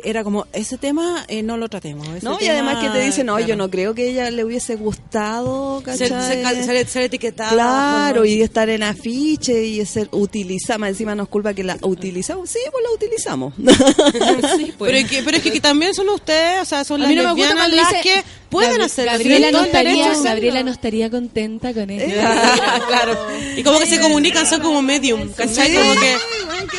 era 0.04 0.22
como, 0.24 0.46
ese 0.52 0.78
tema 0.78 1.24
eh, 1.28 1.42
no 1.42 1.56
lo 1.56 1.68
tratemos. 1.68 2.06
ese 2.08 2.24
No, 2.24 2.38
y 2.40 2.46
además 2.46 2.76
que 2.82 2.90
te 2.90 3.00
dicen, 3.00 3.26
no, 3.26 3.34
claro. 3.34 3.48
yo 3.48 3.56
no 3.56 3.70
creo 3.70 3.94
que 3.94 4.08
ella 4.10 4.30
le 4.30 4.44
hubiese 4.44 4.76
gustado, 4.76 5.82
Ser, 5.84 6.08
¿cachai? 6.10 6.44
ser, 6.54 6.64
ser- 6.64 6.88
ser 6.88 7.02
etiquetada. 7.04 7.50
Claro, 7.52 8.24
y 8.24 8.42
estar 8.42 8.68
en 8.68 8.82
afiche 8.82 9.64
y 9.64 9.84
ser 9.86 10.08
utilizada, 10.12 10.78
más 10.78 10.90
encima 10.90 11.14
nos 11.14 11.28
culpa 11.28 11.54
que 11.54 11.64
la 11.64 11.76
utilizamos. 11.82 12.50
Sí, 12.50 12.58
pues 12.70 12.84
la 12.84 12.90
utilizamos. 12.94 13.54
Sí, 14.56 14.72
pues. 14.78 14.90
Pero, 14.92 14.96
es 14.98 15.10
que, 15.10 15.22
pero 15.22 15.36
es 15.36 15.42
que, 15.42 15.52
que 15.52 15.60
también 15.60 15.94
son 15.94 16.08
ustedes, 16.08 16.60
o 16.62 16.64
sea, 16.64 16.84
son 16.84 17.00
A 17.00 17.04
las 17.04 17.08
mí 17.10 17.14
no 17.16 17.22
me 17.22 17.32
gusta 17.32 17.54
las 17.54 17.70
dice 17.70 18.00
que 18.02 18.22
pueden 18.50 18.78
Gabri- 18.80 18.84
hacerlo. 18.84 19.12
Gabriela 19.12 19.50
no 19.52 19.64
estaría 19.64 20.12
a. 20.12 20.22
Gabriela 20.22 20.62
no 20.62 20.70
estaría 20.72 21.10
contenta 21.10 21.72
con 21.74 21.90
eso 21.90 22.14
claro. 22.88 23.18
Y 23.56 23.62
como 23.62 23.78
que 23.78 23.86
se 23.86 24.00
comunican, 24.00 24.46
son 24.46 24.60
como 24.60 24.82
medium, 24.82 25.28
¿cachai? 25.32 25.74
Como 25.74 25.92
que... 25.94 26.00
que 26.00 26.16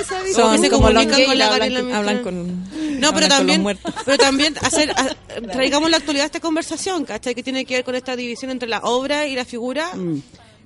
Como 0.04 0.22
que 0.28 0.34
Son 0.34 0.62
se 0.62 0.70
comunican 0.70 1.26
con 1.26 1.38
la 1.38 1.48
hablan, 1.48 1.74
Gabriela 1.74 1.98
hablan 1.98 2.24
con 2.24 2.66
No, 3.02 3.14
pero 3.14 3.28
también, 3.28 3.64
pero 4.06 4.18
también 4.18 4.56
hacer, 4.62 4.92
a- 4.92 5.16
traigamos 5.52 5.90
la 5.90 5.98
actualidad 5.98 6.24
a 6.24 6.28
esta 6.28 6.40
conversación, 6.40 7.04
¿cachai? 7.06 7.36
Que 7.36 7.44
tiene 7.44 7.66
que 7.66 7.76
ver 7.76 7.84
con 7.84 7.96
esta 7.96 8.16
división 8.16 8.52
entre 8.52 8.70
la 8.70 8.80
obra 8.80 9.28
y 9.28 9.36
la 9.36 9.46
figura. 9.46 9.92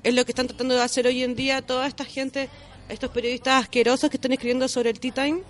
Es 0.03 0.13
lo 0.13 0.23
que 0.25 0.31
están 0.33 0.47
tratando 0.47 0.75
de 0.75 0.81
hacer 0.81 1.07
hoy 1.07 1.23
en 1.23 1.35
día 1.35 1.61
toda 1.63 1.87
esta 1.87 2.05
gente, 2.05 2.49
estos 2.89 3.09
periodistas 3.09 3.63
asquerosos 3.63 4.09
que 4.09 4.17
están 4.17 4.31
escribiendo 4.33 4.67
sobre 4.67 4.91
el 4.91 4.99
Tea 4.99 5.13
Time. 5.13 5.41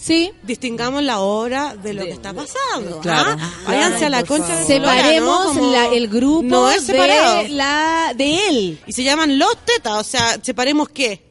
Sí. 0.00 0.32
Distingamos 0.42 1.02
la 1.02 1.20
obra 1.20 1.74
de 1.76 1.94
lo 1.94 2.04
que 2.04 2.10
está 2.10 2.32
pasando. 2.34 3.00
Claro. 3.00 3.36
¿ah? 3.40 3.52
Váyanse 3.66 4.04
a 4.04 4.10
la 4.10 4.22
concha 4.24 4.54
de 4.54 4.64
separemos 4.64 5.54
¿no? 5.54 5.60
Como- 5.60 5.72
la- 5.72 5.86
el 5.86 6.08
grupo 6.08 6.42
no 6.42 6.70
es 6.70 6.82
separado. 6.84 7.42
de 7.42 7.48
la 7.48 8.12
de 8.14 8.48
él 8.48 8.80
Y 8.86 8.92
se 8.92 9.02
llaman 9.02 9.38
los 9.38 9.56
tetas, 9.64 9.94
o 9.94 10.04
sea, 10.04 10.38
separemos 10.42 10.88
qué. 10.90 11.22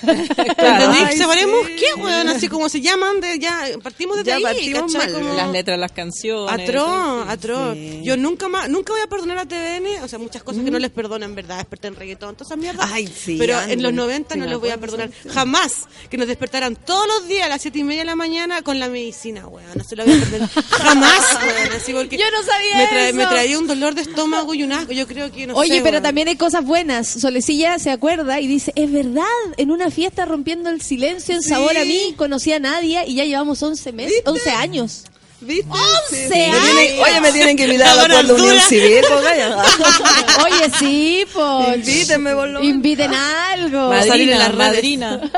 Claro. 0.00 0.92
Ay, 0.92 1.16
¿Separemos 1.16 1.66
sí. 1.66 1.76
qué, 1.76 2.00
weón? 2.00 2.28
Así 2.28 2.48
como 2.48 2.68
se 2.68 2.80
llaman, 2.80 3.20
de, 3.20 3.38
ya 3.38 3.66
partimos 3.82 4.16
desde 4.16 4.30
Ya 4.30 4.36
ahí, 4.36 4.42
partimos 4.42 4.92
mal. 4.94 5.12
Como- 5.12 5.34
las 5.34 5.50
letras 5.50 5.74
de 5.76 5.80
las 5.80 5.92
canciones. 5.92 6.52
Atroz, 6.68 7.28
atroz. 7.28 7.74
Sí. 7.74 8.00
Yo 8.04 8.16
nunca 8.16 8.48
más, 8.48 8.68
nunca 8.68 8.92
voy 8.92 9.02
a 9.02 9.06
perdonar 9.06 9.38
a 9.38 9.46
TVN, 9.46 10.02
o 10.02 10.08
sea, 10.08 10.18
muchas 10.18 10.42
cosas 10.42 10.64
que 10.64 10.70
no 10.70 10.78
les 10.78 10.90
perdono 10.90 11.24
en 11.24 11.34
verdad, 11.34 11.56
desperté 11.58 11.88
en 11.88 11.96
reggaetón, 11.96 12.34
todas 12.34 12.48
esas 12.48 12.58
mierdas. 12.58 12.88
Ay, 12.92 13.06
sí, 13.08 13.36
Pero 13.38 13.56
André. 13.58 13.72
en 13.74 13.82
los 13.82 13.92
90 13.92 14.36
no 14.36 14.44
Sí, 14.44 14.50
les 14.50 14.58
voy 14.60 14.70
a 14.70 14.78
perdonar. 14.78 15.10
sí. 15.22 15.28
Jamás 15.28 15.72
que 16.08 16.16
nos 16.16 16.28
despertaran 16.28 16.76
todos 16.76 17.06
los 17.06 17.28
días 17.28 17.46
a 17.46 17.48
las 17.48 17.62
siete 17.62 17.78
y 17.80 17.84
media 17.84 18.00
de 18.02 18.06
la 18.06 18.16
mañana 18.16 18.62
con 18.62 18.78
la 18.78 18.88
medicina, 18.88 19.46
weón. 19.46 19.66
No 19.74 19.84
se 19.84 19.96
lo 19.96 20.04
voy 20.04 20.14
a 20.14 20.20
perdonar. 20.20 20.48
Jamás, 20.70 21.38
weón. 21.42 21.72
Así 21.76 21.92
porque 21.92 22.16
Yo 22.16 22.24
no 22.30 22.42
sabía 22.42 22.76
me, 22.76 22.86
trae- 22.88 23.08
eso. 23.08 23.16
me 23.16 23.26
traía 23.26 23.58
un 23.58 23.66
dolor 23.66 23.94
de 23.94 24.02
estómago 24.02 24.54
y 24.54 24.62
un 24.62 24.72
asco. 24.72 24.92
Yo 24.92 25.06
creo 25.06 25.30
que 25.30 25.46
no 25.46 25.54
Oye, 25.54 25.74
sé, 25.76 25.80
pero 25.82 25.94
weón. 25.96 26.02
también 26.02 26.28
hay 26.28 26.36
cosas 26.36 26.64
buenas. 26.64 27.08
Solecilla 27.08 27.78
se 27.78 27.90
acuerda 27.90 28.40
y 28.40 28.46
dice, 28.46 28.72
es 28.76 28.90
verdad, 28.90 29.24
en 29.56 29.70
una 29.80 29.90
fiesta 29.90 30.26
rompiendo 30.26 30.68
el 30.68 30.82
silencio 30.82 31.34
en 31.34 31.42
sabor 31.42 31.76
a 31.78 31.84
mí, 31.86 32.14
conocí 32.16 32.52
a 32.52 32.58
Nadia 32.60 33.06
y 33.06 33.14
ya 33.14 33.24
llevamos 33.24 33.62
11 33.62 33.92
meses, 33.92 34.12
¿Viste? 34.12 34.30
11 34.30 34.50
años. 34.50 35.04
¿Viste? 35.42 35.70
¡Once 35.70 36.28
Me 36.28 36.28
tienen- 36.28 36.54
años! 36.54 37.08
oye, 37.08 37.20
me 37.20 37.32
tienen 37.32 37.56
que 37.56 37.64
invitar 37.64 37.88
a 37.98 38.08
la 38.22 38.34
Unión. 38.34 38.60
Civil, 38.68 39.00
pues. 39.08 39.24
Oye, 40.44 40.70
sí, 40.78 41.24
pues. 41.32 41.76
Invítenme, 41.78 42.34
por 42.34 42.48
lo. 42.48 42.62
Inviten 42.62 43.12
a 43.14 43.52
algo. 43.52 43.88
Va 43.88 44.00
a 44.00 44.02
salir 44.04 44.30
en 44.30 44.38
Madrina, 44.38 44.38
las 44.38 44.54
redes. 44.54 44.74
madrina. 44.74 45.30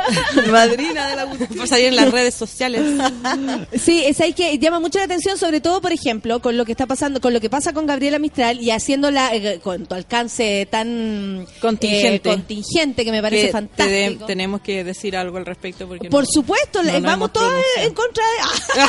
Madrina 0.53 1.09
de 1.09 1.17
la 1.17 1.27
Por 1.31 1.69
salir 1.69 1.87
en 1.87 1.97
las 1.97 2.11
redes 2.11 2.35
sociales. 2.35 2.83
Sí, 3.83 4.03
es 4.05 4.21
ahí 4.21 4.33
que 4.33 4.59
llama 4.59 4.81
mucho 4.81 4.99
la 4.99 5.05
atención, 5.05 5.39
sobre 5.39 5.61
todo, 5.61 5.81
por 5.81 5.93
ejemplo, 5.93 6.41
con 6.41 6.57
lo 6.57 6.65
que 6.65 6.73
está 6.73 6.87
pasando, 6.87 7.21
con 7.21 7.33
lo 7.33 7.41
que 7.41 7.51
pasa 7.51 7.73
con 7.73 7.87
Gabriela 7.87 8.19
Mistral 8.19 8.61
y 8.61 8.71
haciéndola 8.71 9.35
eh, 9.35 9.61
con 9.63 9.87
tu 9.87 9.95
alcance 9.95 10.67
tan 10.71 11.47
Contingente. 11.61 12.17
eh, 12.31 12.33
contingente 12.35 13.05
que 13.05 13.11
me 13.11 13.23
parece 13.23 13.47
Que 13.47 13.53
fantástico. 13.53 14.21
te- 14.21 14.27
tenemos 14.27 14.61
que 14.61 14.85
decir 14.85 15.17
algo 15.17 15.37
al 15.39 15.47
respecto 15.47 15.87
porque 15.89 16.09
Por 16.11 16.25
no- 16.25 16.31
supuesto, 16.31 16.83
no 16.83 17.01
vamos 17.01 17.33
todos 17.33 17.53
en 17.79 17.93
contra 17.95 18.23
de. 18.25 18.83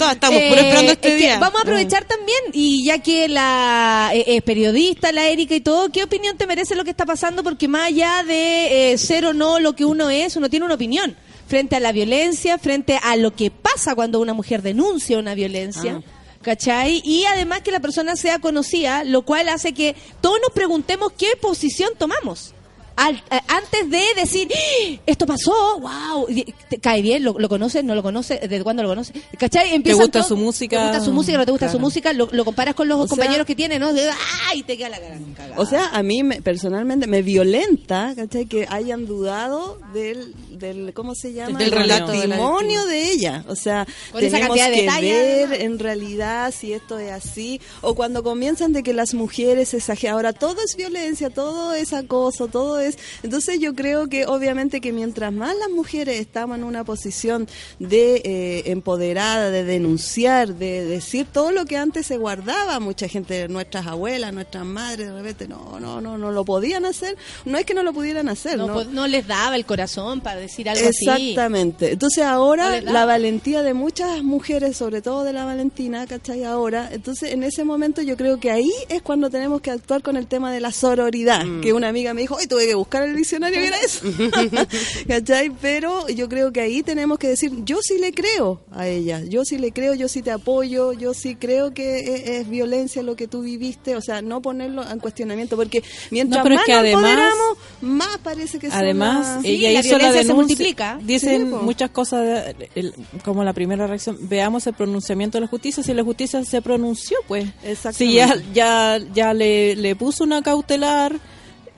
Todas, 0.00 0.14
estamos 0.14 0.40
Eh, 0.40 0.48
puro 0.48 0.60
esperando 0.60 0.92
este 0.92 1.12
es 1.12 1.18
día. 1.18 1.38
Vamos 1.38 1.60
a 1.60 1.62
aprovechar 1.62 2.04
también, 2.04 2.38
y 2.52 2.84
ya 2.84 2.98
que 2.98 3.28
la 3.28 4.10
eh, 4.14 4.40
periodista, 4.42 5.12
la 5.12 5.28
Erika 5.28 5.54
y 5.54 5.60
todo, 5.60 5.90
¿qué 5.90 6.02
opinión 6.02 6.36
te 6.36 6.46
merece 6.46 6.74
lo 6.74 6.84
que 6.84 6.90
está 6.90 7.04
pasando? 7.04 7.42
Porque 7.42 7.68
más 7.68 7.88
allá 7.88 8.22
de 8.26 8.92
eh, 8.92 8.98
ser 8.98 9.26
o 9.26 9.34
no 9.34 9.60
lo 9.60 9.74
que 9.74 9.84
uno 9.84 10.08
es, 10.08 10.36
uno 10.36 10.48
tiene 10.48 10.64
una 10.64 10.74
opinión 10.74 11.16
frente 11.46 11.76
a 11.76 11.80
la 11.80 11.92
violencia, 11.92 12.58
frente 12.58 12.98
a 13.02 13.16
lo 13.16 13.34
que 13.34 13.50
pasa 13.50 13.94
cuando 13.94 14.20
una 14.20 14.32
mujer 14.34 14.62
denuncia 14.62 15.18
una 15.18 15.34
violencia. 15.34 16.00
¿Cachai? 16.42 17.02
Y 17.04 17.26
además 17.26 17.60
que 17.60 17.70
la 17.70 17.80
persona 17.80 18.16
sea 18.16 18.38
conocida, 18.38 19.04
lo 19.04 19.22
cual 19.22 19.50
hace 19.50 19.74
que 19.74 19.94
todos 20.22 20.38
nos 20.40 20.52
preguntemos 20.52 21.12
qué 21.12 21.36
posición 21.38 21.90
tomamos. 21.98 22.54
Al- 23.00 23.22
a- 23.30 23.42
antes 23.56 23.88
de 23.90 24.02
decir, 24.16 24.48
¡Ah! 24.54 25.00
esto 25.06 25.26
pasó, 25.26 25.52
wow, 25.80 26.26
y- 26.28 26.44
te 26.68 26.78
cae 26.78 27.00
bien, 27.02 27.24
lo, 27.24 27.38
lo 27.38 27.48
conoces, 27.48 27.82
no 27.82 27.94
lo 27.94 28.02
conoces, 28.02 28.40
desde 28.42 28.62
cuándo 28.62 28.82
lo 28.82 28.90
conoces, 28.90 29.14
¿cachai? 29.38 29.74
Empiezan 29.74 30.02
gusta 30.02 30.18
todo- 30.20 30.28
su 30.28 30.36
música? 30.36 30.76
¿Te 30.78 30.82
gusta 30.88 31.04
su 31.04 31.12
música? 31.12 31.38
¿No 31.38 31.44
te 31.46 31.50
gusta 31.52 31.70
su 31.70 31.78
música? 31.80 32.12
Lo, 32.12 32.28
lo 32.30 32.44
comparas 32.44 32.74
con 32.74 32.88
los 32.88 32.98
O 32.98 33.02
sea- 33.06 33.08
compañeros 33.08 33.46
que 33.46 33.54
tiene, 33.54 33.78
¿no? 33.78 33.92
De, 33.92 34.10
¡Ay! 34.50 34.62
Te 34.62 34.76
queda 34.76 34.90
la 34.90 35.00
cara 35.00 35.18
cagada. 35.36 35.60
O 35.60 35.66
sea, 35.66 35.88
a 35.92 36.02
mí 36.02 36.22
me- 36.22 36.42
personalmente 36.42 37.06
me 37.06 37.22
violenta, 37.22 38.12
¿cachai? 38.14 38.46
Que 38.46 38.66
hayan 38.68 39.06
dudado 39.06 39.78
del, 39.94 40.34
del 40.50 40.92
¿cómo 40.92 41.14
se 41.14 41.32
llama? 41.32 41.58
Del 41.58 41.70
de 41.70 42.00
testimonio 42.00 42.84
de 42.86 43.12
ella. 43.12 43.44
O 43.48 43.56
sea, 43.56 43.86
Con 44.12 44.22
esa 44.22 44.36
tenemos 44.36 44.56
cantidad 44.58 44.68
de 44.68 44.74
que 44.74 44.80
detalles, 44.82 45.48
ver 45.50 45.62
en 45.62 45.78
realidad 45.78 46.52
si 46.56 46.72
esto 46.74 46.98
es 46.98 47.10
así. 47.12 47.60
O 47.80 47.94
cuando 47.94 48.22
comienzan 48.22 48.72
de 48.72 48.82
que 48.82 48.92
las 48.92 49.14
mujeres 49.14 49.72
exageran. 49.74 50.14
Ahora 50.16 50.32
todo 50.32 50.56
es 50.64 50.76
violencia, 50.76 51.30
todo 51.30 51.72
es 51.74 51.92
acoso, 51.92 52.48
todo 52.48 52.78
es... 52.80 52.89
Entonces 53.22 53.58
yo 53.60 53.74
creo 53.74 54.08
que 54.08 54.26
obviamente 54.26 54.80
que 54.80 54.92
mientras 54.92 55.32
más 55.32 55.54
las 55.56 55.70
mujeres 55.70 56.20
estamos 56.20 56.58
en 56.58 56.64
una 56.64 56.84
posición 56.84 57.48
de 57.78 58.22
eh, 58.24 58.62
empoderada, 58.66 59.50
de 59.50 59.64
denunciar, 59.64 60.54
de 60.54 60.84
decir 60.84 61.26
todo 61.32 61.50
lo 61.52 61.64
que 61.66 61.76
antes 61.76 62.06
se 62.06 62.16
guardaba, 62.16 62.80
mucha 62.80 63.08
gente, 63.08 63.48
nuestras 63.48 63.86
abuelas, 63.86 64.32
nuestras 64.32 64.64
madres, 64.64 65.08
de 65.08 65.12
repente 65.14 65.48
no, 65.48 65.78
no, 65.80 66.00
no, 66.00 66.18
no 66.18 66.30
lo 66.32 66.44
podían 66.44 66.84
hacer. 66.84 67.16
No 67.44 67.58
es 67.58 67.64
que 67.66 67.74
no 67.74 67.82
lo 67.82 67.92
pudieran 67.92 68.28
hacer, 68.28 68.58
no, 68.58 68.66
¿no? 68.66 68.74
po- 68.74 68.84
no 68.84 69.06
les 69.06 69.26
daba 69.26 69.56
el 69.56 69.64
corazón 69.66 70.20
para 70.20 70.40
decir 70.40 70.68
algo 70.68 70.88
así. 70.88 71.08
Exactamente. 71.08 71.92
Entonces 71.92 72.24
ahora 72.24 72.80
la 72.80 73.04
valentía 73.04 73.62
de 73.62 73.74
muchas 73.74 74.22
mujeres, 74.22 74.76
sobre 74.76 75.02
todo 75.02 75.24
de 75.24 75.32
la 75.32 75.44
Valentina, 75.44 76.06
¿cachai? 76.06 76.44
Ahora, 76.44 76.88
entonces 76.92 77.32
en 77.32 77.42
ese 77.42 77.64
momento 77.64 78.02
yo 78.02 78.16
creo 78.16 78.38
que 78.40 78.50
ahí 78.50 78.70
es 78.88 79.02
cuando 79.02 79.30
tenemos 79.30 79.60
que 79.60 79.70
actuar 79.70 80.02
con 80.02 80.16
el 80.16 80.26
tema 80.26 80.52
de 80.52 80.60
la 80.60 80.72
sororidad, 80.72 81.44
Mm. 81.44 81.60
que 81.60 81.72
una 81.72 81.88
amiga 81.88 82.14
me 82.14 82.20
dijo, 82.22 82.36
hoy 82.36 82.46
tuve 82.46 82.66
que 82.66 82.74
buscar 82.80 83.04
el 83.04 83.16
diccionario 83.16 83.60
era 83.60 83.76
eso. 83.78 84.00
¿Cachai? 85.08 85.50
Pero 85.50 86.08
yo 86.08 86.28
creo 86.28 86.52
que 86.52 86.60
ahí 86.60 86.82
tenemos 86.82 87.18
que 87.18 87.28
decir, 87.28 87.52
yo 87.64 87.78
sí 87.82 87.98
le 87.98 88.12
creo 88.12 88.60
a 88.72 88.86
ella, 88.86 89.22
yo 89.24 89.44
sí 89.44 89.58
le 89.58 89.72
creo, 89.72 89.94
yo 89.94 90.08
sí 90.08 90.22
te 90.22 90.30
apoyo, 90.30 90.92
yo 90.92 91.14
sí 91.14 91.36
creo 91.36 91.72
que 91.72 92.00
es, 92.00 92.28
es 92.28 92.48
violencia 92.48 93.02
lo 93.02 93.16
que 93.16 93.26
tú 93.28 93.42
viviste, 93.42 93.96
o 93.96 94.00
sea, 94.00 94.22
no 94.22 94.42
ponerlo 94.42 94.88
en 94.88 94.98
cuestionamiento, 94.98 95.56
porque 95.56 95.82
mientras 96.10 96.38
No, 96.38 96.42
pero 96.42 96.54
es 96.54 96.58
más 96.60 96.66
que 96.66 96.72
nos 96.72 96.80
además- 96.80 97.02
empoderamos, 97.10 97.58
más 97.80 98.18
parece 98.18 98.58
que 98.58 98.68
son 98.70 98.78
Además, 98.78 99.36
las- 99.36 99.44
ella 99.44 99.70
la 99.72 99.80
hizo 99.80 99.92
la 99.92 99.98
violencia 99.98 100.24
se 100.24 100.34
multiplica. 100.34 100.98
Dicen 101.02 101.48
Sí, 101.50 101.54
muchas 101.62 101.90
cosas, 101.90 102.20
de- 102.24 102.70
el- 102.74 102.94
como 103.24 103.44
la 103.44 103.52
primera 103.52 103.86
reacción. 103.86 104.16
Veamos 104.22 104.66
el 104.66 104.74
pronunciamiento 104.74 105.38
de 105.38 105.42
la 105.42 105.46
justicia. 105.48 105.82
Si 105.82 105.94
la 105.94 106.02
justicia 106.04 106.44
se 106.44 106.62
pronunció, 106.62 107.18
pues. 107.26 107.46
Si 107.92 108.14
ya, 108.14 108.34
ya, 108.52 108.98
ya 109.14 109.34
le, 109.34 109.76
le 109.76 109.96
puso 109.96 110.24
una 110.24 110.42
cautelar, 110.42 111.16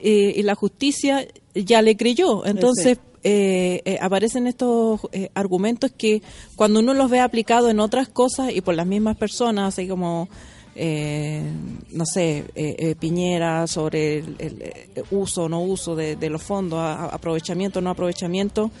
eh, 0.03 0.33
y 0.35 0.43
la 0.43 0.53
justicia 0.55 1.25
ya 1.55 1.81
le 1.81 1.95
creyó. 1.97 2.45
Entonces 2.45 2.99
eh, 3.23 3.81
eh, 3.85 3.97
aparecen 4.01 4.45
estos 4.47 4.99
eh, 5.13 5.29
argumentos 5.33 5.91
que 5.97 6.21
cuando 6.55 6.81
uno 6.81 6.93
los 6.93 7.09
ve 7.09 7.21
aplicados 7.21 7.71
en 7.71 7.79
otras 7.79 8.09
cosas 8.09 8.51
y 8.53 8.61
por 8.61 8.75
las 8.75 8.85
mismas 8.85 9.15
personas, 9.17 9.73
así 9.73 9.87
como, 9.87 10.27
eh, 10.75 11.41
no 11.91 12.05
sé, 12.05 12.43
Piñera 12.99 13.65
sobre 13.67 14.19
el, 14.19 14.35
el, 14.39 14.73
uso 15.11 15.43
o 15.43 15.49
no 15.49 15.61
uso 15.63 15.95
de, 15.95 16.15
de 16.17 16.29
los 16.29 16.43
fondos, 16.43 16.79
a- 16.79 17.05
aprovechamiento 17.05 17.79
o 17.79 17.81
no 17.81 17.91
aprovechamiento, 17.91 18.71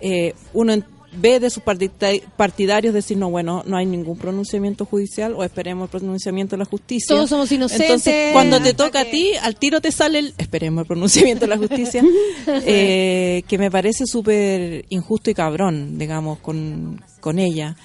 eh, 0.00 0.34
uno 0.54 0.72
ve 1.12 1.40
de 1.40 1.50
sus 1.50 1.62
partidarios 1.62 2.94
decir, 2.94 3.16
no, 3.16 3.30
bueno, 3.30 3.62
no 3.66 3.76
hay 3.76 3.86
ningún 3.86 4.16
pronunciamiento 4.16 4.84
judicial 4.84 5.34
o 5.36 5.44
esperemos 5.44 5.84
el 5.84 6.00
pronunciamiento 6.00 6.56
de 6.56 6.58
la 6.58 6.64
justicia. 6.64 7.14
Todos 7.14 7.30
somos 7.30 7.52
inocentes. 7.52 7.86
Entonces, 7.86 8.32
cuando 8.32 8.60
te 8.60 8.74
toca 8.74 9.00
a 9.00 9.04
ti, 9.04 9.32
al 9.42 9.56
tiro 9.56 9.80
te 9.80 9.92
sale 9.92 10.18
el, 10.18 10.34
esperemos 10.38 10.82
el 10.82 10.86
pronunciamiento 10.86 11.44
de 11.44 11.48
la 11.48 11.58
justicia, 11.58 12.02
eh, 12.46 13.42
que 13.46 13.58
me 13.58 13.70
parece 13.70 14.06
súper 14.06 14.86
injusto 14.88 15.30
y 15.30 15.34
cabrón, 15.34 15.98
digamos, 15.98 16.38
con, 16.38 17.02
con 17.20 17.38
ella. 17.38 17.76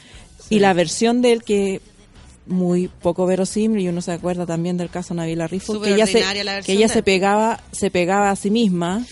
Y 0.50 0.60
la 0.60 0.74
versión 0.74 1.22
de 1.22 1.34
él 1.34 1.44
que 1.44 1.82
muy 2.48 2.88
poco 2.88 3.26
verosímil 3.26 3.82
y 3.82 3.88
uno 3.90 4.02
se 4.02 4.12
acuerda 4.12 4.46
también 4.46 4.78
del 4.78 4.90
caso 4.90 5.14
Navila 5.14 5.48
Rifo 5.48 5.82
que 5.82 5.94
ella 5.94 6.06
se 6.06 6.24
que 6.66 6.74
ella 6.74 6.88
de 6.88 6.94
se 6.94 7.04
pegaba 7.04 7.62
se 7.72 7.92
pegaba 7.92 8.32
a 8.32 8.36
sí 8.36 8.50
misma. 8.50 9.06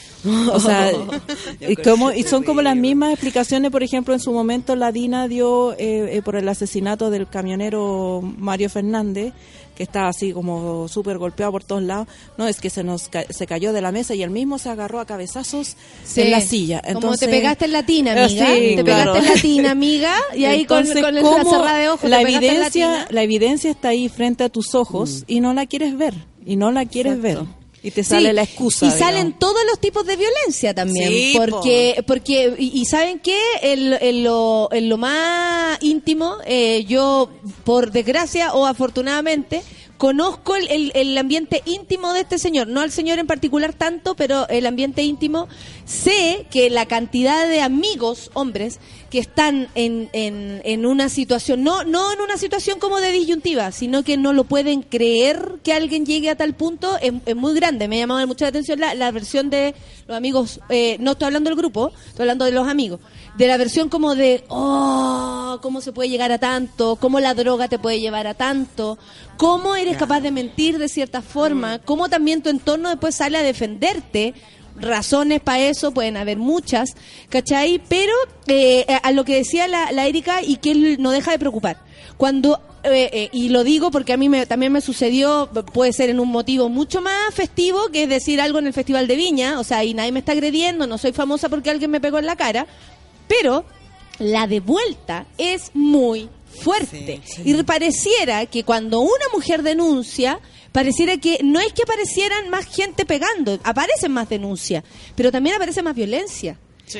O 0.51 0.59
sea 0.59 0.91
y, 1.59 1.75
como, 1.75 2.11
y 2.11 2.23
son 2.23 2.43
como 2.43 2.61
las 2.61 2.75
mismas 2.75 3.11
explicaciones 3.11 3.71
por 3.71 3.83
ejemplo 3.83 4.13
en 4.13 4.19
su 4.19 4.31
momento 4.31 4.75
la 4.75 4.91
DINA 4.91 5.27
dio 5.27 5.73
eh, 5.73 6.17
eh, 6.17 6.21
por 6.23 6.35
el 6.35 6.47
asesinato 6.49 7.09
del 7.09 7.27
camionero 7.27 8.21
Mario 8.21 8.69
Fernández 8.69 9.33
que 9.75 9.83
estaba 9.83 10.07
así 10.09 10.31
como 10.31 10.87
súper 10.87 11.17
golpeado 11.17 11.51
por 11.51 11.63
todos 11.63 11.83
lados 11.83 12.07
no 12.37 12.47
es 12.47 12.59
que 12.61 12.69
se 12.69 12.83
nos 12.83 13.09
ca- 13.09 13.25
se 13.29 13.45
cayó 13.45 13.73
de 13.73 13.81
la 13.81 13.91
mesa 13.91 14.15
y 14.15 14.23
él 14.23 14.29
mismo 14.29 14.57
se 14.57 14.69
agarró 14.69 14.99
a 14.99 15.05
cabezazos 15.05 15.75
Sí. 16.05 16.21
en 16.21 16.31
la 16.31 16.41
silla 16.41 16.79
Como 16.81 16.93
Entonces- 16.99 17.27
te 17.27 17.35
pegaste 17.35 17.65
en 17.65 17.71
latina, 17.73 18.13
Eh, 18.15 18.23
amiga. 18.25 18.45
sí, 18.47 18.75
te 18.77 18.83
claro. 18.83 19.13
pegaste 19.13 19.29
en 19.29 19.35
latina, 19.35 19.71
amiga. 19.71 20.13
Y 20.35 20.45
ahí 20.45 20.65
con, 20.65 20.79
Entonces, 20.79 21.03
con 21.03 21.17
el- 21.17 21.23
¿cómo 21.23 21.37
la 21.37 21.43
cerrada 21.43 21.77
de 21.79 21.89
ojos 21.89 22.09
la 22.09 22.21
evidencia 22.21 23.07
la 23.09 23.21
evidencia 23.23 23.71
está 23.71 23.89
ahí 23.89 24.09
frente 24.09 24.43
a 24.43 24.49
tus 24.49 24.73
ojos 24.75 25.23
y 25.27 25.39
no 25.41 25.53
la 25.53 25.65
quieres 25.65 25.97
ver 25.97 26.13
y 26.45 26.55
no 26.55 26.71
la 26.71 26.85
quieres 26.85 27.21
ver 27.21 27.39
y 27.85 27.91
te 27.91 28.03
Sí, 28.03 28.09
sale 28.09 28.33
la 28.33 28.41
excusa 28.41 28.87
Y 28.87 28.89
salen 28.91 29.33
todos 29.33 29.61
los 29.69 29.79
tipos 29.79 30.05
de 30.07 30.15
violencia 30.15 30.73
también. 30.73 31.07
Sí, 31.07 31.33
porque, 31.37 32.03
porque 32.07 32.55
y, 32.57 32.81
y 32.81 32.85
¿saben 32.85 33.19
qué? 33.19 33.39
En, 33.61 33.93
en 33.93 34.23
lo, 34.23 34.69
en 34.71 34.89
lo 34.89 34.97
más 34.97 35.77
íntimo, 35.81 36.37
eh, 36.47 36.83
yo, 36.85 37.29
por 37.63 37.91
desgracia 37.91 38.53
o 38.53 38.65
afortunadamente, 38.65 39.61
conozco 39.97 40.55
el, 40.55 40.69
el- 40.69 40.91
el 40.95 41.17
ambiente 41.17 41.61
íntimo 41.65 42.13
de 42.13 42.21
este 42.21 42.37
señor. 42.37 42.67
No 42.67 42.81
al 42.81 42.91
señor 42.91 43.19
en 43.19 43.27
particular 43.27 43.73
tanto, 43.73 44.15
pero 44.15 44.47
el 44.49 44.65
ambiente 44.65 45.03
íntimo. 45.03 45.47
Sé 45.85 46.47
que 46.49 46.69
la 46.69 46.85
cantidad 46.87 47.47
de 47.47 47.61
amigos, 47.61 48.31
hombres, 48.33 48.79
que 49.11 49.19
están 49.19 49.67
en, 49.75 50.09
en, 50.13 50.61
en 50.65 50.85
una 50.85 51.09
situación, 51.09 51.63
no, 51.63 51.83
no 51.83 52.11
en 52.11 52.21
una 52.21 52.37
situación 52.37 52.79
como 52.79 52.99
de 52.99 53.11
disyuntiva, 53.11 53.71
sino 53.71 54.03
que 54.03 54.17
no 54.17 54.33
lo 54.33 54.45
pueden 54.45 54.81
creer 54.81 55.59
que 55.63 55.73
alguien 55.73 56.05
llegue 56.05 56.29
a 56.31 56.35
tal 56.35 56.55
punto, 56.55 56.97
es, 57.01 57.13
es 57.25 57.35
muy 57.35 57.53
grande. 57.53 57.87
Me 57.87 57.97
ha 57.97 57.99
llamado 57.99 58.25
mucho 58.25 58.45
la 58.45 58.49
atención 58.49 58.79
la, 58.79 58.95
la 58.95 59.11
versión 59.11 59.49
de 59.51 59.75
los 60.07 60.17
amigos, 60.17 60.59
eh, 60.69 60.97
no 60.99 61.11
estoy 61.11 61.27
hablando 61.27 61.49
del 61.49 61.57
grupo, 61.57 61.91
estoy 62.07 62.23
hablando 62.23 62.45
de 62.45 62.51
los 62.51 62.67
amigos, 62.67 62.99
de 63.37 63.47
la 63.47 63.57
versión 63.57 63.89
como 63.89 64.15
de, 64.15 64.43
oh, 64.49 65.59
cómo 65.61 65.81
se 65.81 65.91
puede 65.91 66.09
llegar 66.09 66.31
a 66.31 66.37
tanto, 66.37 66.95
cómo 66.97 67.19
la 67.19 67.33
droga 67.33 67.67
te 67.67 67.79
puede 67.79 67.99
llevar 67.99 68.27
a 68.27 68.33
tanto, 68.33 68.97
cómo 69.37 69.75
eres 69.75 69.97
capaz 69.97 70.21
de 70.21 70.31
mentir 70.31 70.77
de 70.77 70.87
cierta 70.87 71.21
forma, 71.21 71.79
cómo 71.79 72.09
también 72.09 72.41
tu 72.41 72.49
entorno 72.49 72.89
después 72.89 73.15
sale 73.15 73.37
a 73.37 73.43
defenderte 73.43 74.33
razones 74.77 75.41
para 75.41 75.59
eso, 75.59 75.93
pueden 75.93 76.17
haber 76.17 76.37
muchas, 76.37 76.95
¿cachai? 77.29 77.81
Pero 77.87 78.13
eh, 78.47 78.85
a 79.03 79.11
lo 79.11 79.23
que 79.23 79.35
decía 79.35 79.67
la, 79.67 79.91
la 79.91 80.05
Erika 80.05 80.41
y 80.41 80.57
que 80.57 80.71
él 80.71 80.97
no 80.99 81.11
deja 81.11 81.31
de 81.31 81.39
preocupar. 81.39 81.77
Cuando, 82.17 82.61
eh, 82.83 83.09
eh, 83.11 83.29
y 83.33 83.49
lo 83.49 83.63
digo 83.63 83.91
porque 83.91 84.13
a 84.13 84.17
mí 84.17 84.29
me, 84.29 84.45
también 84.45 84.71
me 84.71 84.81
sucedió, 84.81 85.49
puede 85.73 85.91
ser 85.91 86.09
en 86.09 86.19
un 86.19 86.29
motivo 86.29 86.69
mucho 86.69 87.01
más 87.01 87.33
festivo, 87.33 87.89
que 87.91 88.03
es 88.03 88.09
decir 88.09 88.39
algo 88.39 88.59
en 88.59 88.67
el 88.67 88.73
Festival 88.73 89.07
de 89.07 89.15
Viña, 89.15 89.59
o 89.59 89.63
sea, 89.63 89.83
y 89.83 89.93
nadie 89.93 90.11
me 90.11 90.19
está 90.19 90.31
agrediendo, 90.31 90.87
no 90.87 90.97
soy 90.97 91.11
famosa 91.11 91.49
porque 91.49 91.69
alguien 91.69 91.91
me 91.91 91.99
pegó 91.99 92.19
en 92.19 92.25
la 92.25 92.35
cara, 92.37 92.67
pero 93.27 93.65
la 94.19 94.47
de 94.47 94.59
vuelta 94.59 95.25
es 95.37 95.71
muy 95.73 96.29
fuerte. 96.61 97.21
Y 97.43 97.53
pareciera 97.63 98.45
que 98.45 98.63
cuando 98.63 99.01
una 99.01 99.25
mujer 99.33 99.61
denuncia, 99.61 100.39
pareciera 100.71 101.17
que 101.17 101.39
no 101.43 101.59
es 101.59 101.73
que 101.73 101.83
aparecieran 101.83 102.49
más 102.49 102.65
gente 102.65 103.05
pegando, 103.05 103.59
aparecen 103.63 104.11
más 104.11 104.29
denuncias, 104.29 104.83
pero 105.15 105.31
también 105.31 105.55
aparece 105.55 105.81
más 105.83 105.95
violencia. 105.95 106.57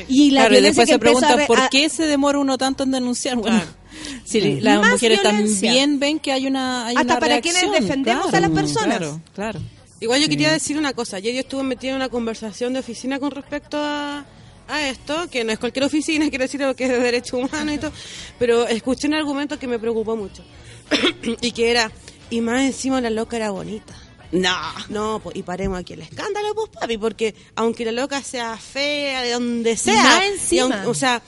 Y 0.08 0.32
la 0.32 0.42
claro, 0.42 0.58
y 0.58 0.62
después 0.62 0.88
que 0.88 0.94
se 0.94 1.00
preguntan 1.00 1.40
a 1.42 1.46
por 1.46 1.70
qué 1.70 1.90
se 1.90 2.06
demora 2.08 2.40
uno 2.40 2.58
tanto 2.58 2.84
en 2.84 2.92
denunciar. 2.92 3.38
Bueno, 3.38 3.62
si 4.26 4.42
Mm. 4.42 4.60
las 4.62 4.80
Más 4.82 4.92
mujeres 4.94 5.22
violencia. 5.22 5.70
también 5.70 6.00
ven 6.00 6.20
que 6.20 6.32
hay 6.32 6.48
una 6.48 6.88
hay 6.88 6.96
Hasta 6.96 7.14
una 7.14 7.20
para 7.20 7.40
quienes 7.40 7.72
defendemos 7.72 8.28
claro, 8.30 8.38
a 8.38 8.50
las 8.50 8.50
personas. 8.52 8.98
Claro, 8.98 9.22
claro. 9.36 9.60
Igual 10.02 10.20
yo 10.20 10.26
Sí. 10.26 10.30
quería 10.32 10.52
decir 10.52 10.78
una 10.78 10.94
cosa. 10.94 11.18
Ayer 11.18 11.34
yo 11.36 11.40
estuve 11.42 11.64
metida 11.64 11.92
en 11.92 11.98
una 11.98 12.10
conversación 12.10 12.74
de 12.74 12.80
oficina 12.80 13.20
con 13.20 13.30
respecto 13.32 13.78
a, 13.80 14.26
a 14.68 14.90
esto, 14.90 15.30
que 15.30 15.44
no 15.44 15.52
es 15.52 15.60
cualquier 15.60 15.86
oficina, 15.86 16.30
quiero 16.30 16.44
decir 16.44 16.62
que 16.76 16.86
es 16.86 16.90
de 16.90 17.00
derechos 17.00 17.34
humanos 17.34 17.76
y 17.76 17.78
todo, 17.78 17.92
pero 18.40 18.68
escuché 18.68 19.08
un 19.08 19.14
argumento 19.14 19.60
que 19.60 19.68
me 19.68 19.80
preocupó 19.80 20.16
mucho. 20.16 20.44
y 21.42 21.52
que 21.52 21.72
era, 21.72 21.92
y 22.30 22.42
más 22.42 22.62
encima 22.64 23.02
la 23.02 23.10
loca 23.10 23.38
era 23.38 23.52
bonita. 23.52 23.96
No. 24.32 24.58
No, 24.90 25.20
pues, 25.24 25.36
y 25.36 25.44
paremos 25.44 25.80
aquí 25.80 25.94
el 25.94 26.02
escándalo, 26.02 26.54
pues, 26.56 26.70
papi, 26.70 26.98
porque 26.98 27.36
aunque 27.56 27.86
la 27.86 27.92
loca 27.92 28.22
sea 28.22 28.58
fea, 28.58 29.22
de 29.22 29.32
donde 29.32 29.78
sea, 29.78 30.04
Más 30.04 30.26
encima. 30.26 30.84
o 30.88 30.94
sea, 30.94 31.22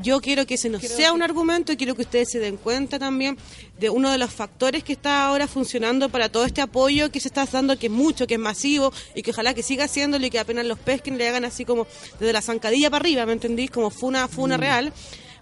yo 0.00 0.20
quiero 0.20 0.46
que 0.46 0.54
ese 0.54 0.68
no 0.68 0.78
sea 0.78 1.12
un 1.12 1.22
argumento 1.22 1.72
y 1.72 1.76
quiero 1.76 1.94
que 1.94 2.02
ustedes 2.02 2.30
se 2.30 2.38
den 2.38 2.56
cuenta 2.56 2.98
también 2.98 3.36
de 3.82 3.90
uno 3.90 4.10
de 4.10 4.16
los 4.16 4.32
factores 4.32 4.82
que 4.84 4.92
está 4.94 5.26
ahora 5.26 5.46
funcionando 5.46 6.08
para 6.08 6.30
todo 6.30 6.44
este 6.46 6.62
apoyo 6.62 7.10
que 7.10 7.20
se 7.20 7.28
está 7.28 7.44
dando, 7.44 7.78
que 7.78 7.86
es 7.88 7.92
mucho, 7.92 8.26
que 8.26 8.34
es 8.34 8.40
masivo 8.40 8.92
y 9.14 9.22
que 9.22 9.32
ojalá 9.32 9.52
que 9.54 9.62
siga 9.62 9.84
haciéndolo 9.84 10.24
y 10.24 10.30
que 10.30 10.38
apenas 10.38 10.64
los 10.64 10.78
pesquen 10.78 11.18
le 11.18 11.28
hagan 11.28 11.44
así 11.44 11.64
como 11.64 11.86
desde 12.18 12.32
la 12.32 12.40
zancadilla 12.40 12.88
para 12.90 13.02
arriba, 13.02 13.26
¿me 13.26 13.32
entendís? 13.34 13.70
Como 13.70 13.90
funa, 13.90 14.28
funa 14.28 14.56
real. 14.56 14.92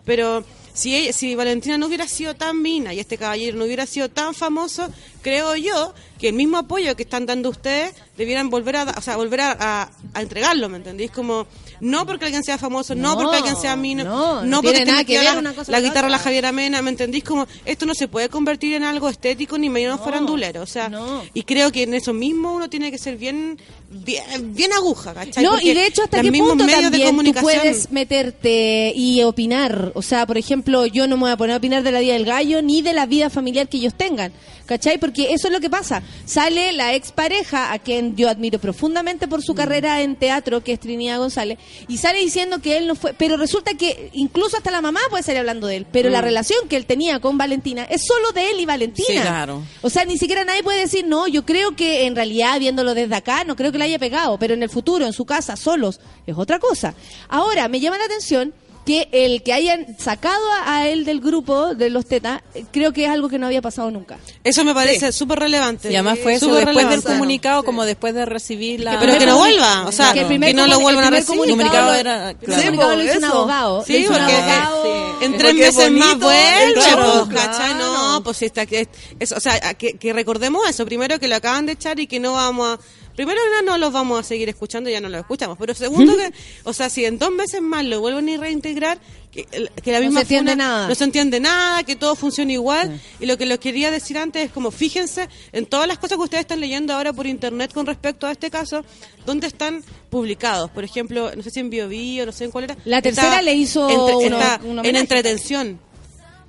Pero 0.07 0.43
si, 0.73 0.97
ella- 0.97 1.13
si 1.13 1.35
Valentina 1.35 1.77
no 1.77 1.87
hubiera 1.87 2.09
sido 2.09 2.35
tan 2.35 2.63
mina 2.63 2.95
y 2.95 2.99
este 3.01 3.19
caballero 3.19 3.59
no 3.59 3.65
hubiera 3.67 3.85
sido 3.87 4.09
tan 4.09 4.35
famoso, 4.35 4.89
creo 5.21 5.55
yo 5.57 5.93
que 6.19 6.29
el 6.29 6.35
mismo 6.35 6.57
apoyo 6.57 6.97
que 6.97 7.03
están 7.03 7.27
dando 7.27 7.51
ustedes 7.51 7.93
debieran 8.17 8.49
volver 8.49 8.77
a, 8.77 8.83
o 8.97 9.01
sea, 9.03 9.17
volver 9.17 9.43
a, 9.43 9.53
a- 9.61 9.91
a 10.15 10.23
entregarlo, 10.23 10.69
¿me 10.71 10.79
entendís? 10.79 11.11
Como 11.11 11.47
no 11.81 12.07
porque 12.07 12.27
alguien 12.27 12.45
sea 12.45 12.59
famoso, 12.59 12.95
no, 12.95 13.15
No, 13.15 13.21
porque 13.21 13.37
alguien 13.37 13.57
sea 13.57 13.77
mina, 13.77 14.05
no, 14.05 14.63
porque 14.63 14.85
tenga 14.85 15.05
que 15.05 15.19
ver 15.19 15.39
una 15.39 15.53
cosa 15.53 15.73
la 15.73 15.81
guitarra 15.81 16.07
a 16.07 16.11
la. 16.11 16.21
Javiera 16.21 16.53
Mena, 16.53 16.83
¿me 16.83 16.91
entendís? 16.91 17.25
Como 17.25 17.47
esto 17.65 17.87
no 17.87 17.95
se 17.95 18.07
puede 18.07 18.29
convertir 18.29 18.75
en 18.75 18.85
algo 18.85 19.09
estético 19.09 19.57
ni 19.57 19.71
menos 19.71 20.01
farandulero, 20.01 20.63
o 20.63 20.67
sea, 20.67 20.91
y 21.35 21.43
creo 21.45 21.73
que 21.73 21.85
en 21.85 21.95
eso 21.95 22.13
mismo 22.13 22.53
uno 22.53 22.69
tiene 22.69 22.91
que 22.91 22.99
ser 22.99 23.17
bien 23.17 23.59
bien, 23.91 24.55
bien 24.55 24.73
aguja, 24.73 25.13
¿cachai? 25.13 25.43
No, 25.45 25.51
Porque 25.51 25.69
y 25.71 25.75
de 25.75 25.87
hecho, 25.87 26.03
¿hasta 26.05 26.23
qué 26.23 26.31
punto 26.33 26.65
de 26.65 26.73
también 26.73 27.25
tú 27.35 27.41
puedes 27.41 27.91
meterte 27.91 28.93
y 28.95 29.23
opinar? 29.23 29.93
O 29.95 30.03
sea, 30.03 30.27
por 30.27 30.39
ejemplo, 30.39 30.87
yo 30.87 31.07
no 31.09 31.17
me 31.17 31.23
voy 31.23 31.31
a 31.33 31.37
poner 31.37 31.55
a 31.55 31.59
opinar 31.59 31.83
de 31.83 31.93
la 31.93 32.01
vida 32.01 32.13
del 32.15 32.25
gallo 32.25 32.63
ni 32.63 32.83
de 32.83 32.93
la 32.93 33.07
vida 33.07 33.31
familiar 33.31 33.69
que 33.69 33.79
ellos 33.79 33.95
tengan, 33.95 34.33
¿cachai? 34.67 34.99
Porque 34.99 35.33
eso 35.33 35.49
es 35.49 35.53
lo 35.53 35.61
que 35.61 35.69
pasa. 35.69 36.03
Sale 36.25 36.73
la 36.73 36.95
expareja, 36.95 37.73
a 37.73 37.79
quien 37.81 38.15
yo 38.17 38.29
admiro 38.29 38.59
profundamente 38.61 39.27
por 39.27 39.41
Mm. 39.41 39.43
su 39.43 39.55
carrera 39.55 40.01
en 40.03 40.15
teatro, 40.17 40.63
que 40.63 40.73
es 40.75 40.81
Trinidad 40.81 41.19
González, 41.19 41.59
y 41.89 41.97
sale 41.97 42.21
diciendo 42.21 42.61
que 42.61 42.77
él 42.77 42.87
no 42.87 42.95
fue... 42.95 43.13
Pero 43.15 43.37
resulta 43.37 43.75
que 43.75 44.11
incluso 44.13 44.57
hasta 44.57 44.71
la 44.71 44.81
mamá 44.81 45.01
puede 45.11 45.23
salir 45.25 45.41
hablando 45.41 45.67
de 45.67 45.77
él, 45.79 45.87
pero 45.91 46.11
la 46.11 46.21
Mm. 46.21 46.25
relación 46.25 46.69
que 46.69 46.77
él 46.77 46.87
tenía 46.87 47.19
con 47.21 47.37
Valentina 47.39 47.85
es 47.91 48.07
solo 48.07 48.31
de 48.33 48.51
él 48.53 48.61
y 48.61 48.67
Valentina. 48.67 49.07
Sí, 49.09 49.15
claro. 49.19 49.63
O 49.83 49.91
sea, 49.91 50.05
ni 50.05 50.17
siquiera 50.17 50.45
nadie 50.45 50.63
puede 50.63 50.79
decir, 50.81 51.05
no, 51.07 51.27
yo 51.27 51.45
creo 51.45 51.75
que 51.75 52.07
en 52.07 52.15
realidad, 52.15 52.59
viéndolo 52.61 52.95
desde 52.95 53.15
acá, 53.17 53.43
no 53.45 53.57
creo 53.57 53.73
que 53.73 53.79
le 53.81 53.87
haya 53.87 53.99
pegado, 53.99 54.39
pero 54.39 54.55
en 54.55 54.63
el 54.63 54.71
futuro, 54.71 55.05
en 55.07 55.13
su 55.13 55.25
casa, 55.25 55.57
solos, 55.57 55.99
es 56.27 56.37
otra 56.39 56.59
cosa. 56.61 56.95
Ahora, 57.29 57.67
me 57.69 57.81
llama 57.81 57.99
la 57.99 58.05
atención 58.05 58.55
que 58.87 59.09
el 59.13 59.43
que 59.43 59.53
hayan 59.53 59.95
sacado 59.99 60.43
a, 60.65 60.77
a 60.79 60.89
él 60.89 61.05
del 61.05 61.21
grupo 61.21 61.75
de 61.75 61.91
los 61.91 62.07
tetas, 62.07 62.41
eh, 62.55 62.65
creo 62.73 62.95
que 62.95 63.05
es 63.05 63.11
algo 63.11 63.29
que 63.29 63.39
no 63.39 63.47
había 63.47 63.61
pasado 63.61 63.91
nunca. 63.91 64.19
Eso 64.43 64.65
me 64.65 64.73
parece 64.75 65.13
súper 65.13 65.39
relevante. 65.39 65.93
Y 65.93 65.97
además 65.97 66.19
fue 66.21 66.33
eso 66.35 66.47
después 66.47 66.65
del 66.67 66.75
relevante. 66.77 67.07
comunicado, 67.09 67.63
como 67.63 67.85
después 67.85 68.15
de 68.15 68.25
recibir 68.25 68.81
la... 68.81 68.99
Pero 68.99 69.19
que 69.19 69.27
no 69.27 69.37
vuelva, 69.37 69.87
o 69.87 69.93
sea, 69.93 70.13
Claro. 70.13 70.29
que 70.31 70.55
no 70.55 70.67
lo 70.67 70.81
vuelvan 70.81 71.05
a 71.05 71.11
recibir. 71.11 71.43
El 71.45 71.51
comunicado 71.51 71.93
lo- 71.93 71.95
era... 71.95 72.31
El 72.31 72.37
comunicado 72.39 72.97
lo 72.97 73.05
hizo 73.05 73.19
un 73.19 73.25
abogado. 73.25 73.85
Sí, 73.87 74.05
porque 74.09 74.23
abogado. 74.33 74.85
en 75.21 75.33
Porque 75.33 75.39
tres 75.39 75.55
meses 75.55 75.75
bonito, 75.75 76.07
más 76.07 76.19
vuelve, 76.19 76.73
claro, 76.75 77.27
pues, 77.31 77.39
¿cachai? 77.45 77.75
No, 77.75 78.23
pues 78.25 78.37
si 78.39 78.47
está, 78.47 78.65
que- 78.65 78.89
es- 79.21 79.33
o 79.33 79.41
sea, 79.41 79.75
que, 79.75 79.99
que 79.99 80.13
recordemos 80.15 80.67
eso, 80.69 80.87
primero 80.87 81.19
que 81.21 81.29
lo 81.29 81.37
acaban 81.37 81.67
de 81.67 81.73
echar 81.73 82.01
y 82.01 82.07
que 82.07 82.19
no 82.19 82.33
vamos 82.33 82.79
a, 82.79 82.81
primero 83.17 83.39
no 83.65 83.77
los 83.79 83.93
vamos 83.93 84.21
a 84.21 84.23
seguir 84.23 84.49
escuchando, 84.49 84.89
ya 84.91 85.01
no 85.01 85.09
los 85.09 85.21
escuchamos, 85.21 85.57
pero 85.59 85.75
segundo 85.75 86.17
que, 86.19 86.33
o 86.65 86.73
sea, 86.73 86.89
si 86.91 87.05
en 87.05 87.19
dos 87.19 87.31
meses 87.31 87.61
más 87.63 87.85
lo 87.85 88.01
vuelven 88.01 88.29
a 88.31 88.37
reintegrar, 88.41 88.99
que, 89.31 89.45
que 89.45 89.93
la 89.93 90.01
No 90.01 90.07
misma 90.07 90.21
se 90.21 90.23
entiende 90.25 90.53
funa 90.53 90.65
nada. 90.65 90.89
no 90.89 90.95
se 90.95 91.05
entiende 91.05 91.39
nada, 91.41 91.83
que 91.85 91.95
todo 91.97 92.17
funciona 92.17 92.53
igual, 92.53 93.01
y 93.21 93.27
lo 93.27 93.37
que 93.39 93.47
les 93.47 93.59
quería 93.61 93.91
decir 93.91 94.19
antes 94.19 94.47
es 94.47 94.51
como, 94.53 94.71
fíjense 94.71 95.29
en 95.53 95.67
todas 95.67 95.87
las 95.87 95.99
cosas 95.99 96.17
que 96.19 96.25
ustedes 96.25 96.41
están 96.43 96.61
leyendo 96.61 96.93
ahora 96.95 97.13
por 97.13 97.27
internet 97.27 97.73
con 97.73 97.87
respecto 97.87 98.27
a 98.27 98.33
este 98.33 98.51
caso, 98.51 98.85
dónde 99.27 99.47
están 99.47 99.85
publicados, 100.11 100.71
por 100.71 100.83
ejemplo, 100.85 101.31
no 101.37 101.43
sé 101.43 101.51
si 101.51 101.61
en 101.61 101.71
BioBio, 101.71 102.27
no 102.27 102.33
sé 102.33 102.45
en 102.45 102.51
cuál 102.51 102.65
era. 102.65 102.77
La 102.85 103.01
tercera 103.03 103.29
Está 103.29 103.43
le 103.43 103.55
hizo 103.55 103.89
entre- 103.89 104.17
uno- 104.27 104.39
está 104.41 104.61
en 104.89 104.97
entretención. 104.97 105.81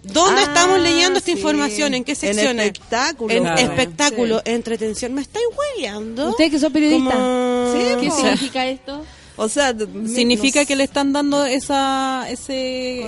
¿Dónde 0.04 0.42
Ah, 0.42 0.46
estamos 0.46 0.80
leyendo 0.80 1.20
esta 1.20 1.32
sí. 1.32 1.38
información? 1.38 1.94
¿En 1.94 2.04
qué 2.04 2.14
En 2.14 2.18
secciones? 2.18 2.66
espectáculo. 2.68 3.34
En 3.34 3.44
Claro. 3.44 3.60
espectáculo, 3.62 4.42
entretención. 4.46 5.14
¿Me 5.14 5.22
estáis 5.22 5.46
hueveando? 5.76 6.30
Ustedes 6.30 6.52
que 6.52 6.60
son 6.60 6.74
periodistas. 6.74 7.14
Como- 7.14 7.74
Sí, 7.74 7.80
¿Qué 8.02 8.12
significa 8.12 8.66
esto? 8.68 9.06
O 9.38 9.48
sea, 9.48 9.74
Significa 10.14 10.62
no 10.62 10.66
que 10.68 10.76
le 10.76 10.84
están 10.84 11.14
dando 11.14 11.46
esa 11.46 12.26
ese 12.30 13.02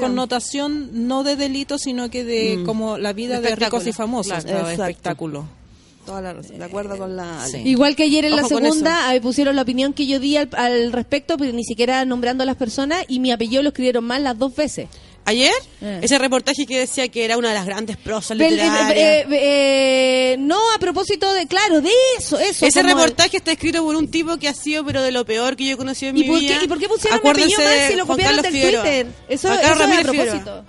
Connotación. 0.00 1.06
no 1.08 1.22
de 1.22 1.36
delito, 1.36 1.78
sino 1.78 2.10
que 2.10 2.24
de 2.24 2.56
Mm. 2.58 2.66
como 2.66 2.98
la 2.98 3.12
vida 3.12 3.40
De 3.40 3.54
ricos 3.56 3.86
y 3.86 3.92
famosos, 3.92 4.44
Claro. 4.44 4.68
espectáculo. 4.68 5.46
Toda 6.06 6.22
la 6.22 6.32
razón, 6.32 6.58
de 6.58 6.64
acuerdo 6.64 6.96
con 6.96 7.14
la 7.14 7.44
Ale. 7.44 7.60
Igual 7.62 7.94
que 7.94 8.02
ayer 8.04 8.24
en 8.24 8.34
la 8.34 8.42
Ojo 8.42 8.48
segunda 8.58 9.14
eh, 9.14 9.20
pusieron 9.20 9.54
la 9.54 9.62
opinión 9.62 9.92
que 9.92 10.06
yo 10.06 10.18
di 10.18 10.36
al, 10.36 10.48
al 10.56 10.92
respecto, 10.92 11.36
pero 11.36 11.52
ni 11.52 11.62
siquiera 11.62 12.04
nombrando 12.04 12.42
a 12.42 12.46
las 12.46 12.56
personas 12.56 13.04
y 13.06 13.20
mi 13.20 13.30
apellido 13.30 13.62
lo 13.62 13.68
escribieron 13.68 14.04
mal 14.04 14.24
las 14.24 14.38
dos 14.38 14.54
veces. 14.56 14.88
Ayer, 15.30 15.52
Eh. 15.80 16.00
ese 16.02 16.18
reportaje 16.18 16.66
que 16.66 16.78
decía 16.80 17.08
que 17.08 17.24
era 17.24 17.36
una 17.38 17.48
de 17.50 17.54
las 17.54 17.64
grandes 17.66 17.96
prosas 17.96 18.36
Del- 18.36 18.50
literarias. 18.56 18.96
eh, 18.96 19.26
eh, 19.30 20.32
eh, 20.32 20.36
no, 20.38 20.58
a 20.74 20.78
propósito 20.78 21.32
de, 21.32 21.46
claro, 21.46 21.80
de 21.80 21.90
eso, 22.18 22.38
eso. 22.38 22.66
Ese 22.66 22.80
el- 22.80 22.86
reportaje 22.86 23.36
está 23.36 23.52
escrito 23.52 23.82
por 23.84 23.94
un 23.96 24.10
tipo 24.10 24.36
que 24.38 24.48
ha 24.48 24.54
sido, 24.54 24.84
pero 24.84 25.02
de 25.02 25.12
lo 25.12 25.24
peor 25.24 25.54
que 25.56 25.64
yo 25.66 25.74
he 25.74 25.76
conocido 25.76 26.10
en 26.10 26.16
¿Y 26.16 26.20
mi 26.22 26.26
por, 26.28 26.40
vida. 26.40 26.58
qué, 26.58 26.64
¿Y 26.64 26.68
por 26.68 26.78
qué 26.78 26.88
pusieron 26.88 27.20
mi 27.22 27.28
Acuérdense 27.30 27.62
de 27.62 27.88
si 27.88 27.94
lo 27.96 28.06
copiaron 28.06 28.42
del 28.42 28.52
Figueroa. 28.52 28.82
Twitter? 28.82 29.06
Eso, 29.28 29.52
eso 29.52 29.60
es 29.62 29.98
a 29.98 30.02
propósito. 30.02 30.64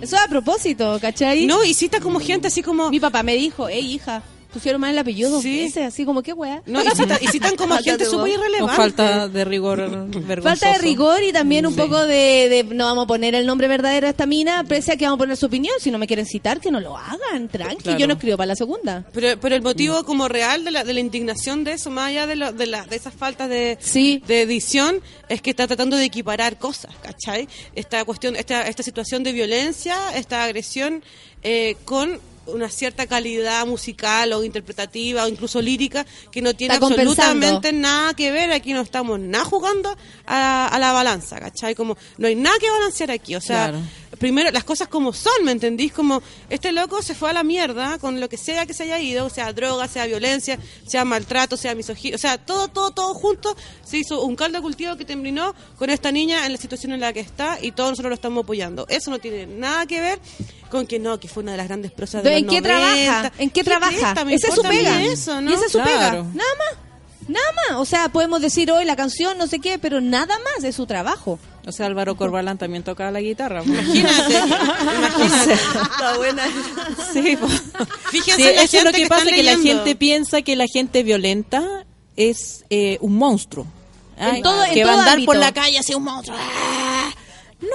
Eso 0.00 0.16
es 0.16 0.22
a 0.22 0.28
propósito, 0.28 0.98
¿cachai? 1.00 1.46
No, 1.46 1.62
y 1.64 1.74
cita 1.74 2.00
como 2.00 2.18
gente 2.20 2.48
así 2.48 2.60
como... 2.62 2.90
Mi 2.90 2.98
papá 3.00 3.22
me 3.22 3.34
dijo, 3.36 3.68
hey, 3.68 3.92
hija, 3.94 4.22
pusieron 4.52 4.80
mal 4.80 4.92
el 4.92 4.98
apellido 4.98 5.30
dos 5.30 5.42
Sí. 5.42 5.62
veces, 5.62 5.84
así 5.86 6.04
como, 6.04 6.22
¿qué 6.22 6.32
weá? 6.32 6.62
No, 6.66 6.82
y 6.82 6.90
citan, 6.90 7.18
y 7.20 7.26
citan 7.28 7.56
como 7.56 7.74
Falta 7.74 7.90
gente 7.90 8.04
súper 8.06 8.32
irrelevante. 8.32 8.76
falta 8.76 9.28
de 9.28 9.44
rigor 9.44 9.78
vergonzoso. 10.10 10.42
Falta 10.42 10.72
de 10.72 10.78
rigor 10.78 11.22
y 11.22 11.32
también 11.32 11.66
un 11.66 11.74
poco 11.74 12.04
de, 12.06 12.48
de- 12.48 12.64
no 12.74 12.84
vamos 12.86 13.04
a 13.04 13.06
poner 13.06 13.34
el 13.34 13.46
nombre 13.46 13.68
verdadero 13.68 14.06
de 14.06 14.10
esta 14.10 14.26
mina, 14.26 14.64
pese 14.64 14.92
a 14.92 14.96
que 14.96 15.04
vamos 15.04 15.16
a 15.16 15.18
poner 15.20 15.36
su 15.36 15.46
opinión, 15.46 15.74
si 15.80 15.90
no 15.90 15.98
me 15.98 16.06
quieren 16.06 16.26
citar, 16.26 16.60
que 16.60 16.70
no 16.70 16.80
lo 16.80 16.96
hagan, 16.96 17.48
tranqui, 17.48 17.82
Claro. 17.82 17.98
yo 17.98 18.06
no 18.06 18.14
escribo 18.14 18.36
para 18.36 18.48
la 18.48 18.56
segunda. 18.56 19.04
Pero, 19.12 19.40
pero 19.40 19.54
el 19.56 19.62
motivo 19.62 20.04
como 20.04 20.28
real 20.28 20.64
de 20.64 20.70
la, 20.70 20.84
de 20.84 20.94
la 20.94 21.00
indignación 21.00 21.64
de 21.64 21.72
eso, 21.72 21.90
más 21.90 22.08
allá 22.10 22.26
de, 22.26 22.36
lo- 22.36 22.52
de, 22.52 22.66
la- 22.66 22.84
de 22.84 22.96
esas 22.96 23.14
faltas 23.14 23.48
de, 23.48 23.78
Sí. 23.80 24.22
de 24.26 24.42
edición, 24.42 25.00
es 25.28 25.40
que 25.40 25.50
está 25.50 25.66
tratando 25.66 25.96
de 25.96 26.04
equiparar 26.04 26.58
cosas, 26.58 26.94
¿cachai? 27.02 27.48
Esta 27.74 28.04
cuestión, 28.04 28.36
esta, 28.36 28.68
esta 28.68 28.82
situación 28.82 29.22
de 29.22 29.32
violencia, 29.32 29.96
esta 30.14 30.44
agresión 30.44 31.02
eh, 31.42 31.76
con 31.84 32.20
una 32.46 32.68
cierta 32.68 33.06
calidad 33.06 33.66
musical 33.66 34.32
o 34.32 34.44
interpretativa 34.44 35.24
o 35.24 35.28
incluso 35.28 35.60
lírica 35.60 36.04
que 36.30 36.42
no 36.42 36.54
tiene 36.54 36.74
Está 36.74 36.86
absolutamente 36.86 37.72
nada 37.72 38.14
que 38.14 38.30
ver. 38.30 38.52
Aquí 38.52 38.72
no 38.72 38.80
estamos 38.80 39.18
nada 39.20 39.44
jugando 39.44 39.96
a, 40.26 40.68
a 40.68 40.78
la 40.78 40.92
balanza, 40.92 41.38
¿cachai? 41.40 41.74
Como 41.74 41.96
no 42.18 42.26
hay 42.26 42.34
nada 42.34 42.56
que 42.58 42.70
balancear 42.70 43.10
aquí. 43.10 43.36
O 43.36 43.40
sea, 43.40 43.68
Claro. 43.70 43.84
Primero 44.22 44.52
las 44.52 44.62
cosas 44.62 44.86
como 44.86 45.12
son, 45.12 45.32
¿me 45.44 45.50
entendís? 45.50 45.92
Como 45.92 46.22
este 46.48 46.70
loco 46.70 47.02
se 47.02 47.12
fue 47.12 47.30
a 47.30 47.32
la 47.32 47.42
mierda 47.42 47.98
con 47.98 48.20
lo 48.20 48.28
que 48.28 48.36
sea 48.36 48.66
que 48.66 48.72
se 48.72 48.84
haya 48.84 49.00
ido, 49.00 49.28
sea 49.28 49.52
droga, 49.52 49.88
sea 49.88 50.06
violencia, 50.06 50.60
sea 50.86 51.04
maltrato, 51.04 51.56
sea 51.56 51.74
misoginia, 51.74 52.14
o 52.14 52.18
sea, 52.18 52.38
todo, 52.38 52.68
todo, 52.68 52.92
todo 52.92 53.14
junto 53.14 53.56
se 53.84 53.98
hizo 53.98 54.22
un 54.22 54.36
caldo 54.36 54.58
de 54.58 54.62
cultivo 54.62 54.94
que 54.96 55.04
terminó 55.04 55.56
con 55.76 55.90
esta 55.90 56.12
niña 56.12 56.46
en 56.46 56.52
la 56.52 56.58
situación 56.58 56.92
en 56.92 57.00
la 57.00 57.12
que 57.12 57.18
está 57.18 57.58
y 57.60 57.72
todos 57.72 57.90
nosotros 57.90 58.10
lo 58.10 58.14
estamos 58.14 58.44
apoyando. 58.44 58.86
Eso 58.88 59.10
no 59.10 59.18
tiene 59.18 59.44
nada 59.48 59.86
que 59.86 60.00
ver 60.00 60.20
con 60.70 60.86
que 60.86 61.00
no, 61.00 61.18
que 61.18 61.26
fue 61.26 61.42
una 61.42 61.50
de 61.52 61.58
las 61.58 61.66
grandes 61.66 61.90
prosas 61.90 62.22
de 62.22 62.36
¿En 62.36 62.46
los 62.46 62.54
qué 62.54 62.60
90. 62.60 62.68
trabaja? 63.08 63.32
¿En 63.38 63.50
qué 63.50 63.64
trabaja? 63.64 64.14
Esa 64.30 64.48
es 64.48 64.54
su 64.54 64.62
pega. 64.62 65.02
Eso, 65.02 65.40
¿no? 65.40 65.50
Y 65.50 65.54
esa 65.54 65.66
es 65.66 65.72
su 65.72 65.78
Claro. 65.82 66.22
pega. 66.22 66.34
Nada 66.34 66.50
más. 66.58 66.78
Nada 67.28 67.46
más. 67.68 67.78
O 67.80 67.84
sea, 67.84 68.08
podemos 68.08 68.40
decir 68.40 68.70
hoy 68.70 68.84
la 68.84 68.96
canción, 68.96 69.38
no 69.38 69.46
sé 69.46 69.58
qué, 69.60 69.78
pero 69.78 70.00
nada 70.00 70.34
más 70.38 70.62
de 70.62 70.72
su 70.72 70.86
trabajo. 70.86 71.38
O 71.66 71.72
sea, 71.72 71.86
Álvaro 71.86 72.16
Corbalán 72.16 72.58
también 72.58 72.82
tocaba 72.82 73.10
la 73.10 73.20
guitarra. 73.20 73.62
pues. 73.62 73.78
Imagínate, 73.94 74.34
imagínate. 74.36 75.52
Está 75.52 76.16
buena. 76.16 76.42
Sí, 77.12 77.36
pues. 77.38 77.62
Fíjense 78.10 78.42
Sí, 78.50 78.56
la 78.56 78.62
eso 78.62 78.76
es 78.78 78.84
lo 78.84 78.90
gente 78.90 78.92
que, 78.92 79.02
que 79.04 79.08
pasa, 79.08 79.26
que 79.26 79.42
la 79.42 79.56
gente 79.58 79.94
piensa 79.96 80.42
que 80.42 80.56
la 80.56 80.66
gente 80.66 81.02
violenta 81.02 81.84
es 82.16 82.64
eh, 82.70 82.98
un 83.00 83.16
monstruo. 83.16 83.66
En 84.16 84.42
todo- 84.42 84.64
en 84.64 84.74
que 84.74 84.84
va 84.84 84.90
a 84.90 84.94
andar 84.98 85.08
ámbito. 85.14 85.26
por 85.26 85.36
la 85.36 85.52
calle 85.52 85.78
así 85.78 85.94
un 85.94 86.04
monstruo. 86.04 86.36
¡Ah! 86.38 87.10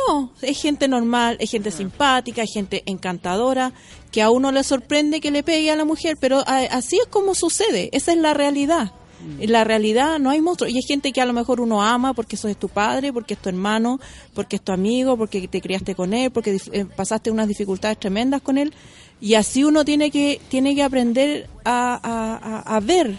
No, 0.10 0.32
es 0.42 0.62
gente 0.62 0.88
normal, 0.90 1.38
es 1.40 1.50
gente 1.50 1.72
simpática, 1.72 2.44
es 2.44 2.52
gente 2.54 2.84
encantadora, 2.86 3.72
que 4.12 4.22
a 4.22 4.30
uno 4.30 4.52
le 4.52 4.64
sorprende 4.64 5.22
que 5.22 5.32
le 5.32 5.44
pegue 5.44 5.72
a 5.72 5.76
la 5.78 5.86
mujer, 5.86 6.18
pero 6.20 6.40
a- 6.46 6.58
así 6.72 6.98
es 7.00 7.08
como 7.08 7.34
sucede, 7.36 7.90
esa 7.94 8.12
es 8.12 8.18
la 8.18 8.34
realidad. 8.34 8.92
En 9.40 9.52
la 9.52 9.64
realidad 9.64 10.20
no 10.20 10.30
hay 10.30 10.42
monstruos. 10.42 10.72
Y 10.72 10.76
hay 10.78 10.84
gente 10.84 11.12
que 11.12 11.22
a 11.22 11.26
lo 11.26 11.34
mejor 11.34 11.60
uno 11.62 11.82
ama 11.82 12.14
porque 12.14 12.36
eso 12.36 12.48
es 12.48 12.58
tu 12.58 12.70
padre, 12.70 13.12
porque 13.12 13.34
es 13.34 13.40
tu 13.42 13.50
hermano, 13.50 14.00
porque 14.34 14.58
es 14.58 14.62
tu 14.62 14.72
amigo, 14.72 15.18
porque 15.18 15.48
te 15.48 15.60
criaste 15.62 15.96
con 15.96 16.14
él, 16.14 16.30
porque 16.32 16.58
eh, 16.72 16.86
pasaste 16.86 17.32
unas 17.32 17.48
dificultades 17.48 18.00
tremendas 18.00 18.42
con 18.42 18.58
él. 18.58 18.74
Y 19.20 19.34
así 19.34 19.64
uno 19.64 19.84
tiene 19.84 20.12
que, 20.12 20.40
tiene 20.50 20.76
que 20.76 20.84
aprender 20.84 21.50
a, 21.66 22.00
a- 22.02 22.76
a- 22.76 22.80
ver 22.80 23.18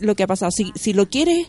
lo 0.00 0.14
que 0.14 0.22
ha 0.22 0.26
pasado. 0.28 0.50
Si, 0.52 0.70
si 0.76 0.92
lo 0.92 1.08
quieres, 1.08 1.48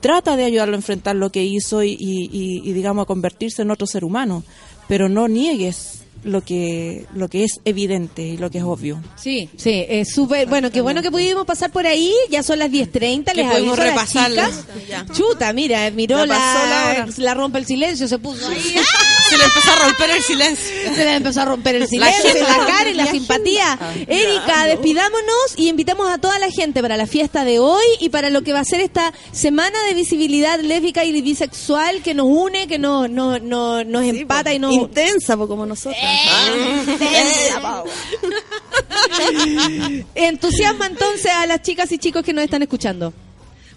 trata 0.00 0.36
de 0.36 0.44
ayudarlo 0.44 0.74
a 0.74 0.78
enfrentar 0.78 1.14
lo 1.16 1.30
que 1.30 1.44
hizo 1.44 1.82
y- 1.84 1.96
y, 2.00 2.72
digamos, 2.72 3.02
a 3.02 3.06
convertirse 3.06 3.62
en 3.62 3.70
otro 3.70 3.86
ser 3.86 4.04
humano. 4.04 4.42
Pero 4.88 5.08
no 5.10 5.28
niegues 5.28 6.04
lo 6.24 6.42
que, 6.42 7.06
lo 7.14 7.28
que 7.28 7.44
es 7.44 7.60
evidente 7.64 8.22
y 8.22 8.36
lo 8.36 8.50
que 8.50 8.58
es 8.58 8.64
obvio. 8.64 9.02
Sí, 9.16 9.48
sí, 9.56 9.84
es 9.88 10.12
súper. 10.12 10.48
Bueno, 10.48 10.70
qué 10.70 10.80
bueno 10.80 11.02
que 11.02 11.10
pudimos 11.10 11.46
pasar 11.46 11.70
por 11.70 11.86
ahí. 11.86 12.12
Ya 12.30 12.42
son 12.42 12.58
las 12.58 12.70
10.30, 12.70 13.34
les 13.34 13.50
pudimos 13.50 13.78
aviso 13.78 14.18
a 14.20 14.28
las 14.28 14.56
chicas. 14.56 14.64
Chuta, 15.12 15.52
mira, 15.52 15.90
miró 15.90 16.18
la, 16.18 16.26
la 16.26 17.02
hora. 17.02 17.06
la 17.16 17.34
rompe 17.34 17.58
el 17.58 17.66
silencio, 17.66 18.08
se 18.08 18.18
puso 18.18 18.48
ahí. 18.48 18.74
Se 19.28 19.38
le 19.38 19.44
empezó 19.44 19.72
a 19.72 19.76
romper 19.76 20.10
el 20.10 20.22
silencio. 20.22 20.94
Se 20.94 21.04
le 21.04 21.14
empezó 21.14 21.40
a 21.40 21.44
romper 21.44 21.76
el 21.76 21.88
silencio, 21.88 22.34
la, 22.34 22.66
cara 22.66 22.90
y 22.90 22.94
la, 22.94 23.06
simpatía. 23.06 23.78
Erika, 24.06 24.66
despidámonos 24.66 25.54
y 25.56 25.68
invitamos 25.68 26.10
a 26.10 26.18
toda 26.18 26.38
la 26.38 26.50
gente 26.50 26.82
para 26.82 26.96
la 26.96 27.06
fiesta 27.06 27.44
de 27.44 27.58
hoy 27.58 27.84
y 28.00 28.08
para 28.08 28.30
lo 28.30 28.42
que 28.42 28.52
va 28.52 28.60
a 28.60 28.64
ser 28.64 28.80
esta 28.80 29.12
semana 29.32 29.82
de 29.84 29.94
visibilidad 29.94 30.58
lésbica 30.60 31.04
y 31.04 31.20
bisexual 31.20 32.02
que 32.02 32.14
nos 32.14 32.26
une, 32.26 32.66
que 32.66 32.78
nos, 32.78 33.10
nos, 33.10 33.42
nos, 33.42 33.86
nos 33.86 34.04
empata 34.04 34.52
y 34.52 34.58
nos... 34.58 34.72
Intensa, 34.72 35.36
po, 35.36 35.48
como 35.48 35.66
nosotros. 35.66 36.00
Entusiasma 40.14 40.86
entonces 40.86 41.32
a 41.32 41.46
las 41.46 41.62
chicas 41.62 41.90
y 41.92 41.98
chicos 41.98 42.24
que 42.24 42.32
nos 42.32 42.44
están 42.44 42.62
escuchando. 42.62 43.12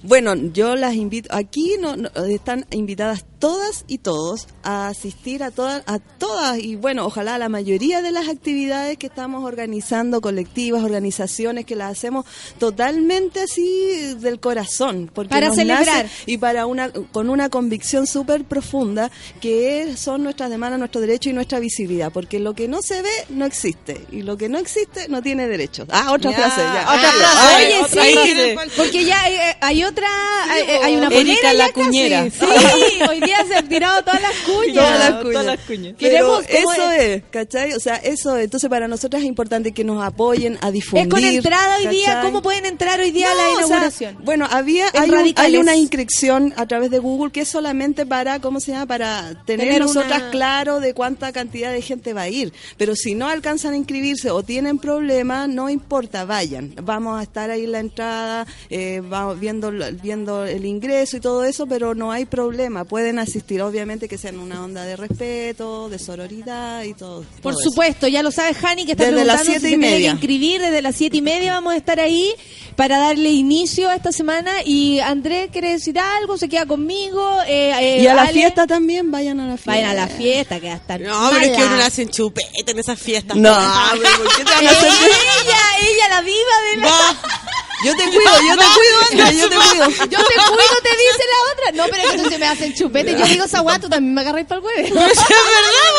Bueno, 0.04 0.34
yo 0.36 0.76
las 0.76 0.96
invito, 0.96 1.30
aquí 1.34 1.76
no, 1.80 1.96
no- 1.96 2.10
están 2.28 2.66
invitadas 2.72 3.24
todas 3.40 3.86
y 3.88 3.98
todos 4.00 4.48
a 4.64 4.88
asistir 4.88 5.42
a 5.44 5.50
todas, 5.52 5.82
a 5.88 5.98
todas 6.00 6.60
y 6.60 6.76
bueno, 6.76 7.06
ojalá 7.06 7.36
a 7.36 7.38
la 7.40 7.50
mayoría 7.50 8.02
de 8.04 8.12
las 8.12 8.28
actividades 8.30 8.98
que 8.98 9.08
estamos 9.08 9.44
organizando, 9.44 10.22
colectivas, 10.22 10.84
organizaciones, 10.84 11.66
que 11.66 11.76
las 11.76 11.92
hacemos 11.92 12.26
totalmente 12.60 13.42
así 13.42 14.14
del 14.20 14.40
corazón. 14.40 15.10
Porque 15.14 15.30
Para 15.30 15.48
nos 15.48 15.56
celebrar. 15.56 15.86
nace 16.06 16.10
y 16.28 16.38
para 16.38 16.66
una, 16.68 16.92
con 16.92 17.30
una 17.30 17.50
convicción 17.50 18.06
súper 18.08 18.44
profunda 18.46 19.10
que 19.42 19.96
son 19.98 20.24
nuestras 20.24 20.50
demandas, 20.52 20.78
nuestro 20.80 21.02
derecho 21.02 21.30
y 21.30 21.34
nuestra 21.34 21.60
visibilidad, 21.60 22.12
porque 22.12 22.40
lo 22.40 22.54
que 22.54 22.68
no 22.68 22.82
se 22.84 23.02
ve 23.02 23.10
no 23.30 23.46
existe 23.46 24.06
y 24.12 24.22
lo 24.22 24.38
que 24.38 24.50
no 24.50 24.60
existe 24.60 25.08
no 25.10 25.22
tiene 25.24 25.48
derechos. 25.48 25.88
Ah, 25.92 26.12
otra 26.12 26.32
Ya, 26.32 26.38
frase, 26.38 26.62
ya. 26.62 26.82
otra 26.84 27.10
Ah, 27.10 27.14
frase. 27.18 27.66
Oye, 27.66 27.80
otra 27.84 28.04
sí, 28.06 28.14
frase. 28.14 28.58
porque 28.78 29.06
ya 29.06 29.22
hay, 29.24 29.36
hay 29.62 29.84
otra, 29.92 30.08
hay, 30.50 30.62
hay 30.84 30.96
una 30.96 31.08
Erika 31.08 31.54
la 31.54 31.68
ya 31.68 31.74
casi. 31.74 31.86
cuñera. 31.88 32.30
Sí, 32.30 32.40
hoy 33.10 33.20
día 33.22 33.38
se 33.48 33.56
han 33.56 33.68
tirado 33.70 34.02
todas 34.04 34.22
las 34.22 34.36
cuñas. 34.46 34.76
Todas 34.76 35.00
las 35.00 35.12
cuñas. 35.22 35.32
Todas 35.34 35.46
las 35.46 35.60
cuñas. 35.60 35.96
Queremos 35.98 36.44
Pero 36.48 36.64
como 36.64 36.74
eso 36.74 36.92
es- 36.92 37.02
es, 37.04 37.24
¿cachai? 37.30 37.74
O 37.74 37.80
sea, 37.80 37.96
eso 37.96 38.38
es. 38.38 38.44
Entonces, 38.46 38.70
para 38.70 38.88
nosotros 38.88 39.22
es 39.22 39.28
importante 39.28 39.72
que 39.72 39.84
nos 39.84 40.04
apoyen 40.04 40.58
a 40.62 40.72
difundir. 40.72 41.08
Es 41.08 41.14
con 41.14 41.24
entrada 41.24 41.78
hoy 41.78 41.88
día. 41.88 42.22
¿cómo 42.24 42.42
pueden 42.42 42.66
entrar 42.66 43.00
hoy 43.00 43.12
día 43.12 43.32
a 43.32 43.36
la 43.36 43.44
No, 43.44 43.50
o 43.52 43.58
sea, 43.58 43.66
inauguración? 43.68 44.18
bueno, 44.24 44.48
había 44.50 44.88
hay, 44.94 45.10
un- 45.10 45.34
hay 45.36 45.58
una 45.58 45.76
inscripción 45.76 46.54
a 46.58 46.66
través 46.68 46.92
de 46.92 47.00
Google 47.00 47.32
que 47.32 47.42
es 47.42 47.48
solamente 47.50 48.06
para, 48.06 48.40
¿cómo 48.40 48.60
se 48.60 48.72
llama? 48.72 48.86
Para 48.86 49.44
tener, 49.46 49.68
Tener 49.68 49.82
nosotras 49.82 50.20
una- 50.22 50.32
claro 50.32 50.80
de 50.80 50.94
cuánta 50.94 51.32
cantidad 51.32 51.72
de 51.72 51.82
gente 51.82 52.14
va 52.14 52.22
a 52.24 52.30
ir. 52.30 52.54
Pero 52.78 52.96
si 52.96 53.16
no 53.16 53.28
alcanzan 53.28 53.74
a 53.74 53.78
inscribirse 53.78 54.32
o 54.32 54.44
tienen 54.44 54.78
problemas, 54.78 55.48
no 55.50 55.70
importa, 55.70 56.26
vayan. 56.26 56.74
Vamos 56.82 57.20
a 57.20 57.24
estar 57.24 57.50
ahí 57.50 57.64
en 57.66 57.72
la 57.72 57.80
entrada, 57.80 58.46
eh, 58.70 59.02
vamos 59.04 59.40
viendo, 59.40 59.72
viendo 59.92 60.46
el 60.46 60.66
ingreso 60.66 61.18
y 61.18 61.20
todo 61.20 61.44
eso, 61.44 61.66
pero 61.68 61.96
no 61.96 62.12
hay 62.12 62.26
problema. 62.26 62.86
Pueden 62.86 63.20
asistir, 63.20 63.62
obviamente 63.62 64.08
que 64.08 64.18
sean 64.18 64.40
una 64.40 64.64
onda 64.64 64.84
de 64.84 64.96
respeto, 64.96 65.90
de 65.90 65.98
sororidad 66.00 66.84
y 66.84 66.94
todo. 66.94 67.24
Por 67.42 67.54
todo 67.54 67.62
eso. 67.62 67.70
supuesto, 67.70 68.08
ya 68.08 68.22
lo 68.24 68.32
sabe 68.32 68.56
Hani 68.62 68.86
que 68.86 68.92
está 68.94 69.06
Desde 69.06 69.26
las 69.26 69.42
preguntando 69.42 69.44
si 69.46 69.52
siete 69.52 69.68
se 69.70 69.76
y 69.76 69.80
tiene 69.80 69.98
que 70.04 70.08
inscribir 70.12 70.62
desde 70.62 70.82
las 70.82 70.96
siete 70.96 71.18
y 71.18 71.22
media 71.22 71.54
vamos 71.54 71.74
a 71.74 71.78
estar 71.78 72.00
ahí 72.00 72.34
para 72.76 72.98
darle 72.98 73.30
inicio 73.30 73.90
a 73.90 73.96
esta 73.96 74.12
semana. 74.12 74.52
Y 74.66 75.00
Andrés 75.00 75.50
quiere 75.52 75.72
decir 75.72 75.98
algo, 76.00 76.38
se 76.38 76.48
queda 76.50 76.66
conmigo. 76.66 77.28
eh, 77.48 77.74
eh, 77.80 78.02
Y 78.04 78.08
a 78.08 78.14
la 78.16 78.24
Ale, 78.24 78.34
fiesta 78.34 78.68
también, 78.68 79.12
vayan 79.12 79.40
a 79.40 79.48
la 79.48 79.58
fiesta. 79.58 79.72
Vayan 79.72 79.90
a 79.90 79.94
la 79.94 80.08
fiesta, 80.08 80.60
que 80.60 80.68
va 80.68 80.74
a 80.74 80.78
estar 80.78 81.02
No, 81.02 81.30
pero 81.32 81.46
es 81.46 81.58
que 81.58 81.64
uno 81.64 81.76
le 81.78 81.84
hacen 81.84 82.10
chupete 82.10 82.72
en 82.72 82.80
esas 82.80 83.00
fiestas. 83.00 83.38
No, 83.38 83.56
pero 83.94 84.24
¿por 84.24 84.36
qué 84.38 84.44
te 84.44 84.52
van 84.52 84.68
a 84.68 84.72
hacer- 84.72 84.90
ella, 84.90 85.58
ella, 85.82 86.10
la 86.10 86.22
viva 86.22 86.36
de 86.72 86.78
la... 86.82 87.18
Yo 87.84 87.96
te 87.96 88.04
cuido, 88.04 88.32
yo 88.48 88.58
te 88.58 88.66
cuido, 88.66 89.02
Andrea, 89.10 89.32
yo 89.32 89.50
te 89.50 89.56
cuido. 89.56 89.90
Yo 89.90 90.18
te 90.26 90.34
cuido, 90.34 90.76
te 90.84 90.90
dice 90.90 91.24
la 91.30 91.52
otra. 91.54 91.72
No, 91.74 91.84
pero 91.90 92.04
es 92.04 92.12
que 92.12 92.18
tú 92.24 92.30
se 92.30 92.38
me 92.38 92.48
hacen 92.48 92.74
chupete. 92.76 93.16
Yo 93.18 93.26
digo 93.26 93.46
esa 93.46 93.62
tú 93.80 93.90
también 93.90 94.14
me 94.14 94.22
agarráis 94.22 94.48
para 94.48 94.60
el 94.60 94.66
huevo. 94.66 94.88
Si 94.88 94.94
es 95.22 95.28
verdad, 95.28 95.90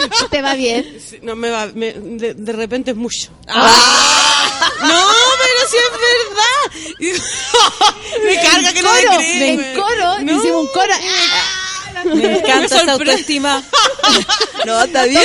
mamá. 0.00 0.10
¿Te 0.30 0.42
va 0.42 0.54
bien? 0.54 1.00
Sí, 1.08 1.18
No, 1.22 1.34
me 1.36 1.50
va, 1.50 1.66
me- 1.74 1.92
de, 1.92 2.34
de 2.34 2.52
repente 2.52 2.90
es 2.90 2.96
mucho. 2.96 3.30
Ah. 3.48 3.70
No, 4.80 5.06
pero 5.40 5.68
si 5.70 5.76
es 5.76 7.12
verdad. 7.12 8.24
me 8.24 8.40
carga 8.40 8.72
que 8.72 8.82
no 8.82 8.88
coro, 8.88 9.10
me 9.10 9.16
creen. 9.16 9.60
En 9.60 9.74
coro, 9.80 10.18
No. 10.20 10.32
hicimos 10.38 10.60
un 10.62 10.66
coro. 10.68 10.94
Me 12.14 12.38
encanta 12.38 12.76
esa 12.80 12.92
autoestima. 12.92 13.62
No, 14.64 14.82
está 14.82 15.04
bien. 15.04 15.20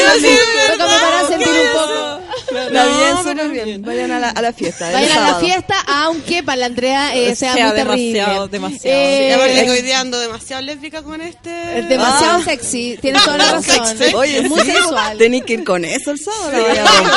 Tócame 0.72 0.94
para 1.00 1.28
sentir 1.28 1.48
un 1.48 1.72
poco. 1.72 2.20
Está 2.60 2.86
bien, 2.86 3.18
súper 3.24 3.50
bien. 3.50 3.82
Vayan 3.84 4.12
a 4.12 4.20
la, 4.20 4.30
a 4.32 4.42
la 4.42 4.52
fiesta. 4.52 4.92
Vayan 4.92 5.18
a 5.18 5.32
la 5.32 5.36
fiesta, 5.40 5.76
aunque 5.88 6.44
para 6.44 6.58
la 6.58 6.66
Andrea 6.66 7.16
eh, 7.16 7.36
sea, 7.38 7.54
Sea 7.54 7.68
muy 7.68 7.76
terrible. 7.76 8.04
demasiado, 8.20 8.48
demasiado. 8.50 8.98
Eh, 9.00 9.28
Y 9.30 9.34
aparte 9.34 9.70
hoy 9.70 9.82
día 9.82 10.00
ando 10.02 10.20
demasiado 10.20 10.62
lésbica 10.64 11.04
con 11.04 11.22
este. 11.22 11.80
es 11.80 11.88
demasiado 11.88 12.40
Ah. 12.40 12.44
sexy, 12.44 12.98
tienes 13.02 13.24
toda 13.24 13.38
la 13.38 13.52
razón. 13.54 13.98
Oye, 14.16 14.40
es 14.40 14.50
muy 14.50 14.60
sí, 14.62 14.72
sensual. 14.72 15.18
Tenés 15.18 15.44
que 15.46 15.54
ir 15.54 15.64
con 15.64 15.86
eso 15.86 16.12
el 16.12 16.20
sábado. 16.20 16.52
la 16.52 16.60
vaya 16.68 16.84
a 16.84 16.88
romper. 16.88 17.14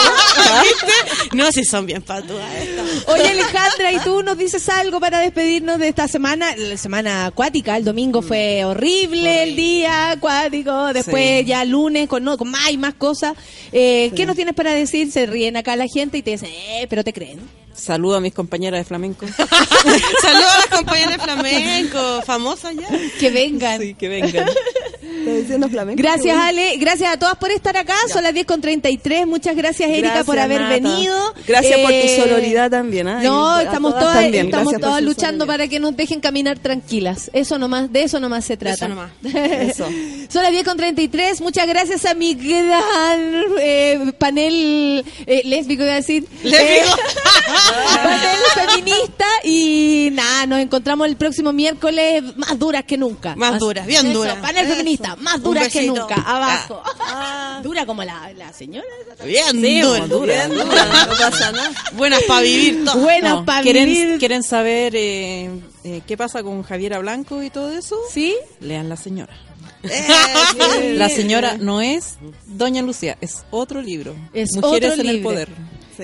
¿Viste? 0.62 1.36
No, 1.36 1.50
si 1.50 1.64
son 1.64 1.86
bien 1.86 2.02
patuas 2.02 2.44
estas. 2.60 2.86
Oye 3.08 3.28
Alejandra, 3.30 3.90
¿y 3.92 3.98
tú 4.00 4.22
nos 4.22 4.38
dices 4.38 4.68
algo 4.68 5.00
para 5.00 5.18
despedirnos 5.20 5.78
de 5.80 5.88
esta 5.88 6.06
semana? 6.06 6.54
La 6.56 6.76
semana 6.76 7.26
acuática, 7.26 7.76
el 7.76 7.84
domingo 7.84 8.22
fue 8.22 8.64
horrible 8.64 9.41
el 9.43 9.56
día 9.56 10.10
acuático, 10.12 10.93
después 10.93 11.40
Sí. 11.40 11.44
ya 11.47 11.64
lunes 11.64 12.09
con, 12.09 12.24
no, 12.24 12.36
con 12.39 12.51
más 12.51 12.70
y 12.70 12.78
más 12.78 12.94
cosas. 12.94 13.35
Eh, 13.73 14.10
¿Qué 14.16 14.27
nos 14.27 14.36
tienes 14.36 14.55
para 14.55 14.73
decir? 14.73 15.10
Se 15.10 15.27
ríen 15.27 15.56
acá 15.56 15.77
la 15.77 15.86
gente 15.86 16.19
y 16.19 16.23
te 16.23 16.32
dicen, 16.32 16.51
eh, 16.51 16.86
pero 16.89 17.05
te 17.05 17.12
creen. 17.12 17.40
Saludo 17.74 18.16
a 18.16 18.20
mis 18.20 18.35
compañeras 18.35 18.81
de 18.81 18.85
flamenco. 18.85 19.27
Saludos 19.36 20.51
a 20.55 20.59
las 20.59 20.66
compañeras 20.78 21.16
de 21.16 21.19
flamenco, 21.23 22.23
famosas 22.23 22.74
ya. 22.77 22.89
Que 23.19 23.31
vengan. 23.31 23.81
Sí, 23.81 23.94
que 23.94 24.09
vengan. 24.09 24.47
Está 25.02 25.32
diciendo 25.34 25.68
flamenco. 25.68 26.00
Gracias 26.02 26.36
Ale, 26.36 26.76
gracias 26.76 27.12
a 27.12 27.18
todas 27.18 27.36
por 27.36 27.50
estar 27.50 27.76
acá, 27.76 27.94
son 28.12 28.22
las 28.22 28.32
10 28.34 28.46
con 28.46 28.60
33, 28.60 29.26
muchas 29.26 29.56
gracias 29.56 29.88
Erika 29.90 30.06
Gracias, 30.08 30.26
por 30.26 30.38
haber 30.38 30.60
Nata. 30.60 30.74
venido. 30.74 31.34
Gracias 31.46 31.80
por 31.80 31.90
tu 31.90 31.96
Eh, 31.96 32.16
sororidad 32.22 32.70
también. 32.70 33.08
¿ah? 33.08 33.20
No, 33.22 33.58
estamos 33.60 33.92
todas 33.92 34.04
todas, 34.04 34.22
también. 34.22 34.46
estamos 34.46 34.74
todas 34.80 35.02
luchando 35.02 35.44
sororidad. 35.44 35.46
para 35.46 35.68
que 35.68 35.80
nos 35.80 35.96
dejen 35.96 36.20
caminar 36.20 36.58
tranquilas. 36.58 37.30
Eso 37.32 37.58
nomás, 37.58 37.92
de 37.92 38.04
eso 38.04 38.20
nomás 38.20 38.44
se 38.44 38.56
trata. 38.56 38.74
Eso 38.76 38.88
nomás. 38.88 39.10
Eso. 39.22 39.88
Son 40.28 40.42
las 40.42 40.52
10 40.52 40.64
con 40.64 40.76
33. 40.76 41.40
Muchas 41.40 41.66
gracias 41.66 42.04
a 42.04 42.14
mi 42.14 42.34
gran 42.34 43.44
eh, 43.60 44.12
panel 44.18 45.04
eh, 45.26 45.42
lésbico, 45.44 45.82
iba 45.82 45.92
a 45.92 45.96
decir. 45.96 46.26
Lésbico. 46.42 46.96
Eh, 46.96 47.02
panel 48.02 48.68
feminista. 48.70 49.26
Y 49.44 50.08
nada, 50.12 50.46
nos 50.46 50.60
encontramos 50.60 51.06
el 51.06 51.16
próximo 51.16 51.52
miércoles 51.52 52.22
más 52.36 52.58
duras 52.58 52.84
que 52.84 52.96
nunca. 52.96 53.34
Más 53.36 53.58
duras, 53.58 53.86
bien 53.86 54.12
duras. 54.12 54.36
Panel 54.36 54.66
Eso. 54.66 54.74
Feminista, 54.97 55.16
más 55.16 55.36
Un 55.36 55.43
duras 55.43 55.69
que 55.73 55.86
nunca. 55.86 56.14
Abajo. 56.14 56.82
Dura 57.62 57.86
como 57.86 58.02
la, 58.02 58.32
la 58.32 58.52
señora. 58.52 58.86
Bien 59.24 59.60
Sí, 59.60 59.81
dura. 59.81 60.06
dura, 60.09 60.47
Bien, 60.47 60.51
dura, 60.59 60.85
no 61.06 61.16
pasa 61.16 61.52
nada. 61.52 61.70
Buenas 61.93 62.23
para 62.24 62.40
vivir 62.40 62.85
todas. 62.85 63.01
Buena 63.01 63.28
No, 63.35 63.44
para 63.44 63.62
¿quieren, 63.62 63.86
vivir. 63.86 64.19
¿Quieren 64.19 64.43
saber 64.43 64.94
eh, 64.97 65.51
eh, 65.85 66.02
qué 66.06 66.16
pasa 66.16 66.43
con 66.43 66.62
Javiera 66.62 66.98
Blanco 66.98 67.43
y 67.43 67.51
todo 67.51 67.70
eso? 67.73 67.97
¿Sí? 68.10 68.35
Lean 68.60 68.89
La 68.89 68.97
Señora. 68.97 69.32
Eh, 69.85 70.94
La 70.97 71.09
Señora 71.09 71.56
no 71.59 71.81
es 71.81 72.16
Doña 72.47 72.82
Lucía, 72.82 73.16
es 73.20 73.44
otro 73.51 73.81
libro. 73.81 74.14
Es 74.32 74.51
Mujeres 74.56 74.93
otro 74.93 75.02
en 75.02 75.09
el. 75.09 75.23
Poder. 75.23 75.48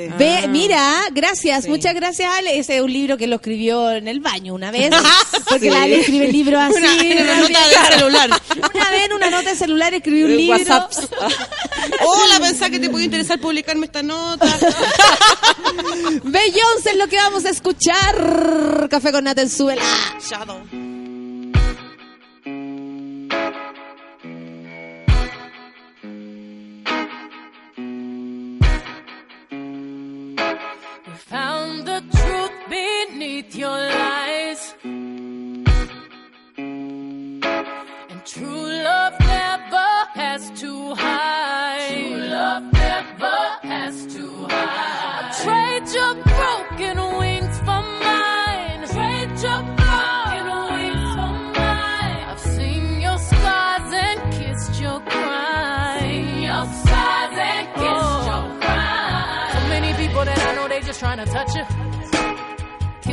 Sí. 0.06 0.12
Ve, 0.18 0.40
Ah. 0.44 0.46
mira, 0.46 1.02
gracias, 1.12 1.64
Sí. 1.64 1.70
muchas 1.70 1.94
gracias 1.94 2.32
Ale. 2.38 2.58
Ese 2.58 2.76
es 2.76 2.82
un 2.82 2.92
libro 2.92 3.16
que 3.16 3.26
lo 3.26 3.36
escribió 3.36 3.90
en 3.90 4.06
el 4.06 4.20
baño 4.20 4.54
una 4.54 4.70
vez, 4.70 4.90
porque 5.48 5.66
Sí. 5.68 5.70
la 5.70 5.82
Ale 5.82 6.00
escribe 6.00 6.28
libros 6.28 6.60
así. 6.60 6.76
Una, 6.76 7.02
en 7.02 7.22
una 7.22 7.32
así. 7.42 7.52
nota 7.52 7.60
de 7.90 7.96
celular. 7.96 8.30
Una 8.74 8.90
vez 8.90 9.04
en 9.06 9.12
una 9.12 9.30
nota 9.30 9.50
de 9.50 9.56
celular 9.56 9.94
escribí 9.94 10.22
un 10.24 10.30
Eh, 10.32 10.36
libro. 10.36 10.56
WhatsApps. 10.58 11.08
Hola, 12.06 12.40
pensá 12.40 12.70
que 12.70 12.78
te 12.78 12.90
puede 12.90 13.04
interesar 13.06 13.40
publicarme 13.40 13.86
esta 13.86 14.02
nota. 14.02 14.46
Beyoncé 16.24 16.90
es 16.90 16.96
lo 16.96 17.06
que 17.08 17.16
vamos 17.16 17.44
a 17.44 17.50
escuchar. 17.50 18.88
Café 18.90 19.12
con 19.12 19.24
Nata 19.24 19.42
en 19.42 19.50
Suela. 19.50 19.82
Shadow. 20.28 20.60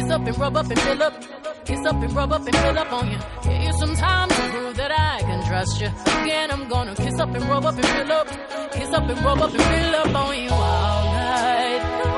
Kiss 0.05 0.13
up 0.13 0.27
and 0.27 0.37
rub 0.37 0.55
up 0.55 0.69
and 0.69 0.79
fill 0.79 1.01
up. 1.01 1.65
Kiss 1.65 1.83
up 1.83 1.95
and 1.95 2.13
rub 2.13 2.31
up 2.31 2.45
and 2.45 2.55
fill 2.55 2.77
up 2.77 2.93
on 2.93 3.09
you. 3.09 3.17
Give 3.41 3.63
you 3.63 3.73
some 3.73 3.95
time 3.95 4.29
to 4.29 4.35
prove 4.51 4.77
that 4.77 4.91
I 4.91 5.19
can 5.21 5.43
trust 5.47 5.81
you. 5.81 5.87
Again, 6.21 6.51
I'm 6.51 6.67
gonna 6.69 6.93
kiss 6.93 7.19
up 7.19 7.33
and 7.33 7.43
rub 7.45 7.65
up 7.65 7.73
and 7.73 7.87
fill 7.87 8.11
up. 8.11 8.27
Kiss 8.71 8.89
up 8.91 9.09
and 9.09 9.19
rub 9.25 9.39
up 9.41 9.51
and 9.51 9.63
fill 9.63 9.95
up 9.95 10.15
on 10.15 10.37
you 10.37 10.51
all 10.51 11.05
night. 11.05 12.14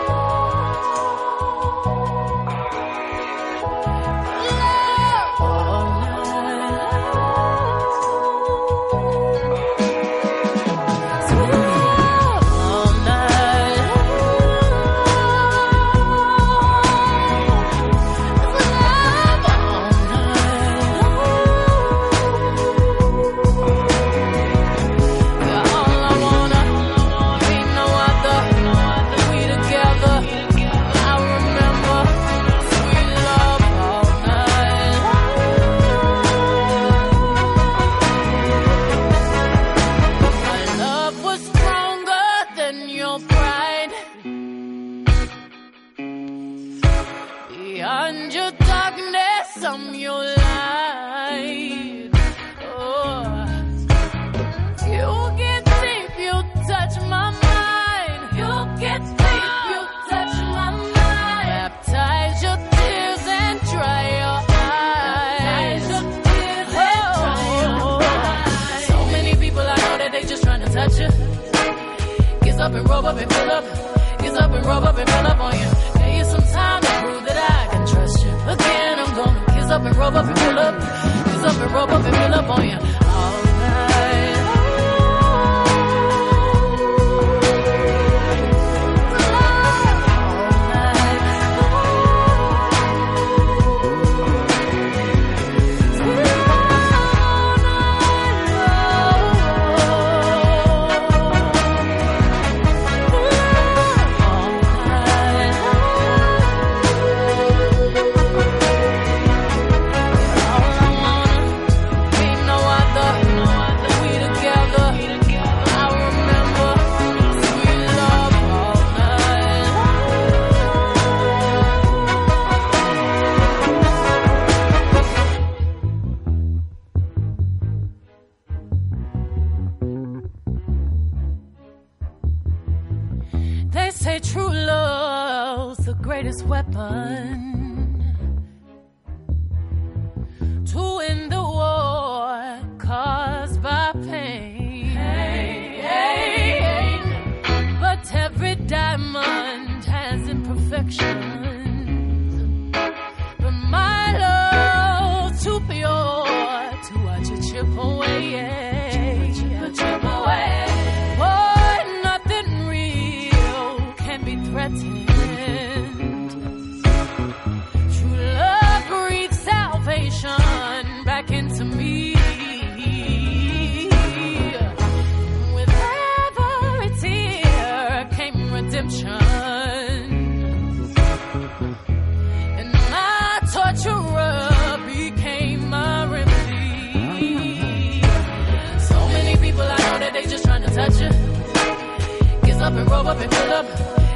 And 192.77 192.91
roll 192.91 193.07
up 193.07 193.19
and 193.19 193.33
fill 193.33 193.53
up. 193.53 193.65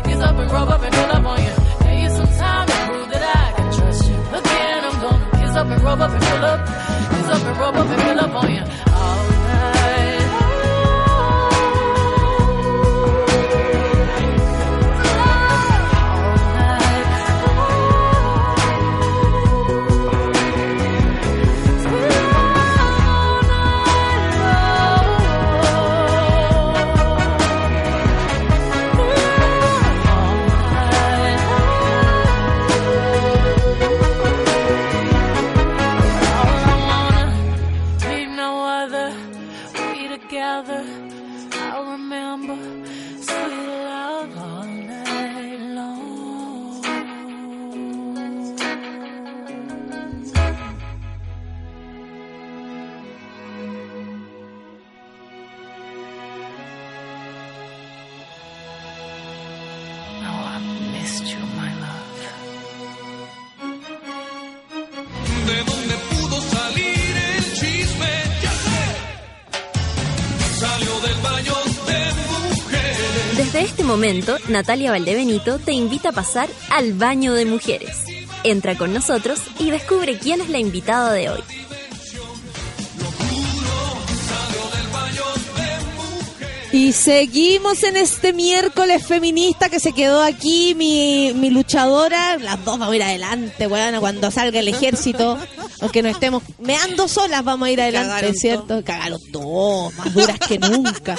Gets 0.05 0.21
up 0.21 0.35
and 0.38 0.51
roll 0.51 0.69
up 0.69 0.81
and 0.83 0.93
fill 0.93 1.11
up 1.11 1.20
momento, 74.01 74.35
Natalia 74.47 74.89
Valdebenito 74.89 75.59
te 75.59 75.73
invita 75.73 76.09
a 76.09 76.11
pasar 76.11 76.49
al 76.71 76.93
baño 76.93 77.35
de 77.35 77.45
mujeres. 77.45 77.97
Entra 78.43 78.75
con 78.75 78.93
nosotros 78.93 79.39
y 79.59 79.69
descubre 79.69 80.17
quién 80.17 80.41
es 80.41 80.49
la 80.49 80.57
invitada 80.57 81.13
de 81.13 81.29
hoy. 81.29 81.41
Y 86.71 86.93
seguimos 86.93 87.83
en 87.83 87.95
este 87.95 88.33
miércoles 88.33 89.05
feminista 89.05 89.69
que 89.69 89.79
se 89.79 89.93
quedó 89.93 90.23
aquí 90.23 90.73
mi, 90.73 91.33
mi 91.35 91.51
luchadora. 91.51 92.39
Las 92.39 92.65
dos 92.65 92.79
vamos 92.79 92.93
a 92.93 92.95
ir 92.95 93.03
adelante, 93.03 93.67
cuando 93.67 94.31
salga 94.31 94.61
el 94.61 94.69
ejército. 94.69 95.37
Aunque 95.81 96.01
no 96.03 96.09
estemos 96.09 96.43
meando 96.59 97.07
solas, 97.07 97.43
vamos 97.43 97.67
a 97.67 97.71
ir 97.71 97.81
adelante, 97.81 98.07
Cagaron 98.09 98.35
¿cierto? 98.35 98.83
Cagaron 98.83 99.19
dos, 99.31 99.93
más 99.95 100.13
duras 100.13 100.37
que 100.47 100.59
nunca. 100.59 101.17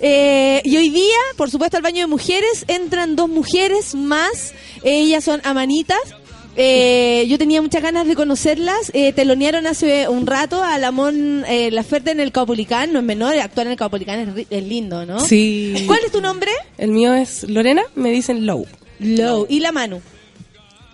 Eh, 0.00 0.62
y 0.64 0.76
hoy 0.76 0.88
día, 0.90 1.18
por 1.36 1.50
supuesto, 1.50 1.76
al 1.76 1.82
baño 1.82 2.00
de 2.02 2.06
mujeres 2.06 2.64
entran 2.68 3.16
dos 3.16 3.28
mujeres 3.28 3.94
más. 3.94 4.52
Ellas 4.84 5.24
son 5.24 5.40
amanitas. 5.44 5.98
Eh, 6.58 7.26
yo 7.28 7.36
tenía 7.36 7.60
muchas 7.60 7.82
ganas 7.82 8.06
de 8.06 8.14
conocerlas. 8.14 8.90
Eh, 8.94 9.12
telonearon 9.12 9.66
hace 9.66 10.08
un 10.08 10.26
rato 10.26 10.62
a 10.62 10.78
Lamón 10.78 11.44
eh, 11.48 11.70
Laferte 11.70 12.12
en 12.12 12.20
el 12.20 12.32
Caupolicán. 12.32 12.92
No 12.92 13.00
es 13.00 13.04
menor, 13.04 13.36
actuar 13.38 13.66
en 13.66 13.72
el 13.72 13.78
Caupolicán 13.78 14.20
es, 14.20 14.28
ri- 14.28 14.46
es 14.48 14.62
lindo, 14.64 15.04
¿no? 15.04 15.20
Sí. 15.20 15.74
¿Cuál 15.86 16.00
es 16.06 16.12
tu 16.12 16.20
nombre? 16.20 16.50
El 16.78 16.92
mío 16.92 17.12
es 17.12 17.42
Lorena, 17.42 17.82
me 17.94 18.10
dicen 18.10 18.46
Low. 18.46 18.66
Low. 19.00 19.46
¿Y 19.50 19.60
la 19.60 19.72
Manu? 19.72 20.00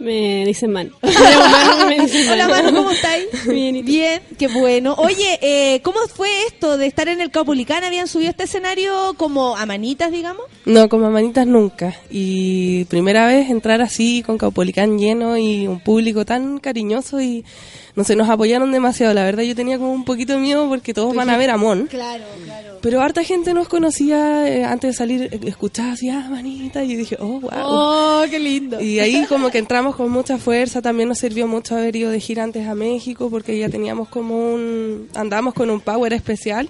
Me 0.03 0.45
dicen 0.45 0.73
Man. 0.73 0.91
Hola 1.03 2.49
Manu, 2.49 2.75
¿cómo 2.75 2.91
estáis? 2.91 3.27
Bien, 3.47 3.85
Bien, 3.85 4.21
qué 4.37 4.49
bueno. 4.49 4.95
Oye, 4.99 5.39
eh, 5.41 5.81
¿cómo 5.83 6.01
fue 6.13 6.29
esto 6.47 6.77
de 6.77 6.87
estar 6.87 7.07
en 7.07 7.21
el 7.21 7.31
Caupolicán? 7.31 7.85
¿Habían 7.85 8.09
subido 8.09 8.31
este 8.31 8.45
escenario 8.45 9.15
como 9.17 9.57
a 9.57 9.65
manitas, 9.65 10.11
digamos? 10.11 10.43
No, 10.65 10.89
como 10.89 11.09
manitas 11.13 11.47
nunca. 11.47 11.95
Y 12.11 12.85
primera 12.87 13.29
vez 13.29 13.49
entrar 13.49 13.81
así 13.81 14.25
con 14.27 14.39
Caupolicán 14.39 14.99
lleno 14.99 15.37
y 15.37 15.69
un 15.69 15.79
público 15.79 16.25
tan 16.25 16.59
cariñoso 16.59 17.21
y 17.21 17.45
no 17.95 18.05
sé, 18.05 18.17
nos 18.17 18.29
apoyaron 18.29 18.73
demasiado. 18.73 19.13
La 19.13 19.25
verdad 19.25 19.43
yo 19.43 19.55
tenía 19.55 19.79
como 19.79 19.93
un 19.93 20.05
poquito 20.05 20.33
de 20.35 20.39
miedo 20.39 20.69
porque 20.69 20.95
todos 20.95 21.15
van 21.15 21.29
a 21.29 21.37
ver 21.37 21.51
a 21.51 21.57
Mon. 21.57 21.87
Claro, 21.87 22.25
claro. 22.45 22.79
Pero 22.81 23.01
harta 23.01 23.23
gente 23.23 23.53
nos 23.53 23.69
conocía 23.69 24.49
eh, 24.49 24.65
antes 24.65 24.91
de 24.91 24.95
salir, 24.95 25.23
eh, 25.31 25.41
escuchaba 25.47 25.93
así, 25.93 26.09
ah, 26.09 26.27
manita, 26.31 26.83
y 26.83 26.93
yo 26.93 26.99
dije, 26.99 27.17
oh, 27.21 27.41
wow. 27.41 27.51
Oh, 27.55 28.25
qué 28.31 28.39
lindo. 28.39 28.81
Y 28.81 28.99
ahí 28.99 29.25
como 29.29 29.51
que 29.51 29.59
entramos 29.59 29.95
con 29.95 30.11
mucha 30.11 30.39
fuerza, 30.39 30.81
también 30.81 31.09
nos 31.09 31.19
sirvió 31.19 31.47
mucho 31.47 31.77
haber 31.77 31.95
ido 31.95 32.11
de 32.11 32.19
gira 32.19 32.43
antes 32.43 32.67
a 32.67 32.75
México 32.75 33.29
porque 33.31 33.59
ya 33.59 33.69
teníamos 33.69 34.09
como 34.09 34.55
un, 34.55 35.09
andamos 35.15 35.55
con 35.55 35.71
un 35.71 35.81
power 35.81 36.13
especial 36.15 36.69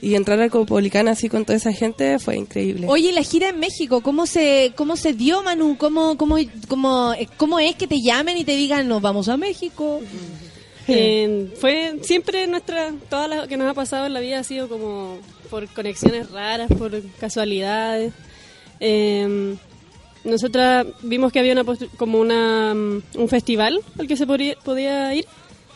y 0.00 0.16
entrar 0.16 0.40
al 0.40 0.50
Copolicán 0.50 1.06
así 1.06 1.28
con 1.28 1.44
toda 1.44 1.56
esa 1.56 1.72
gente 1.72 2.18
fue 2.18 2.36
increíble. 2.36 2.88
Oye, 2.88 3.12
la 3.12 3.22
gira 3.22 3.50
en 3.50 3.60
México, 3.60 4.00
¿cómo 4.00 4.26
se 4.26 4.72
cómo 4.74 4.96
se 4.96 5.12
dio, 5.12 5.42
Manu? 5.42 5.76
¿Cómo, 5.78 6.18
cómo, 6.18 6.36
cómo, 6.66 7.12
eh, 7.12 7.28
cómo 7.36 7.60
es 7.60 7.76
que 7.76 7.86
te 7.86 8.00
llamen 8.00 8.36
y 8.36 8.44
te 8.44 8.56
digan, 8.56 8.88
nos 8.88 9.00
vamos 9.00 9.28
a 9.28 9.36
México? 9.36 10.00
Eh, 10.88 11.52
fue 11.60 11.98
siempre 12.02 12.46
nuestra, 12.46 12.92
toda 13.08 13.28
lo 13.28 13.48
que 13.48 13.56
nos 13.56 13.70
ha 13.70 13.74
pasado 13.74 14.06
en 14.06 14.14
la 14.14 14.20
vida 14.20 14.40
ha 14.40 14.44
sido 14.44 14.68
como 14.68 15.18
por 15.50 15.68
conexiones 15.68 16.30
raras, 16.30 16.68
por 16.76 17.00
casualidades. 17.18 18.12
Eh, 18.80 19.56
nosotras 20.24 20.86
vimos 21.02 21.32
que 21.32 21.40
había 21.40 21.52
una 21.52 21.64
como 21.96 22.18
una, 22.18 22.74
mm, 22.74 23.02
un 23.16 23.28
festival 23.28 23.80
al 23.98 24.06
que 24.06 24.16
se 24.16 24.26
podía, 24.26 25.14
ir 25.14 25.26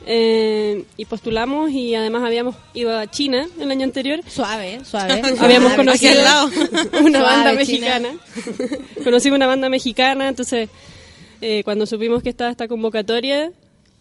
eh, 0.07 0.85
y 0.97 1.05
postulamos 1.07 1.71
y 1.71 1.95
además 1.95 2.23
habíamos 2.23 2.55
ido 2.75 2.97
a 2.97 3.11
China 3.11 3.47
el 3.59 3.71
año 3.71 3.85
anterior. 3.85 4.21
Suave, 4.29 4.81
suave. 4.85 5.15
habíamos 5.41 5.73
Suave. 5.73 5.77
conocido 5.77 6.23
lado. 6.23 6.47
una 7.01 7.21
Suave, 7.21 7.37
banda 7.37 7.53
mexicana. 7.55 8.09
Conocimos 9.05 9.37
una 9.37 9.47
banda 9.47 9.69
mexicana, 9.69 10.29
entonces 10.29 10.69
eh, 11.41 11.63
cuando 11.65 11.87
supimos 11.87 12.23
que 12.23 12.29
estaba 12.29 12.51
esta 12.51 12.69
convocatoria, 12.69 13.51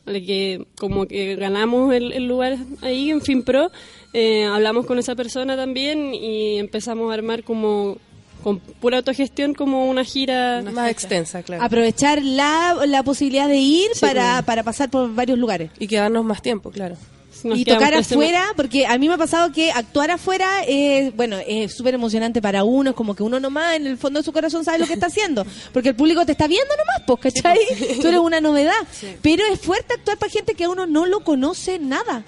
que 0.06 0.65
como 0.77 1.07
que 1.07 1.36
ganamos 1.36 1.94
el, 1.94 2.11
el 2.11 2.27
lugar 2.27 2.57
ahí 2.82 3.10
en 3.11 3.22
FinPro, 3.22 3.72
eh, 4.14 4.45
hablamos 4.45 4.86
con 4.86 4.99
esa 4.99 5.15
persona 5.15 5.56
también 5.56 6.14
y 6.14 6.57
empezamos 6.57 7.11
a 7.11 7.14
armar 7.15 7.44
como 7.44 7.98
con 8.44 8.60
pura 8.60 8.98
autogestión 8.98 9.56
como 9.56 9.90
una 9.90 10.03
gira 10.03 10.61
más 10.72 10.91
extensa, 10.91 11.41
claro. 11.41 11.64
Aprovechar 11.64 12.22
la, 12.22 12.76
la 12.86 13.02
posibilidad 13.02 13.48
de 13.48 13.57
ir 13.57 13.88
Sí, 13.94 14.02
para, 14.02 14.14
claro. 14.22 14.45
para 14.45 14.64
pasar 14.64 14.90
por 14.91 15.14
varios 15.15 15.40
lugares. 15.40 15.72
Y 15.80 15.88
quedarnos 15.88 16.23
más 16.23 16.44
tiempo, 16.44 16.69
claro. 16.69 16.95
Nos 17.43 17.59
y 17.59 17.65
tocar 17.65 17.93
afuera, 17.93 18.45
porque 18.55 18.87
a 18.87 18.97
mí 18.97 19.07
me 19.07 19.13
ha 19.15 19.17
pasado 19.17 19.51
que 19.51 19.71
actuar 19.71 20.09
afuera 20.11 20.63
es, 20.67 21.15
bueno, 21.15 21.37
es 21.45 21.75
súper 21.75 21.93
emocionante 21.93 22.41
para 22.41 22.63
uno, 22.63 22.91
es 22.91 22.95
como 22.95 23.15
que 23.15 23.23
uno 23.23 23.39
nomás 23.39 23.75
en 23.75 23.85
el 23.87 23.97
fondo 23.97 24.19
de 24.19 24.23
su 24.23 24.31
corazón 24.33 24.63
sabe 24.65 24.79
lo 24.79 24.87
que 24.87 24.93
está 24.93 25.07
haciendo, 25.07 25.45
porque 25.73 25.89
el 25.89 25.95
público 25.95 26.25
te 26.25 26.31
está 26.31 26.47
viendo 26.47 26.73
nomás, 26.75 27.03
pues, 27.05 27.33
¿cachai? 27.33 27.59
Tú 28.01 28.07
eres 28.07 28.19
una 28.19 28.41
novedad. 28.41 28.73
Pero 29.21 29.43
es 29.51 29.59
fuerte 29.59 29.93
actuar 29.95 30.17
para 30.17 30.31
gente 30.31 30.53
que 30.55 30.63
a 30.63 30.69
uno 30.69 30.85
no 30.87 31.05
lo 31.05 31.19
conoce 31.21 31.77
nada. 31.79 32.23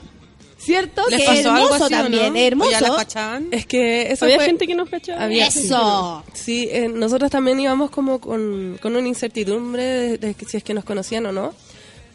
¿Cierto? 0.59 1.03
¿Les 1.09 1.19
que 1.21 1.25
pasó 1.27 1.51
algo 1.51 1.65
hermoso 1.67 1.83
así 1.85 1.93
también, 1.93 2.33
no? 2.33 2.39
hermoso. 2.39 2.69
Es 3.51 3.65
que 3.67 4.11
eso 4.11 4.25
Había 4.25 4.37
fue- 4.37 4.45
gente 4.47 4.65
que 4.67 4.73
nos 4.75 4.89
cachaba. 4.89 5.23
Había- 5.23 5.47
Eso. 5.47 6.23
Sí, 6.33 6.67
eh, 6.71 6.89
nosotros 6.89 7.29
también 7.29 7.59
íbamos 7.59 7.91
como 7.91 8.19
con, 8.19 8.77
con 8.81 8.95
una 8.95 9.07
incertidumbre 9.07 9.83
de, 9.83 10.17
de 10.17 10.35
si 10.47 10.57
es 10.57 10.63
que 10.63 10.73
nos 10.73 10.83
conocían 10.83 11.25
o 11.27 11.31
no, 11.31 11.53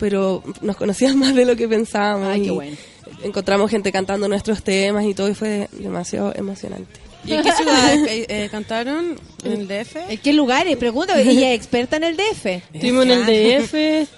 pero 0.03 0.43
nos 0.63 0.75
conocían 0.75 1.17
más 1.21 1.33
de 1.33 1.45
lo 1.45 1.55
que 1.55 1.69
pensábamos. 1.69 2.27
Ay, 2.27 2.41
qué 2.41 2.49
y 2.49 2.51
bueno. 2.51 2.77
Encontramos 3.23 3.71
gente 3.71 3.93
cantando 3.93 4.27
nuestros 4.27 4.65
temas 4.65 5.05
y 5.05 5.15
todo 5.15 5.29
y 5.29 5.35
fue 5.35 5.69
demasiado 5.71 6.33
emocionante. 6.35 6.99
¿Y 7.25 7.35
en 7.35 7.43
qué 7.45 7.53
ciudades 7.57 8.01
eh, 8.09 8.27
eh, 8.29 8.49
cantaron? 8.51 9.15
¿En 9.45 9.53
el 9.53 9.69
DF? 9.69 9.97
¿En 10.09 10.19
qué 10.19 10.33
lugares? 10.33 10.77
Pregunta, 10.77 11.21
ella 11.21 11.53
es 11.53 11.57
experta 11.57 11.99
en 11.99 12.03
el 12.03 12.17
DF. 12.17 12.47
Estuvimos 12.73 13.05
en 13.05 13.11
el 13.13 13.27
DF, 13.27 13.75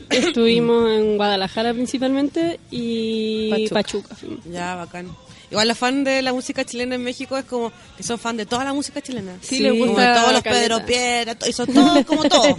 estuvimos 0.09 0.91
en 0.91 1.19
Guadalajara 1.19 1.75
principalmente 1.75 2.59
y 2.71 3.69
Pachuca. 3.69 4.17
Ya, 4.51 4.77
bacán. 4.77 5.11
Igual 5.55 5.69
los 5.69 5.79
fan 5.79 6.03
de 6.03 6.21
la 6.21 6.33
música 6.33 6.65
chilena 6.65 6.97
en 6.97 7.05
México 7.05 7.37
es 7.39 7.45
como 7.45 7.71
que 7.97 8.03
son 8.03 8.19
fan 8.19 8.37
de 8.37 8.45
toda 8.45 8.65
la 8.65 8.73
música 8.73 9.01
chilena. 9.01 9.37
Sí, 9.41 9.61
les 9.61 9.71
Como 9.71 9.87
gusta 9.93 10.09
de 10.15 10.21
todos 10.21 10.33
los. 10.33 10.43
Pedro 10.43 10.85
Piedra, 10.85 11.37
y 11.47 11.53
son 11.53 11.67
todos 11.73 12.05
como 12.07 12.25
todos. 12.25 12.57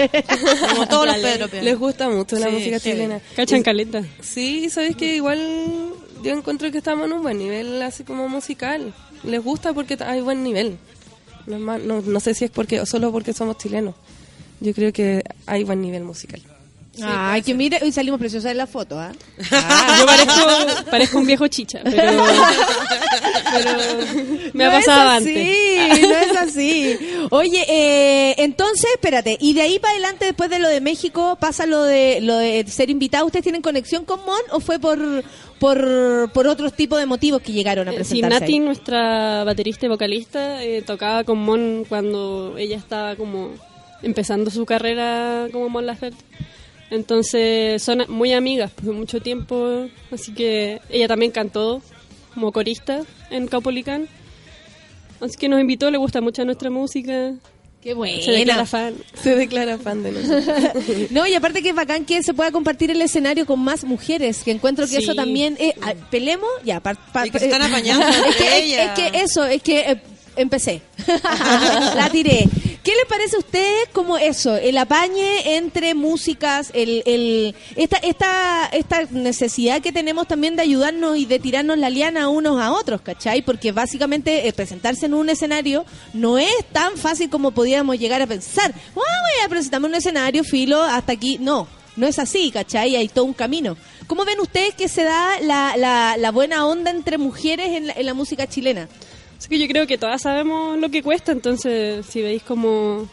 como 0.70 0.88
todos 0.88 1.06
los 1.06 1.18
Pedro 1.18 1.48
Piedra. 1.50 1.66
Les 1.66 1.78
gusta 1.78 2.08
mucho 2.08 2.38
la 2.40 2.46
Sí, 2.48 2.52
música 2.54 2.80
chilena. 2.80 3.20
Cachan 3.36 3.64
caleta. 3.64 4.02
Sí, 4.22 4.70
sabes 4.70 4.96
que 4.96 5.14
igual 5.18 5.42
yo 6.24 6.32
encuentro 6.32 6.72
que 6.72 6.78
estamos 6.78 7.06
en 7.08 7.12
un 7.12 7.22
buen 7.22 7.38
nivel 7.38 7.82
así 7.82 8.06
como 8.06 8.30
musical. 8.30 8.94
Les 9.24 9.44
gusta 9.44 9.74
porque 9.74 9.98
hay 10.00 10.22
buen 10.22 10.42
nivel. 10.42 10.78
No, 11.48 11.56
es 11.56 11.62
más- 11.62 11.82
no, 11.82 12.00
no 12.02 12.20
sé 12.22 12.34
si 12.34 12.46
es 12.46 12.52
porque 12.52 12.80
o 12.80 12.86
solo 12.86 13.12
porque 13.12 13.34
somos 13.34 13.58
chilenos. 13.58 13.94
Yo 14.62 14.74
creo 14.74 14.94
que 14.94 15.22
hay 15.48 15.66
buen 15.66 15.82
nivel 15.82 16.06
musical. 16.06 16.42
Ay, 17.04 17.42
que 17.42 17.54
mire, 17.54 17.80
hoy 17.82 17.92
salimos 17.92 18.20
preciosas 18.20 18.52
en 18.52 18.58
la 18.58 18.68
foto, 18.68 19.00
¿ah? 19.00 19.12
Yo 20.00 20.06
parezco, 20.06 20.86
parezco 20.90 21.18
un 21.20 21.26
viejo 21.28 21.48
chicha, 21.48 21.82
pero, 21.84 22.24
pero 23.54 23.72
me 24.54 24.66
ha 24.66 24.72
pasado 24.72 25.12
es 25.12 25.18
antes. 25.18 25.38
así, 25.38 26.02
no 26.02 26.16
es 26.16 26.38
así. 26.38 27.00
Oye, 27.32 27.66
eh, 27.68 28.36
entonces, 28.38 28.90
espérate, 28.94 29.38
y 29.40 29.54
de 29.54 29.62
ahí 29.62 29.80
para 29.80 29.94
adelante, 29.94 30.26
después 30.26 30.50
de 30.50 30.60
lo 30.60 30.68
de 30.70 30.82
México, 30.82 31.38
pasa 31.40 31.66
lo 31.66 31.84
de 31.84 32.20
lo 32.22 32.38
de 32.38 32.66
ser 32.68 32.90
invitado. 32.90 33.26
¿Ustedes 33.26 33.44
tienen 33.44 33.62
conexión 33.62 34.06
con 34.06 34.20
Mon 34.26 34.40
o 34.52 34.60
fue 34.60 34.80
por 34.80 35.24
por, 35.60 36.32
por 36.34 36.48
otros 36.48 36.74
tipos 36.74 37.00
de 37.00 37.06
motivos 37.06 37.42
que 37.42 37.54
llegaron 37.54 37.88
a 37.88 37.92
Eh, 37.92 37.94
Sí, 37.96 38.20
presentarse? 38.20 38.40
Nati, 38.42 38.54
ahí? 38.54 38.60
nuestra 38.60 39.44
baterista 39.46 39.86
y 39.86 39.90
vocalista, 39.90 40.64
eh, 40.64 40.82
tocaba 40.82 41.24
con 41.24 41.38
Mon 41.40 41.86
cuando 41.88 42.56
ella 42.58 42.78
estaba 42.78 43.16
como 43.16 43.52
empezando 44.04 44.52
su 44.52 44.66
carrera 44.66 45.48
como 45.52 45.70
Mon 45.70 45.86
Laferte. 45.86 46.24
Entonces 46.96 47.82
son 47.84 48.06
muy 48.08 48.34
amigas 48.34 48.72
por 48.72 48.94
mucho 48.94 49.20
tiempo, 49.22 49.88
así 50.12 50.34
que 50.34 50.80
ella 50.90 51.08
también 51.08 51.32
cantó 51.32 51.82
como 52.34 52.52
corista 52.52 53.02
en 53.30 53.48
Caupolicán. 53.48 54.08
Así 55.20 55.38
que 55.38 55.50
nos 55.50 55.60
invitó, 55.62 55.90
le 55.92 55.98
gusta 55.98 56.22
mucho 56.22 56.44
nuestra 56.46 56.70
música. 56.70 57.34
Qué 57.82 57.94
buena. 57.94 58.22
Se 58.22 58.32
declara 58.32 58.66
fan. 58.66 58.96
Se 59.14 59.36
declara 59.36 59.78
fan 59.78 60.02
de 60.04 60.12
nosotros. 60.12 60.66
No, 61.12 61.28
y 61.28 61.34
aparte 61.36 61.62
que 61.62 61.70
es 61.70 61.76
bacán 61.76 62.04
que 62.06 62.24
se 62.24 62.34
pueda 62.34 62.52
compartir 62.52 62.90
el 62.92 63.02
escenario 63.02 63.46
con 63.46 63.60
más 63.60 63.84
mujeres, 63.84 64.44
que 64.44 64.52
encuentro 64.52 64.86
que 64.86 64.98
Sí. 64.98 65.04
eso 65.04 65.14
también... 65.16 65.56
Eh, 65.60 65.74
¿Pelemos? 66.10 66.50
Ya, 66.64 66.80
par- 66.80 66.98
par- 67.12 67.28
Y 67.28 67.30
que 67.32 67.38
están 67.38 67.62
apañando 67.62 68.06
es, 68.30 68.36
que, 68.38 68.58
es- 68.58 68.80
es 68.80 68.90
que 69.12 69.20
eso, 69.24 69.46
es 69.46 69.62
que 69.62 69.80
eh, 69.92 70.02
empecé. 70.36 70.82
La 71.08 72.10
tiré. 72.12 72.48
¿Qué 72.86 72.92
le 72.92 73.06
parece 73.08 73.36
a 73.36 73.40
ustedes 73.40 73.90
como 73.94 74.16
eso, 74.16 74.56
el 74.58 74.78
apañe 74.78 75.56
entre 75.58 75.96
músicas, 75.96 76.70
el, 76.76 77.02
el, 77.08 77.56
esta, 77.76 77.98
esta, 77.98 78.68
esta 78.68 79.06
necesidad 79.10 79.82
que 79.82 79.92
tenemos 79.92 80.28
también 80.28 80.56
de 80.56 80.62
ayudarnos 80.62 81.18
y 81.18 81.26
de 81.26 81.40
tirarnos 81.40 81.80
la 81.80 81.90
liana 81.90 82.30
unos 82.30 82.62
a 82.62 82.72
otros, 82.74 83.02
¿cachai? 83.02 83.42
Porque 83.42 83.72
básicamente 83.72 84.48
eh, 84.48 84.54
presentarse 84.54 85.08
en 85.08 85.16
un 85.16 85.30
escenario 85.30 85.84
no 86.14 86.38
es 86.38 86.54
tan 86.72 86.96
fácil 86.96 87.32
como 87.32 87.50
podíamos 87.50 87.98
llegar 87.98 88.22
a 88.22 88.28
pensar. 88.28 88.72
Ah, 88.72 88.92
voy 88.94 89.44
a 89.44 89.50
presentarme 89.50 89.88
un 89.88 89.96
escenario, 89.96 90.44
filo, 90.44 90.80
hasta 90.84 91.14
aquí. 91.14 91.40
No, 91.40 91.68
no 91.96 92.06
es 92.06 92.20
así, 92.20 92.52
¿cachai? 92.52 92.96
Hay 92.96 93.08
todo 93.08 93.26
un 93.26 93.34
camino. 93.34 93.78
¿Cómo 94.06 94.26
ven 94.26 94.40
ustedes 94.40 94.76
que 94.76 94.90
se 94.90 95.04
da 95.04 95.40
la, 95.42 95.76
la, 95.76 96.18
la 96.18 96.32
buena 96.32 96.68
onda 96.68 96.92
entre 96.92 97.18
mujeres 97.18 97.70
en 97.70 97.88
la, 97.88 97.94
en 97.94 98.06
la 98.06 98.14
música 98.14 98.46
chilena? 98.46 98.88
Así 99.38 99.50
que 99.50 99.60
yo 99.60 99.68
creo 99.68 99.86
que 99.88 99.98
todas 99.98 100.22
sabemos 100.22 100.78
lo 100.80 100.90
que 100.90 101.04
cuesta, 101.04 101.32
entonces 101.32 102.06
si 102.06 102.22
veis 102.22 102.42
como 102.44 103.08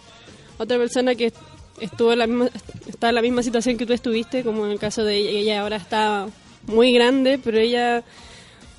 otra 0.58 0.78
persona 0.78 1.14
que 1.14 1.32
estuvo 1.80 2.12
en 2.12 2.18
la 2.20 2.26
misma, 2.26 2.48
está 2.88 3.08
en 3.08 3.14
la 3.16 3.22
misma 3.22 3.42
situación 3.42 3.76
que 3.76 3.86
tú 3.86 3.92
estuviste, 3.92 4.44
como 4.44 4.64
en 4.66 4.72
el 4.72 4.78
caso 4.78 5.04
de 5.04 5.16
ella, 5.16 5.30
ella 5.30 5.60
ahora 5.62 5.76
está 5.76 6.28
muy 6.66 6.92
grande, 6.92 7.40
pero 7.42 7.58
ella 7.58 8.04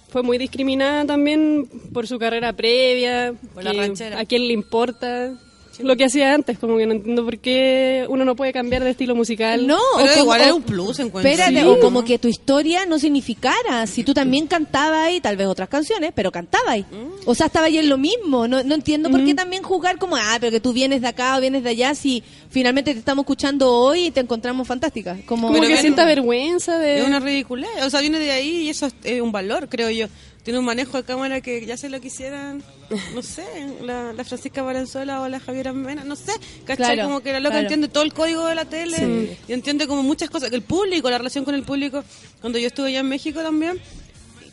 fue 0.10 0.24
muy 0.24 0.38
discriminada 0.38 1.06
también 1.06 1.68
por 1.92 2.08
su 2.08 2.18
carrera 2.20 2.54
previa, 2.54 3.34
Por 3.54 3.64
la 3.64 3.72
que 3.72 3.78
ranchera. 3.78 4.20
a 4.20 4.26
quién 4.26 4.48
le 4.48 4.54
importa 4.54 5.34
lo 5.80 5.96
que 5.98 6.06
hacía 6.06 6.34
antes, 6.34 6.60
como 6.60 6.78
que 6.78 6.86
no 6.86 6.94
entiendo 6.94 7.26
por 7.26 7.40
qué 7.40 8.06
uno 8.10 8.24
no 8.26 8.36
puede 8.36 8.54
cambiar 8.54 8.84
de 8.84 8.92
estilo 8.92 9.16
musical. 9.16 9.66
No, 9.66 9.80
Pero 9.98 10.06
o 10.06 10.10
como- 10.14 10.24
igual 10.24 10.42
era 10.42 10.54
un 10.54 10.62
plus, 10.64 11.00
encuentro. 11.00 11.32
Espérate, 11.32 11.62
Sí. 11.62 11.66
o 11.68 11.80
como 11.80 12.04
que 12.04 12.20
tu 12.20 12.28
historia 12.28 12.86
no 12.86 13.00
significara. 13.00 13.88
Si 13.88 14.04
tú 14.04 14.14
también 14.14 14.48
cantabas 14.48 15.08
ahí, 15.08 15.20
tal 15.22 15.38
vez 15.38 15.48
otras 15.48 15.70
canciones, 15.70 16.12
pero 16.16 16.32
cantabas. 16.32 16.80
Mm. 16.80 17.24
O 17.26 17.34
sea, 17.36 17.48
estaba 17.48 17.68
ahí 17.68 17.78
en 17.78 17.90
lo 17.90 17.98
mismo. 17.98 18.48
No, 18.48 18.64
no 18.64 18.76
entiendo 18.76 19.10
por 19.10 19.24
qué 19.26 19.34
también 19.34 19.64
jugar 19.64 19.98
como, 19.98 20.16
ah, 20.16 20.38
pero 20.40 20.52
que 20.52 20.60
tú 20.60 20.74
vienes 20.74 21.02
de 21.02 21.08
acá 21.08 21.38
o 21.38 21.42
vienes 21.42 21.64
de 21.64 21.70
allá, 21.70 21.96
si 21.96 22.24
finalmente 22.50 22.94
te 22.94 23.00
estamos 23.00 23.24
escuchando 23.24 23.72
hoy 23.72 24.06
y 24.08 24.12
te 24.12 24.20
encontramos 24.20 24.68
fantástica. 24.68 25.18
Como, 25.26 25.48
Como 25.48 25.62
que 25.62 25.78
sienta 25.78 26.06
vergüenza 26.06 26.78
de... 26.78 27.00
Es 27.00 27.06
una 27.08 27.20
ridiculez. 27.20 27.70
O 27.86 27.90
sea, 27.90 28.02
viene 28.02 28.20
de 28.20 28.32
ahí 28.32 28.64
y 28.64 28.70
eso 28.70 28.86
es 28.88 28.94
eh, 29.04 29.22
un 29.22 29.32
valor, 29.32 29.68
creo 29.70 29.90
yo. 29.90 30.08
Tiene 30.44 30.60
un 30.60 30.66
manejo 30.66 30.98
de 30.98 31.04
cámara 31.06 31.40
que 31.40 31.66
ya 31.66 31.78
se 31.78 31.88
lo 31.90 32.02
quisieran, 32.02 32.62
no 33.16 33.22
sé, 33.22 33.46
la, 33.82 34.12
la 34.12 34.24
Francisca 34.26 34.62
Valenzuela 34.62 35.22
o 35.22 35.30
la 35.30 35.40
Javiera 35.40 35.72
Mena, 35.72 36.04
no 36.04 36.18
sé. 36.18 36.34
¿Cachai? 36.66 36.96
Claro, 36.96 37.04
como 37.08 37.22
que 37.22 37.32
la 37.32 37.40
loca 37.40 37.52
claro. 37.52 37.62
entiende 37.64 37.88
todo 37.88 38.04
el 38.04 38.14
código 38.14 38.46
de 38.46 38.56
la 38.56 38.66
tele 38.66 38.98
Sí. 38.98 39.38
y 39.48 39.54
entiende 39.54 39.88
como 39.88 40.04
muchas 40.04 40.30
cosas. 40.30 40.50
Que 40.50 40.58
el 40.58 40.62
público, 40.62 41.10
la 41.10 41.18
relación 41.18 41.46
con 41.46 41.56
el 41.56 41.64
público. 41.64 42.04
Cuando 42.42 42.60
yo 42.60 42.68
estuve 42.68 42.90
allá 42.90 43.00
en 43.00 43.08
México 43.08 43.42
también, 43.42 43.80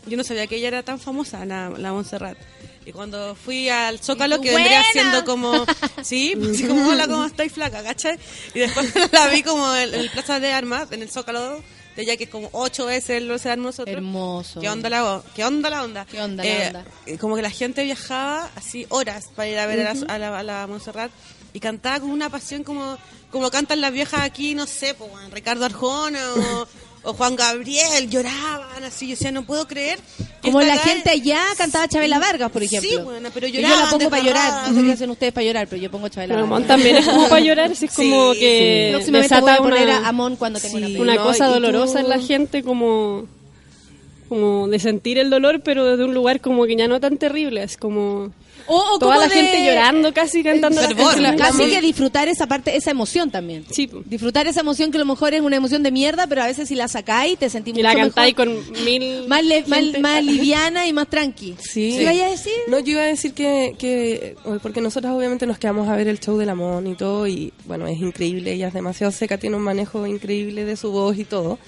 yo 0.06 0.16
no 0.16 0.22
sabía 0.22 0.46
que 0.46 0.56
ella 0.56 0.68
era 0.68 0.82
tan 0.84 1.00
famosa, 1.00 1.44
la, 1.44 1.70
la 1.70 1.92
Montserrat. 1.92 2.38
Y 2.86 2.92
cuando 2.92 3.34
fui 3.34 3.68
al 3.68 3.98
Zócalo, 3.98 4.40
que 4.40 4.54
vendría 4.54 4.82
siendo 4.92 5.24
como, 5.24 5.66
sí, 6.02 6.34
así 6.52 6.64
como, 6.68 6.88
hola, 6.88 7.08
¿cómo 7.08 7.24
estáis 7.24 7.52
flaca? 7.52 7.82
¿Cachai? 7.82 8.16
Y 8.54 8.60
después 8.60 8.94
la 9.12 9.26
vi 9.28 9.42
como 9.42 9.74
en 9.74 9.92
el 9.92 10.08
Plaza 10.10 10.38
de 10.40 10.52
Armas, 10.52 10.90
en 10.92 11.02
el 11.02 11.10
Zócalo, 11.10 11.62
de 12.04 12.10
allá 12.10 12.16
que 12.16 12.24
es 12.24 12.30
como 12.30 12.48
ocho 12.52 12.86
veces 12.86 13.10
el 13.22 13.30
Océano 13.30 13.64
nosotros. 13.64 13.94
Hermoso. 13.96 14.60
¿Qué 14.60 14.68
onda 14.68 14.88
la, 14.90 15.22
qué 15.34 15.44
onda 15.44 15.70
la 15.70 15.84
onda? 15.84 16.04
¿Qué 16.06 16.20
onda 16.20 16.42
la 16.44 16.50
Eh, 16.50 16.66
onda? 16.68 16.84
eh, 17.06 17.18
Como 17.18 17.36
que 17.36 17.42
la 17.42 17.50
gente 17.50 17.82
viajaba 17.84 18.50
así 18.56 18.86
horas 18.88 19.26
para 19.34 19.48
ir 19.48 19.58
a 19.58 19.66
ver 19.66 19.86
a, 19.86 19.94
la, 19.94 20.14
a, 20.14 20.18
la, 20.18 20.38
a 20.38 20.42
la 20.42 20.66
Montserrat 20.66 21.10
y 21.52 21.60
cantaba 21.60 22.00
con 22.00 22.10
una 22.10 22.28
pasión 22.30 22.62
como, 22.64 22.96
como 23.30 23.50
cantan 23.50 23.80
las 23.80 23.92
viejas 23.92 24.20
aquí, 24.22 24.54
no 24.54 24.66
sé, 24.66 24.94
pues, 24.94 25.10
Ricardo 25.32 25.64
Arjona 25.64 26.20
o, 26.34 26.68
o 27.02 27.12
Juan 27.14 27.34
Gabriel, 27.36 28.10
lloraban 28.10 28.84
así, 28.84 29.06
yo 29.06 29.12
decía, 29.12 29.32
no 29.32 29.44
puedo 29.44 29.66
creer. 29.66 29.98
Como 30.42 30.60
la 30.62 30.76
gente 30.78 31.10
allá 31.10 31.40
cantaba 31.56 31.88
Chabela 31.88 32.18
Vargas, 32.18 32.50
por 32.50 32.62
ejemplo. 32.62 32.88
Sí, 32.90 32.96
bueno, 32.96 33.28
pero 33.32 33.46
Y 33.46 33.52
yo 33.52 33.60
la 33.62 33.88
pongo 33.90 34.10
para 34.10 34.22
llorar. 34.22 34.70
No 34.70 34.80
sé 34.80 34.86
qué 34.86 34.92
hacen 34.92 35.10
ustedes 35.10 35.32
para 35.32 35.46
llorar, 35.46 35.66
pero 35.68 35.80
yo 35.82 35.90
pongo 35.90 36.08
Chabela 36.08 36.34
Pero 36.34 36.46
Vargas. 36.46 36.60
Mon 36.60 36.68
también 36.68 36.96
es 36.96 37.06
como 37.06 37.28
para 37.28 37.40
llorar, 37.44 37.72
así 37.72 37.86
es 37.86 37.92
como 37.94 38.34
Sí, 38.34 38.40
que 38.40 38.88
Próximamente 38.92 39.10
voy 39.10 39.38
a 39.38 39.42
desata 39.52 39.62
poner 39.62 39.88
una- 39.88 39.98
a 39.98 40.08
Amon 40.08 40.36
cuando 40.36 40.60
tenga 40.60 40.76
una 40.76 40.86
Sí. 40.86 40.92
película. 40.92 41.12
una 41.12 41.22
No, 41.22 41.26
cosa 41.28 41.46
dolorosa 41.46 42.00
en 42.00 42.08
la 42.08 42.18
gente 42.20 42.62
como 42.62 43.26
como 44.28 44.68
de 44.68 44.78
sentir 44.78 45.18
el 45.18 45.28
dolor 45.28 45.60
pero 45.64 45.84
desde 45.84 46.04
un 46.04 46.14
lugar 46.14 46.40
como 46.40 46.64
que 46.64 46.76
ya 46.76 46.86
no 46.86 47.00
tan 47.00 47.16
terrible 47.18 47.62
es 47.64 47.76
como 47.76 48.32
O, 48.72 48.94
o 48.94 48.98
toda 48.98 49.16
como 49.16 49.26
la 49.26 49.28
de- 49.28 49.34
gente 49.34 49.64
llorando 49.66 50.14
casi 50.14 50.42
cantando 50.42 50.80
las 50.80 50.94
fervor. 50.94 51.36
Casi 51.36 51.66
que 51.70 51.80
disfrutar 51.80 52.28
esa 52.28 52.46
parte, 52.46 52.76
esa 52.76 52.90
emoción 52.90 53.30
también. 53.30 53.64
Sí, 53.70 53.90
Disfrutar 54.04 54.46
esa 54.46 54.60
emoción 54.60 54.90
que 54.90 54.98
a 54.98 55.00
lo 55.00 55.06
mejor 55.06 55.34
es 55.34 55.40
una 55.40 55.56
emoción 55.56 55.82
de 55.82 55.90
mierda, 55.90 56.26
pero 56.26 56.42
a 56.42 56.46
veces 56.46 56.68
si 56.68 56.74
la 56.76 56.86
sacáis 56.88 57.38
te 57.38 57.50
sentís 57.50 57.74
y 57.74 57.78
mucho 57.78 57.88
la 57.88 57.94
cantáis 57.94 58.34
con 58.34 58.48
mil 58.84 59.26
Más, 59.28 59.44
le- 59.44 59.64
más, 60.00 60.24
liviana 60.24 60.86
y 60.86 60.92
más 60.92 61.08
tranqui. 61.08 61.56
Sí. 61.58 61.96
¿Qué 61.98 62.04
vaya 62.04 62.26
a 62.26 62.30
decir? 62.30 62.52
No, 62.68 62.78
yo 62.78 62.92
iba 62.92 63.02
a 63.02 63.06
decir 63.06 63.32
que, 63.34 63.74
que 63.78 64.36
porque 64.62 64.80
nosotros 64.80 65.12
obviamente 65.14 65.46
nos 65.46 65.58
quedamos 65.58 65.88
a 65.88 65.96
ver 65.96 66.06
el 66.08 66.20
show 66.20 66.36
de 66.38 66.46
la 66.46 66.54
Mon 66.54 66.86
y 66.86 66.94
todo, 66.94 67.26
y 67.26 67.52
bueno, 67.66 67.86
es 67.88 67.98
increíble, 67.98 68.52
ella 68.52 68.68
es 68.68 68.74
demasiado 68.74 69.10
seca, 69.12 69.38
tiene 69.38 69.56
un 69.56 69.62
manejo 69.62 70.06
increíble 70.06 70.64
de 70.64 70.76
su 70.76 70.90
voz 70.92 71.18
y 71.18 71.24
todo. 71.24 71.58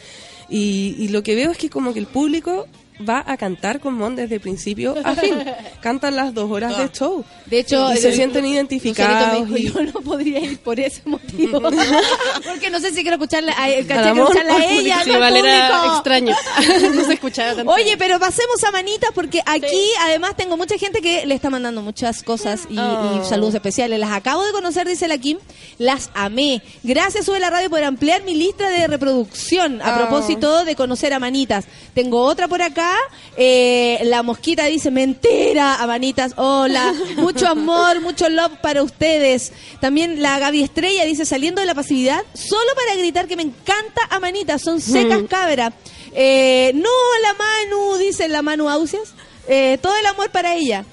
Y, 0.49 0.95
y 0.99 1.09
lo 1.09 1.23
que 1.23 1.35
veo 1.35 1.51
es 1.51 1.59
que 1.59 1.71
como 1.71 1.93
que 1.95 1.99
el 1.99 2.07
público 2.07 2.67
va 3.09 3.25
a 3.27 3.37
cantar 3.37 3.81
con 3.81 3.95
Mon 3.95 4.15
desde 4.15 4.39
principio 4.39 4.95
a 5.05 5.15
fin. 5.15 5.35
Cantan 5.81 6.15
las 6.15 6.33
dos 6.35 6.51
horas 6.51 6.77
de 6.79 6.89
show. 6.91 7.25
De 7.47 7.59
hecho, 7.61 7.93
y 7.93 7.97
se 7.97 8.09
el- 8.11 8.15
sienten 8.15 8.45
identificados. 8.47 9.49
Dijo, 9.49 9.57
y- 9.57 9.73
yo 9.73 9.83
no 9.83 10.01
podría 10.01 10.39
ir 10.41 10.59
por 10.61 10.79
ese 10.79 11.03
motivo. 11.07 11.61
Porque 12.47 12.71
no 12.71 12.79
sé 12.81 12.91
si 12.91 13.03
quiero 13.03 13.17
escucharla 13.17 13.53
a, 13.53 13.67
caché 13.87 14.11
escucharla 14.21 14.55
a 14.57 14.65
ella, 14.73 15.01
sí, 15.05 15.11
Valera 15.11 15.87
extraño 15.95 16.35
no 16.95 17.05
se 17.05 17.15
escuchaba 17.15 17.55
tanto 17.55 17.73
Oye, 17.73 17.97
pero 17.97 18.19
pasemos 18.21 18.63
a 18.65 18.71
manitas 18.71 19.11
porque 19.15 19.41
aquí 19.47 19.91
además 20.01 20.37
tengo 20.37 20.57
mucha 20.57 20.77
gente 20.79 21.01
que 21.01 21.27
le 21.27 21.35
está 21.35 21.51
mandando 21.51 21.83
muchas 21.83 22.23
cosas 22.23 22.63
y, 22.69 22.79
Oh. 22.79 23.21
y 23.25 23.29
saludos 23.29 23.55
especiales. 23.55 23.99
Las 24.01 24.13
acabo 24.13 24.45
de 24.45 24.53
conocer, 24.53 24.87
dice 24.87 25.09
la 25.09 25.19
Kim. 25.19 25.39
Las 25.79 26.11
amé. 26.15 26.63
Gracias, 26.83 27.25
sube 27.27 27.39
la 27.41 27.51
radio, 27.51 27.71
por 27.71 27.83
ampliar 27.83 28.23
mi 28.25 28.35
lista 28.35 28.69
de 28.69 28.87
reproducción 28.87 29.81
a 29.83 29.95
Oh. 29.95 29.99
propósito 29.99 30.65
de 30.65 30.75
conocer 30.77 31.13
a 31.15 31.19
manitas. 31.19 31.65
Tengo 31.95 32.23
otra 32.23 32.49
por 32.49 32.61
acá 32.63 32.82
acá. 32.83 32.97
Eh, 33.37 34.01
la 34.05 34.23
mosquita 34.23 34.67
dice, 34.67 34.91
mentira, 34.91 35.77
Amanitas, 35.77 36.33
hola. 36.37 36.93
Mucho 37.17 37.47
amor, 37.49 38.01
mucho 38.01 38.29
love 38.29 38.53
para 38.61 38.83
ustedes. 38.83 39.53
También 39.81 40.21
la 40.23 40.39
Gaby 40.39 40.63
Estrella 40.63 41.05
dice, 41.05 41.25
saliendo 41.25 41.61
de 41.61 41.67
la 41.67 41.75
pasividad, 41.75 42.23
solo 42.35 42.71
para 42.75 42.97
gritar 43.01 43.27
que 43.27 43.37
me 43.37 43.43
encanta 43.43 44.03
Amanitas, 44.11 44.63
son 44.63 44.81
secas 44.81 45.23
Mm. 45.23 45.27
cabras. 45.27 45.73
Eh, 46.15 46.73
no, 46.75 46.91
la 47.23 47.35
Manu, 47.35 47.97
dice 47.99 48.29
la 48.29 48.43
Manu 48.43 48.69
Ausias. 48.69 49.15
Eh, 49.49 49.79
todo 49.83 49.95
el 49.97 50.07
amor 50.07 50.31
para 50.31 50.55
ella. 50.55 50.85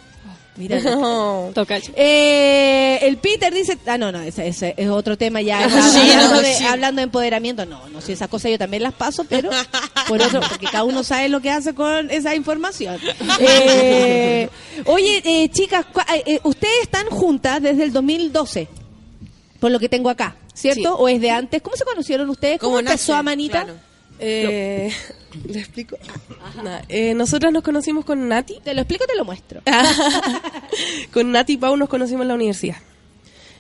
Mira, 0.60 0.78
Tocayo. 1.54 1.94
eh, 1.96 3.00
el 3.04 3.18
Peter 3.18 3.54
dice, 3.54 3.78
ah, 3.88 3.98
no, 3.98 4.12
no, 4.12 4.20
ese, 4.22 4.46
ese 4.48 4.74
es 4.78 4.90
otro 4.90 5.18
tema 5.18 5.42
ya. 5.42 5.68
Sí, 5.70 6.12
hablando, 6.12 6.36
no, 6.36 6.42
de, 6.42 6.54
sí. 6.54 6.66
hablando 6.66 7.00
de 7.00 7.04
empoderamiento, 7.06 7.66
no, 7.66 7.88
no, 7.88 8.02
si 8.02 8.12
esas 8.12 8.28
cosas 8.28 8.52
yo 8.52 8.58
también 8.60 8.84
las 8.84 8.94
paso, 8.94 9.24
pero 9.24 9.50
por 10.10 10.22
otro, 10.22 10.42
porque 10.42 10.66
cada 10.66 10.84
uno 10.84 11.02
sabe 11.04 11.30
lo 11.30 11.40
que 11.40 11.50
hace 11.50 11.74
con 11.74 12.12
esa 12.12 12.36
información. 12.36 13.00
Eh, 13.40 14.50
oye, 14.86 15.22
eh, 15.24 15.50
chicas, 15.50 15.86
cua- 15.94 16.06
eh, 16.26 16.40
ustedes 16.44 16.82
están 16.84 17.06
juntas 17.08 17.62
desde 17.62 17.86
el 17.86 17.94
2012, 17.94 18.68
por 19.60 19.72
lo 19.72 19.80
que 19.80 19.88
tengo 19.90 20.10
acá, 20.10 20.36
¿cierto? 20.54 20.82
Sí. 20.82 20.88
¿O 20.98 21.08
es 21.08 21.22
de 21.22 21.32
antes? 21.32 21.62
¿Cómo 21.62 21.76
se 21.78 21.86
conocieron 21.86 22.30
ustedes? 22.30 22.60
¿Cómo, 22.60 22.72
¿Cómo 22.72 22.80
empezó 22.80 23.14
nace? 23.14 23.24
Claro. 23.66 23.89
Eh, 24.20 24.92
¿Le 25.48 25.60
explico? 25.60 25.98
Nada, 26.64 26.84
eh, 26.90 27.14
nosotras 27.14 27.52
nos 27.54 27.64
conocimos 27.64 28.04
con 28.06 28.28
Nati. 28.28 28.60
Te 28.64 28.74
lo 28.74 28.82
explico, 28.82 29.06
te 29.06 29.16
lo 29.16 29.26
muestro. 29.26 29.62
con 31.14 31.32
Nati 31.32 31.54
y 31.54 31.58
Pau 31.58 31.76
nos 31.78 31.90
conocimos 31.90 32.24
en 32.24 32.28
la 32.30 32.34
universidad. 32.36 32.78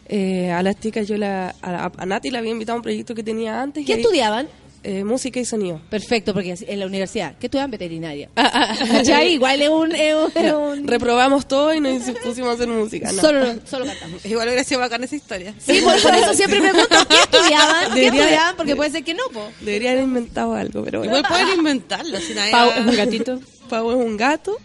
Eh, 0.07 0.51
a 0.51 0.63
las 0.63 0.79
chicas 0.79 1.07
yo 1.07 1.17
la, 1.17 1.53
a, 1.61 1.91
a 1.95 2.05
Nati 2.05 2.31
la 2.31 2.39
había 2.39 2.51
invitado 2.51 2.73
a 2.73 2.77
un 2.77 2.83
proyecto 2.83 3.13
que 3.13 3.23
tenía 3.23 3.61
antes. 3.61 3.83
y 3.83 3.85
¿Qué 3.85 3.93
ahí- 3.93 4.01
estudiaban? 4.01 4.47
Eh, 4.83 5.03
música 5.03 5.39
y 5.39 5.45
sonido. 5.45 5.81
Perfecto, 5.89 6.33
porque 6.33 6.55
en 6.59 6.79
la 6.79 6.85
universidad, 6.85 7.35
¿qué 7.39 7.47
estudian? 7.47 7.69
Veterinaria. 7.71 8.29
¿Cachai? 8.35 9.33
Igual 9.33 9.61
es 9.61 9.69
un... 9.69 9.95
es 9.95 10.15
un- 10.15 10.31
es 10.43 10.53
un- 10.53 10.87
Reprobamos 10.87 11.47
todo 11.47 11.73
y 11.73 11.79
nos 11.79 12.01
pusimos 12.23 12.49
a 12.49 12.53
hacer 12.53 12.67
música. 12.67 13.11
no. 13.11 13.21
Solo, 13.21 13.45
solo 13.69 13.85
cantamos. 13.85 14.25
Igual 14.25 14.47
hubiera 14.47 14.63
sido 14.63 14.79
bacana 14.79 15.05
esa 15.05 15.15
historia. 15.15 15.53
Sí, 15.59 15.81
por, 15.83 16.01
por 16.01 16.13
eso 16.15 16.33
siempre 16.33 16.59
pregunto, 16.61 16.95
¿qué 17.09 17.15
estudiaban? 17.15 17.93
¿Qué 17.93 17.99
Debería- 18.01 18.21
estudiaban? 18.23 18.55
Porque 18.55 18.75
puede 18.75 18.91
ser 18.91 19.03
que 19.03 19.13
no, 19.13 19.23
po. 19.33 19.49
Debería 19.61 19.91
haber 19.91 20.03
inventado 20.03 20.53
algo, 20.53 20.83
pero 20.83 20.99
bueno. 20.99 21.17
Igual 21.17 21.29
pueden 21.31 21.57
inventarlo. 21.59 22.19
Si 22.19 22.33
nadie 22.33 22.51
Pau 22.51 22.71
es 22.71 22.85
un 22.85 22.95
gatito. 22.95 23.39
Pau 23.69 23.91
es 23.91 23.97
un 23.97 24.17
gato. 24.17 24.57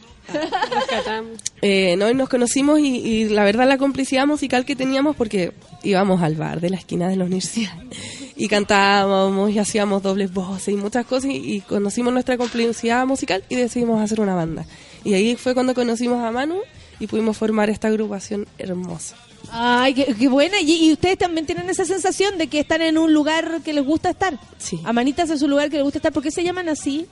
Eh, 1.63 1.97
no, 1.97 2.11
y 2.11 2.15
nos 2.15 2.29
conocimos 2.29 2.81
y, 2.81 2.97
y 2.97 3.29
la 3.29 3.45
verdad 3.45 3.67
la 3.69 3.79
complicidad 3.79 4.27
musical 4.27 4.65
que 4.65 4.77
teníamos 4.77 5.17
porque 5.17 5.53
íbamos 5.83 6.23
al 6.23 6.35
bar 6.35 6.61
de 6.61 6.71
la 6.71 6.77
esquina 6.77 7.09
de 7.09 7.17
la 7.17 7.25
universidad 7.25 7.73
y 8.37 8.49
cantábamos 8.49 9.51
y 9.51 9.59
hacíamos 9.59 10.03
dobles 10.03 10.33
voces 10.33 10.75
y 10.75 10.77
muchas 10.77 11.07
cosas 11.07 11.31
y, 11.31 11.37
y 11.37 11.61
conocimos 11.61 12.13
nuestra 12.13 12.37
complicidad 12.37 13.07
musical 13.07 13.45
y 13.49 13.57
decidimos 13.57 14.01
hacer 14.01 14.21
una 14.21 14.35
banda. 14.35 14.67
Y 15.05 15.15
ahí 15.15 15.37
fue 15.37 15.55
cuando 15.55 15.75
conocimos 15.75 16.23
a 16.23 16.31
Manu 16.31 16.59
y 16.99 17.07
pudimos 17.07 17.37
formar 17.37 17.71
esta 17.71 17.89
agrupación 17.89 18.47
hermosa. 18.59 19.17
Ay, 19.51 19.95
qué, 19.95 20.15
qué 20.19 20.29
buena. 20.29 20.61
¿Y, 20.61 20.87
y 20.87 20.93
ustedes 20.93 21.19
también 21.19 21.47
tienen 21.47 21.69
esa 21.69 21.85
sensación 21.85 22.39
de 22.39 22.47
que 22.47 22.61
están 22.61 22.81
en 22.83 22.97
un 22.97 23.13
lugar 23.13 23.61
que 23.63 23.73
les 23.73 23.85
gusta 23.85 24.11
estar? 24.11 24.39
Sí. 24.59 24.81
Amanitas 24.85 25.29
es 25.31 25.43
un 25.43 25.51
lugar 25.51 25.69
que 25.69 25.77
les 25.77 25.85
gusta 25.85 25.99
estar. 25.99 26.13
¿Por 26.13 26.23
qué 26.23 26.31
se 26.31 26.43
llaman 26.43 26.69
así? 26.69 27.07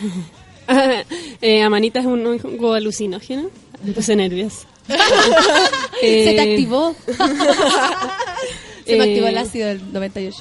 eh, 1.40 1.62
Amanita 1.62 2.00
es 2.00 2.06
un 2.06 2.26
hongo 2.26 2.74
alucinógeno. 2.74 3.50
Me 3.84 3.92
puse 3.92 4.14
nerviosa. 4.16 4.66
Se 6.00 6.06
te 6.06 6.34
Eh, 6.34 6.40
activó. 6.52 6.94
se 8.86 8.96
me 8.96 9.04
eh, 9.04 9.08
activó 9.10 9.26
el 9.28 9.38
ácido 9.38 9.68
del 9.68 9.92
98. 9.92 10.38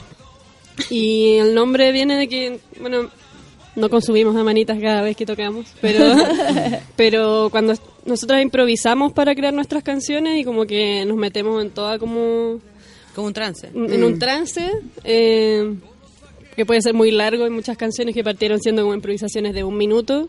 Y 0.89 1.35
el 1.37 1.53
nombre 1.53 1.91
viene 1.91 2.17
de 2.17 2.27
que, 2.27 2.59
bueno, 2.79 3.09
no 3.75 3.89
consumimos 3.89 4.35
amanitas 4.35 4.79
cada 4.81 5.01
vez 5.01 5.15
que 5.15 5.25
tocamos, 5.25 5.67
pero, 5.79 6.15
pero 6.95 7.49
cuando 7.51 7.73
nosotros 8.05 8.41
improvisamos 8.41 9.13
para 9.13 9.35
crear 9.35 9.53
nuestras 9.53 9.83
canciones 9.83 10.39
y 10.39 10.43
como 10.43 10.65
que 10.65 11.05
nos 11.05 11.17
metemos 11.17 11.61
en 11.61 11.69
toda 11.69 11.99
como... 11.99 12.59
Como 13.13 13.27
un 13.27 13.33
trance. 13.33 13.67
En 13.73 14.03
un 14.05 14.17
trance, 14.19 14.71
eh, 15.03 15.73
que 16.55 16.65
puede 16.65 16.81
ser 16.81 16.93
muy 16.93 17.11
largo. 17.11 17.43
Hay 17.45 17.49
muchas 17.49 17.77
canciones 17.77 18.13
que 18.15 18.23
partieron 18.23 18.59
siendo 18.59 18.81
como 18.83 18.93
improvisaciones 18.93 19.53
de 19.53 19.63
un 19.63 19.77
minuto, 19.77 20.27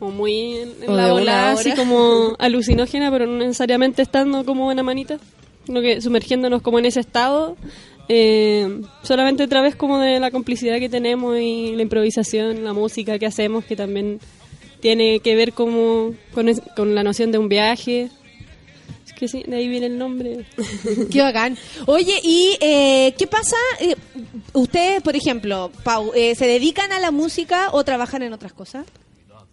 o 0.00 0.10
muy 0.10 0.56
en, 0.58 0.68
en 0.82 0.90
O 0.90 0.96
la 0.96 1.14
una 1.14 1.50
así 1.52 1.72
como 1.72 2.34
alucinógena, 2.38 3.10
pero 3.10 3.26
no 3.26 3.38
necesariamente 3.38 4.02
estando 4.02 4.44
como 4.44 4.70
en 4.72 4.78
amanita, 4.78 5.18
sino 5.66 5.80
que 5.80 6.00
sumergiéndonos 6.00 6.62
como 6.62 6.78
en 6.78 6.86
ese 6.86 7.00
estado. 7.00 7.56
eh, 8.08 8.80
solamente 9.02 9.44
a 9.44 9.48
través 9.48 9.76
como 9.76 9.98
de 9.98 10.20
la 10.20 10.30
complicidad 10.30 10.78
que 10.78 10.88
tenemos 10.90 11.38
y 11.38 11.74
la 11.74 11.82
improvisación, 11.82 12.62
la 12.64 12.72
música 12.74 13.18
que 13.18 13.24
hacemos, 13.26 13.64
que 13.64 13.76
también 13.76 14.20
tiene 14.80 15.20
que 15.20 15.34
ver 15.36 15.54
como 15.54 16.12
con, 16.34 16.48
es- 16.50 16.60
con 16.76 16.94
la 16.94 17.02
noción 17.02 17.32
de 17.32 17.38
un 17.38 17.48
viaje. 17.48 18.10
Que 19.16 19.28
sí, 19.28 19.44
de 19.46 19.56
ahí 19.56 19.68
viene 19.68 19.86
el 19.86 19.98
nombre. 19.98 20.44
Qué 21.10 21.22
bacán. 21.22 21.56
Oye, 21.86 22.18
¿y 22.22 22.56
eh, 22.60 23.14
qué 23.16 23.26
pasa? 23.26 23.56
Eh, 23.80 23.94
ustedes, 24.52 25.02
por 25.02 25.14
ejemplo, 25.14 25.70
Pau, 25.82 26.12
eh, 26.14 26.34
¿se 26.34 26.46
dedican 26.46 26.92
a 26.92 27.00
la 27.00 27.10
música 27.10 27.68
o 27.72 27.84
trabajan 27.84 28.22
en 28.22 28.32
otras 28.32 28.52
cosas? 28.52 28.86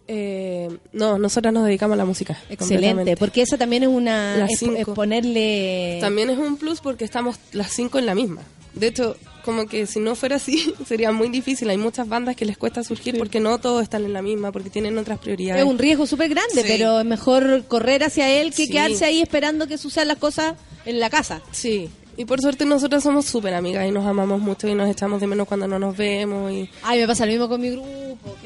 Eh, 0.08 0.68
no, 0.92 1.16
nosotras 1.18 1.54
nos 1.54 1.64
dedicamos 1.64 1.94
a 1.94 1.98
la 1.98 2.04
música. 2.04 2.32
Excelente, 2.50 2.58
completamente. 2.58 3.16
porque 3.16 3.42
eso 3.42 3.56
también 3.56 3.84
es 3.84 3.88
una... 3.88 4.36
Las 4.36 4.52
es, 4.52 4.58
cinco. 4.58 4.76
es 4.76 4.86
ponerle... 4.86 5.98
También 6.00 6.30
es 6.30 6.38
un 6.38 6.56
plus 6.56 6.80
porque 6.80 7.04
estamos 7.04 7.36
las 7.52 7.70
cinco 7.72 7.98
en 7.98 8.06
la 8.06 8.14
misma. 8.14 8.42
De 8.74 8.86
hecho, 8.86 9.16
como 9.44 9.66
que 9.66 9.86
si 9.86 9.98
no 10.00 10.14
fuera 10.14 10.36
así, 10.36 10.72
sería 10.86 11.12
muy 11.12 11.28
difícil. 11.28 11.68
Hay 11.70 11.76
muchas 11.78 12.08
bandas 12.08 12.36
que 12.36 12.44
les 12.44 12.56
cuesta 12.56 12.82
surgir 12.84 13.18
porque 13.18 13.40
no 13.40 13.58
todos 13.58 13.82
están 13.82 14.04
en 14.04 14.12
la 14.12 14.22
misma, 14.22 14.52
porque 14.52 14.70
tienen 14.70 14.96
otras 14.98 15.18
prioridades. 15.18 15.62
Es 15.62 15.68
un 15.68 15.78
riesgo 15.78 16.06
súper 16.06 16.28
grande, 16.30 16.62
Sí. 16.62 16.64
pero 16.66 17.00
es 17.00 17.06
mejor 17.06 17.64
correr 17.66 18.04
hacia 18.04 18.30
él 18.30 18.50
que 18.50 18.66
Sí. 18.66 18.70
quedarse 18.72 19.04
ahí 19.04 19.20
esperando 19.20 19.66
que 19.66 19.78
sucedan 19.78 20.08
las 20.08 20.18
cosas 20.18 20.54
en 20.86 21.00
la 21.00 21.10
casa. 21.10 21.42
Sí, 21.52 21.90
y 22.16 22.24
por 22.24 22.40
suerte 22.40 22.64
nosotras 22.64 23.02
somos 23.02 23.24
súper 23.24 23.54
amigas 23.54 23.86
y 23.88 23.90
nos 23.90 24.06
amamos 24.06 24.40
mucho 24.40 24.68
y 24.68 24.74
nos 24.74 24.88
echamos 24.90 25.20
de 25.20 25.26
menos 25.26 25.46
cuando 25.48 25.66
no 25.66 25.78
nos 25.78 25.96
vemos. 25.96 26.52
y 26.52 26.68
Ay, 26.82 27.00
me 27.00 27.06
pasa 27.06 27.24
lo 27.26 27.32
mismo 27.32 27.48
con 27.48 27.60
mi 27.60 27.70
grupo. 27.70 27.88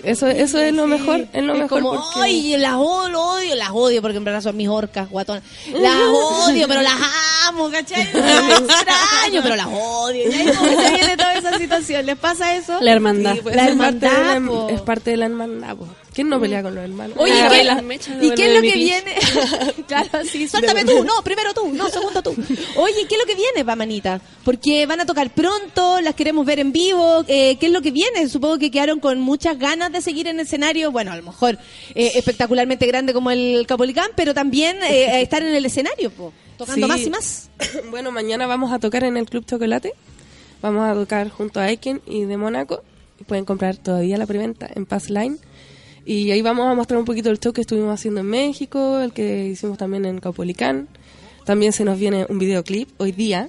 Eso, 0.03 0.27
eso 0.29 0.59
es 0.59 0.73
lo 0.73 0.85
Sí. 0.85 0.91
mejor, 0.91 1.27
es 1.33 1.43
lo 1.43 1.55
Es 1.55 1.59
mejor. 1.61 1.83
como, 1.83 1.95
porque- 1.97 2.21
ay, 2.21 2.57
las 2.57 2.75
odio, 2.77 3.55
las 3.57 3.71
odio, 3.73 4.01
porque 4.03 4.17
en 4.19 4.25
verdad 4.25 4.41
son 4.41 4.57
mis 4.57 4.69
orcas, 4.69 5.11
guatonas. 5.11 5.43
Las 5.73 5.97
odio, 5.97 6.67
pero 6.69 6.81
las 6.83 6.95
amo, 7.49 7.71
¿cachai? 7.71 8.09
Las 8.15 8.61
extraño, 8.61 9.41
pero 9.43 9.57
las 9.57 9.67
odio. 9.67 10.31
Y 10.31 10.33
ahí 10.35 10.47
como 10.57 10.69
que 10.71 10.77
se 10.77 10.95
viene 10.95 11.17
toda 11.17 11.35
esa 11.35 11.59
situación. 11.59 12.07
¿Les 12.07 12.17
pasa 12.17 12.55
eso? 12.57 12.81
La 12.81 12.93
hermandad. 12.93 13.35
Sí, 13.35 13.41
pues, 13.43 13.57
La 13.57 13.69
es, 13.69 13.77
parte 13.77 14.07
de 14.07 14.13
la, 14.13 14.33
hermandad, 14.35 14.53
po. 14.53 14.69
es 14.71 14.81
parte 14.81 15.11
de 15.11 15.17
la 15.17 15.27
hermandad. 15.27 15.77
po. 15.77 15.87
¿Quién 16.17 16.31
no 16.31 16.41
pelea 16.41 16.63
con 16.63 16.75
los 16.75 16.83
hermanos? 16.83 17.15
Oye, 17.21 17.35
¿y 17.35 17.37
Agarré 17.37 17.59
qué, 17.59 17.65
las 17.65 17.83
mechas, 17.83 18.17
¿y 18.23 18.31
qué 18.31 18.47
es 18.47 18.55
lo 18.55 18.63
que 18.63 18.73
viene? 18.73 19.15
claro, 19.87 20.09
sí, 20.25 20.49
suéltame 20.49 20.87
tú, 20.87 21.05
no, 21.05 21.23
primero 21.23 21.53
tú, 21.53 21.71
no, 21.75 21.91
segundo 21.91 22.23
tú. 22.23 22.31
Oye, 22.77 23.07
¿qué 23.07 23.17
es 23.17 23.21
lo 23.21 23.27
que 23.27 23.35
viene, 23.35 23.67
Pamanita? 23.67 24.19
Porque 24.43 24.87
van 24.87 24.99
a 25.03 25.05
tocar 25.05 25.29
pronto, 25.35 26.01
las 26.01 26.15
queremos 26.15 26.47
ver 26.47 26.59
en 26.59 26.73
vivo, 26.73 27.23
eh, 27.29 27.59
¿qué 27.61 27.67
es 27.67 27.73
lo 27.73 27.83
que 27.83 27.91
viene? 27.91 28.31
Supongo 28.31 28.57
que 28.57 28.71
quedaron 28.71 28.99
con 28.99 29.21
muchas 29.21 29.59
ganas 29.59 29.93
de 29.93 30.01
seguir 30.01 30.27
en 30.27 30.41
el 30.41 30.47
escenario, 30.47 30.91
bueno, 30.91 31.13
a 31.13 31.17
lo 31.17 31.23
mejor 31.23 31.59
eh, 31.95 32.13
espectacularmente 32.15 32.87
grande 32.87 33.13
como 33.13 33.31
el 33.31 33.67
Capolicán, 33.69 34.13
pero 34.17 34.33
también 34.33 34.79
eh, 34.85 35.21
estar 35.21 35.43
en 35.43 35.55
el 35.55 35.67
escenario, 35.67 36.11
po, 36.11 36.33
tocando 36.57 36.87
Sí. 36.87 36.93
más 36.93 37.01
y 37.03 37.11
más. 37.11 37.51
bueno, 37.91 38.11
mañana 38.11 38.47
vamos 38.47 38.73
a 38.73 38.79
tocar 38.79 39.05
en 39.05 39.19
el 39.19 39.27
Club 39.27 39.45
Chocolate. 39.45 39.93
Vamos 40.63 40.89
a 40.89 40.95
tocar 40.95 41.29
junto 41.29 41.61
a 41.61 41.65
Aiken 41.65 42.01
y 42.07 42.25
de 42.25 42.39
Mónaco. 42.39 42.83
Y 43.21 43.25
Pueden 43.25 43.45
comprar 43.45 43.77
todavía 43.77 44.17
la 44.17 44.27
preventa 44.27 44.67
en 44.75 44.87
Pass 44.87 45.11
Line. 45.11 45.37
Y 46.07 46.31
ahí 46.31 46.41
vamos 46.41 46.67
a 46.71 46.75
mostrar 46.75 47.01
un 47.01 47.05
poquito 47.05 47.31
el 47.31 47.41
show 47.41 47.53
que 47.53 47.63
estuvimos 47.63 47.93
haciendo 47.93 48.21
en 48.21 48.27
México, 48.27 49.01
el 49.01 49.13
que 49.13 49.49
hicimos 49.49 49.77
también 49.77 50.05
en 50.05 50.21
Caupolicán. 50.21 50.87
También 51.45 51.73
se 51.73 51.85
nos 51.85 51.99
viene 51.99 52.27
un 52.29 52.39
videoclip 52.39 52.89
hoy 52.99 53.11
día. 53.11 53.49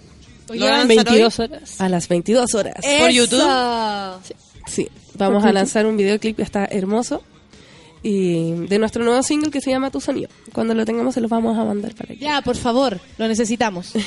Hoy 0.50 0.58
día, 0.58 0.84
22 0.84 1.40
horas. 1.40 1.80
A 1.80 1.88
las 1.88 2.08
22 2.08 2.56
horas. 2.56 2.84
¿Por 3.00 3.12
YouTube? 3.12 3.44
Sí, 4.66 4.90
vamos 5.14 5.46
a 5.46 5.54
lanzar 5.54 5.86
un 5.86 5.98
videoclip 5.98 6.38
que 6.38 6.42
está 6.42 6.66
hermoso. 6.66 7.22
Y 8.04 8.52
de 8.68 8.80
nuestro 8.80 9.04
nuevo 9.04 9.24
single 9.24 9.50
que 9.50 9.60
se 9.60 9.72
llama 9.72 9.92
Tu 9.92 10.00
Sonido. 10.00 10.30
Cuando 10.54 10.74
lo 10.74 10.86
tengamos 10.86 11.16
se 11.16 11.22
los 11.22 11.30
vamos 11.30 11.58
a 11.58 11.64
mandar 11.64 11.96
para 11.96 12.14
aquí. 12.14 12.24
Ya, 12.24 12.42
por 12.42 12.56
favor, 12.56 13.00
lo 13.18 13.28
necesitamos. 13.28 13.94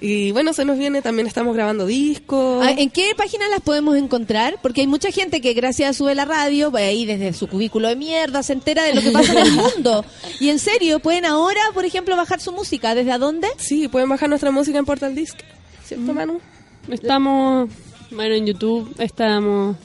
Y 0.00 0.32
bueno, 0.32 0.54
se 0.54 0.64
nos 0.64 0.78
viene, 0.78 1.02
también 1.02 1.26
estamos 1.26 1.54
grabando 1.54 1.84
discos. 1.84 2.64
Ah, 2.64 2.70
¿En 2.70 2.88
qué 2.88 3.12
páginas 3.16 3.50
las 3.50 3.60
podemos 3.60 3.96
encontrar? 3.96 4.58
Porque 4.62 4.80
hay 4.80 4.86
mucha 4.86 5.10
gente 5.10 5.42
que 5.42 5.52
gracias 5.52 5.90
a 5.90 5.92
Sube 5.92 6.14
la 6.14 6.24
Radio, 6.24 6.70
va 6.70 6.80
ahí 6.80 7.04
desde 7.04 7.34
su 7.34 7.46
cubículo 7.46 7.88
de 7.88 7.96
mierda, 7.96 8.42
se 8.42 8.54
entera 8.54 8.82
de 8.84 8.94
lo 8.94 9.02
que 9.02 9.10
pasa 9.10 9.32
en 9.32 9.46
el 9.46 9.52
mundo. 9.52 10.04
Y 10.40 10.48
en 10.48 10.58
serio, 10.58 11.00
pueden 11.00 11.26
ahora, 11.26 11.60
por 11.74 11.84
ejemplo, 11.84 12.16
bajar 12.16 12.40
su 12.40 12.52
música. 12.52 12.94
¿Desde 12.94 13.12
a 13.12 13.18
dónde? 13.18 13.48
Sí, 13.58 13.88
pueden 13.88 14.08
bajar 14.08 14.30
nuestra 14.30 14.50
música 14.50 14.78
en 14.78 14.86
Portal 14.86 15.14
Disc. 15.14 15.36
¿Cierto, 15.84 16.14
Manu? 16.14 16.40
Estamos, 16.88 17.68
bueno, 18.10 18.34
en 18.34 18.46
YouTube, 18.46 18.94
estamos 18.98 19.76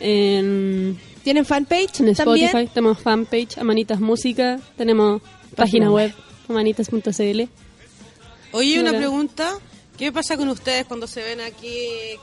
en, 0.00 0.98
¿Tienen 1.24 1.46
fanpage 1.46 2.00
en 2.00 2.14
también? 2.14 2.48
Spotify, 2.48 2.70
tenemos 2.72 2.98
fanpage, 2.98 3.56
Amanitas 3.56 3.98
Música, 3.98 4.60
tenemos 4.76 5.22
página 5.56 5.90
web, 5.90 6.12
amanitas.cl. 6.50 7.42
Oye, 8.52 8.78
una 8.78 8.92
pregunta. 8.92 9.58
¿Qué 9.96 10.10
pasa 10.10 10.36
con 10.36 10.48
ustedes 10.48 10.86
cuando 10.86 11.06
se 11.06 11.22
ven 11.22 11.40
aquí 11.40 11.78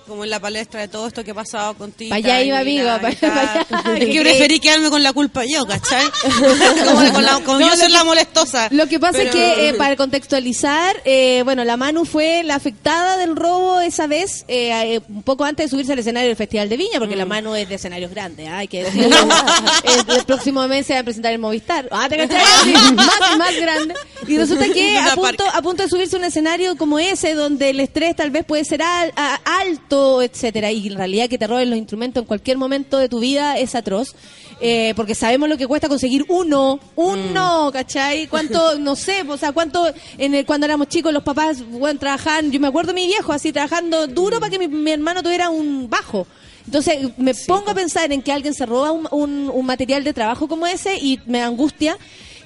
como 0.05 0.25
en 0.25 0.29
la 0.29 0.41
palestra 0.41 0.81
de 0.81 0.89
todo 0.89 1.07
esto 1.07 1.23
que 1.23 1.31
ha 1.31 1.33
pasado 1.33 1.73
contigo? 1.75 2.09
Pa' 2.09 2.17
allá 2.17 2.41
iba, 2.41 2.59
amigo, 2.59 2.89
allá. 2.89 3.65
Es 3.97 4.09
que 4.09 4.19
preferí 4.21 4.59
quedarme 4.59 4.89
con 4.89 5.01
la 5.01 5.13
culpa 5.13 5.43
yo, 5.45 5.65
¿cachai? 5.65 6.03
como 6.21 7.13
con 7.13 7.23
la- 7.23 7.39
No, 7.39 7.59
yo 7.61 7.69
ser 7.77 7.87
que- 7.87 7.93
la 7.93 8.03
molestosa. 8.03 8.67
Lo 8.71 8.87
que 8.87 8.99
pasa 8.99 9.21
es 9.21 9.31
que, 9.31 9.69
eh, 9.69 9.73
para 9.75 9.95
contextualizar, 9.95 10.97
eh, 11.05 11.43
bueno, 11.45 11.63
la 11.63 11.77
Manu 11.77 12.03
fue 12.03 12.43
la 12.43 12.55
afectada 12.55 13.15
del 13.15 13.37
robo 13.37 13.79
esa 13.79 14.05
vez, 14.05 14.43
eh, 14.49 14.95
eh, 14.95 15.01
un 15.07 15.23
poco 15.23 15.45
antes 15.45 15.67
de 15.67 15.69
subirse 15.69 15.93
al 15.93 15.99
escenario 15.99 16.27
del 16.27 16.35
Festival 16.37 16.67
de 16.67 16.75
Viña, 16.75 16.99
porque 16.99 17.15
la 17.15 17.25
Manu 17.25 17.55
es 17.55 17.69
de 17.69 17.75
escenarios 17.75 18.11
grandes, 18.11 18.49
hay 18.49 18.67
que 18.67 18.83
decirlo. 18.83 19.15
el, 19.85 20.17
el 20.17 20.25
próximo 20.25 20.67
mes 20.67 20.85
se 20.87 20.93
va 20.95 20.99
a 20.99 21.03
presentar 21.03 21.31
el 21.31 21.39
Movistar. 21.39 21.87
Ah, 21.89 22.09
¿te 22.09 22.17
cachai? 22.17 22.41
Más, 22.95 23.37
más 23.37 23.55
grande. 23.55 23.95
Y 24.27 24.37
resulta 24.37 24.67
que 24.67 24.97
a 24.99 25.15
punto, 25.15 25.45
a 25.51 25.61
punto 25.61 25.83
de 25.83 25.89
subirse 25.89 26.17
a 26.17 26.19
un 26.19 26.25
escenario 26.25 26.75
como 26.75 26.99
ese, 26.99 27.33
donde 27.33 27.60
el 27.69 27.79
estrés 27.79 28.15
tal 28.15 28.31
vez 28.31 28.43
puede 28.45 28.65
ser 28.65 28.81
al- 28.81 29.13
a- 29.15 29.39
alto, 29.61 30.21
etcétera, 30.21 30.71
y 30.71 30.87
en 30.87 30.95
realidad 30.95 31.29
que 31.29 31.37
te 31.37 31.47
roben 31.47 31.69
los 31.69 31.77
instrumentos 31.79 32.21
en 32.21 32.27
cualquier 32.27 32.57
momento 32.57 32.97
de 32.97 33.07
tu 33.09 33.19
vida 33.19 33.57
es 33.57 33.75
atroz. 33.75 34.15
Eh, 34.63 34.93
porque 34.95 35.15
sabemos 35.15 35.49
lo 35.49 35.57
que 35.57 35.65
cuesta 35.65 35.89
conseguir 35.89 36.23
uno, 36.29 36.79
uno, 36.95 37.71
¿cachai? 37.73 38.27
¿Cuánto, 38.29 38.77
no 38.77 38.95
sé, 38.95 39.23
o 39.27 39.35
sea, 39.37 39.51
cuánto 39.53 39.91
en 40.19 40.35
el, 40.35 40.45
cuando 40.45 40.65
éramos 40.65 40.87
chicos 40.87 41.11
los 41.11 41.23
papás, 41.23 41.63
bueno, 41.67 41.99
trabajaban, 41.99 42.51
yo 42.51 42.59
me 42.59 42.67
acuerdo 42.67 42.93
mi 42.93 43.07
viejo 43.07 43.33
así 43.33 43.51
trabajando 43.51 44.05
duro 44.05 44.39
para 44.39 44.51
que 44.51 44.59
mi, 44.59 44.67
mi 44.67 44.91
hermano 44.91 45.23
tuviera 45.23 45.49
un 45.49 45.89
bajo. 45.89 46.27
Entonces 46.67 47.09
me 47.17 47.33
pongo 47.33 47.71
a 47.71 47.73
pensar 47.73 48.11
en 48.11 48.21
que 48.21 48.31
alguien 48.31 48.53
se 48.53 48.67
roba 48.67 48.91
un, 48.91 49.07
un- 49.09 49.49
un 49.51 49.65
material 49.65 50.03
de 50.03 50.13
trabajo 50.13 50.47
como 50.47 50.67
ese 50.67 50.95
y 50.95 51.19
me 51.25 51.41
angustia. 51.41 51.97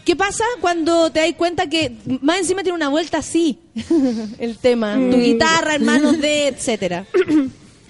¿Qué 0.06 0.16
pasa 0.16 0.44
cuando 0.62 1.10
te 1.12 1.20
das 1.22 1.34
cuenta 1.36 1.68
que 1.68 1.92
más 2.22 2.38
encima 2.38 2.62
tiene 2.64 2.76
una 2.76 2.90
vuelta 2.90 3.18
así 3.18 3.58
el 4.40 4.58
tema? 4.58 4.94
Tu 4.94 5.18
Mm. 5.18 5.22
guitarra 5.24 5.76
en 5.76 5.86
manos 5.86 6.20
de, 6.22 6.48
etcétera. 6.48 7.06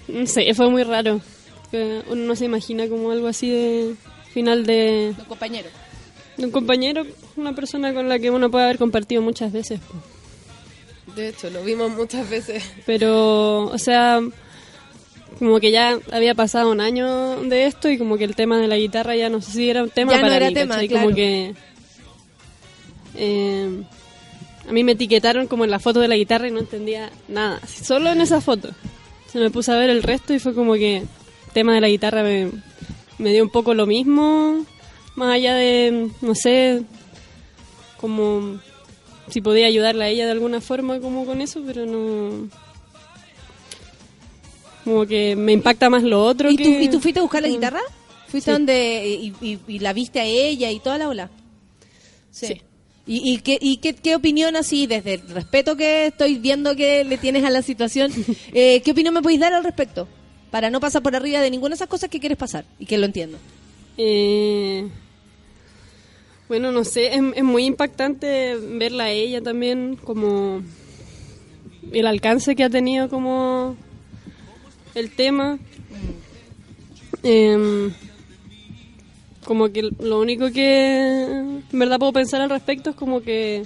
No 0.08 0.24
sé, 0.26 0.54
fue 0.54 0.70
muy 0.70 0.84
raro. 0.84 1.20
Uno 1.72 2.14
no 2.26 2.36
se 2.36 2.44
imagina 2.44 2.86
como 2.88 3.10
algo 3.10 3.26
así 3.26 3.50
de 3.50 3.94
final 4.32 4.64
de, 4.64 5.14
Los 5.18 5.26
compañeros. 5.26 5.72
de 6.36 6.44
un 6.46 6.52
compañero, 6.52 7.04
una 7.36 7.54
persona 7.56 7.92
con 7.92 8.08
la 8.08 8.20
que 8.20 8.30
uno 8.30 8.48
puede 8.48 8.66
haber 8.66 8.78
compartido 8.78 9.20
muchas 9.20 9.50
veces. 9.52 9.80
De 11.16 11.28
hecho, 11.30 11.50
lo 11.50 11.64
vimos 11.64 11.90
muchas 11.90 12.30
veces. 12.30 12.62
Pero, 12.86 13.64
o 13.64 13.78
sea, 13.78 14.20
como 15.40 15.58
que 15.58 15.72
ya 15.72 15.98
había 16.12 16.36
pasado 16.36 16.70
un 16.70 16.80
año 16.80 17.42
de 17.42 17.66
esto 17.66 17.90
y 17.90 17.98
como 17.98 18.16
que 18.16 18.24
el 18.24 18.36
tema 18.36 18.58
de 18.60 18.68
la 18.68 18.76
guitarra 18.76 19.16
ya 19.16 19.28
no 19.28 19.42
sé 19.42 19.50
si 19.50 19.68
era 19.68 19.82
un 19.82 19.90
tema 19.90 20.12
Ya 20.12 20.18
no 20.18 20.22
para 20.22 20.36
era 20.36 20.46
mí, 20.48 20.54
tema, 20.54 20.78
claro. 20.86 21.04
Como 21.06 21.16
que... 21.16 21.54
eh, 23.16 23.82
a 24.68 24.72
mí 24.72 24.84
me 24.84 24.92
etiquetaron 24.92 25.46
como 25.46 25.64
en 25.64 25.70
la 25.70 25.78
foto 25.78 26.00
de 26.00 26.08
la 26.08 26.16
guitarra 26.16 26.48
y 26.48 26.50
no 26.50 26.60
entendía 26.60 27.10
nada. 27.28 27.60
Solo 27.66 28.10
en 28.10 28.20
esa 28.20 28.40
foto. 28.40 28.70
Se 29.32 29.38
me 29.38 29.50
puse 29.50 29.72
a 29.72 29.76
ver 29.78 29.90
el 29.90 30.02
resto 30.02 30.32
y 30.34 30.38
fue 30.38 30.54
como 30.54 30.74
que 30.74 30.98
el 30.98 31.08
tema 31.52 31.74
de 31.74 31.80
la 31.80 31.88
guitarra 31.88 32.22
me, 32.22 32.50
me 33.18 33.32
dio 33.32 33.42
un 33.44 33.50
poco 33.50 33.74
lo 33.74 33.86
mismo. 33.86 34.64
Más 35.14 35.34
allá 35.34 35.54
de, 35.54 36.08
no 36.20 36.34
sé, 36.34 36.82
como 37.96 38.60
si 39.30 39.40
podía 39.40 39.66
ayudarle 39.66 40.04
a 40.04 40.08
ella 40.08 40.26
de 40.26 40.32
alguna 40.32 40.60
forma 40.60 41.00
como 41.00 41.24
con 41.26 41.40
eso, 41.40 41.62
pero 41.66 41.86
no... 41.86 42.48
Como 44.84 45.04
que 45.06 45.34
me 45.34 45.52
impacta 45.52 45.90
más 45.90 46.02
lo 46.04 46.22
otro 46.24 46.50
¿Y 46.50 46.56
que... 46.56 46.64
tú, 46.64 46.70
¿Y 46.70 46.88
tú 46.88 47.00
fuiste 47.00 47.18
a 47.20 47.22
buscar 47.22 47.42
la 47.42 47.48
Mm. 47.48 47.52
guitarra? 47.52 47.80
¿Fuiste 48.28 48.50
Sí. 48.50 48.52
donde 48.52 49.06
y, 49.20 49.32
y- 49.40 49.58
y 49.66 49.78
la 49.80 49.92
viste 49.92 50.20
a 50.20 50.24
ella 50.24 50.70
y 50.70 50.78
toda 50.80 50.98
la 50.98 51.08
ola? 51.08 51.30
Sí. 52.30 52.60
¿Y, 53.06 53.34
y, 53.34 53.38
qué, 53.38 53.58
y 53.60 53.76
qué, 53.76 53.94
qué 53.94 54.16
opinión 54.16 54.56
así, 54.56 54.86
desde 54.86 55.14
el 55.14 55.28
respeto 55.28 55.76
que 55.76 56.06
estoy 56.06 56.38
viendo 56.38 56.74
que 56.74 57.04
le 57.04 57.18
tienes 57.18 57.44
a 57.44 57.50
la 57.50 57.62
situación, 57.62 58.12
eh, 58.52 58.82
qué 58.84 58.90
opinión 58.90 59.14
me 59.14 59.22
podéis 59.22 59.40
dar 59.40 59.52
al 59.52 59.62
respecto? 59.62 60.08
Para 60.50 60.70
no 60.70 60.80
pasar 60.80 61.02
por 61.02 61.14
arriba 61.14 61.40
de 61.40 61.50
ninguna 61.50 61.70
de 61.70 61.76
esas 61.76 61.88
cosas 61.88 62.10
que 62.10 62.18
quieres 62.18 62.38
pasar 62.38 62.64
y 62.78 62.86
que 62.86 62.98
lo 62.98 63.06
entiendo. 63.06 63.38
Eh, 63.96 64.88
bueno, 66.48 66.72
no 66.72 66.84
sé, 66.84 67.14
es, 67.14 67.22
es 67.34 67.44
muy 67.44 67.64
impactante 67.64 68.56
verla 68.56 69.04
a 69.04 69.10
ella 69.10 69.40
también, 69.40 69.96
como 69.96 70.62
el 71.92 72.06
alcance 72.06 72.56
que 72.56 72.64
ha 72.64 72.70
tenido 72.70 73.08
como 73.08 73.76
el 74.94 75.10
tema. 75.10 75.58
Em, 77.22 77.92
como 79.46 79.70
que 79.72 79.88
lo 80.00 80.20
único 80.20 80.50
que 80.50 81.22
en 81.22 81.62
verdad 81.78 81.98
puedo 81.98 82.12
pensar 82.12 82.40
al 82.42 82.50
respecto 82.50 82.90
es 82.90 82.96
como 82.96 83.22
que, 83.22 83.62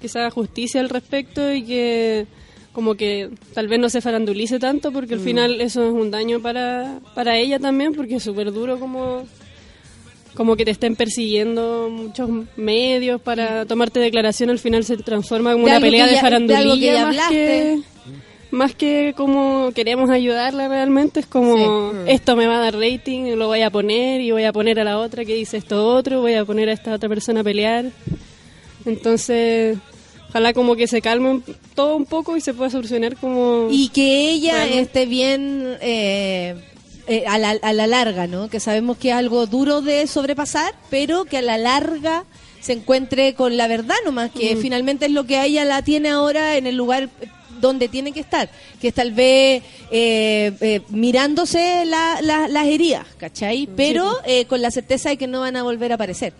que 0.00 0.08
se 0.08 0.18
haga 0.18 0.30
justicia 0.30 0.80
al 0.80 0.88
respecto 0.88 1.52
y 1.52 1.62
que 1.62 2.26
como 2.72 2.94
que 2.94 3.28
tal 3.52 3.68
vez 3.68 3.78
no 3.80 3.90
se 3.90 4.00
farandulice 4.00 4.58
tanto 4.58 4.90
porque 4.92 5.14
al 5.14 5.20
Mm. 5.20 5.24
final 5.24 5.60
eso 5.60 5.84
es 5.86 5.92
un 5.92 6.10
daño 6.10 6.40
para, 6.40 7.00
para 7.14 7.36
ella 7.36 7.58
también 7.58 7.92
porque 7.94 8.16
es 8.16 8.22
súper 8.22 8.50
duro 8.52 8.78
como 8.80 9.26
como 10.34 10.54
que 10.56 10.64
te 10.64 10.70
estén 10.70 10.94
persiguiendo 10.96 11.88
muchos 11.90 12.30
medios 12.56 13.20
para 13.20 13.66
tomarte 13.66 13.98
declaración 13.98 14.48
al 14.48 14.60
final 14.60 14.84
se 14.84 14.96
transforma 14.96 15.52
como 15.52 15.66
De 15.66 15.72
una 15.72 15.80
pelea 15.80 16.06
de 16.06 16.14
ya- 16.14 16.22
de 16.22 16.26
algo 16.28 16.46
que 16.46 16.54
farandulilla 16.56 16.92
ya 16.94 17.06
más 17.06 17.16
hablaste. 17.16 17.34
que 17.34 17.80
más 18.50 18.74
que 18.74 19.14
como 19.16 19.70
queremos 19.74 20.10
ayudarla 20.10 20.66
realmente 20.68 21.20
es 21.20 21.26
como 21.26 21.92
Sí. 21.92 21.98
esto 22.08 22.34
me 22.36 22.46
va 22.46 22.56
a 22.56 22.60
dar 22.60 22.74
rating 22.76 23.36
lo 23.36 23.46
voy 23.46 23.62
a 23.62 23.70
poner 23.70 24.20
y 24.20 24.30
voy 24.32 24.44
a 24.44 24.52
poner 24.52 24.80
a 24.80 24.84
la 24.84 24.98
otra 24.98 25.24
que 25.24 25.34
dice 25.34 25.56
esto 25.56 25.86
otro 25.86 26.20
voy 26.20 26.34
a 26.34 26.44
poner 26.44 26.68
a 26.68 26.72
esta 26.72 26.92
otra 26.94 27.08
persona 27.08 27.40
a 27.40 27.44
pelear 27.44 27.86
entonces 28.86 29.78
ojalá 30.28 30.52
como 30.52 30.76
que 30.76 30.86
se 30.86 31.00
calme 31.02 31.40
todo 31.74 31.96
un 31.96 32.06
poco 32.06 32.36
y 32.36 32.40
se 32.40 32.54
pueda 32.54 32.70
solucionar 32.70 33.16
como 33.16 33.68
Y 33.70 33.88
que 33.88 34.30
ella 34.30 34.54
Realmente. 34.54 34.80
esté 34.82 35.06
bien 35.06 35.76
eh, 35.80 36.54
eh, 37.06 37.24
a, 37.26 37.38
la, 37.38 37.50
a 37.62 37.72
la 37.72 37.86
larga, 37.88 38.26
¿no? 38.28 38.48
Que 38.48 38.60
sabemos 38.60 38.96
que 38.96 39.08
es 39.08 39.14
algo 39.14 39.46
duro 39.46 39.80
de 39.80 40.06
sobrepasar, 40.06 40.74
pero 40.90 41.24
que 41.24 41.38
a 41.38 41.42
la 41.42 41.58
larga 41.58 42.24
se 42.60 42.74
encuentre 42.74 43.34
con 43.34 43.56
la 43.56 43.66
verdad 43.66 43.96
nomás, 44.04 44.30
que 44.30 44.54
Mm. 44.54 44.58
finalmente 44.60 45.06
es 45.06 45.12
lo 45.12 45.24
que 45.24 45.36
a 45.38 45.46
ella 45.46 45.64
la 45.64 45.82
tiene 45.82 46.10
ahora 46.10 46.56
en 46.56 46.66
el 46.68 46.76
lugar 46.76 47.08
donde 47.60 47.88
tiene 47.88 48.12
que 48.12 48.20
estar, 48.20 48.48
que 48.80 48.88
es 48.88 48.94
tal 48.94 49.12
vez 49.12 49.62
eh, 49.90 50.52
eh, 50.60 50.80
mirándose 50.88 51.84
la- 51.84 52.20
la- 52.22 52.48
las 52.48 52.66
heridas, 52.66 53.06
¿cachai? 53.18 53.68
Pero 53.76 54.10
eh, 54.24 54.44
con 54.46 54.62
la 54.62 54.70
certeza 54.70 55.08
de 55.10 55.16
que 55.16 55.26
no 55.26 55.40
van 55.40 55.56
a 55.56 55.62
volver 55.62 55.92
a 55.92 55.96
aparecer. 55.96 56.32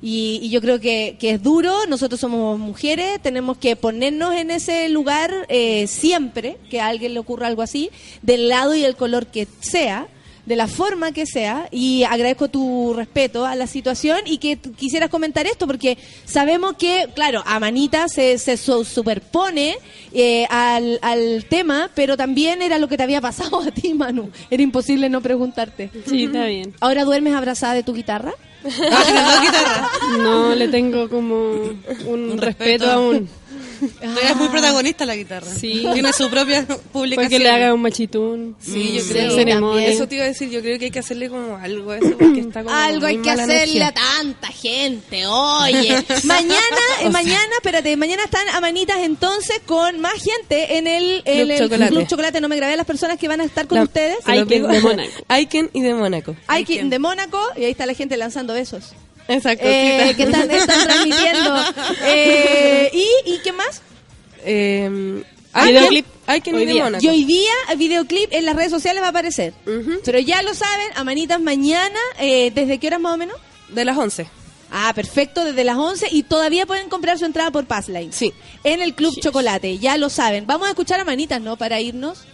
Y, 0.00 0.38
y 0.42 0.50
yo 0.50 0.60
creo 0.60 0.80
que, 0.80 1.16
que 1.18 1.30
es 1.30 1.42
duro, 1.42 1.86
nosotros 1.86 2.20
somos 2.20 2.58
mujeres, 2.58 3.20
tenemos 3.22 3.56
que 3.58 3.76
ponernos 3.76 4.34
en 4.34 4.50
ese 4.50 4.88
lugar 4.88 5.32
eh, 5.48 5.86
siempre 5.86 6.56
que 6.70 6.80
a 6.80 6.86
alguien 6.88 7.14
le 7.14 7.20
ocurra 7.20 7.46
algo 7.48 7.62
así, 7.62 7.90
del 8.22 8.48
lado 8.48 8.74
y 8.74 8.84
el 8.84 8.96
color 8.96 9.26
que 9.26 9.46
sea, 9.60 10.06
de 10.46 10.56
la 10.56 10.66
forma 10.66 11.12
que 11.12 11.24
sea, 11.24 11.68
y 11.70 12.02
agradezco 12.04 12.48
tu 12.48 12.92
respeto 12.94 13.46
a 13.46 13.54
la 13.54 13.66
situación 13.66 14.18
y 14.26 14.38
que 14.38 14.56
quisieras 14.56 15.08
comentar 15.08 15.46
esto, 15.46 15.66
porque 15.68 15.96
sabemos 16.24 16.74
que, 16.76 17.08
claro, 17.14 17.42
a 17.46 17.60
Manita 17.60 18.08
se, 18.08 18.38
se 18.38 18.56
su- 18.56 18.84
superpone 18.84 19.76
eh, 20.12 20.46
al, 20.50 20.98
al 21.02 21.44
tema, 21.48 21.90
pero 21.94 22.16
también 22.16 22.60
era 22.60 22.78
lo 22.78 22.88
que 22.88 22.96
te 22.96 23.02
había 23.04 23.20
pasado 23.20 23.60
a 23.60 23.70
ti, 23.70 23.94
Manu. 23.94 24.30
Era 24.50 24.62
imposible 24.62 25.08
no 25.08 25.20
preguntarte. 25.20 25.90
Sí, 26.06 26.24
está 26.24 26.46
bien. 26.46 26.74
¿Ahora 26.80 27.04
duermes 27.04 27.34
abrazada 27.34 27.74
de 27.74 27.82
tu 27.84 27.94
guitarra? 27.94 28.32
no 30.18 30.54
le 30.54 30.68
tengo 30.68 31.08
como 31.08 31.52
un, 32.06 32.38
respeto 32.38 32.90
aún 32.90 33.28
Es 33.82 34.36
muy 34.36 34.48
protagonista 34.48 35.04
la 35.04 35.16
guitarra. 35.16 35.46
Sí. 35.50 35.84
Tiene 35.92 36.12
su 36.12 36.28
propia 36.30 36.66
publicación. 36.66 37.14
porque 37.30 37.38
le 37.38 37.50
haga 37.50 37.74
un 37.74 37.82
machitún 37.82 38.56
Sí, 38.60 38.94
yo 38.98 39.04
creo. 39.12 39.34
ceremonia. 39.34 39.88
Eso 39.88 40.06
te 40.06 40.16
iba 40.16 40.24
a 40.24 40.28
decir, 40.28 40.50
yo 40.50 40.60
creo 40.60 40.78
que 40.78 40.86
hay 40.86 40.90
que 40.90 40.98
hacerle 40.98 41.28
como 41.28 41.56
algo 41.56 41.90
a 41.92 41.98
eso 41.98 42.16
porque 42.18 42.40
está 42.40 42.62
como 42.62 42.74
Algo 42.74 43.06
hay 43.06 43.18
que 43.18 43.30
hacerle 43.30 43.54
energía. 43.54 43.88
a 43.88 43.92
tanta 43.92 44.48
gente, 44.48 45.26
oye. 45.26 46.04
mañana, 46.24 46.56
eh, 47.00 47.10
mañana, 47.10 47.54
espérate, 47.56 47.96
mañana 47.96 48.24
están 48.24 48.48
a 48.50 48.60
manitas 48.60 48.98
entonces 49.00 49.60
con 49.66 50.00
más 50.00 50.14
gente 50.14 50.76
en 50.78 50.86
el, 50.86 51.22
en 51.24 51.40
Club 51.46 51.50
el 51.50 51.58
Chocolate. 51.58 51.90
Club 51.92 52.06
Chocolate. 52.06 52.40
No 52.40 52.48
me 52.48 52.56
grabé 52.56 52.76
las 52.76 52.86
personas 52.86 53.18
que 53.18 53.28
van 53.28 53.40
a 53.40 53.44
estar 53.44 53.66
con 53.66 53.78
La- 53.78 53.84
ustedes. 53.84 54.16
se 54.24 54.36
lo 54.36 54.44
digo. 54.44 54.68
Aiken 55.28 55.70
y 55.72 55.80
de 55.82 55.94
Mónaco. 55.94 56.36
Aiken 56.46 56.90
de 56.90 56.98
Mónaco 56.98 57.40
y 57.56 57.64
ahí 57.64 57.70
está 57.70 57.86
la 57.86 57.94
gente 57.94 58.16
lanzando 58.16 58.54
besos. 58.54 58.92
Exacto. 59.32 59.66
Eh, 59.66 60.14
que 60.16 60.22
están, 60.24 60.50
están 60.50 60.84
transmitiendo. 60.84 61.54
Eh, 62.04 62.90
¿y, 62.92 63.34
¿Y 63.34 63.38
qué 63.38 63.52
más? 63.52 63.82
Eh, 64.44 65.22
Videoclip. 65.54 66.06
Aiken 66.26 66.54
Hoy 66.54 66.62
y 66.62 66.66
de 66.66 66.72
día. 66.72 66.90
Y 67.00 67.08
hoy 67.08 67.24
día 67.24 67.52
el 67.70 67.78
videoclip 67.78 68.32
en 68.32 68.44
las 68.44 68.56
redes 68.56 68.70
sociales 68.70 69.02
va 69.02 69.06
a 69.06 69.10
aparecer. 69.10 69.52
Pero 70.04 70.18
ya 70.18 70.42
lo 70.42 70.54
saben, 70.54 70.88
a 70.94 71.04
manitas 71.04 71.40
mañana, 71.40 71.98
eh, 72.18 72.50
¿desde 72.54 72.78
qué 72.78 72.86
horas 72.88 73.00
más 73.00 73.14
o 73.14 73.16
menos? 73.16 73.36
De 73.68 73.84
las 73.84 73.96
11. 73.96 74.26
Ah, 74.70 74.92
perfecto, 74.94 75.44
desde 75.44 75.64
las 75.64 75.76
11 75.76 76.08
y 76.10 76.22
todavía 76.22 76.64
pueden 76.64 76.88
comprar 76.88 77.18
su 77.18 77.26
entrada 77.26 77.50
por 77.50 77.66
Passline. 77.66 78.12
Sí. 78.12 78.32
En 78.64 78.80
el 78.80 78.94
Club 78.94 79.14
Chocolate, 79.20 79.78
ya 79.78 79.98
lo 79.98 80.08
saben. 80.08 80.46
Vamos 80.46 80.66
a 80.66 80.70
escuchar 80.70 81.00
a 81.00 81.04
manitas, 81.04 81.42
¿no? 81.42 81.56
Para 81.56 81.80
irnos. 81.80 82.24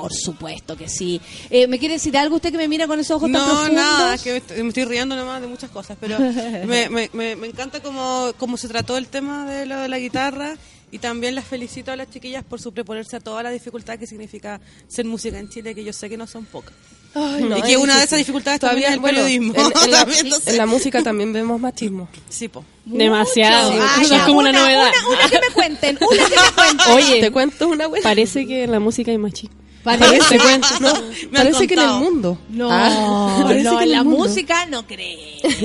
Por 0.00 0.12
supuesto 0.12 0.76
que 0.76 0.88
sí. 0.88 1.20
Eh, 1.50 1.66
¿Me 1.66 1.78
quiere 1.78 1.94
decir 1.94 2.16
algo 2.18 2.36
usted 2.36 2.50
que 2.52 2.58
me 2.58 2.68
mira 2.68 2.86
con 2.86 3.00
esos 3.00 3.16
ojos 3.16 3.30
tan 3.32 3.40
No, 3.40 3.46
profundos? 3.46 3.72
nada, 3.74 4.14
es 4.14 4.22
que 4.22 4.30
me 4.32 4.36
estoy, 4.38 4.62
me 4.62 4.68
estoy 4.68 4.84
riendo 4.84 5.16
nomás 5.16 5.40
de 5.40 5.46
muchas 5.46 5.70
cosas, 5.70 5.96
pero 6.00 6.18
me, 6.66 6.88
me, 6.90 7.10
me, 7.12 7.34
me 7.36 7.46
encanta 7.46 7.80
cómo, 7.80 8.32
cómo 8.36 8.56
se 8.56 8.68
trató 8.68 8.96
el 8.98 9.06
tema 9.08 9.46
de 9.50 9.64
lo 9.66 9.78
de 9.80 9.88
la 9.88 9.98
guitarra 9.98 10.56
Y 10.92 10.98
también 10.98 11.34
las 11.34 11.44
felicito 11.46 11.90
a 11.92 11.96
las 11.96 12.10
chiquillas 12.10 12.44
por 12.44 12.60
su 12.60 12.72
preponerse 12.72 13.16
a 13.16 13.20
toda 13.20 13.42
la 13.42 13.50
dificultad 13.50 13.98
que 13.98 14.06
significa 14.06 14.60
ser 14.86 15.04
música 15.04 15.38
en 15.38 15.48
Chile, 15.48 15.74
que 15.74 15.82
yo 15.82 15.92
sé 15.92 16.08
que 16.08 16.16
no 16.16 16.26
son 16.26 16.44
pocas. 16.44 16.74
Ay, 17.14 17.44
no, 17.44 17.56
y 17.56 17.62
que 17.62 17.72
es 17.72 17.78
una 17.78 17.96
de 17.98 18.04
esas 18.04 18.18
dificultades 18.18 18.60
también 18.60 18.88
es 18.90 18.94
el 18.96 19.00
periodismo. 19.00 19.54
En, 19.56 19.64
en 19.84 19.90
la, 19.90 19.98
También, 20.04 20.28
no 20.28 20.36
sé. 20.38 20.50
en 20.50 20.56
la 20.58 20.66
música 20.66 21.02
también 21.02 21.32
vemos 21.32 21.58
machismo. 21.58 22.08
Sí, 22.28 22.48
po. 22.48 22.62
Demasiado. 22.84 23.72
Eso 24.02 24.14
es 24.16 24.22
como 24.22 24.40
una, 24.40 24.50
una, 24.50 24.60
novedad. 24.60 24.90
Una, 25.08 25.18
una 25.20 25.28
que 25.30 25.40
me 25.40 25.54
cuenten, 25.54 25.98
una 26.00 26.24
que 26.28 26.36
me 26.36 26.52
cuenten. 26.54 26.92
Oye, 26.92 27.20
Te 27.22 27.30
cuento 27.30 27.68
una 27.68 27.86
buena. 27.86 28.02
parece 28.04 28.46
que 28.46 28.64
en 28.64 28.70
la 28.72 28.80
música 28.80 29.10
hay 29.10 29.18
machismo. 29.18 29.56
Parece, 29.86 30.18
Te 30.36 30.38
cuento. 30.38 30.66
No, 30.80 30.92
parece 31.32 31.66
que 31.66 31.74
en 31.74 31.80
el 31.80 31.88
mundo. 31.90 32.38
No, 32.50 32.68
Ah, 32.70 33.38
no, 33.40 33.48
que 33.48 33.54
en 33.84 33.90
la 33.92 34.02
mundo. 34.02 34.18
música 34.26 34.66
no 34.66 34.86
creo. 34.86 35.16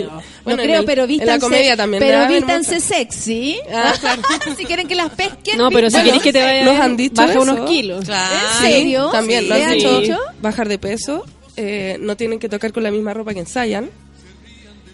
No 0.08 0.22
Bueno, 0.44 0.62
en 0.62 0.68
creo, 0.70 0.80
el- 0.82 0.86
pero 0.86 1.04
en 1.04 1.08
la 1.10 1.16
vístanse. 1.18 1.40
comedia 1.40 1.76
también 1.76 2.02
Pero 2.02 2.28
vístanse 2.28 2.80
sexy. 2.80 3.58
Ah, 3.74 3.94
claro. 4.00 4.22
si 4.58 4.66
quieren 4.66 4.88
que 4.88 4.96
las 4.96 5.10
pesquen. 5.10 5.58
No, 5.58 5.70
pero 5.70 5.90
si 5.90 5.98
vístanse. 5.98 6.06
querés 6.06 6.22
que 6.24 6.34
te 6.34 6.44
vaya 6.44 6.64
Nos 6.66 6.80
han 6.80 6.96
dicho 6.98 7.16
baja 7.16 7.32
eso. 7.34 7.42
unos 7.42 7.70
kilos. 7.70 8.06
Claro. 8.06 8.36
¿En 8.36 8.66
serio? 8.72 9.10
También 9.12 9.50
lo 9.50 9.56
¿Le 9.56 9.64
han 9.66 9.74
dicho. 9.74 10.18
Bajar 10.42 10.68
de 10.70 10.78
peso. 10.78 11.26
eh, 11.58 11.98
no 12.00 12.16
tienen 12.16 12.40
que 12.40 12.48
tocar 12.48 12.72
con 12.72 12.84
la 12.84 12.92
misma 12.92 13.14
ropa 13.14 13.34
que 13.34 13.40
ensayan. 13.42 13.90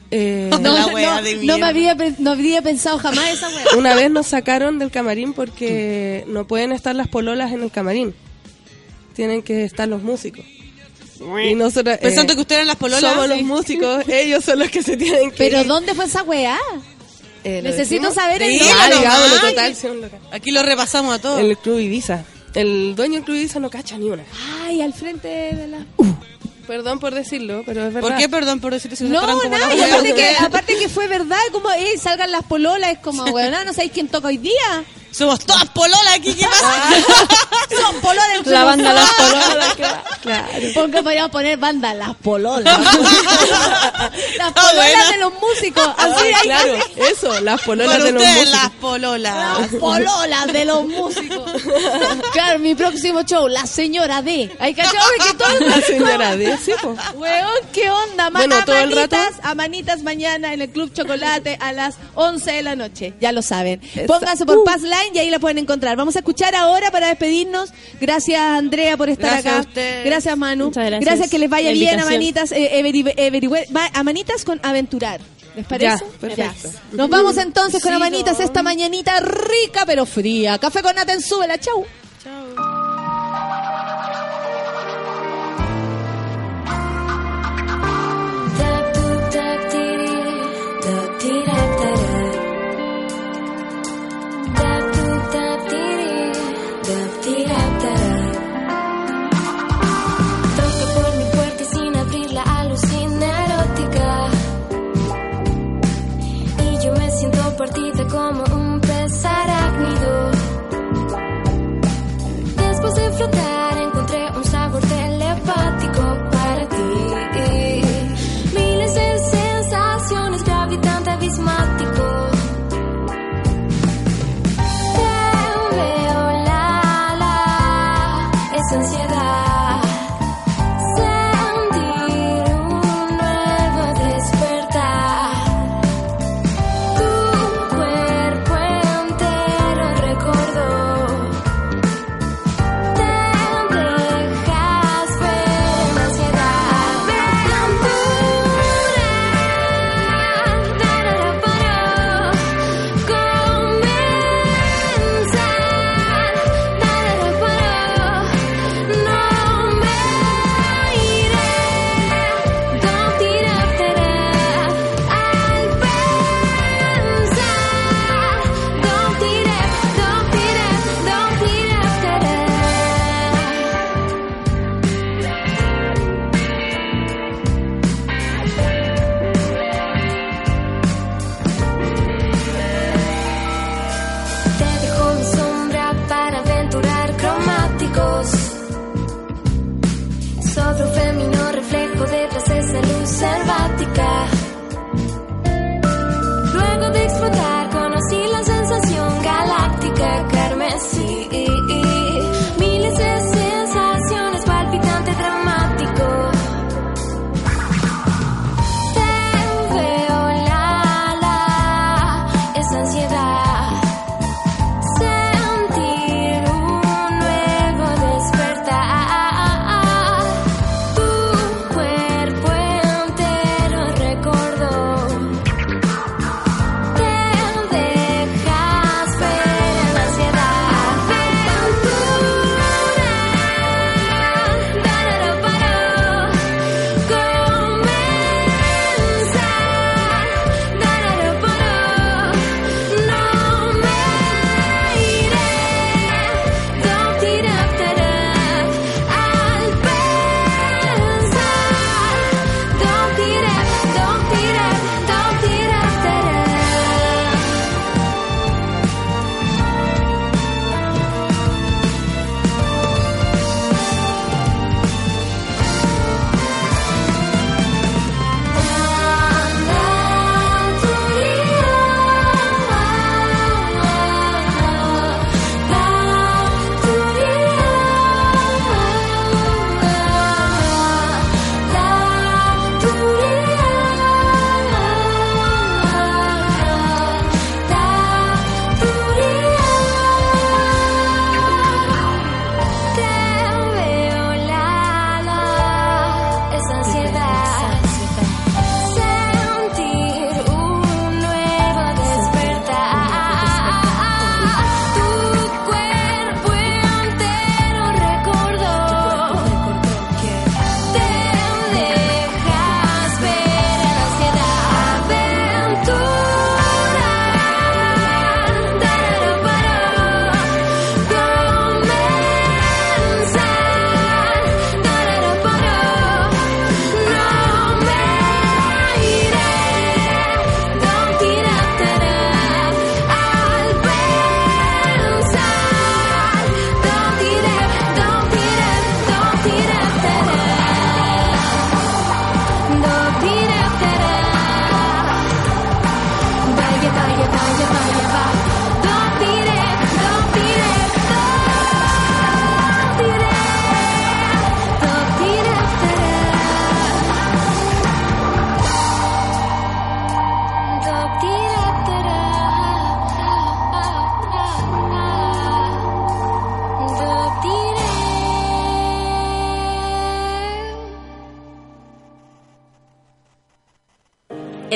Eh, 0.09 0.47
No, 0.51 0.57
no, 0.59 0.87
no 0.87 1.57
me 1.57 1.65
habría, 1.65 1.95
pe- 1.95 2.15
no 2.19 2.31
habría 2.31 2.61
pensado 2.61 2.97
jamás 2.97 3.29
esa 3.29 3.49
wea. 3.49 3.65
una 3.77 3.93
vez 3.93 4.09
nos 4.09 4.27
sacaron 4.27 4.79
del 4.79 4.89
camarín 4.89 5.33
porque 5.33 6.23
no 6.27 6.47
pueden 6.47 6.71
estar 6.71 6.95
las 6.95 7.09
pololas 7.09 7.51
en 7.51 7.61
el 7.61 7.71
camarín. 7.71 8.15
Tienen 9.17 9.41
que 9.43 9.63
estar 9.65 9.87
los 9.87 10.01
músicos. 10.03 10.45
Y 11.43 11.55
nosotros, 11.55 11.95
eh, 11.95 11.99
Pensando 12.03 12.35
que 12.35 12.41
ustedes 12.41 12.59
eran 12.59 12.67
las 12.67 12.75
pololas. 12.77 13.01
somos 13.01 13.27
los 13.27 13.41
músicos, 13.41 14.03
ellos 14.07 14.45
son 14.45 14.59
los 14.59 14.69
que 14.69 14.83
se 14.83 14.95
tienen 14.95 15.31
que 15.31 15.37
Pero 15.37 15.61
ir. 15.61 15.67
¿dónde 15.67 15.93
fue 15.95 16.05
esa 16.05 16.21
weá? 16.23 16.57
Eh, 17.43 17.61
¿lo 17.63 17.69
Necesito 17.69 18.09
decimos? 18.09 18.13
saber 18.13 18.43
el 18.43 18.59
lugar. 18.59 18.93
Ah, 19.07 19.69
sí. 19.73 19.87
Aquí 20.31 20.51
lo 20.51 20.61
repasamos 20.63 21.15
a 21.15 21.19
todos. 21.19 21.39
El 21.39 21.57
Club 21.57 21.79
Ibiza. 21.79 22.23
El 22.53 22.95
dueño 22.95 23.15
del 23.15 23.23
Club 23.23 23.37
Ibiza 23.37 23.59
no 23.59 23.69
cacha 23.69 23.97
ni 23.97 24.09
una. 24.09 24.23
Ay, 24.63 24.81
al 24.81 24.93
frente 24.93 25.27
de 25.27 25.67
la... 25.67 25.79
Perdón 26.67 26.99
por 26.99 27.15
decirlo, 27.15 27.63
pero 27.65 27.87
es 27.87 27.93
verdad. 27.93 28.09
¿Por 28.09 28.17
qué, 28.17 28.27
perdón, 28.29 28.59
por 28.59 28.73
decir 28.73 28.91
eso? 28.93 29.05
No, 29.05 29.21
nada, 29.49 29.65
aparte 29.67 30.13
que, 30.13 30.21
de- 30.21 30.37
aparte 30.37 30.75
que 30.77 30.89
fue 30.89 31.07
verdad, 31.07 31.39
como 31.53 31.71
eh, 31.71 31.97
salgan 31.97 32.29
las 32.31 32.43
pololas, 32.43 32.91
es 32.91 32.99
como, 32.99 33.23
weón, 33.31 33.53
no 33.65 33.73
sabéis 33.73 33.93
quién 33.93 34.09
toca 34.09 34.27
hoy 34.27 34.37
día. 34.37 34.83
Somos 35.11 35.39
todas 35.39 35.65
pololas 35.69 36.13
aquí, 36.15 36.33
¿qué 36.35 36.45
pasa? 36.45 36.89
Son 37.81 37.95
pololas 38.01 38.29
entre 38.37 38.53
La 38.53 38.63
banda 38.63 38.93
Las. 38.93 39.13
Pololas. 39.13 39.75
Claro. 40.21 40.47
Porque 40.75 41.03
podríamos 41.03 41.31
poner 41.31 41.57
banda 41.57 41.93
Las 41.93 42.15
Pololas. 42.17 42.79
las 44.37 44.47
Ah, 44.49 44.53
pololas 44.53 45.09
de 45.11 45.17
los 45.17 45.33
músicos. 45.41 45.89
Así 45.97 46.25
hay 46.27 46.33
claro, 46.43 46.77
eso, 47.09 47.39
las 47.41 47.61
pololas 47.61 48.03
de 48.03 48.11
los 48.11 48.23
músicos. 48.23 48.49
las 48.51 48.69
pololas. 48.71 49.59
Las 49.59 49.69
pololas 49.79 50.47
de 50.53 50.65
los 50.65 50.85
músicos. 50.87 51.51
Claro, 52.31 52.59
mi 52.59 52.75
próximo 52.75 53.23
show, 53.23 53.47
La 53.47 53.65
Señora 53.65 54.21
D. 54.21 54.55
Hay 54.59 54.73
cachado 54.73 55.07
que 55.27 55.33
todo 55.33 55.59
La 55.67 55.81
señora 55.81 56.35
D, 56.37 56.57
sí, 56.63 56.71
po. 56.81 56.95
Weón, 57.15 57.51
¿qué 57.73 57.89
onda? 57.89 58.29
Ma- 58.29 58.39
Bueno, 58.39 58.55
todo 58.65 58.77
el 58.77 58.89
manitas, 58.95 59.31
rato- 59.35 59.39
a 59.47 59.55
manitas 59.55 60.03
mañana 60.03 60.53
en 60.53 60.61
el 60.61 60.69
Club 60.69 60.93
Chocolate 60.93 61.57
a 61.59 61.71
las 61.73 61.95
11 62.15 62.51
de 62.51 62.63
la 62.63 62.75
noche. 62.75 63.13
Ya 63.19 63.31
lo 63.31 63.41
saben. 63.41 63.81
Pónganse 64.07 64.45
por 64.45 64.57
Uh. 64.57 64.63
Y 65.13 65.19
ahí 65.19 65.29
la 65.29 65.39
pueden 65.39 65.57
encontrar. 65.57 65.95
Vamos 65.97 66.15
a 66.15 66.19
escuchar 66.19 66.55
ahora 66.55 66.91
para 66.91 67.07
despedirnos. 67.07 67.71
Gracias, 67.99 68.39
Andrea, 68.39 68.97
por 68.97 69.09
estar 69.09 69.31
Gracias 69.31 69.45
acá. 69.53 69.57
a 69.57 69.67
usted. 69.67 70.05
Gracias, 70.05 70.37
Manu. 70.37 70.65
Muchas 70.65 70.85
gracias. 70.91 71.29
que 71.29 71.39
les 71.39 71.49
vaya 71.49 71.71
bien 71.71 71.99
a 71.99 72.05
manitas. 72.05 72.51
eh, 72.51 72.79
every- 72.79 73.05
a 73.93 74.03
manitas 74.03 74.43
con 74.45 74.59
aventurar. 74.63 75.19
¿Les 75.55 75.65
parece? 75.65 76.03
Ya, 76.05 76.19
perfecto. 76.19 76.69
Ya. 76.71 76.81
Nos 76.97 77.09
vamos 77.09 77.35
entonces 77.37 77.81
con 77.81 77.89
Sí, 77.91 77.95
amanitas 77.95 78.37
no. 78.37 78.45
esta 78.45 78.61
mañanita 78.61 79.19
rica 79.21 79.85
pero 79.87 80.05
fría. 80.05 80.59
Café 80.59 80.83
con 80.83 80.95
Naten, 80.95 81.19
súbela. 81.21 81.57
Chau. 81.57 81.83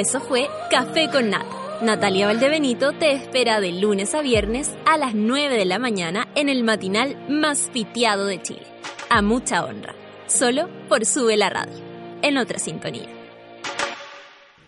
Eso 0.02 0.19
fue 0.19 0.49
Café 0.72 1.11
con 1.11 1.30
Nata. 1.30 1.45
Natalia 1.84 2.26
Valdebenito 2.26 2.91
te 2.91 3.11
espera 3.11 3.61
de 3.61 3.72
lunes 3.72 4.15
a 4.15 4.23
viernes 4.23 4.72
a 4.88 4.98
las 4.98 5.14
9 5.14 5.56
de 5.56 5.65
la 5.65 5.78
mañana 5.78 6.28
en 6.34 6.49
el 6.49 6.64
matinal 6.64 7.23
más 7.30 7.69
piteado 7.72 8.26
de 8.26 8.41
Chile. 8.41 8.65
A 9.11 9.22
mucha 9.22 9.64
honra. 9.64 9.94
Solo 10.26 10.69
por 10.90 11.06
Sube 11.06 11.38
la 11.38 11.52
Radio. 11.52 11.78
En 12.23 12.40
otra 12.40 12.57
sintonía. 12.57 13.10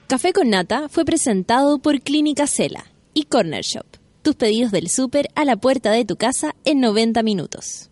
Café 0.06 0.34
con 0.34 0.52
Nata 0.52 0.88
fue 0.88 1.04
presentado 1.04 1.80
por 1.80 2.02
Clínica 2.02 2.46
Cela 2.46 2.86
y 3.16 3.24
Corner 3.24 3.64
Shop. 3.64 3.88
Tus 4.22 4.36
pedidos 4.36 4.72
del 4.72 4.88
súper 4.88 5.30
a 5.34 5.46
la 5.46 5.56
puerta 5.56 5.90
de 5.90 6.06
tu 6.06 6.16
casa 6.16 6.54
en 6.64 6.80
90 6.80 7.24
minutos. 7.24 7.90